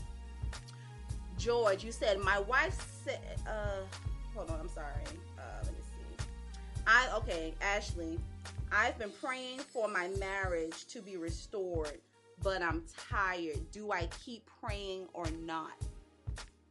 George, 1.38 1.84
you 1.84 1.91
said 1.91 2.19
my 2.19 2.39
wife 2.39 3.01
said. 3.05 3.21
Uh, 3.47 3.84
hold 4.36 4.49
on, 4.49 4.59
I'm 4.59 4.69
sorry. 4.69 4.93
I 6.88 7.09
okay, 7.17 7.53
Ashley. 7.61 8.17
I've 8.71 8.97
been 8.97 9.11
praying 9.21 9.59
for 9.59 9.88
my 9.89 10.07
marriage 10.19 10.88
to 10.88 11.01
be 11.01 11.17
restored, 11.17 11.99
but 12.41 12.61
I'm 12.61 12.83
tired. 13.09 13.59
Do 13.71 13.91
I 13.91 14.07
keep 14.23 14.49
praying 14.61 15.07
or 15.13 15.25
not? 15.43 15.73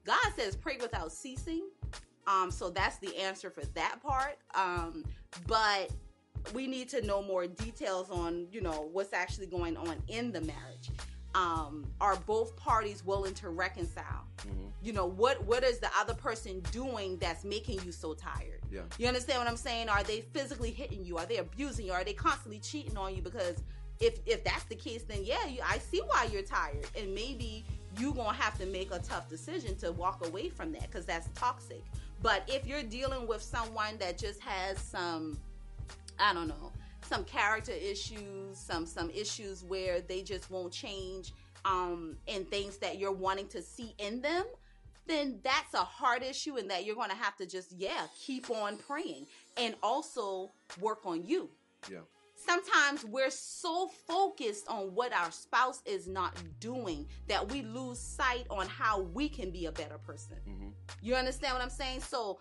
God 0.04 0.32
says 0.34 0.56
pray 0.56 0.78
without 0.80 1.12
ceasing. 1.12 1.68
Um, 2.26 2.50
so 2.50 2.70
that's 2.70 2.98
the 2.98 3.14
answer 3.16 3.50
for 3.50 3.64
that 3.74 4.02
part. 4.02 4.38
Um, 4.54 5.04
but 5.46 5.90
we 6.54 6.66
need 6.66 6.88
to 6.90 7.04
know 7.04 7.22
more 7.22 7.46
details 7.46 8.10
on, 8.10 8.46
you 8.50 8.60
know, 8.60 8.88
what's 8.92 9.12
actually 9.12 9.46
going 9.46 9.76
on 9.76 9.96
in 10.08 10.32
the 10.32 10.40
marriage. 10.40 10.90
Um, 11.34 11.84
are 12.00 12.16
both 12.16 12.56
parties 12.56 13.04
willing 13.04 13.34
to 13.34 13.50
reconcile? 13.50 14.24
You 14.82 14.92
know, 14.92 15.06
what 15.06 15.44
what 15.44 15.64
is 15.64 15.78
the 15.80 15.90
other 15.98 16.14
person 16.14 16.60
doing 16.70 17.18
that's 17.18 17.44
making 17.44 17.80
you 17.84 17.92
so 17.92 18.14
tired? 18.14 18.60
Yeah. 18.70 18.82
You 18.98 19.08
understand 19.08 19.38
what 19.38 19.48
I'm 19.48 19.56
saying? 19.56 19.88
Are 19.88 20.02
they 20.02 20.22
physically 20.32 20.70
hitting 20.70 21.04
you? 21.04 21.18
Are 21.18 21.26
they 21.26 21.36
abusing 21.38 21.86
you? 21.86 21.92
Are 21.92 22.04
they 22.04 22.12
constantly 22.12 22.58
cheating 22.58 22.96
on 22.96 23.14
you? 23.14 23.22
Because 23.22 23.56
if 24.00 24.18
if 24.26 24.44
that's 24.44 24.64
the 24.64 24.74
case, 24.74 25.02
then 25.04 25.20
yeah, 25.22 25.46
you, 25.46 25.60
I 25.64 25.78
see 25.78 26.00
why 26.00 26.28
you're 26.30 26.42
tired, 26.42 26.86
and 26.98 27.14
maybe 27.14 27.64
you 27.98 28.12
gonna 28.12 28.36
have 28.36 28.58
to 28.58 28.66
make 28.66 28.92
a 28.92 28.98
tough 28.98 29.28
decision 29.28 29.76
to 29.76 29.92
walk 29.92 30.26
away 30.26 30.48
from 30.48 30.72
that 30.72 30.82
because 30.82 31.06
that's 31.06 31.28
toxic. 31.34 31.82
But 32.22 32.42
if 32.48 32.66
you're 32.66 32.82
dealing 32.82 33.26
with 33.26 33.42
someone 33.42 33.96
that 33.98 34.18
just 34.18 34.40
has 34.40 34.78
some, 34.78 35.38
I 36.18 36.32
don't 36.34 36.48
know, 36.48 36.72
some 37.02 37.24
character 37.24 37.72
issues, 37.72 38.58
some 38.58 38.86
some 38.86 39.10
issues 39.10 39.64
where 39.64 40.00
they 40.00 40.22
just 40.22 40.50
won't 40.50 40.72
change, 40.72 41.32
um, 41.64 42.16
and 42.28 42.48
things 42.50 42.78
that 42.78 42.98
you're 42.98 43.12
wanting 43.12 43.48
to 43.48 43.62
see 43.62 43.94
in 43.98 44.20
them, 44.20 44.44
then 45.07 45.40
that's 45.42 45.74
a 45.74 45.85
hard 45.85 46.22
issue 46.22 46.56
and 46.56 46.70
that 46.70 46.85
you're 46.85 46.97
going 46.97 47.10
to 47.10 47.16
have 47.16 47.36
to 47.36 47.47
just 47.47 47.72
yeah 47.76 48.06
keep 48.18 48.51
on 48.51 48.76
praying 48.76 49.26
and 49.56 49.74
also 49.82 50.52
work 50.81 51.05
on 51.05 51.24
you. 51.24 51.51
Yeah. 51.90 51.98
sometimes 52.35 53.05
we're 53.05 53.31
so 53.31 53.89
focused 54.09 54.66
on 54.68 54.94
what 54.94 55.12
our 55.12 55.31
spouse 55.31 55.82
is 55.86 56.09
not 56.09 56.35
doing 56.59 57.06
that 57.28 57.51
we 57.51 57.62
lose 57.62 57.98
sight 57.98 58.47
on 58.51 58.66
how 58.66 59.02
we 59.02 59.28
can 59.28 59.51
be 59.51 59.66
a 59.66 59.72
better 59.72 59.98
person. 59.98 60.36
Hmm 60.44 60.68
you 61.02 61.14
understand 61.14 61.55
what 61.55 61.62
i'm 61.62 61.70
saying? 61.70 62.01
So 62.01 62.39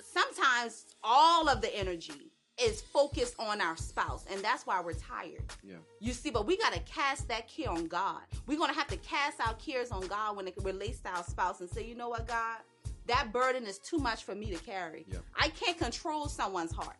sometimes 0.00 0.86
all 1.02 1.48
of 1.48 1.60
the 1.60 1.74
energy 1.76 2.30
is 2.62 2.80
focused 2.80 3.34
on 3.38 3.60
our 3.60 3.76
spouse 3.76 4.24
and 4.30 4.40
that's 4.42 4.64
why 4.66 4.80
we're 4.80 4.92
tired 4.94 5.42
Yeah. 5.62 5.76
you 6.00 6.12
see, 6.12 6.30
but 6.30 6.46
we 6.46 6.56
got 6.56 6.72
to 6.72 6.80
cast 6.80 7.26
that 7.28 7.48
care 7.48 7.68
on 7.70 7.88
God. 7.88 8.20
We're 8.46 8.58
going 8.58 8.70
to 8.70 8.76
have 8.78 8.86
to 8.88 8.96
cast 8.98 9.40
our 9.40 9.54
cares 9.54 9.90
on 9.90 10.06
God 10.06 10.36
when 10.36 10.46
it 10.46 10.54
relates 10.62 11.00
to 11.00 11.08
our 11.10 11.24
spouse 11.24 11.60
and 11.60 11.68
say, 11.68 11.84
you 11.84 11.96
know 11.96 12.08
what, 12.08 12.28
God, 12.28 12.58
that 13.06 13.32
burden 13.32 13.64
is 13.66 13.78
too 13.78 13.98
much 13.98 14.22
for 14.22 14.34
me 14.36 14.50
to 14.52 14.64
carry. 14.64 15.04
Yeah. 15.10 15.18
I 15.36 15.48
can't 15.48 15.76
control 15.76 16.28
someone's 16.28 16.72
heart. 16.72 16.96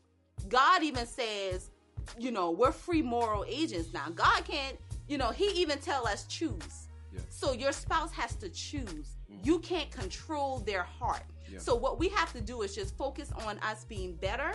God 0.49 0.83
even 0.83 1.07
says, 1.07 1.71
you 2.19 2.33
know, 2.33 2.51
we're 2.51 2.73
free 2.73 3.01
moral 3.03 3.45
agents 3.49 3.93
now. 3.95 4.09
God 4.13 4.45
can't, 4.45 4.77
you 5.09 5.19
know, 5.19 5.31
He 5.31 5.47
even 5.63 5.79
tell 5.79 6.07
us 6.07 6.25
choose. 6.27 6.89
Yeah. 7.13 7.21
So 7.29 7.53
your 7.53 7.71
spouse 7.73 8.11
has 8.13 8.35
to 8.37 8.49
choose. 8.49 9.17
Mhm. 9.31 9.47
You 9.47 9.61
can't 9.61 9.91
control 9.93 10.59
their 10.59 10.83
heart. 10.83 11.23
Yeah. 11.49 11.61
So 11.61 11.77
what 11.77 11.99
we 12.01 12.09
have 12.09 12.33
to 12.33 12.41
do 12.41 12.63
is 12.63 12.75
just 12.75 12.97
focus 12.97 13.31
on 13.47 13.59
us 13.61 13.85
being 13.85 14.17
better 14.17 14.53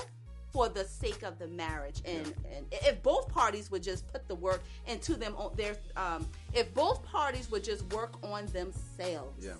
for 0.51 0.67
the 0.69 0.84
sake 0.85 1.21
of 1.23 1.38
the 1.38 1.47
marriage 1.47 2.01
and, 2.05 2.34
and 2.55 2.65
if 2.71 3.01
both 3.03 3.27
parties 3.30 3.69
would 3.69 3.84
just 3.84 4.07
put 4.11 4.27
the 4.27 4.35
work 4.35 4.63
into 4.88 5.15
them 5.15 5.35
on 5.38 5.51
their 5.55 5.76
um 5.95 6.27
if 6.53 6.73
both 6.73 7.03
parties 7.05 7.51
would 7.51 7.63
just 7.63 7.84
work 7.93 8.13
on 8.23 8.45
themselves 8.47 9.45
Yeah. 9.45 9.53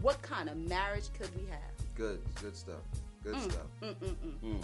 what 0.00 0.20
kind 0.22 0.48
of 0.48 0.56
marriage 0.56 1.08
could 1.18 1.30
we 1.36 1.46
have 1.50 1.60
Good. 1.94 2.20
Good 2.40 2.56
stuff. 2.56 2.80
Good 3.22 3.34
Mm, 3.36 3.42
stuff. 3.52 3.66
mm, 3.82 3.94
mm, 3.94 4.14
mm. 4.24 4.54
Mm. 4.56 4.62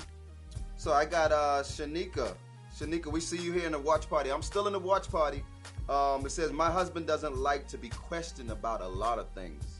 So 0.76 0.92
I 0.92 1.04
got 1.04 1.30
uh 1.30 1.62
Shanika. 1.62 2.34
Shanika, 2.76 3.06
we 3.12 3.20
see 3.20 3.36
you 3.38 3.52
here 3.52 3.66
in 3.66 3.72
the 3.72 3.78
watch 3.78 4.08
party. 4.08 4.30
I'm 4.32 4.42
still 4.42 4.66
in 4.66 4.72
the 4.72 4.78
watch 4.78 5.08
party. 5.10 5.44
Um, 5.88 6.24
it 6.26 6.30
says 6.30 6.52
my 6.52 6.70
husband 6.70 7.06
doesn't 7.06 7.36
like 7.36 7.66
to 7.68 7.78
be 7.78 7.88
questioned 7.90 8.50
about 8.50 8.80
a 8.80 8.88
lot 8.88 9.18
of 9.18 9.28
things. 9.30 9.77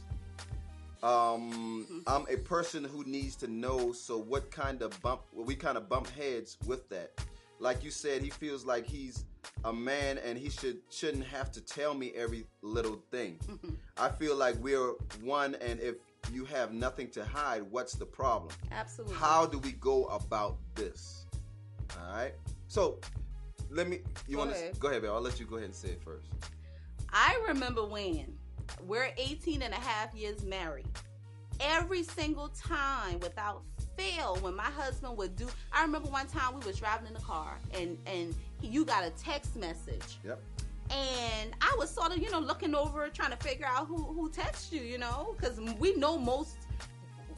Um, 1.01 2.03
I'm 2.07 2.25
a 2.29 2.37
person 2.37 2.83
who 2.83 3.03
needs 3.05 3.35
to 3.37 3.47
know. 3.47 3.91
So 3.91 4.17
what 4.17 4.51
kind 4.51 4.81
of 4.81 4.99
bump? 5.01 5.21
Well, 5.33 5.45
we 5.45 5.55
kind 5.55 5.77
of 5.77 5.87
bump 5.87 6.09
heads 6.09 6.57
with 6.65 6.87
that. 6.89 7.11
Like 7.59 7.83
you 7.83 7.91
said, 7.91 8.21
he 8.21 8.29
feels 8.29 8.65
like 8.65 8.85
he's 8.85 9.25
a 9.65 9.73
man 9.73 10.17
and 10.19 10.37
he 10.37 10.49
should 10.49 10.77
shouldn't 10.89 11.25
have 11.25 11.51
to 11.51 11.61
tell 11.61 11.93
me 11.93 12.13
every 12.15 12.45
little 12.61 13.01
thing. 13.11 13.39
I 13.97 14.09
feel 14.09 14.35
like 14.35 14.55
we're 14.61 14.93
one, 15.21 15.55
and 15.55 15.79
if 15.79 15.95
you 16.31 16.45
have 16.45 16.73
nothing 16.73 17.09
to 17.11 17.23
hide, 17.23 17.63
what's 17.69 17.93
the 17.93 18.05
problem? 18.05 18.53
absolutely 18.71 19.15
How 19.15 19.45
do 19.45 19.59
we 19.59 19.73
go 19.73 20.05
about 20.05 20.57
this? 20.75 21.25
All 21.97 22.15
right. 22.15 22.33
So 22.67 22.99
let 23.69 23.87
me. 23.87 24.01
You 24.27 24.37
want 24.37 24.53
to 24.53 24.71
go 24.79 24.89
ahead, 24.89 25.01
babe. 25.01 25.11
I'll 25.11 25.21
let 25.21 25.39
you 25.39 25.45
go 25.45 25.55
ahead 25.55 25.65
and 25.65 25.75
say 25.75 25.89
it 25.89 26.01
first. 26.03 26.29
I 27.11 27.41
remember 27.47 27.85
when 27.85 28.37
we're 28.87 29.11
18 29.17 29.61
and 29.61 29.73
a 29.73 29.77
half 29.77 30.13
years 30.13 30.43
married. 30.43 30.87
Every 31.59 32.03
single 32.03 32.49
time 32.49 33.19
without 33.19 33.63
fail, 33.97 34.37
when 34.41 34.55
my 34.55 34.63
husband 34.63 35.17
would 35.17 35.35
do, 35.35 35.47
I 35.73 35.81
remember 35.81 36.09
one 36.09 36.27
time 36.27 36.57
we 36.57 36.65
was 36.65 36.77
driving 36.79 37.07
in 37.07 37.13
the 37.13 37.19
car 37.19 37.57
and, 37.73 37.97
and 38.05 38.33
he, 38.61 38.67
you 38.67 38.85
got 38.85 39.03
a 39.03 39.09
text 39.11 39.57
message 39.57 40.19
Yep. 40.23 40.41
and 40.89 41.51
I 41.61 41.75
was 41.77 41.89
sort 41.89 42.11
of, 42.15 42.19
you 42.19 42.31
know, 42.31 42.39
looking 42.39 42.73
over 42.75 43.09
trying 43.09 43.31
to 43.31 43.37
figure 43.37 43.65
out 43.65 43.87
who, 43.87 43.97
who 43.97 44.29
texted 44.29 44.71
you, 44.71 44.81
you 44.81 44.97
know, 44.97 45.35
cause 45.41 45.59
we 45.79 45.95
know 45.95 46.17
most, 46.17 46.55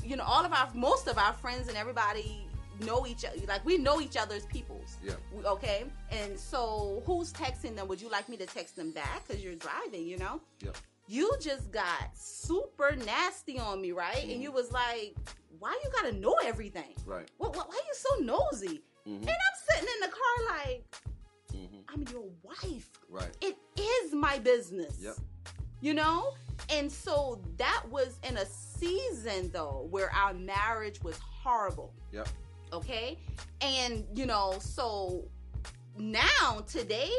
you 0.03 0.15
know, 0.15 0.23
all 0.23 0.45
of 0.45 0.53
our, 0.53 0.69
most 0.75 1.07
of 1.07 1.17
our 1.17 1.33
friends 1.33 1.67
and 1.67 1.75
everybody 1.75 2.47
know 2.85 3.07
each 3.07 3.25
other. 3.25 3.37
Like 3.47 3.65
we 3.65 3.79
know 3.79 3.99
each 3.99 4.17
other's 4.17 4.45
peoples. 4.45 4.97
Yeah. 5.03 5.13
We- 5.35 5.43
Okay. 5.45 5.85
And 6.11 6.37
so 6.39 7.01
who's 7.07 7.33
texting 7.33 7.75
them? 7.75 7.87
Would 7.87 8.01
you 8.01 8.09
like 8.09 8.29
me 8.29 8.37
to 8.37 8.45
text 8.45 8.75
them 8.75 8.91
back? 8.91 9.27
Cause 9.27 9.37
you're 9.39 9.55
driving, 9.55 10.05
you 10.05 10.17
know? 10.19 10.41
Yep. 10.63 10.77
You 11.11 11.29
just 11.41 11.71
got 11.71 12.15
super 12.15 12.95
nasty 13.05 13.59
on 13.59 13.81
me, 13.81 13.91
right? 13.91 14.23
And 14.23 14.31
Mhm. 14.39 14.41
you 14.43 14.51
was 14.53 14.71
like, 14.71 15.13
why 15.59 15.77
you 15.83 15.89
gotta 15.91 16.13
know 16.13 16.35
everything? 16.41 16.95
Right. 17.05 17.29
What, 17.37 17.53
what, 17.53 17.67
why 17.67 17.75
you 17.85 17.93
so 17.93 18.15
nosy? 18.23 18.81
hmm 19.03 19.15
And 19.15 19.29
I'm 19.29 19.57
sitting 19.69 19.89
in 19.93 20.09
the 20.09 20.15
car 20.15 20.57
like, 20.57 20.95
hmm 21.51 21.79
I'm 21.89 22.03
your 22.13 22.29
wife. 22.43 22.89
Right. 23.09 23.35
It 23.41 23.57
is 23.77 24.13
my 24.13 24.39
business. 24.39 24.99
Yep. 25.01 25.15
You 25.81 25.95
know? 25.95 26.33
And 26.69 26.89
so 26.89 27.41
that 27.57 27.83
was 27.89 28.17
in 28.23 28.37
a 28.37 28.45
season 28.45 29.51
though 29.51 29.87
where 29.91 30.13
our 30.13 30.33
marriage 30.33 31.03
was 31.03 31.17
horrible. 31.19 31.93
Yep. 32.13 32.29
Okay? 32.71 33.19
And 33.59 34.07
you 34.15 34.25
know, 34.25 34.59
so 34.61 35.25
now 35.97 36.63
today, 36.67 37.11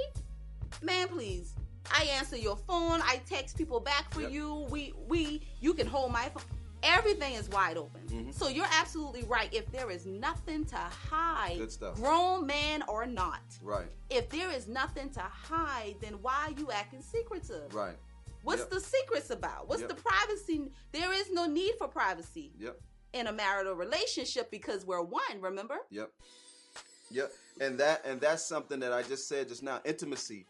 man, 0.81 1.09
please. 1.09 1.53
I 1.93 2.05
answer 2.19 2.37
your 2.37 2.57
phone, 2.57 3.01
I 3.03 3.21
text 3.29 3.57
people 3.57 3.81
back 3.81 4.13
for 4.13 4.23
Yep. 4.23 4.31
you. 4.33 4.67
We 4.71 4.95
we 5.09 5.43
you 5.61 5.75
can 5.75 5.87
hold 5.87 6.13
my 6.13 6.29
phone. 6.31 6.43
Everything 6.85 7.35
is 7.35 7.49
wide 7.49 7.77
open. 7.77 8.01
Mhm. 8.09 8.35
So 8.35 8.49
you're 8.49 8.67
absolutely 8.71 9.23
right. 9.25 9.53
If 9.55 9.71
there 9.71 9.89
is 9.91 10.05
nothing 10.05 10.65
to 10.67 10.77
hide, 10.77 11.59
Good 11.59 11.71
stuff. 11.71 11.95
grown 11.95 12.45
man 12.47 12.83
or 12.89 13.07
not, 13.07 13.41
Right. 13.63 13.87
if 14.11 14.29
there 14.31 14.51
is 14.51 14.67
nothing 14.67 15.11
to 15.11 15.21
hide, 15.21 15.97
then 16.01 16.21
why 16.23 16.47
are 16.49 16.61
you 16.61 16.73
acting 16.73 17.01
secretive? 17.03 17.73
Right. 17.73 17.97
What's 18.43 18.63
Yep. 18.63 18.71
the 18.71 18.81
secrets 18.81 19.31
about? 19.31 19.69
What's 19.69 19.83
Yep. 19.83 19.91
the 19.91 19.95
privacy? 19.95 20.73
There 20.91 21.13
is 21.13 21.31
no 21.31 21.47
need 21.47 21.77
for 21.79 21.87
privacy 21.87 22.53
Yep. 22.59 22.81
in 23.13 23.29
a 23.29 23.33
marital 23.33 23.75
relationship 23.75 24.51
because 24.51 24.85
we're 24.85 25.03
one, 25.03 25.41
remember? 25.41 25.79
Yep. 25.91 26.11
Yep. 27.11 27.33
And 27.61 27.79
that 27.79 28.05
and 28.05 28.21
that's 28.21 28.43
something 28.45 28.81
that 28.81 28.93
I 28.93 29.03
just 29.05 29.29
said 29.29 29.49
just 29.49 29.63
now. 29.63 29.81
Intimacy. 29.85 30.47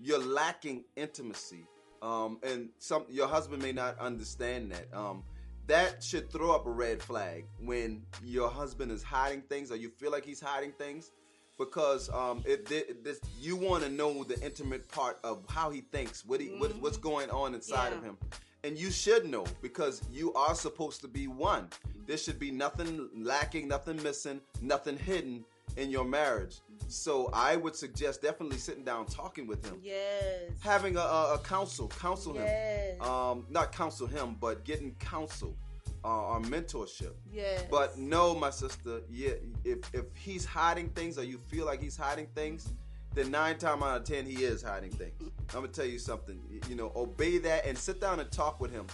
You're 0.00 0.24
lacking 0.24 0.84
intimacy. 0.96 1.66
Um, 2.02 2.38
and 2.42 2.68
some 2.78 3.04
your 3.08 3.28
husband 3.28 3.62
may 3.62 3.72
not 3.72 3.98
understand 3.98 4.72
that. 4.72 4.92
Um, 4.96 5.24
that 5.66 6.02
should 6.02 6.30
throw 6.30 6.54
up 6.54 6.66
a 6.66 6.70
red 6.70 7.02
flag 7.02 7.46
when 7.58 8.02
your 8.22 8.50
husband 8.50 8.92
is 8.92 9.02
hiding 9.02 9.40
things 9.42 9.70
or 9.70 9.76
you 9.76 9.88
feel 9.88 10.10
like 10.10 10.24
he's 10.24 10.40
hiding 10.40 10.72
things 10.72 11.10
because 11.58 12.10
um, 12.10 12.42
it, 12.46 12.70
it, 12.70 13.04
this, 13.04 13.20
you 13.40 13.56
want 13.56 13.82
to 13.82 13.88
know 13.88 14.24
the 14.24 14.38
intimate 14.44 14.88
part 14.88 15.18
of 15.24 15.44
how 15.48 15.70
he 15.70 15.80
thinks, 15.80 16.24
what 16.24 16.40
he, 16.40 16.48
what, 16.58 16.74
what's 16.80 16.96
going 16.96 17.30
on 17.30 17.54
inside 17.54 17.92
of 17.92 18.02
him. 18.02 18.18
And 18.64 18.78
you 18.78 18.90
should 18.90 19.26
know 19.26 19.44
because 19.62 20.02
you 20.10 20.32
are 20.34 20.54
supposed 20.54 21.00
to 21.02 21.08
be 21.08 21.28
one. 21.28 21.68
There 22.06 22.16
should 22.16 22.38
be 22.38 22.50
nothing 22.50 23.08
lacking, 23.14 23.68
nothing 23.68 24.02
missing, 24.02 24.40
nothing 24.60 24.98
hidden 24.98 25.44
in 25.76 25.90
your 25.90 26.04
marriage. 26.04 26.56
So 26.88 27.30
I 27.32 27.56
would 27.56 27.74
suggest 27.74 28.22
definitely 28.22 28.58
sitting 28.58 28.84
down, 28.84 29.06
talking 29.06 29.46
with 29.46 29.64
him, 29.64 29.78
Yes. 29.82 30.50
having 30.60 30.96
a, 30.96 31.00
a, 31.00 31.34
a 31.34 31.38
counsel, 31.38 31.88
counsel 31.88 32.34
Yes. 32.34 32.96
him. 32.96 33.02
Um, 33.02 33.46
not 33.48 33.72
counsel 33.72 34.06
him, 34.06 34.36
but 34.40 34.64
getting 34.64 34.94
counsel 34.96 35.56
uh, 36.04 36.26
or 36.34 36.40
mentorship. 36.42 37.14
yes. 37.32 37.64
But 37.70 37.96
no, 37.98 38.34
my 38.34 38.50
sister, 38.50 39.00
yeah, 39.10 39.30
if 39.64 39.78
if 39.94 40.04
he's 40.14 40.44
hiding 40.44 40.90
things 40.90 41.16
or 41.18 41.24
you 41.24 41.38
feel 41.48 41.64
like 41.64 41.80
he's 41.80 41.96
hiding 41.96 42.26
things, 42.34 42.68
then 43.14 43.30
nine 43.30 43.56
times 43.56 43.82
out 43.82 43.96
of 43.98 44.04
ten 44.04 44.26
he 44.26 44.44
is 44.44 44.62
hiding 44.62 44.90
things. 44.90 45.14
I'm 45.54 45.62
gonna 45.62 45.68
tell 45.68 45.86
you 45.86 45.98
something. 45.98 46.38
You 46.68 46.74
know, 46.76 46.92
obey 46.94 47.38
that 47.38 47.64
and 47.66 47.76
sit 47.78 48.00
down 48.02 48.20
and 48.20 48.30
talk 48.30 48.60
with 48.60 48.70
him, 48.70 48.86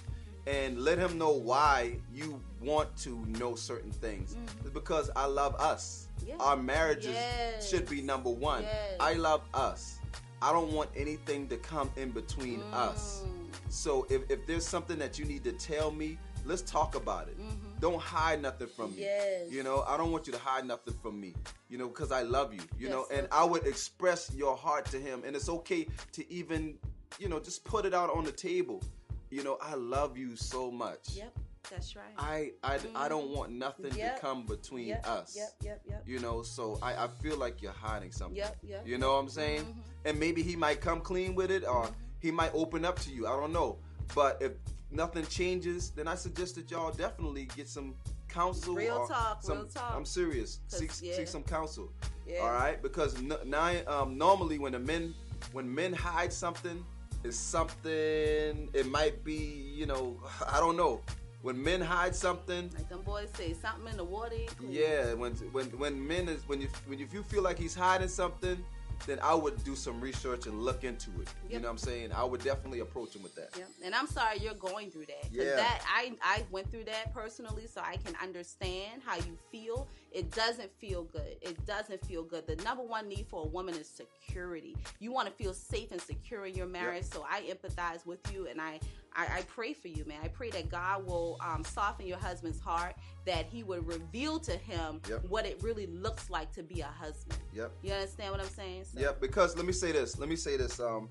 and 0.47 0.79
let 0.85 0.99
him 0.99 1.19
know 1.19 1.33
why 1.33 1.97
you 2.13 2.41
want 2.61 2.97
to 2.99 3.25
know 3.27 3.57
certain 3.57 3.91
things. 3.91 4.37
It's 4.61 4.71
because 4.71 5.11
I 5.17 5.25
love 5.27 5.57
us. 5.57 6.07
Yeah. 6.27 6.37
Our 6.41 6.57
marriages 6.57 7.15
Yes. 7.15 7.69
should 7.69 7.89
be 7.89 8.03
number 8.03 8.31
one. 8.31 8.63
Yes. 8.63 8.97
I 9.01 9.15
love 9.15 9.43
us. 9.55 9.99
I 10.43 10.53
don't 10.53 10.73
want 10.73 10.91
anything 10.97 11.49
to 11.49 11.57
come 11.59 11.91
in 11.97 12.11
between 12.11 12.63
us. 12.73 13.23
Mm. 13.25 13.51
So 13.73 14.07
if, 14.09 14.23
if 14.31 14.47
there's 14.47 14.67
something 14.67 14.99
that 14.99 15.19
you 15.19 15.25
need 15.27 15.45
to 15.45 15.53
tell 15.53 15.91
me, 15.91 16.19
let's 16.47 16.63
talk 16.63 16.95
about 16.95 17.29
it. 17.29 17.37
Don't 17.81 18.01
hide 18.01 18.41
nothing 18.43 18.67
from 18.69 18.87
me. 18.91 19.03
Mm-hmm. 19.03 19.03
Yes. 19.03 19.51
You 19.53 19.63
know, 19.63 19.85
I 19.87 19.97
don't 19.97 20.13
want 20.13 20.27
you 20.27 20.33
to 20.33 20.39
hide 20.39 20.67
nothing 20.67 20.95
from 21.03 21.21
me. 21.21 21.35
You 21.69 21.79
know, 21.79 21.89
because 21.89 22.11
I 22.13 22.23
love 22.23 22.53
you. 22.55 22.61
You 22.79 22.89
Yes, 22.89 22.91
know, 22.91 23.07
and 23.13 23.29
I 23.31 23.45
would 23.45 23.67
express 23.67 24.31
your 24.35 24.57
heart 24.57 24.87
to 24.87 24.99
him, 24.99 25.23
and 25.27 25.37
it's 25.37 25.49
okay 25.49 25.87
to 26.13 26.33
even, 26.33 26.79
you 27.19 27.29
know, 27.29 27.39
just 27.41 27.65
put 27.65 27.85
it 27.85 27.95
out 27.95 28.11
on 28.11 28.25
the 28.25 28.33
table. 28.33 28.83
You 29.31 29.45
know, 29.45 29.59
I 29.63 29.75
love 29.75 30.17
you 30.19 30.37
so 30.37 30.71
much. 30.71 31.11
Yep. 31.13 31.33
That's 31.69 31.95
right. 31.97 32.05
I 32.19 32.53
I, 32.63 32.79
I 32.95 33.09
don't 33.09 33.31
want 33.31 33.53
nothing 33.53 33.93
Yep. 33.95 34.17
to 34.17 34.21
come 34.21 34.47
between 34.47 34.89
yep. 34.89 35.07
us. 35.07 35.35
Yep. 35.37 35.49
Yep. 35.63 35.83
Yep. 35.89 36.03
You 36.07 36.19
know, 36.21 36.43
so 36.43 36.79
I, 36.83 37.05
I 37.05 37.09
feel 37.09 37.37
like 37.37 37.61
you're 37.63 37.73
hiding 37.73 38.13
something. 38.13 38.37
Yep. 38.37 38.57
Yep. 38.63 38.87
You 38.87 38.99
know 38.99 39.13
what 39.13 39.19
I'm 39.19 39.29
saying? 39.29 39.63
Mhm. 39.65 39.83
And 40.07 40.19
maybe 40.19 40.43
he 40.43 40.57
might 40.57 40.81
come 40.81 41.01
clean 41.01 41.35
with 41.35 41.51
it 41.51 41.65
or 41.67 41.89
he 42.21 42.31
might 42.31 42.51
open 42.55 42.85
up 42.85 42.99
to 43.01 43.11
you. 43.11 43.27
I 43.27 43.31
don't 43.39 43.53
know. 43.53 43.79
But 44.15 44.39
if 44.41 44.53
nothing 44.91 45.27
changes, 45.27 45.91
then 45.91 46.09
I 46.09 46.15
suggest 46.15 46.57
that 46.57 46.71
y'all 46.71 46.91
definitely 46.93 47.47
get 47.57 47.69
some 47.69 47.95
counsel. 48.29 48.75
Real 48.75 49.07
talk, 49.07 49.43
some, 49.43 49.59
real 49.59 49.67
talk. 49.67 49.93
I'm 49.95 50.05
serious. 50.05 50.61
Seek, 50.69 50.91
yeah. 51.03 51.15
seek 51.17 51.29
some 51.29 51.43
counsel. 51.43 51.93
Yeah. 52.27 52.41
All 52.41 52.53
right? 52.53 52.81
Because 52.83 53.17
n- 53.17 53.33
now, 53.47 53.73
um, 53.87 54.17
normally 54.17 54.59
when 54.59 54.73
the 54.73 54.79
men 54.79 55.15
when 55.53 55.73
men 55.73 55.93
hide 55.93 56.33
something, 56.33 56.85
it's 57.25 57.37
something. 57.37 58.69
It 58.73 58.87
might 58.91 59.23
be, 59.25 59.35
you 59.75 59.87
know, 59.87 60.19
I 60.49 60.59
don't 60.61 60.77
know. 60.77 61.01
When 61.43 61.63
men 61.63 61.81
hide 61.81 62.15
something, 62.15 62.71
Like 62.77 62.89
them 62.89 63.03
boys 63.03 63.31
say, 63.35 63.55
something 63.55 63.89
in 63.91 63.97
the 63.97 64.05
water. 64.05 64.37
yeah. 64.69 65.15
When 65.15 65.33
when 65.53 65.67
when 65.79 66.07
men 66.07 66.29
is 66.29 66.47
when 66.47 66.61
you 66.61 66.69
when 66.87 67.01
if 67.01 67.15
you 67.15 67.23
feel 67.23 67.43
like 67.43 67.59
he's 67.59 67.75
hiding 67.75 68.09
something, 68.09 68.63
then 69.07 69.19
I 69.23 69.35
would 69.35 69.65
do 69.65 69.75
some 69.75 69.99
research 70.03 70.47
and 70.47 70.63
look 70.63 70.85
into 70.85 71.11
it. 71.23 71.29
You 71.49 71.59
know 71.59 71.69
what 71.69 71.71
I'm 71.73 71.79
saying? 71.79 72.13
I 72.13 72.25
would 72.25 72.45
definitely 72.45 72.81
approach 72.81 73.17
him 73.17 73.23
with 73.23 73.35
that. 73.37 73.51
Yeah. 73.57 73.65
And 73.83 73.95
I'm 73.95 74.07
sorry 74.07 74.37
you're 74.39 74.53
going 74.55 74.91
through 74.91 75.07
that. 75.07 75.33
Yeah. 75.33 75.57
That 75.57 75.81
I 75.89 76.13
I 76.23 76.45
went 76.51 76.71
through 76.71 76.85
that 76.85 77.15
personally, 77.15 77.67
so 77.67 77.81
I 77.81 77.97
can 77.97 78.15
understand 78.23 79.01
how 79.05 79.17
you 79.17 79.39
feel. 79.51 79.89
It 80.13 80.31
doesn't 80.33 80.71
feel 80.79 81.05
good. 81.05 81.37
It 81.41 81.65
doesn't 81.67 82.05
feel 82.05 82.23
good. 82.25 82.47
The 82.47 82.57
number 82.65 82.83
one 82.83 83.09
need 83.09 83.27
for 83.29 83.45
a 83.45 83.49
woman 83.49 83.75
is 83.75 83.89
security. 83.89 84.77
You 84.99 85.13
want 85.13 85.29
to 85.29 85.33
feel 85.33 85.55
safe 85.55 85.93
and 85.93 86.01
secure 86.01 86.47
in 86.47 86.55
your 86.55 86.67
marriage. 86.67 87.05
So 87.05 87.25
I 87.31 87.43
empathize 87.43 88.05
with 88.05 88.19
you, 88.33 88.49
and 88.49 88.61
I, 88.61 88.81
I 89.15 89.39
I 89.39 89.43
pray 89.43 89.73
for 89.73 89.89
you, 89.89 90.05
man. 90.07 90.19
I 90.23 90.29
pray 90.29 90.51
that 90.51 90.69
God 90.69 91.07
will 91.07 91.39
um, 91.41 91.63
soften 91.65 92.07
your 92.07 92.19
husband's 92.19 92.61
heart, 92.61 92.97
that 93.25 93.47
He 93.47 93.63
would 93.63 93.87
reveal 93.87 94.39
to 94.41 94.53
him 94.57 95.01
Yep. 95.09 95.25
what 95.29 95.47
it 95.47 95.63
really 95.63 95.87
looks 95.87 96.29
like 96.29 96.53
to 96.53 96.63
be 96.63 96.81
a 96.81 96.87
husband. 96.87 97.39
Yep. 97.55 97.71
You 97.83 97.93
understand 97.93 98.33
what 98.33 98.41
I'm 98.41 98.49
saying? 98.49 98.85
So, 98.93 99.01
Yeah, 99.01 99.13
because 99.21 99.57
let 99.57 99.65
me 99.65 99.73
say 99.73 99.93
this. 99.93 100.19
Let 100.19 100.29
me 100.29 100.37
say 100.37 100.57
this. 100.57 100.81
Um, 100.81 101.09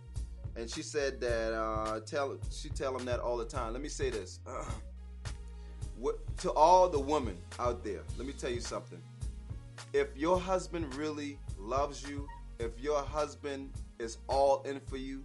and 0.56 0.70
she 0.70 0.82
said 0.82 1.22
that 1.22 1.54
uh, 1.54 2.02
tell 2.02 2.38
she 2.52 2.70
tell 2.70 2.98
him 2.98 3.06
that 3.06 3.20
all 3.20 3.38
the 3.38 3.46
time. 3.46 3.72
Let 3.74 3.82
me 3.82 3.88
say 3.90 4.10
this. 4.10 4.40
what 6.00 6.16
to 6.38 6.52
all 6.52 6.90
the 6.90 7.00
women 7.00 7.38
out 7.60 7.84
there? 7.84 8.02
Let 8.18 8.26
me 8.26 8.34
tell 8.34 8.50
you 8.52 8.62
something. 8.62 9.02
If 9.94 10.16
your 10.16 10.40
husband 10.40 10.94
really 10.96 11.38
loves 11.58 12.08
you, 12.08 12.28
if 12.60 12.72
your 12.80 13.02
husband 13.02 13.72
is 14.00 14.18
all 14.28 14.62
in 14.64 14.80
for 14.80 14.98
you, 14.98 15.24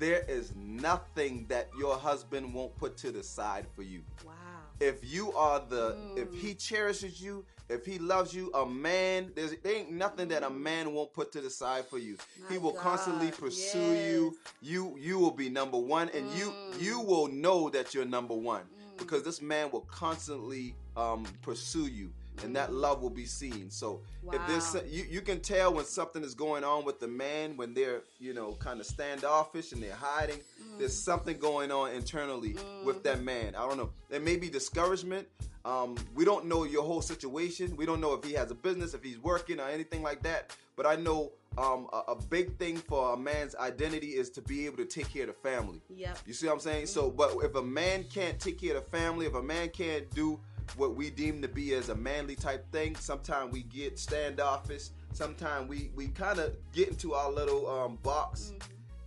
there 0.00 0.24
is 0.28 0.52
nothing 0.56 1.44
that 1.48 1.68
your 1.78 1.96
husband 1.96 2.52
won't 2.52 2.74
put 2.76 2.96
to 2.96 3.12
the 3.12 3.22
side 3.22 3.66
for 3.76 3.82
you 3.82 4.00
Wow. 4.26 4.32
if 4.80 4.98
you 5.02 5.30
are 5.34 5.60
the 5.60 5.94
if 6.16 6.30
mm. 6.30 6.38
he 6.38 6.54
cherishes 6.54 7.20
you 7.20 7.44
if 7.68 7.84
he 7.84 7.98
loves 7.98 8.34
you 8.34 8.50
a 8.54 8.64
man 8.64 9.30
there's 9.36 9.54
there 9.62 9.76
ain't 9.76 9.92
nothing 9.92 10.28
that 10.28 10.42
a 10.42 10.48
mm. 10.48 10.58
man 10.58 10.94
won't 10.94 11.12
put 11.12 11.30
to 11.32 11.42
the 11.42 11.50
side 11.50 11.84
for 11.84 11.98
you 11.98 12.16
he 12.48 12.54
My 12.56 12.62
will 12.62 12.72
constantly 12.72 13.30
pursue 13.30 13.78
yes. 13.78 14.10
you 14.10 14.38
you 14.62 14.96
you 14.98 15.18
will 15.18 15.30
be 15.32 15.50
number 15.50 15.76
one 15.78 16.08
and 16.14 16.26
you 16.30 16.50
you 16.78 17.00
mm. 17.00 17.06
will 17.06 17.28
know 17.28 17.68
that 17.68 17.92
you're 17.92 18.06
number 18.06 18.34
one 18.34 18.62
because 19.00 19.24
this 19.24 19.42
man 19.42 19.70
will 19.72 19.80
constantly 19.90 20.74
um, 20.96 21.24
pursue 21.42 21.86
you 21.86 22.12
and 22.44 22.54
that 22.56 22.72
love 22.72 23.02
will 23.02 23.10
be 23.10 23.24
seen. 23.26 23.70
So 23.70 24.00
if 24.32 24.40
there's 24.46 24.74
Wow. 24.74 24.82
you, 24.88 25.04
you 25.08 25.20
can 25.20 25.40
tell 25.40 25.74
when 25.74 25.84
something 25.84 26.22
is 26.22 26.34
going 26.34 26.64
on 26.64 26.84
with 26.84 27.00
the 27.00 27.08
man 27.08 27.56
when 27.56 27.74
they're 27.74 28.02
you 28.18 28.34
know 28.34 28.52
kind 28.54 28.80
of 28.80 28.86
standoffish 28.86 29.72
and 29.72 29.82
they're 29.82 29.94
hiding. 29.94 30.40
There's 30.78 30.96
something 30.96 31.38
going 31.38 31.70
on 31.70 31.92
internally 31.92 32.56
with 32.84 33.02
that 33.02 33.22
man. 33.22 33.54
I 33.54 33.66
don't 33.66 33.76
know. 33.76 33.90
There 34.08 34.20
may 34.20 34.36
be 34.36 34.48
discouragement. 34.48 35.26
Um, 35.64 35.94
we 36.14 36.24
don't 36.24 36.46
know 36.46 36.64
your 36.64 36.82
whole 36.84 37.02
situation. 37.02 37.76
We 37.76 37.84
don't 37.84 38.00
know 38.00 38.14
if 38.14 38.24
he 38.24 38.32
has 38.32 38.50
a 38.50 38.54
business 38.54 38.94
if 38.94 39.02
he's 39.02 39.18
working 39.18 39.60
or 39.60 39.68
anything 39.68 40.02
like 40.02 40.22
that. 40.22 40.56
But 40.76 40.86
i 40.86 40.96
know 40.96 41.32
um, 41.58 41.88
a, 41.92 42.12
a 42.12 42.16
big 42.16 42.56
thing 42.56 42.76
for 42.78 43.12
a 43.12 43.16
man's 43.16 43.54
identity 43.56 44.08
is 44.08 44.30
to 44.30 44.40
be 44.40 44.64
able 44.64 44.78
to 44.78 44.86
take 44.86 45.12
care 45.12 45.22
of 45.22 45.28
the 45.28 45.48
family. 45.50 45.82
Yep. 45.94 46.18
you 46.26 46.32
see 46.32 46.46
what 46.46 46.54
I'm 46.54 46.60
saying? 46.60 46.86
So, 46.86 47.10
but 47.10 47.34
if 47.42 47.54
a 47.56 47.62
man 47.62 48.04
can't 48.04 48.38
take 48.38 48.58
care 48.60 48.76
of 48.76 48.84
the 48.84 48.90
family, 48.90 49.26
if 49.26 49.34
a 49.34 49.42
man 49.42 49.68
can't 49.68 50.08
do 50.14 50.38
what 50.76 50.94
we 50.94 51.10
deem 51.10 51.42
to 51.42 51.48
be 51.48 51.74
as 51.74 51.88
a 51.88 51.94
manly 51.94 52.36
type 52.36 52.70
thing, 52.72 52.96
sometimes 52.96 53.52
we 53.52 53.62
get 53.64 53.98
standoffish. 53.98 54.88
Sometimes 55.12 55.68
we 55.68 55.90
we 55.94 56.08
kind 56.08 56.38
of 56.38 56.54
get 56.72 56.88
into 56.88 57.14
our 57.14 57.30
little 57.32 57.68
um, 57.68 57.98
box, 58.02 58.52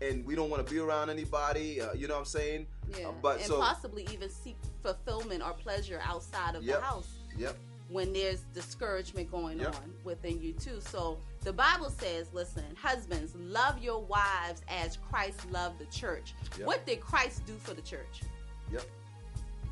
and 0.02 0.26
we 0.26 0.36
don't 0.36 0.50
want 0.50 0.66
to 0.66 0.72
be 0.74 0.80
around 0.80 1.10
anybody. 1.10 1.80
Uh, 1.80 1.94
you 1.94 2.08
know 2.08 2.16
what 2.16 2.20
I'm 2.22 2.26
saying? 2.26 2.68
Yeah. 2.98 3.08
Uh, 3.08 3.12
but 3.22 3.38
and 3.38 3.46
so, 3.46 3.60
possibly 3.60 4.06
even 4.12 4.30
seek 4.30 4.58
fulfillment 4.82 5.42
or 5.42 5.54
pleasure 5.54 6.02
outside 6.04 6.56
of 6.56 6.64
Yep. 6.64 6.80
the 6.80 6.86
house 6.86 7.08
yep, 7.38 7.56
when 7.88 8.12
there's 8.12 8.42
discouragement 8.54 9.32
going 9.32 9.60
Yep. 9.60 9.76
on 9.78 9.94
within 10.04 10.42
you 10.42 10.52
too. 10.54 10.82
So 10.82 11.18
the 11.42 11.54
Bible 11.54 11.90
says, 11.90 12.28
listen, 12.34 12.66
husbands, 12.76 13.34
love 13.36 13.82
your 13.82 14.02
wives 14.04 14.62
as 14.68 14.98
Christ 15.10 15.50
loved 15.52 15.80
the 15.80 15.86
church. 15.86 16.34
Yep. 16.58 16.68
What 16.68 16.86
did 16.86 17.00
Christ 17.00 17.46
do 17.46 17.56
for 17.56 17.74
the 17.74 17.82
church? 17.82 18.22
yep. 18.72 18.84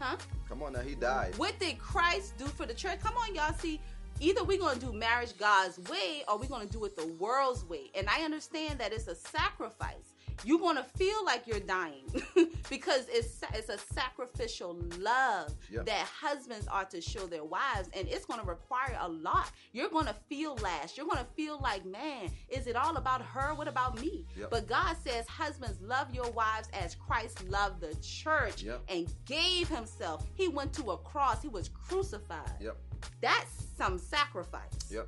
Huh? 0.02 0.18
Come 0.50 0.64
on 0.64 0.74
now, 0.74 0.80
he 0.80 0.96
died. 0.96 1.38
What 1.38 1.60
did 1.60 1.78
Christ 1.78 2.36
do 2.40 2.46
for 2.46 2.66
the 2.66 2.74
church? 2.74 3.00
Come 3.04 3.16
on, 3.18 3.36
y'all. 3.36 3.54
See, 3.54 3.80
either 4.20 4.44
we're 4.44 4.58
going 4.58 4.80
to 4.80 4.86
do 4.88 4.92
marriage 4.92 5.38
God's 5.38 5.78
way 5.90 6.24
or 6.28 6.40
we're 6.40 6.48
going 6.48 6.68
to 6.68 6.74
do 6.74 6.84
it 6.86 6.96
the 6.98 7.06
world's 7.20 7.64
way. 7.70 7.92
And 7.94 8.08
I 8.10 8.24
understand 8.24 8.80
that 8.80 8.94
it's 8.94 9.08
a 9.08 9.14
sacrifice. 9.14 10.16
You're 10.44 10.60
going 10.60 10.78
to 10.78 10.84
feel 10.84 11.24
like 11.26 11.46
you're 11.48 11.60
dying 11.60 12.04
because 12.70 13.08
it's 13.10 13.42
it's 13.54 13.70
a 13.70 13.78
sacrificial 13.78 14.78
love 15.00 15.54
Yep. 15.70 15.86
that 15.86 16.06
husbands 16.08 16.68
are 16.68 16.86
to 16.86 17.00
show 17.02 17.28
their 17.28 17.44
wives, 17.44 17.90
and 17.96 18.08
it's 18.08 18.26
going 18.26 18.40
to 18.40 18.46
require 18.46 18.98
a 19.00 19.08
lot. 19.08 19.52
You're 19.74 19.90
going 19.90 20.06
to 20.08 20.16
feel 20.30 20.56
last. 20.58 20.98
You're 20.98 21.06
going 21.06 21.20
to 21.20 21.32
feel 21.36 21.60
like, 21.62 21.86
man, 21.86 22.30
is 22.50 22.68
it 22.68 22.76
all 22.76 22.98
about 22.98 23.22
her? 23.22 23.54
What 23.54 23.68
about 23.68 24.00
me? 24.02 24.26
Yep. 24.38 24.50
But 24.50 24.68
God 24.68 24.96
says, 25.04 25.28
husbands, 25.28 25.80
love 25.82 26.14
your 26.14 26.30
wives 26.32 26.70
as 26.74 26.96
Christ 26.96 27.48
loved 27.48 27.82
the 27.82 27.96
church 28.02 28.64
Yep. 28.64 28.82
and 28.90 29.14
gave 29.26 29.68
himself. 29.70 30.26
He 30.34 30.48
went 30.48 30.74
to 30.74 30.92
a 30.92 30.98
cross. 30.98 31.42
He 31.42 31.48
was 31.48 31.70
crucified. 31.70 32.52
Yep, 32.60 32.78
That's 33.22 33.66
some 33.78 33.98
sacrifice. 33.98 34.72
yep, 34.92 35.08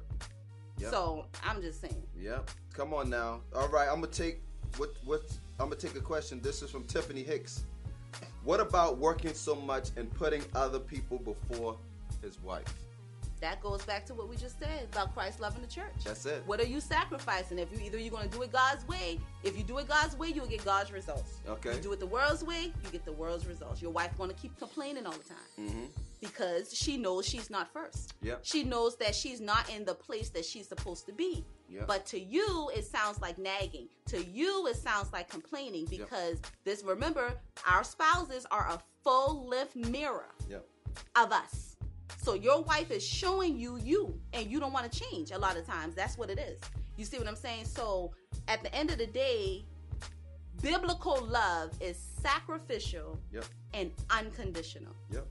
yep. 0.79 0.89
So 0.91 1.25
I'm 1.43 1.61
just 1.61 1.81
saying. 1.81 2.01
Yep. 2.17 2.49
Come 2.73 2.93
on 2.93 3.09
now. 3.09 3.41
All 3.55 3.67
right, 3.67 3.87
I'm 3.87 4.01
gonna 4.01 4.07
take 4.07 4.41
what 4.77 4.91
what 5.05 5.21
I'm 5.59 5.67
gonna 5.69 5.75
take 5.75 5.95
a 5.95 6.01
question. 6.01 6.39
This 6.41 6.61
is 6.61 6.69
from 6.71 6.83
Tiffany 6.85 7.23
Hicks. 7.23 7.63
What 8.43 8.59
about 8.59 8.97
working 8.97 9.33
so 9.33 9.55
much 9.55 9.89
and 9.95 10.13
putting 10.15 10.43
other 10.53 10.79
people 10.79 11.17
before 11.19 11.77
his 12.21 12.41
wife? 12.41 12.71
That 13.39 13.61
goes 13.61 13.83
back 13.83 14.05
to 14.05 14.13
what 14.13 14.29
we 14.29 14.37
just 14.37 14.57
said 14.57 14.87
about 14.93 15.13
Christ 15.13 15.41
loving 15.41 15.61
the 15.61 15.67
church. 15.67 15.91
That's 16.05 16.25
it. 16.25 16.43
What 16.45 16.61
are 16.61 16.65
you 16.65 16.79
sacrificing? 16.79 17.59
If 17.59 17.73
you 17.73 17.79
either 17.85 17.97
you're 17.97 18.09
going 18.11 18.29
to 18.29 18.37
do 18.37 18.41
it 18.43 18.53
God's 18.53 18.87
way, 18.87 19.19
if 19.43 19.57
you 19.57 19.65
do 19.65 19.79
it 19.79 19.87
God's 19.89 20.17
way, 20.17 20.29
you'll 20.29 20.45
get 20.47 20.63
God's 20.63 20.93
results. 20.93 21.41
Okay. 21.45 21.73
You 21.75 21.81
do 21.81 21.91
it 21.91 21.99
the 21.99 22.05
world's 22.05 22.41
way, 22.41 22.71
you 22.83 22.89
get 22.93 23.03
the 23.03 23.11
world's 23.11 23.45
results. 23.45 23.81
Your 23.81 23.91
wife 23.91 24.17
going 24.17 24.29
to 24.29 24.35
keep 24.37 24.57
complaining 24.57 25.05
all 25.05 25.11
the 25.11 25.27
time 25.27 25.37
Mm-hmm. 25.59 25.85
because 26.21 26.73
she 26.73 26.95
knows 26.95 27.27
she's 27.27 27.49
not 27.49 27.71
first. 27.73 28.13
Yep. 28.21 28.39
She 28.43 28.63
knows 28.63 28.95
that 28.97 29.13
she's 29.13 29.41
not 29.41 29.69
in 29.69 29.83
the 29.83 29.93
place 29.95 30.29
that 30.29 30.45
she's 30.45 30.69
supposed 30.69 31.05
to 31.07 31.11
be. 31.11 31.43
Yep. 31.73 31.87
But 31.87 32.05
to 32.07 32.19
you, 32.19 32.69
it 32.75 32.85
sounds 32.85 33.19
like 33.21 33.37
nagging. 33.37 33.87
To 34.07 34.23
you, 34.23 34.67
it 34.67 34.75
sounds 34.75 35.11
like 35.11 35.29
complaining 35.29 35.85
because 35.89 36.39
this. 36.63 36.83
Remember, 36.83 37.33
our 37.67 37.83
spouses 37.83 38.45
are 38.51 38.67
a 38.69 38.79
full 39.03 39.47
length 39.47 39.75
mirror 39.75 40.29
Yep. 40.49 40.65
of 41.15 41.31
us. 41.31 41.75
So 42.17 42.35
your 42.35 42.61
wife 42.61 42.91
is 42.91 43.03
showing 43.05 43.57
you 43.57 43.77
you, 43.77 44.17
and 44.33 44.49
you 44.49 44.59
don't 44.59 44.71
want 44.71 44.89
to 44.91 44.99
change. 44.99 45.31
A 45.31 45.37
lot 45.37 45.57
of 45.57 45.65
times, 45.65 45.95
that's 45.95 46.17
what 46.17 46.29
it 46.29 46.39
is. 46.39 46.59
You 46.95 47.05
see 47.05 47.17
what 47.17 47.27
I'm 47.27 47.35
saying? 47.35 47.65
So 47.65 48.11
at 48.47 48.61
the 48.63 48.73
end 48.73 48.91
of 48.91 48.97
the 48.99 49.07
day, 49.07 49.65
biblical 50.61 51.25
love 51.25 51.71
is 51.81 51.97
sacrificial 52.21 53.19
and 53.73 53.91
unconditional. 54.09 54.93
Yep. 55.11 55.27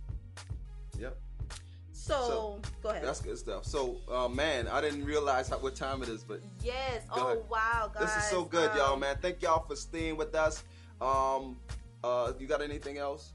So, 2.02 2.14
So, 2.14 2.60
go 2.82 2.88
ahead. 2.88 3.04
That's 3.04 3.20
good 3.20 3.38
stuff. 3.38 3.64
So, 3.64 3.96
uh, 4.10 4.26
man, 4.26 4.66
I 4.66 4.80
didn't 4.80 5.04
realize 5.04 5.48
how, 5.48 5.58
what 5.58 5.76
time 5.76 6.02
it 6.02 6.08
is, 6.08 6.24
but 6.24 6.40
yes. 6.60 7.04
Go 7.14 7.20
oh 7.20 7.26
ahead. 7.28 7.44
wow, 7.48 7.92
guys. 7.94 8.06
this 8.06 8.24
is 8.24 8.30
so 8.30 8.42
good, 8.44 8.72
Um, 8.72 8.76
y'all, 8.76 8.96
man. 8.96 9.16
Thank 9.22 9.40
y'all 9.40 9.64
for 9.64 9.76
staying 9.76 10.16
with 10.16 10.34
us. 10.34 10.64
Um, 11.00 11.56
uh, 12.02 12.32
you 12.40 12.48
got 12.48 12.60
anything 12.60 12.98
else? 12.98 13.34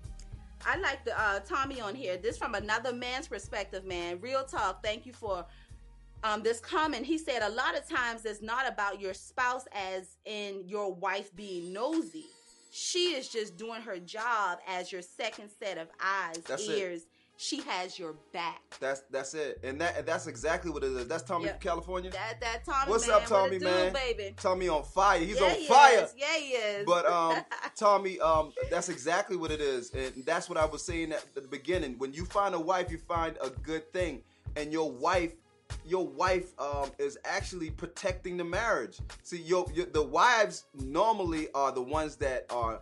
I 0.65 0.75
like 0.79 1.05
the 1.05 1.17
uh, 1.17 1.39
Tommy 1.39 1.79
on 1.79 1.95
here. 1.95 2.17
This 2.17 2.37
from 2.37 2.55
another 2.55 2.91
man's 2.91 3.29
perspective, 3.29 3.85
man. 3.85 4.19
Real 4.19 4.43
talk. 4.43 4.83
Thank 4.83 5.05
you 5.05 5.13
for 5.13 5.45
um, 6.25 6.43
this 6.43 6.59
comment. 6.59 7.05
He 7.05 7.17
said 7.17 7.43
a 7.43 7.49
lot 7.49 7.77
of 7.77 7.87
times 7.87 8.25
it's 8.25 8.41
not 8.41 8.67
about 8.67 8.99
your 8.99 9.13
spouse 9.13 9.65
as 9.71 10.17
in 10.25 10.63
your 10.65 10.93
wife 10.93 11.33
being 11.37 11.71
nosy. 11.71 12.25
She 12.71 13.13
is 13.13 13.29
just 13.29 13.55
doing 13.55 13.81
her 13.81 13.97
job 13.97 14.59
as 14.67 14.91
your 14.91 15.01
second 15.01 15.51
set 15.57 15.77
of 15.77 15.87
eyes, 16.03 16.39
That's 16.45 16.67
it. 16.67 17.03
She 17.39 17.61
has 17.61 17.99
your 17.99 18.15
back. 18.33 18.61
That's 18.79 19.01
that's 19.11 19.35
it, 19.35 19.59
and 19.63 19.79
that 19.79 20.07
that's 20.07 20.25
exactly 20.25 20.71
what 20.71 20.83
it 20.83 20.91
is. 20.91 21.07
That's 21.07 21.21
Tommy 21.21 21.45
Yeah. 21.45 21.51
from 21.51 21.61
California. 21.61 22.09
That 22.09 22.41
that 22.41 22.65
Tommy 22.65 22.89
What's 22.91 23.07
man, 23.07 23.15
up, 23.17 23.25
Tommy 23.27 23.51
what 23.51 23.59
do, 23.59 23.65
man? 23.65 23.93
baby. 23.93 24.33
Tommy 24.37 24.67
on 24.69 24.83
fire. 24.83 25.19
He's 25.19 25.39
yeah, 25.39 25.45
on 25.45 25.51
he 25.51 25.67
fire. 25.67 26.03
Is. 26.03 26.15
Yeah, 26.17 26.33
he 26.35 26.49
is. 26.49 26.85
But 26.87 27.05
um, 27.05 27.37
Tommy, 27.75 28.19
um, 28.19 28.53
that's 28.71 28.89
exactly 28.89 29.37
what 29.37 29.51
it 29.51 29.61
is, 29.61 29.91
and 29.91 30.25
that's 30.25 30.49
what 30.49 30.57
I 30.57 30.65
was 30.65 30.83
saying 30.83 31.11
at 31.11 31.23
the 31.35 31.41
beginning. 31.41 31.99
When 31.99 32.11
you 32.11 32.25
find 32.25 32.55
a 32.55 32.59
wife, 32.59 32.91
you 32.91 32.97
find 32.97 33.37
a 33.39 33.51
good 33.51 33.93
thing, 33.93 34.23
and 34.55 34.73
your 34.73 34.91
wife, 34.91 35.33
your 35.85 36.07
wife, 36.07 36.59
um, 36.59 36.89
is 36.97 37.19
actually 37.23 37.69
protecting 37.69 38.37
the 38.37 38.45
marriage. 38.45 38.97
See, 39.21 39.43
your, 39.43 39.67
your 39.75 39.85
the 39.85 40.01
wives 40.01 40.65
normally 40.73 41.49
are 41.53 41.71
the 41.71 41.83
ones 41.83 42.15
that 42.15 42.47
are 42.49 42.81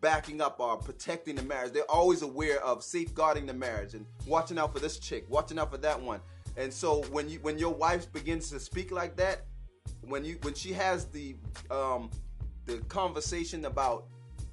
backing 0.00 0.40
up 0.40 0.60
or 0.60 0.76
protecting 0.76 1.36
the 1.36 1.42
marriage. 1.42 1.72
They're 1.72 1.90
always 1.90 2.22
aware 2.22 2.62
of 2.62 2.82
safeguarding 2.82 3.46
the 3.46 3.54
marriage 3.54 3.94
and 3.94 4.06
watching 4.26 4.58
out 4.58 4.72
for 4.72 4.80
this 4.80 4.98
chick, 4.98 5.24
watching 5.28 5.58
out 5.58 5.70
for 5.70 5.78
that 5.78 6.00
one. 6.00 6.20
And 6.56 6.72
so 6.72 7.02
when 7.12 7.28
you 7.28 7.38
when 7.40 7.58
your 7.58 7.72
wife 7.72 8.12
begins 8.12 8.50
to 8.50 8.60
speak 8.60 8.90
like 8.90 9.16
that, 9.16 9.42
when 10.02 10.24
you 10.24 10.38
when 10.42 10.54
she 10.54 10.72
has 10.72 11.06
the 11.06 11.36
um 11.70 12.10
the 12.66 12.78
conversation 12.88 13.64
about 13.64 14.06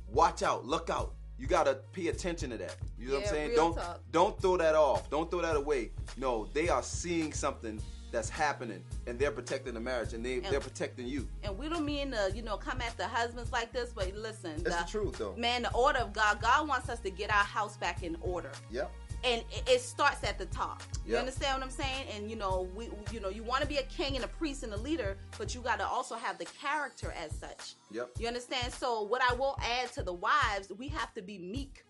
watch 0.08 0.44
out, 0.44 0.66
look 0.66 0.90
out. 0.90 1.16
You 1.38 1.48
gotta 1.48 1.80
pay 1.92 2.08
attention 2.08 2.50
to 2.52 2.58
that. 2.58 2.78
You 2.98 3.10
know 3.10 3.16
what 3.16 3.24
I'm 3.24 3.30
saying? 3.30 3.52
Don't 3.56 3.76
talk. 3.76 4.02
don't 4.12 4.42
throw 4.42 4.58
that 4.58 4.76
off. 4.76 5.10
Don't 5.10 5.30
throw 5.30 5.42
that 5.42 5.56
away. 5.58 5.92
No, 6.16 6.46
they 6.54 6.70
are 6.70 6.84
seeing 6.84 7.34
something 7.34 7.82
that's 8.16 8.30
happening, 8.30 8.82
and 9.08 9.20
they're 9.20 9.30
protecting 9.32 9.74
the 9.74 9.80
marriage, 9.80 10.14
and 10.14 10.26
they 10.26 10.40
they're 10.40 10.62
protecting 10.62 11.06
you. 11.06 11.28
And 11.44 11.58
we 11.58 11.68
don't 11.68 11.86
mean 11.86 12.12
to, 12.12 12.32
you 12.34 12.42
know, 12.42 12.56
come 12.56 12.80
at 12.82 12.96
the 12.98 13.06
husbands 13.08 13.52
like 13.52 13.74
this, 13.74 13.92
but 13.94 14.16
listen, 14.16 14.64
That's 14.64 14.84
the 14.84 15.00
truth, 15.00 15.18
though. 15.18 15.36
Man, 15.38 15.64
the 15.64 15.74
order 15.74 16.00
of 16.00 16.14
God, 16.14 16.42
God 16.42 16.68
wants 16.68 16.88
us 16.90 17.00
to 17.02 17.10
get 17.10 17.30
our 17.30 17.44
house 17.44 17.76
back 17.78 18.04
in 18.04 18.18
order. 18.22 18.52
Yep. 18.72 18.92
and 19.24 19.44
it- 19.66 19.82
starts 19.82 20.24
at 20.24 20.38
the 20.38 20.46
top. 20.48 20.84
You 21.04 21.14
Yeah. 21.14 21.20
understand 21.20 21.60
what 21.60 21.64
I'm 21.64 21.72
saying? 21.72 22.08
And 22.10 22.30
you 22.30 22.36
know, 22.36 22.70
we 22.76 22.92
you 23.12 23.20
know, 23.20 23.30
you 23.30 23.42
want 23.44 23.62
to 23.64 23.68
be 23.68 23.78
a 23.78 23.84
king 23.84 24.16
and 24.16 24.24
a 24.24 24.28
priest 24.28 24.62
and 24.62 24.72
a 24.72 24.78
leader, 24.78 25.18
but 25.40 25.56
you 25.56 25.62
got 25.62 25.80
to 25.80 25.88
also 25.88 26.14
have 26.16 26.38
the 26.38 26.46
character 26.46 27.12
as 27.18 27.32
such. 27.36 27.74
Yep. 27.90 28.12
You 28.20 28.28
understand? 28.28 28.72
So 28.72 29.02
what 29.02 29.24
I 29.28 29.34
will 29.34 29.58
add 29.64 29.92
to 29.94 30.04
the 30.04 30.14
wives, 30.14 30.70
we 30.78 30.90
have 30.90 31.12
to 31.16 31.24
be 31.24 31.40
meek 31.40 31.85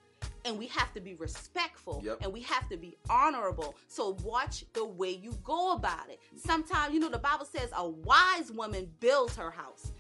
and 0.46 0.58
we 0.58 0.68
have 0.68 0.94
to 0.94 1.00
be 1.02 1.14
respectful 1.16 2.02
Yep. 2.04 2.20
and 2.22 2.32
we 2.34 2.42
have 2.42 2.68
to 2.70 2.78
be 2.78 2.98
honorable. 3.10 3.76
So 3.88 4.18
watch 4.24 4.66
the 4.74 4.86
way 4.86 5.10
you 5.12 5.32
go 5.44 5.74
about 5.74 6.10
it. 6.10 6.20
Sometimes, 6.36 6.94
you 6.94 7.00
know, 7.00 7.10
the 7.10 7.18
Bible 7.18 7.46
says 7.46 7.70
a 7.76 7.88
wise 7.88 8.52
woman 8.52 8.90
builds 9.00 9.36
her 9.36 9.52
house. 9.52 9.92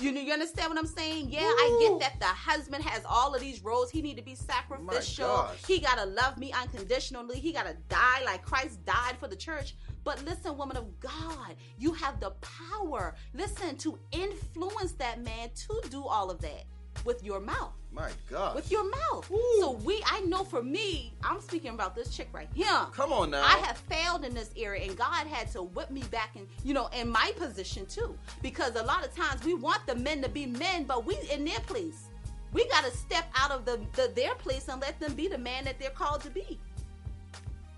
You 0.00 0.10
know, 0.10 0.20
you 0.20 0.32
understand 0.32 0.70
what 0.70 0.78
I'm 0.78 0.86
saying? 0.86 1.28
Yeah, 1.30 1.42
I 1.42 1.76
get 1.80 2.00
that 2.00 2.18
the 2.18 2.26
husband 2.26 2.82
has 2.82 3.04
all 3.08 3.34
of 3.34 3.40
these 3.40 3.62
roles. 3.62 3.90
He 3.90 4.02
need 4.02 4.16
to 4.16 4.22
be 4.22 4.34
sacrificial. 4.34 5.48
He 5.68 5.78
gotta 5.78 6.04
love 6.06 6.36
me 6.38 6.52
unconditionally. 6.52 7.38
He 7.38 7.52
gotta 7.52 7.76
die 7.88 8.22
like 8.24 8.42
Christ 8.44 8.84
died 8.84 9.16
for 9.20 9.28
the 9.28 9.36
church. 9.36 9.76
But 10.04 10.24
listen, 10.24 10.56
woman 10.56 10.76
of 10.76 10.98
God, 10.98 11.54
you 11.78 11.92
have 11.92 12.18
the 12.18 12.30
power. 12.40 13.14
Listen 13.34 13.76
to 13.78 13.98
influence 14.10 14.92
that 14.92 15.22
man 15.22 15.50
to 15.68 15.80
do 15.90 16.02
all 16.04 16.28
of 16.30 16.40
that 16.40 16.64
with 17.04 17.22
your 17.24 17.40
mouth. 17.40 17.72
My 17.92 18.10
God. 18.30 18.54
With 18.54 18.70
your 18.70 18.88
mouth. 18.88 19.28
Woo. 19.30 19.38
So 19.60 19.72
we, 19.84 20.02
I 20.06 20.20
know 20.20 20.44
for 20.44 20.62
me, 20.62 21.12
I'm 21.22 21.40
speaking 21.40 21.70
about 21.70 21.94
this 21.94 22.14
chick 22.14 22.28
right 22.32 22.48
here. 22.54 22.66
Come 22.92 23.12
on 23.12 23.30
now. 23.30 23.42
I 23.42 23.58
have 23.58 23.76
failed 23.76 24.24
in 24.24 24.32
this 24.32 24.50
area, 24.56 24.86
and 24.86 24.96
God 24.96 25.26
had 25.26 25.50
to 25.52 25.62
whip 25.62 25.90
me 25.90 26.02
back 26.10 26.30
in, 26.34 26.46
you 26.64 26.72
know, 26.72 26.88
in 26.98 27.08
my 27.08 27.32
position 27.36 27.84
too. 27.86 28.16
Because 28.40 28.76
a 28.76 28.82
lot 28.82 29.04
of 29.04 29.14
times 29.14 29.44
we 29.44 29.54
want 29.54 29.86
the 29.86 29.94
men 29.94 30.22
to 30.22 30.28
be 30.28 30.46
men, 30.46 30.84
but 30.84 31.04
we 31.04 31.18
in 31.30 31.44
their 31.44 31.60
place. 31.60 32.08
We 32.52 32.66
got 32.68 32.84
to 32.84 32.90
step 32.90 33.30
out 33.34 33.50
of 33.50 33.64
the, 33.64 33.80
the 33.94 34.12
their 34.14 34.34
place 34.34 34.68
and 34.68 34.80
let 34.80 34.98
them 35.00 35.14
be 35.14 35.28
the 35.28 35.38
man 35.38 35.64
that 35.64 35.78
they're 35.78 35.90
called 35.90 36.22
to 36.22 36.30
be. 36.30 36.58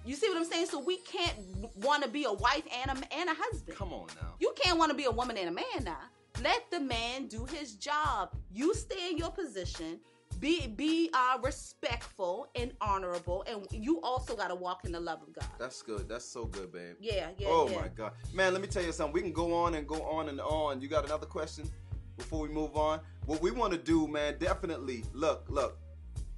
You 0.04 0.14
see 0.14 0.28
what 0.28 0.36
I'm 0.36 0.44
saying? 0.44 0.66
So 0.66 0.78
we 0.80 0.98
can't 0.98 1.34
want 1.76 2.02
to 2.02 2.10
be 2.10 2.24
a 2.24 2.32
wife 2.32 2.64
and 2.82 2.90
a, 2.90 3.14
and 3.14 3.30
a 3.30 3.34
husband. 3.34 3.76
Come 3.76 3.92
on 3.92 4.06
now. 4.20 4.34
You 4.38 4.52
can't 4.60 4.78
want 4.78 4.90
to 4.90 4.96
be 4.96 5.04
a 5.04 5.10
woman 5.10 5.38
and 5.38 5.48
a 5.48 5.52
man 5.52 5.84
now. 5.84 5.96
Let 6.44 6.70
the 6.70 6.80
man 6.80 7.26
do 7.26 7.46
his 7.46 7.74
job. 7.74 8.36
You 8.52 8.74
stay 8.74 9.10
in 9.10 9.16
your 9.16 9.30
position. 9.30 9.98
Be 10.40 10.66
be 10.66 11.08
uh, 11.14 11.38
respectful 11.42 12.48
and 12.54 12.72
honorable, 12.82 13.44
and 13.46 13.66
you 13.70 13.98
also 14.02 14.36
got 14.36 14.48
to 14.48 14.54
walk 14.54 14.84
in 14.84 14.92
the 14.92 15.00
love 15.00 15.22
of 15.22 15.32
God. 15.32 15.48
That's 15.58 15.80
good. 15.80 16.06
That's 16.06 16.24
so 16.26 16.44
good, 16.44 16.70
babe. 16.70 16.96
Yeah, 17.00 17.28
yeah. 17.38 17.48
oh 17.48 17.70
yeah. 17.70 17.80
my 17.80 17.88
God, 17.88 18.12
man! 18.34 18.52
Let 18.52 18.60
me 18.60 18.68
tell 18.68 18.82
you 18.82 18.92
something. 18.92 19.14
We 19.14 19.22
can 19.22 19.32
go 19.32 19.54
on 19.54 19.74
and 19.74 19.88
go 19.88 20.02
on 20.02 20.28
and 20.28 20.38
on. 20.38 20.82
You 20.82 20.88
got 20.88 21.06
another 21.06 21.24
question 21.24 21.64
before 22.18 22.40
we 22.40 22.48
move 22.48 22.76
on? 22.76 23.00
What 23.24 23.40
we 23.40 23.50
want 23.50 23.72
to 23.72 23.78
do, 23.78 24.06
man? 24.06 24.36
Definitely. 24.38 25.04
Look, 25.14 25.46
look. 25.48 25.78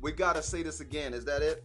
We 0.01 0.13
gotta 0.13 0.43
say 0.43 0.63
this 0.63 0.79
again. 0.79 1.15
Is 1.15 1.25
that 1.25 1.43
it? 1.43 1.65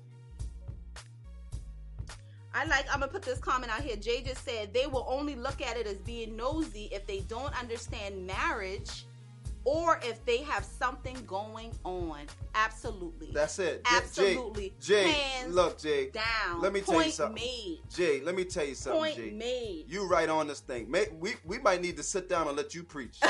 I 2.54 2.66
like. 2.66 2.86
I'm 2.92 3.00
gonna 3.00 3.12
put 3.12 3.22
this 3.22 3.40
comment 3.40 3.72
out 3.72 3.82
here. 3.82 3.96
Jay 3.96 4.22
just 4.22 4.44
said 4.44 4.74
they 4.74 4.88
will 4.88 5.06
only 5.08 5.36
look 5.36 5.62
at 5.62 5.78
it 5.78 5.88
as 5.88 5.98
being 5.98 6.36
nosy 6.36 6.90
if 6.92 7.08
they 7.08 7.20
don't 7.22 7.58
understand 7.60 8.28
marriage, 8.28 9.06
or 9.64 10.00
if 10.04 10.24
they 10.26 10.40
have 10.40 10.66
something 10.66 11.16
going 11.26 11.72
on. 11.86 12.20
Absolutely. 12.56 13.30
That's 13.34 13.58
it. 13.60 13.82
Absolutely. 13.86 14.74
Jay, 14.82 15.04
Jay 15.04 15.12
Hands 15.12 15.54
look, 15.56 15.80
Jay. 15.80 16.10
down. 16.10 16.62
Let 16.62 16.74
me 16.74 16.82
tell 16.82 17.04
you 17.04 17.12
something. 17.12 17.36
Made. 17.36 17.80
Jay, 17.90 18.22
let 18.22 18.36
me 18.36 18.44
tell 18.44 18.66
you 18.66 18.76
something, 18.76 19.00
Point 19.02 19.16
Jay. 19.16 19.32
made. 19.32 19.86
You 19.88 20.08
right 20.08 20.28
on 20.30 20.48
this 20.48 20.60
thing. 20.60 20.90
May, 20.92 21.08
we 21.20 21.36
we 21.46 21.60
might 21.60 21.82
need 21.82 21.96
to 21.98 22.04
sit 22.04 22.28
down 22.28 22.48
and 22.48 22.58
let 22.58 22.76
you 22.76 22.84
preach. 22.84 23.20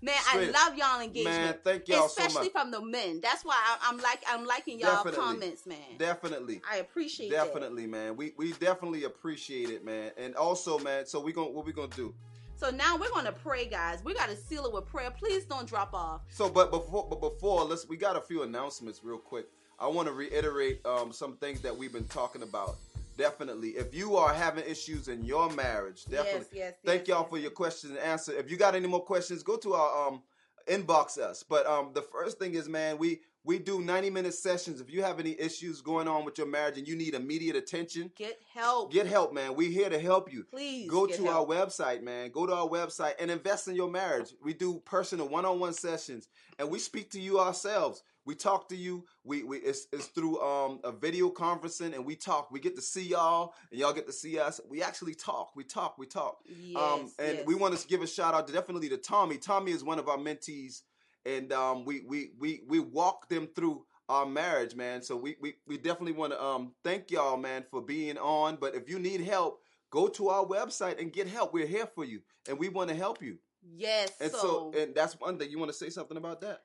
Man, 0.00 0.14
Straight. 0.20 0.54
I 0.54 0.64
love 0.64 0.78
y'all 0.78 1.00
engagement. 1.00 1.36
Man, 1.36 1.54
thank 1.64 1.88
y'all 1.88 2.08
so 2.08 2.22
much. 2.22 2.28
especially 2.28 2.42
much. 2.44 2.52
from 2.52 2.70
the 2.70 2.84
men. 2.84 3.20
That's 3.20 3.44
why 3.44 3.56
I, 3.56 3.88
I'm 3.88 3.98
like 3.98 4.22
I'm 4.28 4.46
liking 4.46 4.78
y'all 4.78 5.02
Definitely. 5.02 5.20
comments, 5.20 5.66
man. 5.66 5.78
Definitely. 5.98 6.60
I 6.70 6.76
appreciate. 6.76 7.30
Definitely, 7.30 7.86
man. 7.86 8.16
We 8.16 8.32
we 8.36 8.52
definitely 8.52 9.04
appreciate 9.04 9.70
it, 9.70 9.84
man. 9.84 10.12
And 10.16 10.36
also, 10.36 10.78
man. 10.78 11.06
So 11.06 11.20
we 11.20 11.32
going 11.32 11.48
to 11.48 11.54
what 11.54 11.66
we 11.66 11.72
gonna 11.72 11.88
do? 11.88 12.14
So 12.56 12.70
now 12.70 12.96
we're 12.96 13.10
gonna 13.10 13.32
pray, 13.32 13.66
guys. 13.66 14.04
We 14.04 14.14
gotta 14.14 14.36
seal 14.36 14.66
it 14.66 14.72
with 14.72 14.86
prayer. 14.86 15.10
Please 15.10 15.44
don't 15.44 15.68
drop 15.68 15.94
off. 15.94 16.22
So, 16.28 16.48
but 16.48 16.70
before, 16.70 17.06
but 17.08 17.20
before, 17.20 17.64
let's 17.64 17.88
we 17.88 17.96
got 17.96 18.16
a 18.16 18.20
few 18.20 18.42
announcements 18.42 19.02
real 19.04 19.18
quick. 19.18 19.46
I 19.80 19.86
want 19.86 20.08
to 20.08 20.12
reiterate 20.12 20.84
um, 20.84 21.12
some 21.12 21.36
things 21.36 21.60
that 21.60 21.76
we've 21.76 21.92
been 21.92 22.08
talking 22.08 22.42
about. 22.42 22.76
Definitely, 23.18 23.70
if 23.70 23.92
you 23.94 24.14
are 24.16 24.32
having 24.32 24.64
issues 24.64 25.08
in 25.08 25.24
your 25.24 25.50
marriage, 25.50 26.04
definitely. 26.04 26.46
yes, 26.58 26.74
Thank 26.86 27.00
yes, 27.00 27.08
y'all 27.08 27.22
yes. 27.22 27.30
for 27.30 27.38
your 27.38 27.50
questions 27.50 27.90
and 27.92 27.98
answer. 28.00 28.32
If 28.32 28.48
you 28.48 28.56
got 28.56 28.76
any 28.76 28.86
more 28.86 29.04
questions, 29.04 29.42
go 29.42 29.56
to 29.56 29.74
our 29.74 30.06
um, 30.08 30.22
inbox 30.68 31.18
us. 31.18 31.42
But 31.42 31.66
um, 31.66 31.90
the 31.94 32.02
first 32.02 32.38
thing 32.38 32.54
is, 32.54 32.68
man, 32.68 32.96
we 32.96 33.20
we 33.42 33.58
do 33.58 33.80
ninety 33.80 34.08
minute 34.08 34.34
sessions. 34.34 34.80
If 34.80 34.88
you 34.88 35.02
have 35.02 35.18
any 35.18 35.34
issues 35.40 35.80
going 35.80 36.06
on 36.06 36.24
with 36.24 36.38
your 36.38 36.46
marriage 36.46 36.78
and 36.78 36.86
you 36.86 36.94
need 36.94 37.14
immediate 37.14 37.56
attention, 37.56 38.12
Get 38.16 38.38
help. 38.54 38.92
get 38.92 39.06
help, 39.08 39.32
man. 39.34 39.56
We're 39.56 39.70
here 39.70 39.90
to 39.90 39.98
help 39.98 40.32
you. 40.32 40.44
Please 40.44 40.88
Go 40.88 41.06
to 41.06 41.24
help. 41.24 41.50
our 41.50 41.56
website, 41.56 42.02
man. 42.02 42.30
Go 42.30 42.46
to 42.46 42.54
our 42.54 42.68
website 42.68 43.14
and 43.18 43.32
invest 43.32 43.66
in 43.66 43.74
your 43.74 43.90
marriage. 43.90 44.32
We 44.44 44.54
do 44.54 44.80
personal 44.84 45.28
one-on-one 45.28 45.72
sessions, 45.72 46.28
and 46.58 46.70
we 46.70 46.78
speak 46.78 47.10
to 47.12 47.20
you 47.20 47.40
ourselves. 47.40 48.04
We 48.24 48.34
talk 48.34 48.68
to 48.68 48.76
you. 48.76 49.04
We, 49.24 49.42
we 49.42 49.58
it's, 49.58 49.86
it's 49.92 50.06
through 50.06 50.40
um, 50.40 50.80
a 50.84 50.92
video 50.92 51.30
conferencing, 51.30 51.94
and 51.94 52.04
we 52.04 52.14
talk. 52.14 52.50
We 52.50 52.60
get 52.60 52.76
to 52.76 52.82
see 52.82 53.06
y'all, 53.08 53.54
and 53.70 53.80
y'all 53.80 53.92
get 53.92 54.06
to 54.06 54.12
see 54.12 54.38
us. 54.38 54.60
We 54.68 54.82
actually 54.82 55.14
talk. 55.14 55.56
We 55.56 55.64
talk. 55.64 55.96
We 55.98 56.06
talk. 56.06 56.38
Yes, 56.46 56.76
um, 56.76 57.10
and 57.18 57.38
yes. 57.38 57.46
we 57.46 57.54
want 57.54 57.76
to 57.76 57.88
give 57.88 58.02
a 58.02 58.06
shout 58.06 58.34
out 58.34 58.46
to 58.46 58.52
definitely 58.52 58.88
to 58.90 58.98
Tommy. 58.98 59.38
Tommy 59.38 59.72
is 59.72 59.82
one 59.82 59.98
of 59.98 60.08
our 60.08 60.18
mentees, 60.18 60.82
and 61.24 61.52
um, 61.52 61.84
we 61.84 62.00
we 62.06 62.32
we 62.38 62.62
we 62.68 62.80
walk 62.80 63.28
them 63.28 63.48
through 63.54 63.84
our 64.08 64.26
marriage, 64.26 64.74
man. 64.74 65.02
So 65.02 65.16
we 65.16 65.36
we, 65.40 65.54
we 65.66 65.76
definitely 65.76 66.12
want 66.12 66.32
to 66.32 66.42
um, 66.42 66.72
thank 66.84 67.10
y'all, 67.10 67.36
man, 67.36 67.64
for 67.70 67.80
being 67.80 68.18
on. 68.18 68.56
But 68.56 68.74
if 68.74 68.88
you 68.88 68.98
need 68.98 69.22
help, 69.22 69.62
go 69.90 70.08
to 70.08 70.28
our 70.28 70.44
website 70.44 71.00
and 71.00 71.12
get 71.12 71.28
help. 71.28 71.52
We're 71.52 71.66
here 71.66 71.86
for 71.86 72.04
you, 72.04 72.20
and 72.48 72.58
we 72.58 72.68
want 72.68 72.90
to 72.90 72.96
help 72.96 73.22
you. 73.22 73.38
Yes. 73.76 74.12
And 74.20 74.30
so, 74.30 74.38
so, 74.38 74.80
and 74.80 74.94
that's 74.94 75.18
one 75.18 75.38
thing. 75.38 75.50
You 75.50 75.58
want 75.58 75.70
to 75.70 75.76
say 75.76 75.90
something 75.90 76.16
about 76.16 76.40
that? 76.42 76.62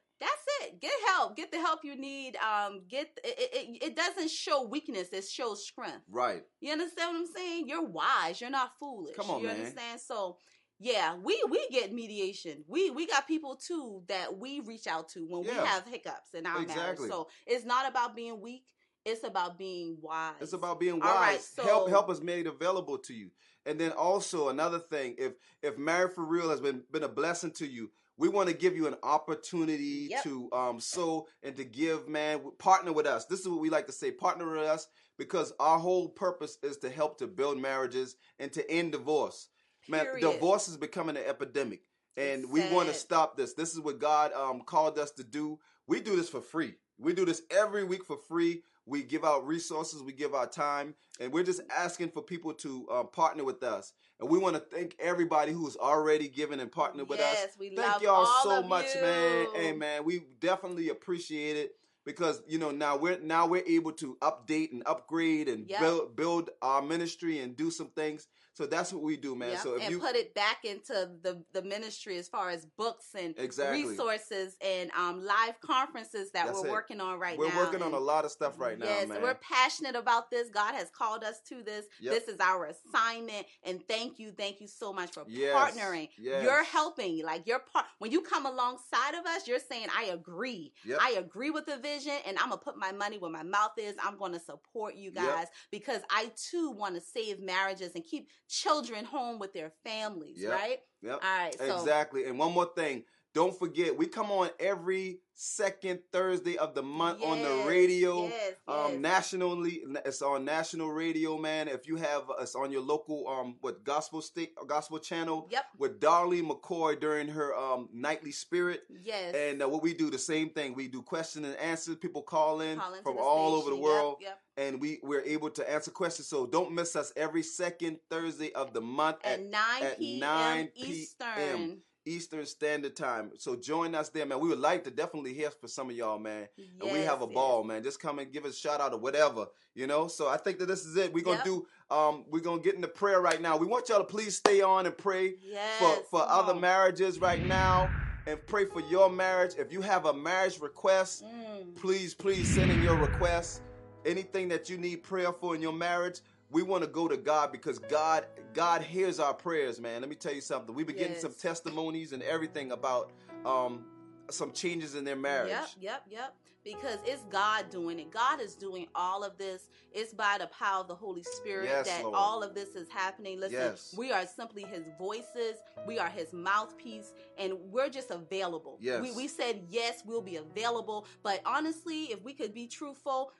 Get 0.81 0.91
help. 1.07 1.35
Get 1.35 1.51
the 1.51 1.57
help 1.59 1.79
you 1.83 1.95
need. 1.95 2.35
Um, 2.37 2.81
get 2.87 3.17
it, 3.23 3.49
it, 3.53 3.83
it 3.83 3.95
doesn't 3.95 4.29
show 4.29 4.63
weakness, 4.63 5.09
it 5.11 5.25
shows 5.25 5.65
strength. 5.65 6.03
Right. 6.09 6.43
You 6.61 6.71
understand 6.71 7.13
what 7.13 7.19
I'm 7.21 7.27
saying? 7.27 7.67
You're 7.67 7.85
wise. 7.85 8.41
You're 8.41 8.49
not 8.49 8.71
foolish. 8.79 9.15
Come 9.15 9.29
on, 9.29 9.41
you 9.41 9.47
man. 9.47 9.55
understand? 9.57 9.99
So 10.01 10.37
yeah, 10.79 11.15
we 11.15 11.41
we 11.49 11.65
get 11.71 11.93
mediation. 11.93 12.63
We 12.67 12.89
we 12.91 13.07
got 13.07 13.27
people 13.27 13.55
too 13.55 14.03
that 14.07 14.37
we 14.37 14.59
reach 14.61 14.87
out 14.87 15.09
to 15.09 15.25
when 15.27 15.43
Yeah. 15.43 15.61
we 15.61 15.67
have 15.67 15.85
hiccups 15.85 16.33
in 16.33 16.45
our 16.45 16.61
Exactly. 16.61 16.83
marriage. 16.83 16.99
So 17.11 17.27
it's 17.45 17.65
not 17.65 17.89
about 17.89 18.15
being 18.15 18.41
weak. 18.41 18.65
It's 19.05 19.23
about 19.25 19.57
being 19.57 19.97
wise. 20.01 20.33
It's 20.39 20.53
about 20.53 20.79
being 20.79 20.99
wise. 20.99 21.09
All 21.09 21.15
right, 21.15 21.41
so- 21.41 21.63
help 21.63 21.89
help 21.89 22.09
is 22.09 22.21
made 22.21 22.47
available 22.47 22.97
to 22.99 23.13
you. 23.13 23.31
And 23.65 23.79
then 23.79 23.91
also 23.91 24.49
another 24.49 24.79
thing, 24.79 25.15
if 25.17 25.33
if 25.61 25.77
married 25.77 26.13
for 26.13 26.25
real 26.25 26.49
has 26.49 26.59
been 26.59 26.83
been 26.91 27.03
a 27.03 27.09
blessing 27.09 27.51
to 27.51 27.67
you, 27.67 27.91
we 28.17 28.29
want 28.29 28.47
to 28.49 28.55
give 28.55 28.75
you 28.75 28.87
an 28.87 28.95
opportunity 29.03 30.07
Yep. 30.11 30.23
to 30.23 30.49
um 30.53 30.79
sow 30.79 31.27
and 31.41 31.55
to 31.55 31.63
give, 31.63 32.07
man. 32.07 32.41
Partner 32.59 32.93
with 32.93 33.05
us. 33.05 33.25
This 33.25 33.39
is 33.41 33.47
what 33.47 33.59
we 33.59 33.69
like 33.69 33.87
to 33.87 33.93
say. 33.93 34.11
Partner 34.11 34.49
with 34.49 34.61
us 34.67 34.87
because 35.17 35.53
our 35.59 35.79
whole 35.79 36.09
purpose 36.09 36.57
is 36.63 36.77
to 36.77 36.89
help 36.89 37.17
to 37.19 37.27
build 37.27 37.59
marriages 37.59 38.15
and 38.39 38.51
to 38.53 38.69
end 38.69 38.91
divorce. 38.91 39.49
Man, 39.89 40.05
Period. 40.05 40.21
divorce 40.21 40.67
is 40.67 40.77
becoming 40.77 41.17
an 41.17 41.23
epidemic. 41.25 41.81
And 42.15 42.43
It's 42.43 42.51
we 42.51 42.61
want 42.71 42.87
to 42.89 42.93
stop 42.93 43.35
this. 43.35 43.53
This 43.53 43.73
is 43.73 43.79
what 43.79 43.99
God 43.99 44.31
um, 44.33 44.61
called 44.61 44.97
us 44.99 45.11
to 45.11 45.23
do. 45.23 45.59
We 45.87 45.99
do 45.99 46.15
this 46.15 46.29
for 46.29 46.41
free. 46.41 46.75
We 46.99 47.13
do 47.13 47.25
this 47.25 47.41
every 47.51 47.83
week 47.83 48.05
for 48.05 48.17
free. 48.17 48.61
We 48.85 49.03
give 49.03 49.23
out 49.23 49.47
resources, 49.47 50.03
we 50.03 50.11
give 50.11 50.33
our 50.33 50.47
time, 50.47 50.95
and 51.19 51.31
we're 51.31 51.43
just 51.43 51.61
asking 51.75 52.09
for 52.09 52.21
people 52.21 52.53
to 52.55 52.87
uh, 52.91 53.03
partner 53.03 53.43
with 53.43 53.63
us. 53.63 53.93
And 54.19 54.29
we 54.29 54.37
want 54.37 54.55
to 54.55 54.59
thank 54.61 54.95
everybody 54.99 55.51
who's 55.51 55.77
already 55.77 56.27
given 56.27 56.59
and 56.59 56.71
partnered 56.71 57.07
with 57.07 57.19
us. 57.19 57.35
Yes, 57.39 57.55
we 57.57 57.69
Thank 57.69 57.93
love 57.93 58.03
y'all 58.03 58.15
all 58.27 58.43
so 58.43 58.63
much, 58.63 58.93
you. 58.95 59.01
man. 59.01 59.47
Hey, 59.55 59.71
man, 59.73 60.03
we 60.03 60.23
definitely 60.39 60.89
appreciate 60.89 61.55
it 61.55 61.75
because 62.05 62.41
you 62.47 62.59
know 62.59 62.71
now 62.71 62.97
we're 62.97 63.19
now 63.19 63.47
we're 63.47 63.63
able 63.65 63.93
to 63.93 64.17
update 64.21 64.71
and 64.73 64.83
upgrade 64.85 65.47
and 65.47 65.69
Yep. 65.69 65.79
build 65.79 66.15
build 66.15 66.49
our 66.61 66.81
ministry 66.81 67.39
and 67.39 67.55
do 67.55 67.71
some 67.71 67.87
things. 67.87 68.27
So 68.55 68.67
that's 68.67 68.93
what 68.93 69.01
we 69.01 69.17
do, 69.17 69.35
man. 69.35 69.51
Yep, 69.53 69.59
So 69.61 69.75
if 69.75 69.81
and 69.83 69.91
you 69.91 69.99
put 69.99 70.15
it 70.15 70.35
back 70.35 70.63
into 70.63 71.09
the 71.23 71.43
the 71.53 71.63
ministry 71.63 72.17
as 72.17 72.27
far 72.27 72.51
as 72.51 72.65
books 72.65 73.07
and 73.17 73.33
Exactly. 73.39 73.83
resources 73.85 74.55
and 74.61 74.91
um, 74.91 75.23
live 75.25 75.59
conferences 75.59 76.29
that 76.31 76.45
That's 76.45 76.61
we're 76.61 76.67
it. 76.67 76.71
working 76.71 77.01
on 77.01 77.19
right 77.19 77.37
now. 77.37 77.45
we're 77.45 77.49
now. 77.53 77.57
working 77.57 77.81
on 77.81 77.93
a 77.93 77.99
lot 77.99 78.25
of 78.25 78.31
stuff 78.31 78.59
right 78.59 78.77
now, 78.77 78.85
yes, 78.85 79.07
man. 79.09 79.21
we're 79.23 79.33
passionate 79.35 79.95
about 79.95 80.29
this. 80.29 80.49
God 80.49 80.75
has 80.75 80.89
called 80.91 81.23
us 81.23 81.41
to 81.49 81.63
this. 81.63 81.85
Yep. 81.99 82.13
This 82.13 82.27
is 82.27 82.39
our 82.39 82.65
assignment, 82.67 83.47
and 83.63 83.81
thank 83.87 84.19
you, 84.19 84.31
thank 84.31 84.61
you 84.61 84.67
so 84.67 84.93
much 84.93 85.11
for 85.13 85.23
Yes, 85.27 85.55
partnering. 85.55 86.09
yes. 86.19 86.43
You're 86.43 86.63
helping, 86.63 87.23
like 87.25 87.47
you're 87.47 87.59
part. 87.59 87.85
When 87.97 88.11
you 88.11 88.21
come 88.21 88.45
alongside 88.45 89.15
of 89.19 89.25
us, 89.25 89.47
you're 89.47 89.57
saying, 89.59 89.87
"I 89.97 90.05
agree. 90.05 90.73
Yep. 90.85 90.99
I 91.01 91.11
agree 91.13 91.49
with 91.49 91.65
the 91.65 91.77
vision, 91.77 92.13
and 92.27 92.37
I'm 92.37 92.49
gonna 92.49 92.57
put 92.61 92.77
my 92.77 92.91
money 92.91 93.17
where 93.17 93.31
my 93.31 93.43
mouth 93.43 93.73
is. 93.77 93.95
I'm 94.03 94.17
gonna 94.17 94.39
support 94.39 94.93
you 94.95 95.09
guys 95.09 95.47
because 95.71 96.01
I 96.11 96.31
too 96.35 96.69
want 96.71 96.93
to 96.95 97.01
save 97.01 97.39
marriages 97.39 97.93
and 97.95 98.03
keep 98.03 98.29
children 98.53 99.05
home 99.05 99.39
with 99.39 99.53
their 99.53 99.71
families. 99.83 100.37
Yep. 100.39 100.51
Right? 100.51 100.79
Yep. 101.01 101.19
All 101.23 101.37
right. 101.37 101.57
So 101.57 101.75
Exactly. 101.75 102.25
And 102.25 102.37
one 102.37 102.53
more 102.53 102.69
thing. 102.75 103.03
Don't 103.33 103.57
forget, 103.57 103.97
we 103.97 104.05
come 104.05 104.29
on 104.29 104.49
every 104.59 105.19
second 105.33 105.99
Thursday 106.11 106.55
of 106.57 106.75
the 106.75 106.83
month 106.83 107.23
on 107.23 107.41
the 107.41 107.65
radio. 107.67 108.27
yes, 108.27 108.53
Um, 108.67 108.91
yes. 108.91 108.99
nationally, 108.99 109.83
it's 110.05 110.21
on 110.21 110.45
national 110.45 110.91
radio, 110.91 111.39
man. 111.39 111.67
If 111.67 111.87
you 111.87 111.95
have, 111.95 112.29
us 112.29 112.53
on 112.53 112.71
your 112.71 112.81
local, 112.83 113.27
um, 113.27 113.57
what 113.61 113.83
gospel 113.83 114.21
state, 114.21 114.53
gospel 114.67 114.99
channel 114.99 115.47
Yep. 115.51 115.65
with 115.79 115.99
Darlene 115.99 116.47
McCoy 116.47 116.99
during 116.99 117.27
her 117.29 117.55
um 117.57 117.89
nightly 117.91 118.31
spirit. 118.31 118.83
Yes. 119.01 119.33
And 119.33 119.63
uh, 119.63 119.67
what 119.67 119.81
we 119.81 119.95
do, 119.95 120.11
the 120.11 120.19
same 120.19 120.51
thing. 120.51 120.75
We 120.75 120.87
do 120.87 121.01
question 121.01 121.43
and 121.43 121.55
answers. 121.57 121.95
People 121.95 122.21
call 122.21 122.61
in 122.61 122.77
Call 122.77 123.01
from 123.01 123.17
all 123.17 123.55
over 123.55 123.71
the 123.71 123.75
world, 123.75 124.17
Yep, 124.21 124.39
and 124.57 124.79
we 124.79 124.99
we're 125.01 125.21
able 125.23 125.49
to 125.49 125.67
answer 125.69 125.89
questions. 125.89 126.27
So 126.27 126.45
don't 126.45 126.71
miss 126.71 126.95
us 126.95 127.11
every 127.15 127.41
second 127.43 127.97
Thursday 128.11 128.51
of 128.53 128.73
the 128.73 128.81
month 128.81 129.17
yep. 129.23 129.39
At, 129.39 129.45
9 129.45 129.83
at 129.83 129.97
p.m. 129.97 130.19
9 130.19 130.67
p.m. 130.75 130.91
Eastern 130.91 131.81
Standard 132.07 132.95
Time. 132.95 133.31
So 133.37 133.55
join 133.55 133.95
us 133.95 134.09
there, 134.09 134.25
man. 134.25 134.39
We 134.39 134.49
would 134.49 134.59
like 134.59 134.83
to 134.85 134.91
definitely 134.91 135.33
hear 135.33 135.49
for 135.51 135.67
some 135.67 135.89
of 135.89 135.95
y'all, 135.95 136.19
man. 136.19 136.47
and 136.81 136.91
we 136.91 136.99
have 136.99 137.21
a 137.21 137.25
Yes, 137.25 137.33
ball, 137.33 137.63
man. 137.63 137.83
Just 137.83 137.99
come 138.01 138.19
and 138.19 138.31
give 138.31 138.45
us 138.45 138.53
a 138.53 138.57
shout 138.57 138.81
out 138.81 138.93
or 138.93 138.99
whatever, 138.99 139.47
you 139.73 139.87
know. 139.87 140.07
So 140.07 140.27
I 140.27 140.37
think 140.37 140.59
that 140.59 140.65
this 140.67 140.85
is 140.85 140.95
it. 140.97 141.13
We're 141.13 141.23
gonna 141.23 141.37
Yep. 141.37 141.45
do. 141.45 141.67
Um, 141.89 142.25
we're 142.29 142.41
gonna 142.41 142.61
get 142.61 142.75
into 142.75 142.87
prayer 142.87 143.21
right 143.21 143.41
now. 143.41 143.57
We 143.57 143.67
want 143.67 143.89
y'all 143.89 143.99
to 143.99 144.03
please 144.03 144.35
stay 144.37 144.61
on 144.61 144.85
and 144.85 144.97
pray 144.97 145.35
Yes. 145.41 145.79
for 145.79 146.03
for 146.19 146.29
other 146.29 146.53
on. 146.53 146.61
marriages 146.61 147.19
right 147.19 147.43
now, 147.45 147.89
and 148.27 148.45
pray 148.47 148.65
for 148.65 148.81
your 148.81 149.09
marriage. 149.09 149.53
If 149.57 149.71
you 149.71 149.81
have 149.81 150.05
a 150.05 150.13
marriage 150.13 150.59
request, 150.59 151.23
Mm. 151.23 151.75
please, 151.75 152.13
please 152.13 152.47
send 152.53 152.71
in 152.71 152.81
your 152.81 152.95
request. 152.97 153.61
Anything 154.05 154.49
that 154.49 154.69
you 154.69 154.77
need 154.77 154.97
prayer 155.03 155.31
for 155.31 155.55
in 155.55 155.61
your 155.61 155.71
marriage, 155.73 156.19
we 156.53 156.61
want 156.61 156.83
to 156.83 156.89
go 156.89 157.07
to 157.07 157.17
God 157.17 157.51
because 157.51 157.79
God, 157.79 158.27
God 158.53 158.83
hears 158.83 159.19
our 159.19 159.33
prayers, 159.33 159.81
man. 159.81 160.01
Let 160.01 160.09
me 160.09 160.15
tell 160.15 160.33
you 160.33 160.41
something. 160.41 160.73
We've 160.73 160.87
been 160.87 160.95
getting 160.97 161.17
some 161.17 161.33
testimonies 161.33 162.13
and 162.13 162.21
everything 162.21 162.71
about 162.71 163.11
um, 163.43 163.83
some 164.29 164.51
changes 164.53 164.93
in 164.95 165.03
their 165.03 165.15
marriage. 165.15 165.49
Yep, 165.49 165.67
yep, 165.81 166.03
yep. 166.09 166.35
Because 166.63 166.99
it's 167.05 167.23
God 167.23 167.69
doing 167.69 167.99
it. 167.99 168.09
God 168.09 168.39
is 168.39 168.55
doing 168.55 168.87
all 168.95 169.21
of 169.25 169.37
this. 169.37 169.67
It's 169.91 170.13
by 170.13 170.37
the 170.39 170.47
power 170.47 170.79
of 170.79 170.87
the 170.87 170.95
Holy 170.95 171.23
Spirit 171.23 171.65
Yes, 171.65 171.87
that 171.87 172.03
Lord. 172.03 172.15
all 172.15 172.41
of 172.41 172.55
this 172.55 172.69
is 172.69 172.87
happening. 172.87 173.37
Listen, 173.37 173.59
Yes. 173.59 173.93
we 173.97 174.13
are 174.13 174.25
simply 174.25 174.63
His 174.63 174.85
voices. 174.97 175.57
We 175.85 175.99
are 175.99 176.07
His 176.07 176.31
mouthpiece, 176.31 177.11
and 177.37 177.53
we're 177.69 177.89
just 177.89 178.11
available. 178.11 178.77
Yes. 178.79 179.01
We, 179.01 179.11
we 179.11 179.27
said 179.27 179.63
yes, 179.69 180.03
we'll 180.05 180.21
be 180.21 180.37
available. 180.37 181.05
But 181.21 181.41
honestly, 181.45 182.03
if 182.05 182.23
we 182.23 182.31
could 182.31 182.53
be 182.53 182.67
truthful, 182.67 183.33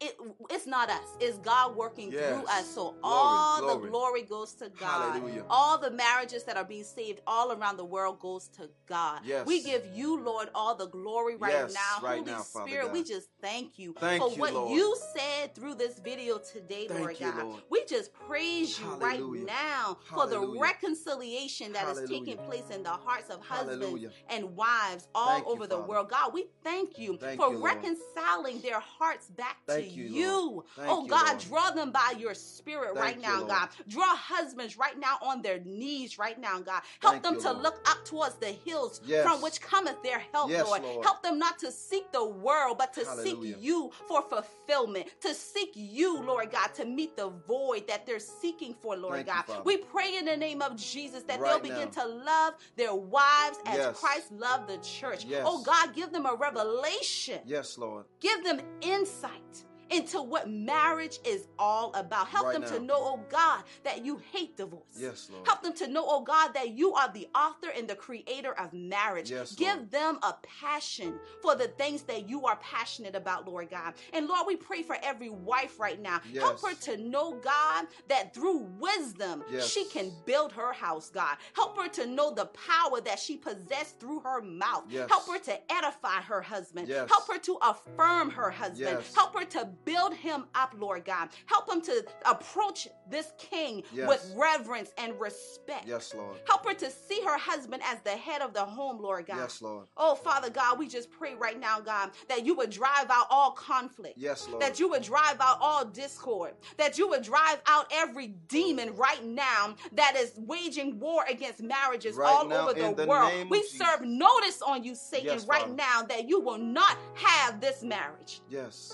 it, 0.00 0.16
it's 0.48 0.66
not 0.66 0.88
us. 0.88 1.06
It's 1.20 1.36
God 1.38 1.76
working 1.76 2.10
Yes. 2.10 2.28
through 2.32 2.46
us. 2.46 2.66
So 2.74 2.82
Glory, 2.92 2.98
all 3.02 3.56
the 3.60 3.74
glory. 3.74 3.90
glory 3.90 4.22
goes 4.22 4.54
to 4.54 4.68
God. 4.70 5.12
Hallelujah. 5.12 5.44
All 5.50 5.78
the 5.78 5.90
marriages 5.90 6.44
that 6.44 6.56
are 6.56 6.64
being 6.64 6.84
saved 6.84 7.20
all 7.26 7.52
around 7.52 7.76
the 7.76 7.84
world 7.84 8.18
goes 8.18 8.48
to 8.56 8.70
God. 8.86 9.20
Yes. 9.24 9.46
We 9.46 9.62
give 9.62 9.84
you, 9.94 10.18
Lord, 10.22 10.48
all 10.54 10.74
the 10.74 10.88
glory 10.88 11.36
right 11.36 11.52
Yes, 11.52 11.74
now. 11.74 12.06
right 12.06 12.18
Holy 12.18 12.30
now, 12.30 12.42
Spirit, 12.42 12.92
we 12.92 13.04
just 13.04 13.28
thank 13.42 13.78
you 13.78 13.94
Thank 13.98 14.22
for 14.22 14.30
you, 14.30 14.40
what 14.40 14.54
Lord. 14.54 14.70
you 14.72 14.96
said 15.16 15.54
through 15.54 15.74
this 15.74 15.98
video 15.98 16.38
today, 16.38 16.86
Thank 16.88 17.00
Lord 17.00 17.20
you, 17.20 17.26
God. 17.32 17.44
Lord. 17.44 17.62
We 17.70 17.84
just 17.84 18.12
praise 18.14 18.80
you 18.80 18.86
right 18.94 19.16
Hallelujah. 19.18 19.44
now 19.46 19.98
for 20.14 20.26
the 20.26 20.40
reconciliation 20.58 21.72
that 21.72 21.86
is 21.88 21.98
Hallelujah. 21.98 22.20
taking 22.20 22.36
place 22.46 22.70
in 22.70 22.82
the 22.82 22.88
hearts 22.90 23.28
of 23.30 23.40
husbands 23.42 23.82
Hallelujah. 23.84 24.10
and 24.30 24.56
wives 24.56 25.08
all 25.14 25.34
Thank 25.34 25.46
you, 25.46 25.52
over 25.52 25.66
the 25.66 25.76
Father. 25.76 25.88
world. 25.88 26.08
God, 26.10 26.32
we 26.32 26.46
thank 26.64 26.98
you 26.98 27.18
for 27.36 27.52
you, 27.52 27.64
reconciling 27.64 28.60
their 28.60 28.80
hearts 28.80 29.28
back 29.28 29.56
to 29.66 29.82
you, 29.82 29.89
you. 29.96 30.64
Thank 30.76 30.88
oh 30.90 31.02
you, 31.04 31.08
God, 31.08 31.28
Lord. 31.32 31.38
draw 31.40 31.70
them 31.70 31.90
by 31.92 32.14
your 32.18 32.34
spirit 32.34 32.94
Thank 32.94 32.98
right 32.98 33.20
now, 33.20 33.38
Lord. 33.38 33.48
God. 33.48 33.68
Draw 33.88 34.14
husbands 34.16 34.76
right 34.78 34.98
now 34.98 35.18
on 35.22 35.42
their 35.42 35.60
knees 35.60 36.18
right 36.18 36.38
now, 36.38 36.58
God. 36.60 36.82
Help 37.00 37.14
Thank 37.14 37.22
them 37.24 37.34
you, 37.34 37.40
to 37.42 37.50
Lord. 37.52 37.62
look 37.62 37.80
up 37.88 38.04
towards 38.04 38.36
the 38.36 38.48
hills 38.52 39.00
Yes. 39.04 39.24
from 39.24 39.42
which 39.42 39.60
cometh 39.60 40.02
their 40.02 40.20
help, 40.32 40.50
Yes, 40.50 40.66
Lord. 40.66 40.82
Lord. 40.82 41.04
Help 41.04 41.22
them 41.22 41.38
not 41.38 41.58
to 41.60 41.70
seek 41.72 42.10
the 42.12 42.24
world, 42.24 42.78
but 42.78 42.92
to 42.94 43.04
Hallelujah. 43.04 43.54
seek 43.54 43.62
you 43.62 43.90
for 44.08 44.22
fulfillment, 44.22 45.06
to 45.20 45.34
seek 45.34 45.70
you, 45.74 46.20
Lord 46.22 46.50
God, 46.50 46.74
to 46.74 46.84
meet 46.84 47.16
the 47.16 47.28
void 47.28 47.86
that 47.88 48.06
they're 48.06 48.18
seeking 48.18 48.74
for, 48.80 48.96
Lord 48.96 49.26
Thank 49.26 49.46
God. 49.46 49.64
We 49.64 49.78
pray 49.78 50.16
in 50.16 50.24
the 50.24 50.36
name 50.36 50.62
of 50.62 50.76
Jesus 50.76 51.22
that 51.24 51.40
Right 51.40 51.50
they'll 51.50 51.60
begin 51.74 51.90
now. 51.96 52.02
to 52.02 52.08
love 52.08 52.54
their 52.76 52.94
wives 52.94 53.58
as 53.66 53.76
Yes. 53.76 53.98
Christ 54.00 54.32
loved 54.32 54.68
the 54.68 54.78
church. 54.78 55.26
Oh 55.44 55.62
God, 55.62 55.94
give 55.94 56.12
them 56.12 56.26
a 56.26 56.34
revelation. 56.34 57.40
Yes, 57.44 57.78
Lord. 57.78 58.04
Give 58.20 58.42
them 58.44 58.60
insight 58.80 59.64
into 59.90 60.22
what 60.22 60.48
marriage 60.48 61.18
is 61.24 61.46
all 61.58 61.92
about. 61.94 62.28
Help 62.28 62.46
Right 62.46 62.60
them 62.60 62.64
to 62.70 62.80
know, 62.80 62.96
oh 62.96 63.20
God, 63.28 63.62
that 63.84 64.04
you 64.04 64.20
hate 64.32 64.56
divorce. 64.56 64.82
Yes, 64.96 65.28
Lord. 65.32 65.46
Help 65.46 65.62
them 65.62 65.72
to 65.74 65.88
know, 65.88 66.04
oh 66.06 66.22
God, 66.22 66.52
that 66.54 66.70
you 66.70 66.94
are 66.94 67.12
the 67.12 67.28
author 67.34 67.68
and 67.76 67.88
the 67.88 67.94
creator 67.96 68.52
of 68.58 68.72
marriage. 68.72 69.30
Yes, 69.30 69.54
Give 69.54 69.76
Lord. 69.76 69.90
them 69.90 70.18
a 70.22 70.34
passion 70.60 71.14
for 71.42 71.54
the 71.56 71.68
things 71.68 72.02
that 72.02 72.28
you 72.28 72.46
are 72.46 72.56
passionate 72.56 73.14
about, 73.14 73.46
Lord 73.46 73.70
God. 73.70 73.94
And 74.12 74.26
Lord, 74.26 74.46
we 74.46 74.56
pray 74.56 74.82
for 74.82 74.96
every 75.02 75.30
wife 75.30 75.78
right 75.80 76.00
now. 76.00 76.20
Yes. 76.32 76.42
Help 76.42 76.62
her 76.62 76.74
to 76.74 76.96
know, 76.96 77.34
God, 77.42 77.86
that 78.08 78.34
through 78.34 78.66
wisdom, 78.78 79.42
Yes. 79.50 79.66
she 79.68 79.84
can 79.86 80.12
build 80.24 80.52
her 80.52 80.72
house, 80.72 81.10
God. 81.10 81.36
Help 81.54 81.76
her 81.78 81.88
to 81.88 82.06
know 82.06 82.32
the 82.32 82.46
power 82.46 83.00
that 83.00 83.18
she 83.18 83.36
possessed 83.36 83.98
through 83.98 84.20
her 84.20 84.40
mouth. 84.40 84.84
Yes. 84.88 85.08
Help 85.08 85.26
her 85.28 85.38
to 85.40 85.72
edify 85.72 86.20
her 86.22 86.40
husband. 86.40 86.88
Yes. 86.88 87.08
Help 87.08 87.26
her 87.28 87.38
to 87.38 87.58
affirm 87.62 88.30
her 88.30 88.50
husband. 88.50 88.78
Yes. 89.00 89.14
Help 89.14 89.34
her 89.38 89.44
to 89.46 89.68
build 89.84 90.14
him 90.14 90.44
up, 90.54 90.74
Lord 90.78 91.04
God. 91.04 91.28
Help 91.46 91.70
him 91.72 91.80
to 91.82 92.04
approach 92.26 92.88
this 93.08 93.32
king 93.38 93.82
Yes. 93.92 94.08
with 94.08 94.34
reverence 94.36 94.90
and 94.98 95.18
respect. 95.20 95.86
Yes, 95.86 96.14
Lord. 96.14 96.38
Help 96.46 96.66
her 96.66 96.74
to 96.74 96.90
see 96.90 97.22
her 97.22 97.36
husband 97.38 97.82
as 97.84 98.00
the 98.02 98.10
head 98.10 98.42
of 98.42 98.52
the 98.52 98.64
home, 98.64 99.00
Lord 99.00 99.26
God. 99.26 99.36
Yes, 99.38 99.60
Lord. 99.62 99.86
Oh, 99.96 100.14
Father 100.14 100.50
God, 100.50 100.78
we 100.78 100.86
just 100.88 101.10
pray 101.10 101.34
right 101.34 101.58
now, 101.58 101.80
God, 101.80 102.10
that 102.28 102.44
you 102.46 102.54
would 102.56 102.70
drive 102.70 103.10
out 103.10 103.26
all 103.30 103.52
conflict. 103.52 104.14
Yes, 104.16 104.46
Lord. 104.48 104.62
That 104.62 104.78
you 104.78 104.88
would 104.90 105.02
drive 105.02 105.36
out 105.40 105.58
all 105.60 105.84
discord. 105.84 106.52
That 106.76 106.98
you 106.98 107.08
would 107.08 107.22
drive 107.22 107.60
out 107.66 107.86
every 107.92 108.28
demon 108.48 108.94
right 108.96 109.24
now 109.24 109.74
that 109.92 110.14
is 110.16 110.32
waging 110.36 110.98
war 110.98 111.24
against 111.28 111.62
marriages 111.62 112.16
Right 112.16 112.28
all 112.30 112.46
now, 112.46 112.68
over 112.68 112.74
the, 112.78 112.94
the 112.94 113.06
world. 113.06 113.32
we 113.50 113.62
serve 113.64 114.02
notice 114.02 114.62
on 114.62 114.84
you, 114.84 114.94
Satan, 114.94 115.26
Yes, 115.26 115.46
right 115.46 115.62
Father. 115.62 115.74
now 115.74 116.02
that 116.02 116.28
you 116.28 116.40
will 116.40 116.58
not 116.58 116.96
have 117.14 117.60
this 117.60 117.82
marriage. 117.82 118.40
Yes. 118.48 118.92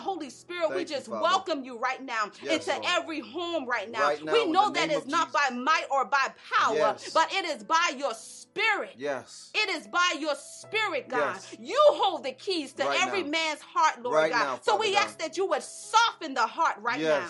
Holy 0.00 0.30
Spirit, 0.30 0.70
we 0.70 0.76
Thank 0.76 0.90
you, 0.90 0.96
just 0.96 1.08
Father. 1.08 1.22
welcome 1.22 1.64
you 1.64 1.78
right 1.78 2.02
now 2.02 2.30
Yes, 2.42 2.66
into 2.66 2.72
Lord. 2.80 2.84
every 2.88 3.20
home 3.20 3.66
right 3.66 3.90
now. 3.90 4.00
Right 4.08 4.24
now, 4.24 4.32
we 4.32 4.46
know 4.46 4.70
that 4.70 4.90
it's 4.90 5.06
not 5.06 5.32
by 5.32 5.50
might 5.50 5.86
or 5.90 6.04
by 6.04 6.32
power, 6.58 6.74
Yes. 6.76 7.10
but 7.12 7.32
it 7.32 7.44
is 7.44 7.62
by 7.64 7.92
your 7.96 8.14
spirit. 8.14 8.94
Yes. 8.96 9.50
It 9.54 9.68
is 9.70 9.86
by 9.86 10.14
your 10.18 10.34
spirit, 10.36 11.08
God. 11.08 11.36
Yes. 11.36 11.56
You 11.58 11.78
hold 11.90 12.24
the 12.24 12.32
keys 12.32 12.72
to 12.74 12.84
Right 12.84 13.00
every 13.02 13.22
now. 13.22 13.30
man's 13.30 13.60
heart, 13.60 14.02
Lord 14.02 14.16
Right 14.16 14.32
God. 14.32 14.38
now, 14.44 14.54
so 14.62 14.72
Father 14.72 14.80
we 14.80 14.94
God. 14.94 15.04
ask 15.04 15.18
that 15.18 15.36
you 15.36 15.46
would 15.46 15.62
soften 15.62 16.34
the 16.34 16.46
heart 16.46 16.76
right 16.80 17.00
now. 17.00 17.28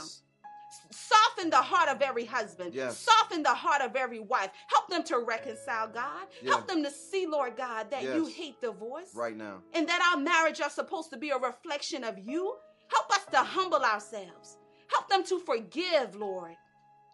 Yes. 1.10 1.18
Soften 1.36 1.50
the 1.50 1.56
heart 1.56 1.88
of 1.88 2.02
every 2.02 2.24
husband. 2.24 2.74
Yes. 2.74 2.98
Soften 2.98 3.42
the 3.42 3.54
heart 3.54 3.82
of 3.82 3.96
every 3.96 4.20
wife. 4.20 4.50
Help 4.68 4.88
them 4.88 5.02
to 5.04 5.18
reconcile, 5.18 5.88
God. 5.88 6.26
Help 6.44 6.66
them 6.68 6.82
to 6.84 6.90
see, 6.90 7.26
Lord 7.26 7.56
God, 7.56 7.90
that 7.90 8.02
you 8.02 8.26
hate 8.26 8.60
divorce 8.60 9.14
Right 9.14 9.36
now. 9.36 9.62
and 9.74 9.88
that 9.88 10.12
our 10.14 10.20
marriage 10.22 10.60
are 10.60 10.70
supposed 10.70 11.10
to 11.10 11.16
be 11.16 11.30
a 11.30 11.38
reflection 11.38 12.04
of 12.04 12.18
you. 12.18 12.54
Help 12.88 13.10
us 13.12 13.24
to 13.32 13.38
humble 13.38 13.84
ourselves. 13.84 14.58
Help 14.88 15.08
them 15.08 15.24
to 15.24 15.38
forgive, 15.40 16.16
Lord. 16.16 16.54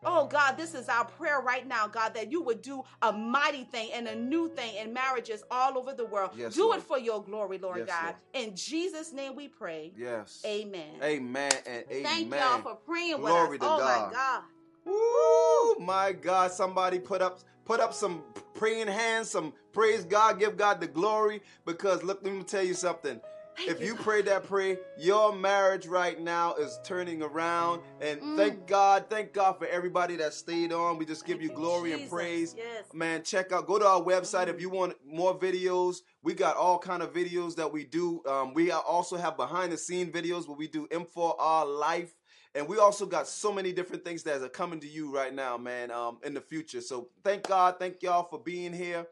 Oh 0.04 0.26
God, 0.26 0.56
this 0.56 0.74
is 0.74 0.88
our 0.88 1.04
prayer 1.04 1.40
right 1.40 1.66
now, 1.66 1.86
God, 1.88 2.14
that 2.14 2.30
you 2.30 2.42
would 2.42 2.62
do 2.62 2.82
a 3.02 3.12
mighty 3.12 3.64
thing 3.64 3.90
and 3.94 4.06
a 4.06 4.14
new 4.14 4.48
thing 4.54 4.76
in 4.76 4.92
marriages 4.92 5.42
all 5.50 5.78
over 5.78 5.94
the 5.94 6.04
world. 6.04 6.30
Yes, 6.36 6.54
do 6.54 6.64
Lord. 6.66 6.78
it 6.78 6.82
for 6.84 6.98
your 6.98 7.22
glory, 7.22 7.58
Lord 7.58 7.78
Yes, 7.78 7.88
God. 7.88 8.04
Lord. 8.04 8.46
In 8.48 8.54
Jesus' 8.54 9.12
name 9.12 9.34
we 9.34 9.48
pray. 9.48 9.92
Yes. 9.96 10.42
Amen. 10.44 10.90
Amen 11.02 11.52
and 11.66 11.84
amen. 11.90 12.04
Thank 12.04 12.34
y'all 12.34 12.62
for 12.62 12.76
praying 12.76 13.20
with 13.20 13.30
Glory 13.32 13.56
us. 13.56 13.62
to 13.62 13.66
oh 13.68 13.78
God. 13.78 14.08
my 14.08 14.12
God. 14.12 14.42
Woo! 14.84 15.84
My 15.84 16.12
God, 16.12 16.52
somebody 16.52 16.98
put 16.98 17.20
up 17.22 17.40
put 17.64 17.80
up 17.80 17.92
some 17.92 18.22
praying 18.54 18.86
hands, 18.88 19.28
some 19.30 19.52
praise 19.72 20.04
God, 20.04 20.38
give 20.38 20.56
God 20.56 20.80
the 20.80 20.86
glory. 20.86 21.42
Because 21.64 22.02
look, 22.04 22.20
let 22.22 22.32
me 22.32 22.42
tell 22.44 22.62
you 22.62 22.74
something. 22.74 23.20
If 23.58 23.80
you, 23.80 23.94
prayed 23.96 24.26
that 24.26 24.44
prayer, 24.44 24.78
your 24.98 25.34
marriage 25.34 25.86
right 25.86 26.20
now 26.20 26.54
is 26.54 26.78
turning 26.84 27.22
around. 27.22 27.82
And 28.00 28.20
Mm. 28.20 28.36
thank 28.36 28.66
God, 28.66 29.06
thank 29.08 29.32
God 29.32 29.54
for 29.58 29.66
everybody 29.66 30.16
that 30.16 30.34
stayed 30.34 30.72
on. 30.72 30.98
We 30.98 31.06
just 31.06 31.24
give 31.24 31.38
Thank 31.38 31.50
you 31.50 31.56
glory 31.56 31.92
and 31.92 32.08
praise. 32.08 32.54
Yes. 32.56 32.92
Man, 32.92 33.22
check 33.22 33.52
out, 33.52 33.66
go 33.66 33.78
to 33.78 33.86
our 33.86 34.00
website 34.00 34.46
Mm. 34.46 34.54
if 34.54 34.60
you 34.60 34.68
want 34.68 34.96
more 35.04 35.38
videos. 35.38 36.02
We 36.22 36.34
got 36.34 36.56
all 36.56 36.78
kind 36.78 37.02
of 37.02 37.12
videos 37.12 37.56
that 37.56 37.72
we 37.72 37.84
do. 37.84 38.22
Um, 38.26 38.52
we 38.54 38.70
also 38.70 39.16
have 39.16 39.36
behind 39.36 39.72
the 39.72 39.78
scene 39.78 40.12
videos 40.12 40.46
where 40.46 40.56
we 40.56 40.68
do 40.68 40.86
M4R 40.90 41.64
life. 41.64 42.14
And 42.54 42.66
we 42.68 42.78
also 42.78 43.04
got 43.04 43.28
so 43.28 43.52
many 43.52 43.70
different 43.70 44.02
things 44.02 44.22
that 44.22 44.40
are 44.40 44.48
coming 44.48 44.80
to 44.80 44.88
you 44.88 45.14
right 45.14 45.34
now, 45.34 45.58
man, 45.58 45.90
um, 45.90 46.18
in 46.24 46.32
the 46.32 46.40
future. 46.40 46.80
So 46.80 47.10
thank 47.22 47.42
God, 47.46 47.78
thank 47.78 48.02
y'all 48.02 48.24
for 48.24 48.38
being 48.38 48.72
here. 48.72 49.06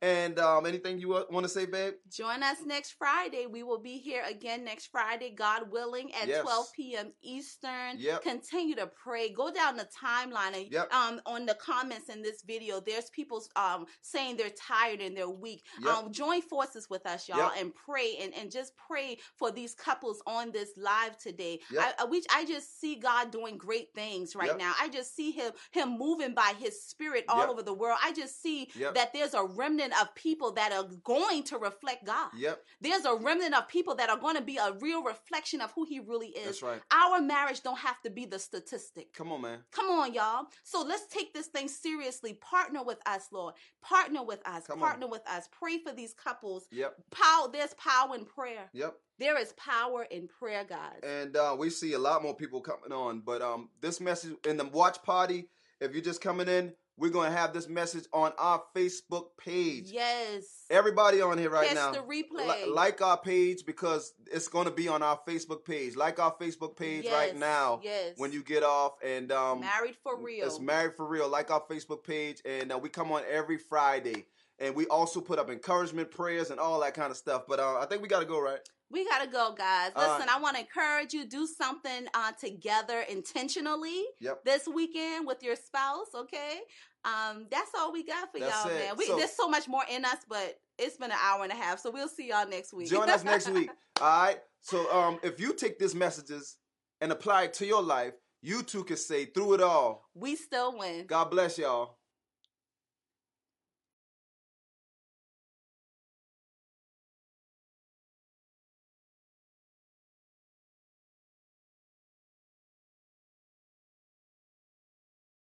And 0.00 0.38
um, 0.38 0.64
anything 0.64 1.00
you 1.00 1.08
want 1.08 1.42
to 1.42 1.48
say, 1.48 1.66
babe? 1.66 1.94
Join 2.12 2.42
us 2.44 2.58
next 2.64 2.92
Friday. 2.92 3.46
We 3.50 3.64
will 3.64 3.80
be 3.80 3.98
here 3.98 4.22
again 4.28 4.64
next 4.64 4.86
Friday, 4.86 5.30
God 5.36 5.72
willing, 5.72 6.12
at 6.14 6.28
Yes. 6.28 6.42
12 6.42 6.66
p.m. 6.76 7.12
Eastern. 7.20 7.96
Yep. 7.98 8.22
Continue 8.22 8.76
to 8.76 8.86
pray. 8.86 9.30
Go 9.30 9.52
down 9.52 9.76
the 9.76 9.86
timeline 9.86 10.54
and 10.54 10.70
Yep. 10.70 10.92
um 10.94 11.20
on 11.26 11.46
the 11.46 11.54
comments 11.54 12.08
in 12.10 12.22
this 12.22 12.42
video. 12.42 12.80
There's 12.80 13.10
people 13.10 13.42
um 13.56 13.86
saying 14.02 14.36
they're 14.36 14.50
tired 14.50 15.00
and 15.00 15.16
they're 15.16 15.28
weak. 15.28 15.64
Yep. 15.82 15.92
Um, 15.92 16.12
join 16.12 16.42
forces 16.42 16.88
with 16.88 17.04
us, 17.04 17.28
y'all, 17.28 17.50
and 17.58 17.74
pray 17.74 18.18
and, 18.20 18.32
and 18.34 18.52
just 18.52 18.74
pray 18.76 19.18
for 19.36 19.50
these 19.50 19.74
couples 19.74 20.22
on 20.26 20.52
this 20.52 20.70
live 20.76 21.16
today. 21.18 21.58
I, 21.76 21.94
I 22.00 22.04
we 22.04 22.22
I 22.32 22.44
just 22.44 22.80
see 22.80 22.94
God 22.96 23.32
doing 23.32 23.58
great 23.58 23.92
things 23.94 24.36
right 24.36 24.56
now. 24.56 24.74
I 24.80 24.88
just 24.90 25.16
see 25.16 25.32
him 25.32 25.52
him 25.72 25.98
moving 25.98 26.34
by 26.34 26.54
his 26.58 26.80
spirit 26.84 27.24
all 27.28 27.50
over 27.50 27.62
the 27.64 27.74
world. 27.74 27.98
I 28.04 28.12
just 28.12 28.40
see 28.40 28.70
that 28.94 29.12
there's 29.12 29.34
a 29.34 29.42
remnant 29.42 29.87
of 29.92 30.14
people 30.14 30.52
that 30.52 30.72
are 30.72 30.84
going 31.04 31.42
to 31.44 31.58
reflect 31.58 32.04
God. 32.06 32.30
Yep, 32.36 32.62
There's 32.80 33.04
a 33.04 33.14
remnant 33.14 33.54
of 33.54 33.68
people 33.68 33.94
that 33.96 34.10
are 34.10 34.16
going 34.18 34.36
to 34.36 34.42
be 34.42 34.56
a 34.56 34.72
real 34.80 35.02
reflection 35.02 35.60
of 35.60 35.72
who 35.72 35.84
he 35.84 36.00
really 36.00 36.28
is. 36.28 36.44
that's 36.46 36.62
right. 36.62 36.80
Our 36.92 37.20
marriage 37.20 37.62
don't 37.62 37.78
have 37.78 38.00
to 38.02 38.10
be 38.10 38.26
the 38.26 38.38
statistic. 38.38 39.12
Come 39.14 39.32
on, 39.32 39.42
man. 39.42 39.58
Come 39.72 39.86
on, 39.90 40.12
y'all. 40.14 40.46
So 40.64 40.82
let's 40.82 41.06
take 41.06 41.32
this 41.34 41.46
thing 41.48 41.68
seriously. 41.68 42.34
Partner 42.34 42.82
with 42.82 42.98
us, 43.06 43.28
Lord. 43.32 43.54
Partner 43.82 44.22
with 44.24 44.40
us. 44.46 44.66
Come 44.66 44.82
on. 44.82 44.88
Partner 44.88 45.06
with 45.08 45.22
us. 45.28 45.48
Pray 45.52 45.78
for 45.78 45.92
these 45.92 46.14
couples. 46.14 46.66
Yep, 46.70 46.94
Power. 47.10 47.48
There's 47.52 47.74
power 47.74 48.14
in 48.14 48.24
prayer. 48.24 48.68
yep. 48.72 48.94
There 49.18 49.36
is 49.40 49.52
power 49.54 50.04
in 50.10 50.28
prayer, 50.28 50.62
guys. 50.64 51.00
And 51.02 51.36
uh, 51.36 51.56
we 51.58 51.70
see 51.70 51.94
a 51.94 51.98
lot 51.98 52.22
more 52.22 52.36
people 52.36 52.60
coming 52.60 52.92
on. 52.92 53.20
But 53.20 53.42
um, 53.42 53.68
this 53.80 54.00
message 54.00 54.34
in 54.46 54.56
the 54.56 54.64
watch 54.66 55.02
party, 55.02 55.48
if 55.80 55.92
you're 55.92 56.04
just 56.04 56.20
coming 56.20 56.46
in, 56.46 56.72
we're 56.98 57.10
going 57.10 57.30
to 57.30 57.36
have 57.36 57.52
this 57.52 57.68
message 57.68 58.04
on 58.12 58.32
our 58.38 58.62
Facebook 58.74 59.28
page. 59.38 59.90
yes. 59.90 60.44
Everybody 60.70 61.20
on 61.22 61.38
here 61.38 61.48
right 61.50 61.68
Catch 61.68 61.74
now, 61.76 61.92
the 61.92 62.00
replay. 62.00 62.46
li- 62.66 62.70
like 62.70 63.00
our 63.00 63.16
page 63.16 63.64
because 63.64 64.12
it's 64.30 64.48
going 64.48 64.66
to 64.66 64.70
be 64.70 64.88
on 64.88 65.02
our 65.02 65.18
Facebook 65.26 65.64
page. 65.64 65.96
Like 65.96 66.18
our 66.18 66.34
Facebook 66.34 66.76
page 66.76 67.06
right 67.10 67.34
now 67.36 67.80
Yes. 67.82 68.14
when 68.18 68.32
you 68.32 68.42
get 68.42 68.62
off. 68.62 68.92
And 69.04 69.32
um, 69.32 69.60
married 69.60 69.96
for 70.02 70.20
real. 70.20 70.46
It's 70.46 70.60
Married 70.60 70.94
for 70.96 71.06
Real. 71.06 71.28
Like 71.28 71.50
our 71.50 71.62
Facebook 71.62 72.04
page, 72.04 72.42
and 72.44 72.72
uh, 72.72 72.78
we 72.78 72.88
come 72.88 73.10
on 73.12 73.22
every 73.30 73.56
Friday. 73.58 74.26
And 74.58 74.74
we 74.74 74.86
also 74.86 75.20
put 75.20 75.38
up 75.38 75.48
encouragement 75.50 76.10
prayers 76.10 76.50
and 76.50 76.58
all 76.58 76.80
that 76.80 76.92
kind 76.94 77.12
of 77.12 77.16
stuff. 77.16 77.44
But 77.48 77.60
uh, 77.60 77.78
I 77.78 77.86
think 77.86 78.02
we 78.02 78.08
got 78.08 78.20
to 78.20 78.26
go, 78.26 78.40
right? 78.40 78.58
We 78.90 79.04
gotta 79.04 79.28
go, 79.30 79.54
guys. 79.56 79.90
Listen, 79.94 80.30
I 80.30 80.40
want 80.40 80.56
to 80.56 80.62
encourage 80.62 81.12
you 81.12 81.26
do 81.26 81.46
something 81.46 82.06
uh, 82.14 82.32
together 82.40 83.02
intentionally 83.06 84.02
Yep. 84.20 84.44
this 84.46 84.66
weekend 84.66 85.26
with 85.26 85.42
your 85.42 85.56
spouse. 85.56 86.06
Okay, 86.14 86.60
um, 87.04 87.46
that's 87.50 87.70
all 87.78 87.92
we 87.92 88.04
got 88.04 88.30
for 88.32 88.40
That's 88.40 88.64
y'all, 88.64 88.72
it. 88.72 88.78
man. 88.78 88.94
We, 88.96 89.06
So- 89.06 89.16
there's 89.16 89.32
so 89.36 89.48
much 89.48 89.68
more 89.68 89.82
in 89.90 90.04
us, 90.04 90.18
but 90.28 90.58
it's 90.78 90.96
been 90.96 91.10
an 91.10 91.18
hour 91.22 91.42
and 91.42 91.52
a 91.52 91.56
half, 91.56 91.80
so 91.80 91.90
we'll 91.90 92.08
see 92.08 92.28
y'all 92.28 92.48
next 92.48 92.72
week. 92.72 92.88
Join 92.88 93.08
us 93.10 93.24
next 93.24 93.48
week. 93.50 93.70
All 94.00 94.06
right. 94.26 94.38
So 94.62 94.90
um, 94.92 95.18
if 95.22 95.40
you 95.40 95.52
take 95.54 95.78
these 95.78 95.94
messages 95.94 96.56
and 97.00 97.10
apply 97.12 97.44
it 97.44 97.54
to 97.54 97.66
your 97.66 97.82
life, 97.82 98.12
you 98.42 98.62
too 98.62 98.84
can 98.84 98.96
say 98.96 99.24
through 99.26 99.54
it 99.54 99.60
all. 99.60 100.04
we 100.14 100.36
still 100.36 100.76
win. 100.78 101.06
God 101.06 101.30
bless 101.30 101.58
y'all. 101.58 101.97